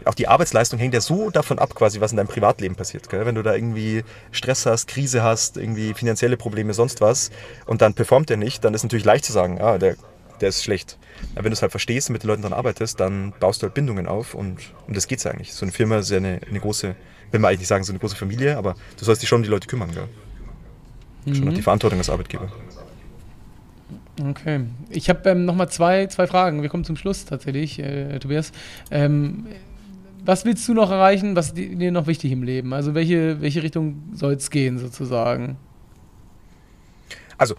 auch 0.07 0.15
die 0.15 0.29
Arbeitsleistung 0.29 0.79
hängt 0.79 0.95
ja 0.95 1.01
so 1.01 1.31
davon 1.31 1.59
ab, 1.59 1.75
quasi, 1.75 2.01
was 2.01 2.13
in 2.13 2.17
deinem 2.17 2.29
Privatleben 2.29 2.77
passiert. 2.77 3.09
Gell? 3.09 3.27
Wenn 3.27 3.35
du 3.35 3.43
da 3.43 3.55
irgendwie 3.55 4.05
Stress 4.31 4.67
hast, 4.67 4.89
Krise 4.89 5.23
hast, 5.23 5.57
irgendwie 5.57 5.95
finanzielle 5.95 6.37
Probleme, 6.37 6.75
sonst 6.75 7.01
was, 7.01 7.31
und 7.67 7.83
dann 7.83 7.95
performt 7.95 8.31
er 8.31 8.37
nicht, 8.37 8.65
dann 8.65 8.75
ist 8.75 8.83
natürlich 8.83 9.05
leicht 9.05 9.25
zu 9.25 9.33
sagen, 9.33 9.61
ah, 9.61 9.79
der, 9.79 9.97
der 10.41 10.49
ist 10.49 10.63
schlecht. 10.63 10.99
Aber 11.35 11.45
wenn 11.45 11.51
du 11.51 11.55
es 11.55 11.63
halt 11.63 11.73
verstehst 11.73 12.09
und 12.09 12.15
mit 12.15 12.23
den 12.23 12.29
Leuten 12.29 12.43
dann 12.43 12.53
arbeitest, 12.53 13.01
dann 13.01 13.33
baust 13.41 13.63
du 13.63 13.65
halt 13.65 13.75
Bindungen 13.75 14.07
auf 14.07 14.35
und 14.35 14.59
um 14.87 14.95
das 14.95 15.09
geht 15.09 15.19
es 15.19 15.25
ja 15.25 15.33
eigentlich. 15.33 15.53
So 15.55 15.65
eine 15.65 15.73
Firma 15.73 15.99
ist 15.99 16.11
ja 16.11 16.19
eine, 16.19 16.41
eine 16.49 16.61
große, 16.61 16.95
will 17.31 17.41
man 17.41 17.49
eigentlich 17.49 17.61
nicht 17.61 17.69
sagen, 17.69 17.85
so 17.85 17.93
eine 17.93 17.99
große 17.99 18.17
Familie, 18.17 18.57
aber 18.57 18.75
du 18.99 19.05
sollst 19.05 19.23
dich 19.23 19.29
schon 19.29 19.39
um 19.39 19.43
die 19.43 19.51
Leute 19.51 19.67
kümmern. 19.67 19.91
Gell? 19.93 20.09
Mhm. 21.25 21.35
Schon 21.35 21.55
die 21.55 21.63
Verantwortung 21.63 21.99
als 21.99 22.11
Arbeitgeber. 22.11 22.53
Okay. 24.31 24.61
Ich 24.89 25.11
habe 25.11 25.29
ähm, 25.31 25.45
nochmal 25.45 25.69
zwei, 25.69 26.07
zwei 26.07 26.27
Fragen. 26.27 26.63
Wir 26.63 26.69
kommen 26.69 26.85
zum 26.85 26.97
Schluss 26.97 27.25
tatsächlich, 27.27 27.79
äh, 27.79 28.19
Tobias. 28.19 28.53
Ähm, 28.91 29.47
was 30.27 30.45
willst 30.45 30.69
du 30.69 30.75
noch 30.75 30.91
erreichen? 30.91 31.37
Was 31.37 31.49
ist 31.49 31.57
dir 31.57 31.93
noch 31.93 32.07
wichtig 32.07 32.33
im 32.33 32.43
Leben? 32.43 32.73
Also 32.73 32.95
welche, 32.95 33.41
welche 33.41 33.63
Richtung 33.63 34.03
soll 34.13 34.35
es 34.35 34.51
gehen 34.51 34.79
sozusagen? 34.79 35.57
Also 37.39 37.55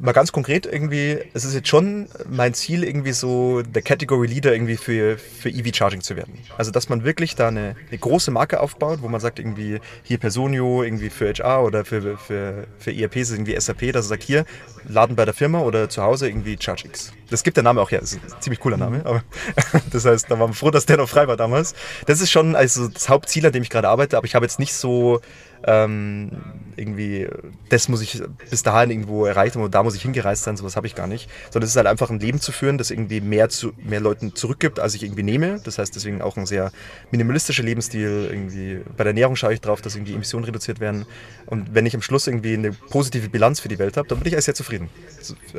mal 0.00 0.12
ganz 0.12 0.32
konkret 0.32 0.66
irgendwie, 0.66 1.18
es 1.34 1.44
ist 1.44 1.54
jetzt 1.54 1.68
schon 1.68 2.08
mein 2.28 2.54
Ziel, 2.54 2.84
irgendwie 2.84 3.12
so 3.12 3.62
der 3.62 3.82
Category 3.82 4.26
Leader 4.26 4.52
irgendwie 4.52 4.76
für, 4.76 5.18
für 5.18 5.48
EV-Charging 5.48 6.00
zu 6.00 6.16
werden. 6.16 6.38
Also, 6.56 6.70
dass 6.70 6.88
man 6.88 7.04
wirklich 7.04 7.34
da 7.34 7.48
eine, 7.48 7.76
eine, 7.88 7.98
große 7.98 8.30
Marke 8.30 8.60
aufbaut, 8.60 9.00
wo 9.02 9.08
man 9.08 9.20
sagt, 9.20 9.38
irgendwie 9.38 9.80
hier 10.02 10.18
Personio, 10.18 10.82
irgendwie 10.82 11.10
für 11.10 11.32
HR 11.32 11.64
oder 11.64 11.84
für, 11.84 12.16
für, 12.16 12.66
für 12.78 12.92
ERPs, 12.92 13.30
irgendwie 13.30 13.58
SAP, 13.58 13.92
dass 13.92 14.06
er 14.06 14.08
sagt, 14.10 14.22
hier, 14.22 14.44
laden 14.88 15.16
bei 15.16 15.24
der 15.24 15.34
Firma 15.34 15.60
oder 15.60 15.88
zu 15.88 16.02
Hause 16.02 16.28
irgendwie 16.28 16.56
ChargeX. 16.56 17.12
Das 17.30 17.42
gibt 17.42 17.56
der 17.56 17.64
Name 17.64 17.80
auch 17.80 17.90
her, 17.90 18.00
das 18.00 18.12
ist 18.12 18.20
ein 18.22 18.40
ziemlich 18.40 18.60
cooler 18.60 18.76
Name, 18.76 19.02
aber 19.04 19.22
das 19.90 20.04
heißt, 20.04 20.30
da 20.30 20.38
waren 20.38 20.50
wir 20.50 20.54
froh, 20.54 20.70
dass 20.70 20.86
der 20.86 20.96
noch 20.96 21.08
frei 21.08 21.28
war 21.28 21.36
damals. 21.36 21.74
Das 22.06 22.20
ist 22.20 22.30
schon 22.30 22.56
also 22.56 22.88
das 22.88 23.08
Hauptziel, 23.08 23.46
an 23.46 23.52
dem 23.52 23.62
ich 23.62 23.70
gerade 23.70 23.88
arbeite, 23.88 24.16
aber 24.16 24.26
ich 24.26 24.34
habe 24.34 24.44
jetzt 24.44 24.58
nicht 24.58 24.74
so 24.74 25.20
ähm, 25.64 26.30
irgendwie, 26.76 27.28
das 27.68 27.88
muss 27.88 28.00
ich 28.00 28.22
bis 28.50 28.62
dahin 28.62 28.90
irgendwo 28.90 29.26
erreicht 29.26 29.54
haben 29.54 29.62
und 29.62 29.74
da 29.74 29.82
muss 29.82 29.94
ich 29.94 30.02
hingereist 30.02 30.44
sein, 30.44 30.56
sowas 30.56 30.76
habe 30.76 30.86
ich 30.86 30.94
gar 30.94 31.06
nicht. 31.06 31.28
Sondern 31.50 31.64
es 31.64 31.70
ist 31.70 31.76
halt 31.76 31.86
einfach 31.86 32.10
ein 32.10 32.18
Leben 32.18 32.40
zu 32.40 32.52
führen, 32.52 32.78
das 32.78 32.90
irgendwie 32.90 33.20
mehr, 33.20 33.48
zu, 33.48 33.72
mehr 33.78 34.00
Leuten 34.00 34.34
zurückgibt, 34.34 34.80
als 34.80 34.94
ich 34.94 35.02
irgendwie 35.02 35.22
nehme. 35.22 35.60
Das 35.64 35.78
heißt 35.78 35.94
deswegen 35.94 36.22
auch 36.22 36.36
ein 36.36 36.46
sehr 36.46 36.72
minimalistischer 37.10 37.62
Lebensstil. 37.62 38.28
Irgendwie 38.30 38.80
bei 38.96 39.04
der 39.04 39.10
Ernährung 39.10 39.36
schaue 39.36 39.54
ich 39.54 39.60
drauf, 39.60 39.80
dass 39.80 39.94
irgendwie 39.94 40.14
Emissionen 40.14 40.44
reduziert 40.44 40.80
werden. 40.80 41.06
Und 41.46 41.74
wenn 41.74 41.86
ich 41.86 41.94
am 41.94 42.02
Schluss 42.02 42.26
irgendwie 42.26 42.54
eine 42.54 42.72
positive 42.72 43.28
Bilanz 43.28 43.60
für 43.60 43.68
die 43.68 43.78
Welt 43.78 43.96
habe, 43.96 44.08
dann 44.08 44.20
bin 44.20 44.32
ich 44.32 44.42
sehr 44.42 44.54
zufrieden. 44.54 44.88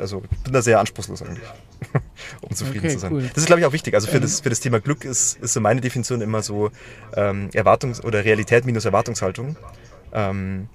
Also 0.00 0.22
bin 0.42 0.52
da 0.52 0.62
sehr 0.62 0.80
anspruchslos 0.80 1.22
eigentlich, 1.22 1.48
um 2.40 2.54
zufrieden 2.54 2.86
okay, 2.86 2.94
zu 2.94 2.98
sein. 2.98 3.12
Cool. 3.12 3.22
Das 3.28 3.38
ist, 3.38 3.46
glaube 3.46 3.60
ich, 3.60 3.66
auch 3.66 3.72
wichtig. 3.72 3.94
Also 3.94 4.08
für, 4.08 4.20
das, 4.20 4.40
für 4.40 4.50
das 4.50 4.60
Thema 4.60 4.80
Glück 4.80 5.04
ist, 5.04 5.38
ist 5.40 5.54
so 5.54 5.60
meine 5.60 5.80
Definition 5.80 6.20
immer 6.20 6.42
so 6.42 6.70
ähm, 7.16 7.50
Erwartungs- 7.52 8.02
oder 8.02 8.24
Realität 8.24 8.64
minus 8.66 8.84
Erwartungshaltung. 8.84 9.56
Ähm, 10.14 10.68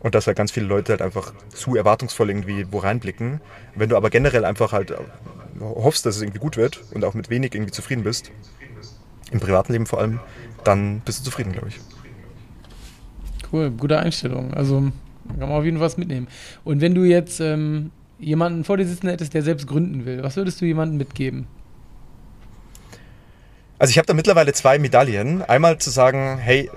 und 0.00 0.14
dass 0.14 0.26
halt 0.26 0.36
ganz 0.36 0.50
viele 0.50 0.66
Leute 0.66 0.92
halt 0.92 1.02
einfach 1.02 1.34
zu 1.50 1.76
erwartungsvoll 1.76 2.30
irgendwie 2.30 2.66
wo 2.70 2.78
reinblicken. 2.78 3.40
Wenn 3.74 3.90
du 3.90 3.96
aber 3.96 4.10
generell 4.10 4.44
einfach 4.44 4.72
halt 4.72 4.94
hoffst, 5.60 6.06
dass 6.06 6.16
es 6.16 6.22
irgendwie 6.22 6.38
gut 6.38 6.56
wird 6.56 6.82
und 6.92 7.04
auch 7.04 7.14
mit 7.14 7.28
wenig 7.28 7.54
irgendwie 7.54 7.72
zufrieden 7.72 8.02
bist, 8.02 8.30
im 9.30 9.40
privaten 9.40 9.72
Leben 9.72 9.86
vor 9.86 10.00
allem, 10.00 10.20
dann 10.64 11.00
bist 11.00 11.20
du 11.20 11.24
zufrieden, 11.24 11.52
glaube 11.52 11.68
ich. 11.68 11.80
Cool, 13.52 13.70
gute 13.70 13.98
Einstellung. 13.98 14.54
Also 14.54 14.90
kann 15.38 15.48
man 15.48 15.58
auf 15.58 15.64
jeden 15.64 15.78
Fall 15.78 15.86
was 15.86 15.96
mitnehmen. 15.96 16.28
Und 16.64 16.80
wenn 16.80 16.94
du 16.94 17.04
jetzt 17.04 17.40
ähm, 17.40 17.90
jemanden 18.18 18.64
vor 18.64 18.76
dir 18.76 18.86
sitzen 18.86 19.08
hättest, 19.08 19.34
der 19.34 19.42
selbst 19.42 19.66
gründen 19.66 20.06
will, 20.06 20.22
was 20.22 20.36
würdest 20.36 20.60
du 20.60 20.64
jemandem 20.64 20.98
mitgeben? 20.98 21.46
Also 23.78 23.90
ich 23.90 23.98
habe 23.98 24.06
da 24.06 24.14
mittlerweile 24.14 24.52
zwei 24.52 24.78
Medaillen. 24.78 25.42
Einmal 25.42 25.78
zu 25.78 25.90
sagen, 25.90 26.38
hey, 26.38 26.70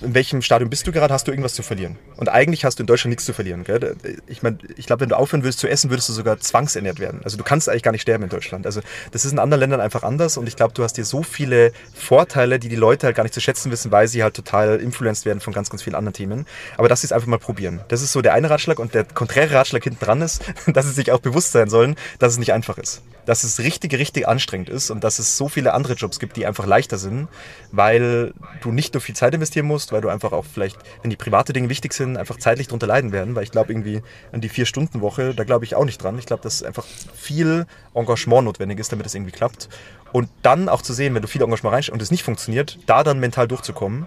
in 0.00 0.14
welchem 0.14 0.42
Stadium 0.42 0.70
bist 0.70 0.86
du 0.86 0.92
gerade, 0.92 1.12
hast 1.12 1.26
du 1.26 1.32
irgendwas 1.32 1.54
zu 1.54 1.62
verlieren. 1.62 1.96
Und 2.16 2.28
eigentlich 2.28 2.64
hast 2.64 2.78
du 2.78 2.82
in 2.82 2.86
Deutschland 2.86 3.10
nichts 3.10 3.24
zu 3.24 3.32
verlieren. 3.32 3.64
Gell? 3.64 3.96
Ich 4.26 4.42
meine, 4.42 4.58
ich 4.76 4.86
glaube, 4.86 5.00
wenn 5.00 5.08
du 5.08 5.16
aufhören 5.16 5.42
würdest 5.42 5.58
zu 5.58 5.68
essen, 5.68 5.90
würdest 5.90 6.08
du 6.08 6.12
sogar 6.12 6.38
zwangsernährt 6.38 6.98
werden. 6.98 7.20
Also 7.24 7.36
du 7.36 7.44
kannst 7.44 7.68
eigentlich 7.68 7.82
gar 7.82 7.92
nicht 7.92 8.02
sterben 8.02 8.24
in 8.24 8.30
Deutschland. 8.30 8.66
Also 8.66 8.80
das 9.12 9.24
ist 9.24 9.32
in 9.32 9.38
anderen 9.38 9.60
Ländern 9.60 9.80
einfach 9.80 10.02
anders 10.02 10.36
und 10.36 10.46
ich 10.48 10.56
glaube, 10.56 10.74
du 10.74 10.82
hast 10.82 10.96
hier 10.96 11.04
so 11.04 11.22
viele 11.22 11.72
Vorteile, 11.94 12.58
die 12.58 12.68
die 12.68 12.76
Leute 12.76 13.06
halt 13.06 13.16
gar 13.16 13.22
nicht 13.22 13.34
zu 13.34 13.40
schätzen 13.40 13.70
wissen, 13.70 13.90
weil 13.90 14.08
sie 14.08 14.22
halt 14.22 14.34
total 14.34 14.80
influenced 14.80 15.24
werden 15.24 15.40
von 15.40 15.52
ganz, 15.52 15.70
ganz 15.70 15.82
vielen 15.82 15.96
anderen 15.96 16.14
Themen. 16.14 16.46
Aber 16.76 16.88
dass 16.88 17.00
sie 17.00 17.06
es 17.06 17.12
einfach 17.12 17.28
mal 17.28 17.38
probieren. 17.38 17.80
Das 17.88 18.02
ist 18.02 18.12
so 18.12 18.22
der 18.22 18.34
eine 18.34 18.50
Ratschlag 18.50 18.78
und 18.78 18.94
der 18.94 19.04
konträre 19.04 19.54
Ratschlag 19.54 19.84
hinten 19.84 20.04
dran 20.04 20.22
ist, 20.22 20.42
dass 20.66 20.86
sie 20.86 20.92
sich 20.92 21.12
auch 21.12 21.20
bewusst 21.20 21.52
sein 21.52 21.68
sollen, 21.68 21.96
dass 22.18 22.32
es 22.32 22.38
nicht 22.38 22.52
einfach 22.52 22.78
ist. 22.78 23.02
Dass 23.26 23.44
es 23.44 23.58
richtig, 23.58 23.92
richtig 23.94 24.26
anstrengend 24.26 24.68
ist 24.68 24.90
und 24.90 25.04
dass 25.04 25.18
es 25.18 25.36
so 25.36 25.48
viele 25.48 25.74
andere 25.74 25.94
Jobs 25.94 26.18
gibt, 26.18 26.36
die 26.36 26.46
einfach 26.46 26.64
leichter 26.64 26.96
sind, 26.96 27.28
weil 27.72 28.32
du 28.62 28.72
nicht 28.72 28.94
nur 28.94 29.00
viel 29.00 29.14
Zeit 29.14 29.34
investieren 29.34 29.66
musst, 29.66 29.92
weil 29.92 30.00
du 30.00 30.08
einfach 30.08 30.32
auch 30.32 30.44
vielleicht, 30.44 30.78
wenn 31.02 31.10
die 31.10 31.16
private 31.16 31.52
Dinge 31.52 31.68
wichtig 31.68 31.92
sind, 31.92 32.16
einfach 32.16 32.38
zeitlich 32.38 32.68
darunter 32.68 32.86
leiden 32.86 33.12
werden, 33.12 33.34
weil 33.34 33.42
ich 33.42 33.50
glaube 33.50 33.72
irgendwie 33.72 34.00
an 34.32 34.40
die 34.40 34.48
Vier-Stunden-Woche, 34.48 35.34
da 35.34 35.44
glaube 35.44 35.64
ich 35.64 35.74
auch 35.74 35.84
nicht 35.84 36.02
dran. 36.02 36.18
Ich 36.18 36.26
glaube, 36.26 36.42
dass 36.42 36.62
einfach 36.62 36.84
viel 37.14 37.66
Engagement 37.94 38.44
notwendig 38.44 38.78
ist, 38.78 38.92
damit 38.92 39.06
es 39.06 39.14
irgendwie 39.14 39.32
klappt. 39.32 39.68
Und 40.12 40.30
dann 40.42 40.68
auch 40.68 40.82
zu 40.82 40.92
sehen, 40.92 41.14
wenn 41.14 41.22
du 41.22 41.28
viel 41.28 41.42
Engagement 41.42 41.74
reinsteckst 41.74 41.92
und 41.92 42.00
es 42.00 42.10
nicht 42.10 42.22
funktioniert, 42.22 42.78
da 42.86 43.02
dann 43.02 43.18
mental 43.20 43.48
durchzukommen, 43.48 44.06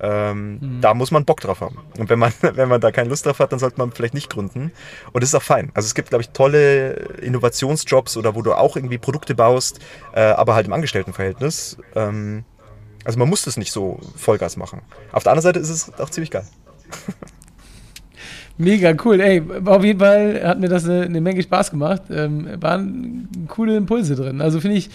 ähm, 0.00 0.58
mhm. 0.58 0.80
Da 0.80 0.94
muss 0.94 1.10
man 1.10 1.24
Bock 1.24 1.40
drauf 1.40 1.60
haben. 1.60 1.78
Und 1.98 2.08
wenn 2.10 2.18
man, 2.18 2.32
wenn 2.40 2.68
man 2.68 2.80
da 2.80 2.90
keine 2.90 3.08
Lust 3.08 3.26
drauf 3.26 3.38
hat, 3.38 3.52
dann 3.52 3.58
sollte 3.58 3.78
man 3.78 3.92
vielleicht 3.92 4.14
nicht 4.14 4.30
gründen. 4.30 4.72
Und 5.12 5.22
das 5.22 5.30
ist 5.30 5.34
auch 5.34 5.42
fein. 5.42 5.70
Also 5.74 5.86
es 5.86 5.94
gibt, 5.94 6.10
glaube 6.10 6.22
ich, 6.22 6.30
tolle 6.30 6.92
Innovationsjobs 7.22 8.16
oder 8.16 8.34
wo 8.34 8.42
du 8.42 8.54
auch 8.54 8.76
irgendwie 8.76 8.98
Produkte 8.98 9.34
baust, 9.34 9.80
äh, 10.14 10.20
aber 10.20 10.54
halt 10.54 10.66
im 10.66 10.72
Angestelltenverhältnis. 10.72 11.78
Ähm, 11.94 12.44
also 13.04 13.18
man 13.18 13.28
muss 13.28 13.42
das 13.42 13.56
nicht 13.56 13.72
so 13.72 14.00
Vollgas 14.16 14.56
machen. 14.56 14.80
Auf 15.12 15.22
der 15.22 15.32
anderen 15.32 15.54
Seite 15.54 15.58
ist 15.60 15.70
es 15.70 15.92
auch 16.00 16.10
ziemlich 16.10 16.30
geil. 16.30 16.46
Mega 18.56 18.94
cool. 19.04 19.20
Ey, 19.20 19.42
auf 19.64 19.82
jeden 19.82 19.98
Fall 19.98 20.40
hat 20.44 20.60
mir 20.60 20.68
das 20.68 20.84
eine, 20.84 21.02
eine 21.02 21.20
Menge 21.20 21.42
Spaß 21.42 21.72
gemacht. 21.72 22.02
Ähm, 22.08 22.46
waren 22.60 23.28
coole 23.48 23.76
Impulse 23.76 24.14
drin. 24.14 24.40
Also 24.40 24.60
finde 24.60 24.76
ich 24.76 24.90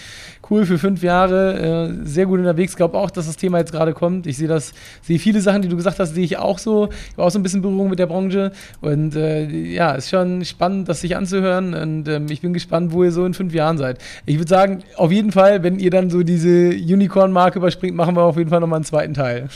cool 0.50 0.66
für 0.66 0.78
fünf 0.78 1.04
Jahre, 1.04 1.90
äh, 1.92 2.06
sehr 2.06 2.26
gut 2.26 2.40
unterwegs. 2.40 2.78
Glaube 2.78 2.98
auch, 2.98 3.12
dass 3.12 3.28
das 3.28 3.36
Thema 3.36 3.58
jetzt 3.58 3.74
gerade 3.74 3.94
kommt. 3.94 4.28
Ich 4.28 4.38
sehe 4.38 4.48
das, 4.48 4.74
sehe 5.02 5.20
viele 5.20 5.42
Sachen, 5.42 5.62
die 5.62 5.68
du 5.68 5.76
gesagt 5.76 6.00
hast, 6.00 6.16
sehe 6.16 6.24
ich 6.24 6.38
auch 6.38 6.58
so. 6.58 6.88
Ich 6.90 7.12
habe 7.18 7.24
auch 7.24 7.32
so 7.32 7.38
ein 7.38 7.44
bisschen 7.44 7.62
Berührung 7.62 7.90
mit 7.90 8.00
der 8.00 8.06
Branche. 8.06 8.54
Und 8.80 9.18
äh, 9.18 9.50
ja, 9.50 9.92
ist 9.92 10.10
schon 10.10 10.46
spannend, 10.46 10.88
das 10.88 11.02
sich 11.02 11.18
anzuhören. 11.18 11.74
Und 11.74 12.08
ähm, 12.08 12.28
ich 12.30 12.40
bin 12.40 12.54
gespannt, 12.54 12.94
wo 12.94 13.04
ihr 13.04 13.12
so 13.12 13.26
in 13.26 13.34
fünf 13.34 13.54
Jahren 13.54 13.78
seid. 13.78 13.98
Ich 14.26 14.38
würde 14.38 14.50
sagen, 14.50 14.84
auf 14.96 15.12
jeden 15.12 15.34
Fall, 15.34 15.64
wenn 15.64 15.80
ihr 15.80 15.92
dann 15.92 16.10
so 16.10 16.24
diese 16.24 16.70
Unicorn-Marke 16.70 17.60
überspringt, 17.60 17.98
machen 17.98 18.16
wir 18.16 18.24
auf 18.24 18.38
jeden 18.38 18.52
Fall 18.52 18.62
nochmal 18.62 18.78
einen 18.78 18.86
zweiten 18.86 19.16
Teil. 19.16 19.50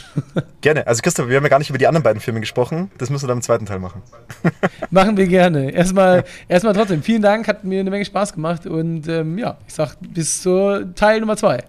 Gerne. 0.60 0.86
Also 0.86 1.00
Christoph, 1.00 1.28
wir 1.28 1.36
haben 1.36 1.44
ja 1.44 1.48
gar 1.48 1.58
nicht 1.58 1.70
über 1.70 1.78
die 1.78 1.86
anderen 1.86 2.02
beiden 2.02 2.20
Filme 2.20 2.40
gesprochen. 2.40 2.90
Das 2.98 3.08
müssen 3.08 3.24
wir 3.24 3.28
dann 3.28 3.38
im 3.38 3.42
zweiten 3.42 3.64
Teil 3.64 3.78
machen 3.78 3.93
machen. 3.94 4.56
machen 4.90 5.16
wir 5.16 5.26
gerne. 5.26 5.70
Erstmal, 5.70 6.24
erstmal 6.48 6.74
trotzdem, 6.74 7.02
vielen 7.02 7.22
Dank, 7.22 7.48
hat 7.48 7.64
mir 7.64 7.80
eine 7.80 7.90
Menge 7.90 8.04
Spaß 8.04 8.32
gemacht 8.34 8.66
und 8.66 9.08
ähm, 9.08 9.38
ja, 9.38 9.58
ich 9.66 9.74
sag 9.74 9.96
bis 10.00 10.42
zur 10.42 10.94
Teil 10.94 11.20
Nummer 11.20 11.36
zwei. 11.36 11.64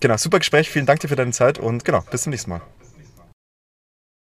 Genau, 0.00 0.16
super 0.16 0.38
Gespräch, 0.38 0.70
vielen 0.70 0.86
Dank 0.86 1.00
dir 1.00 1.08
für 1.08 1.16
deine 1.16 1.32
Zeit 1.32 1.58
und 1.58 1.84
genau, 1.84 2.02
bis 2.10 2.22
zum 2.22 2.30
nächsten 2.30 2.50
Mal. 2.50 2.60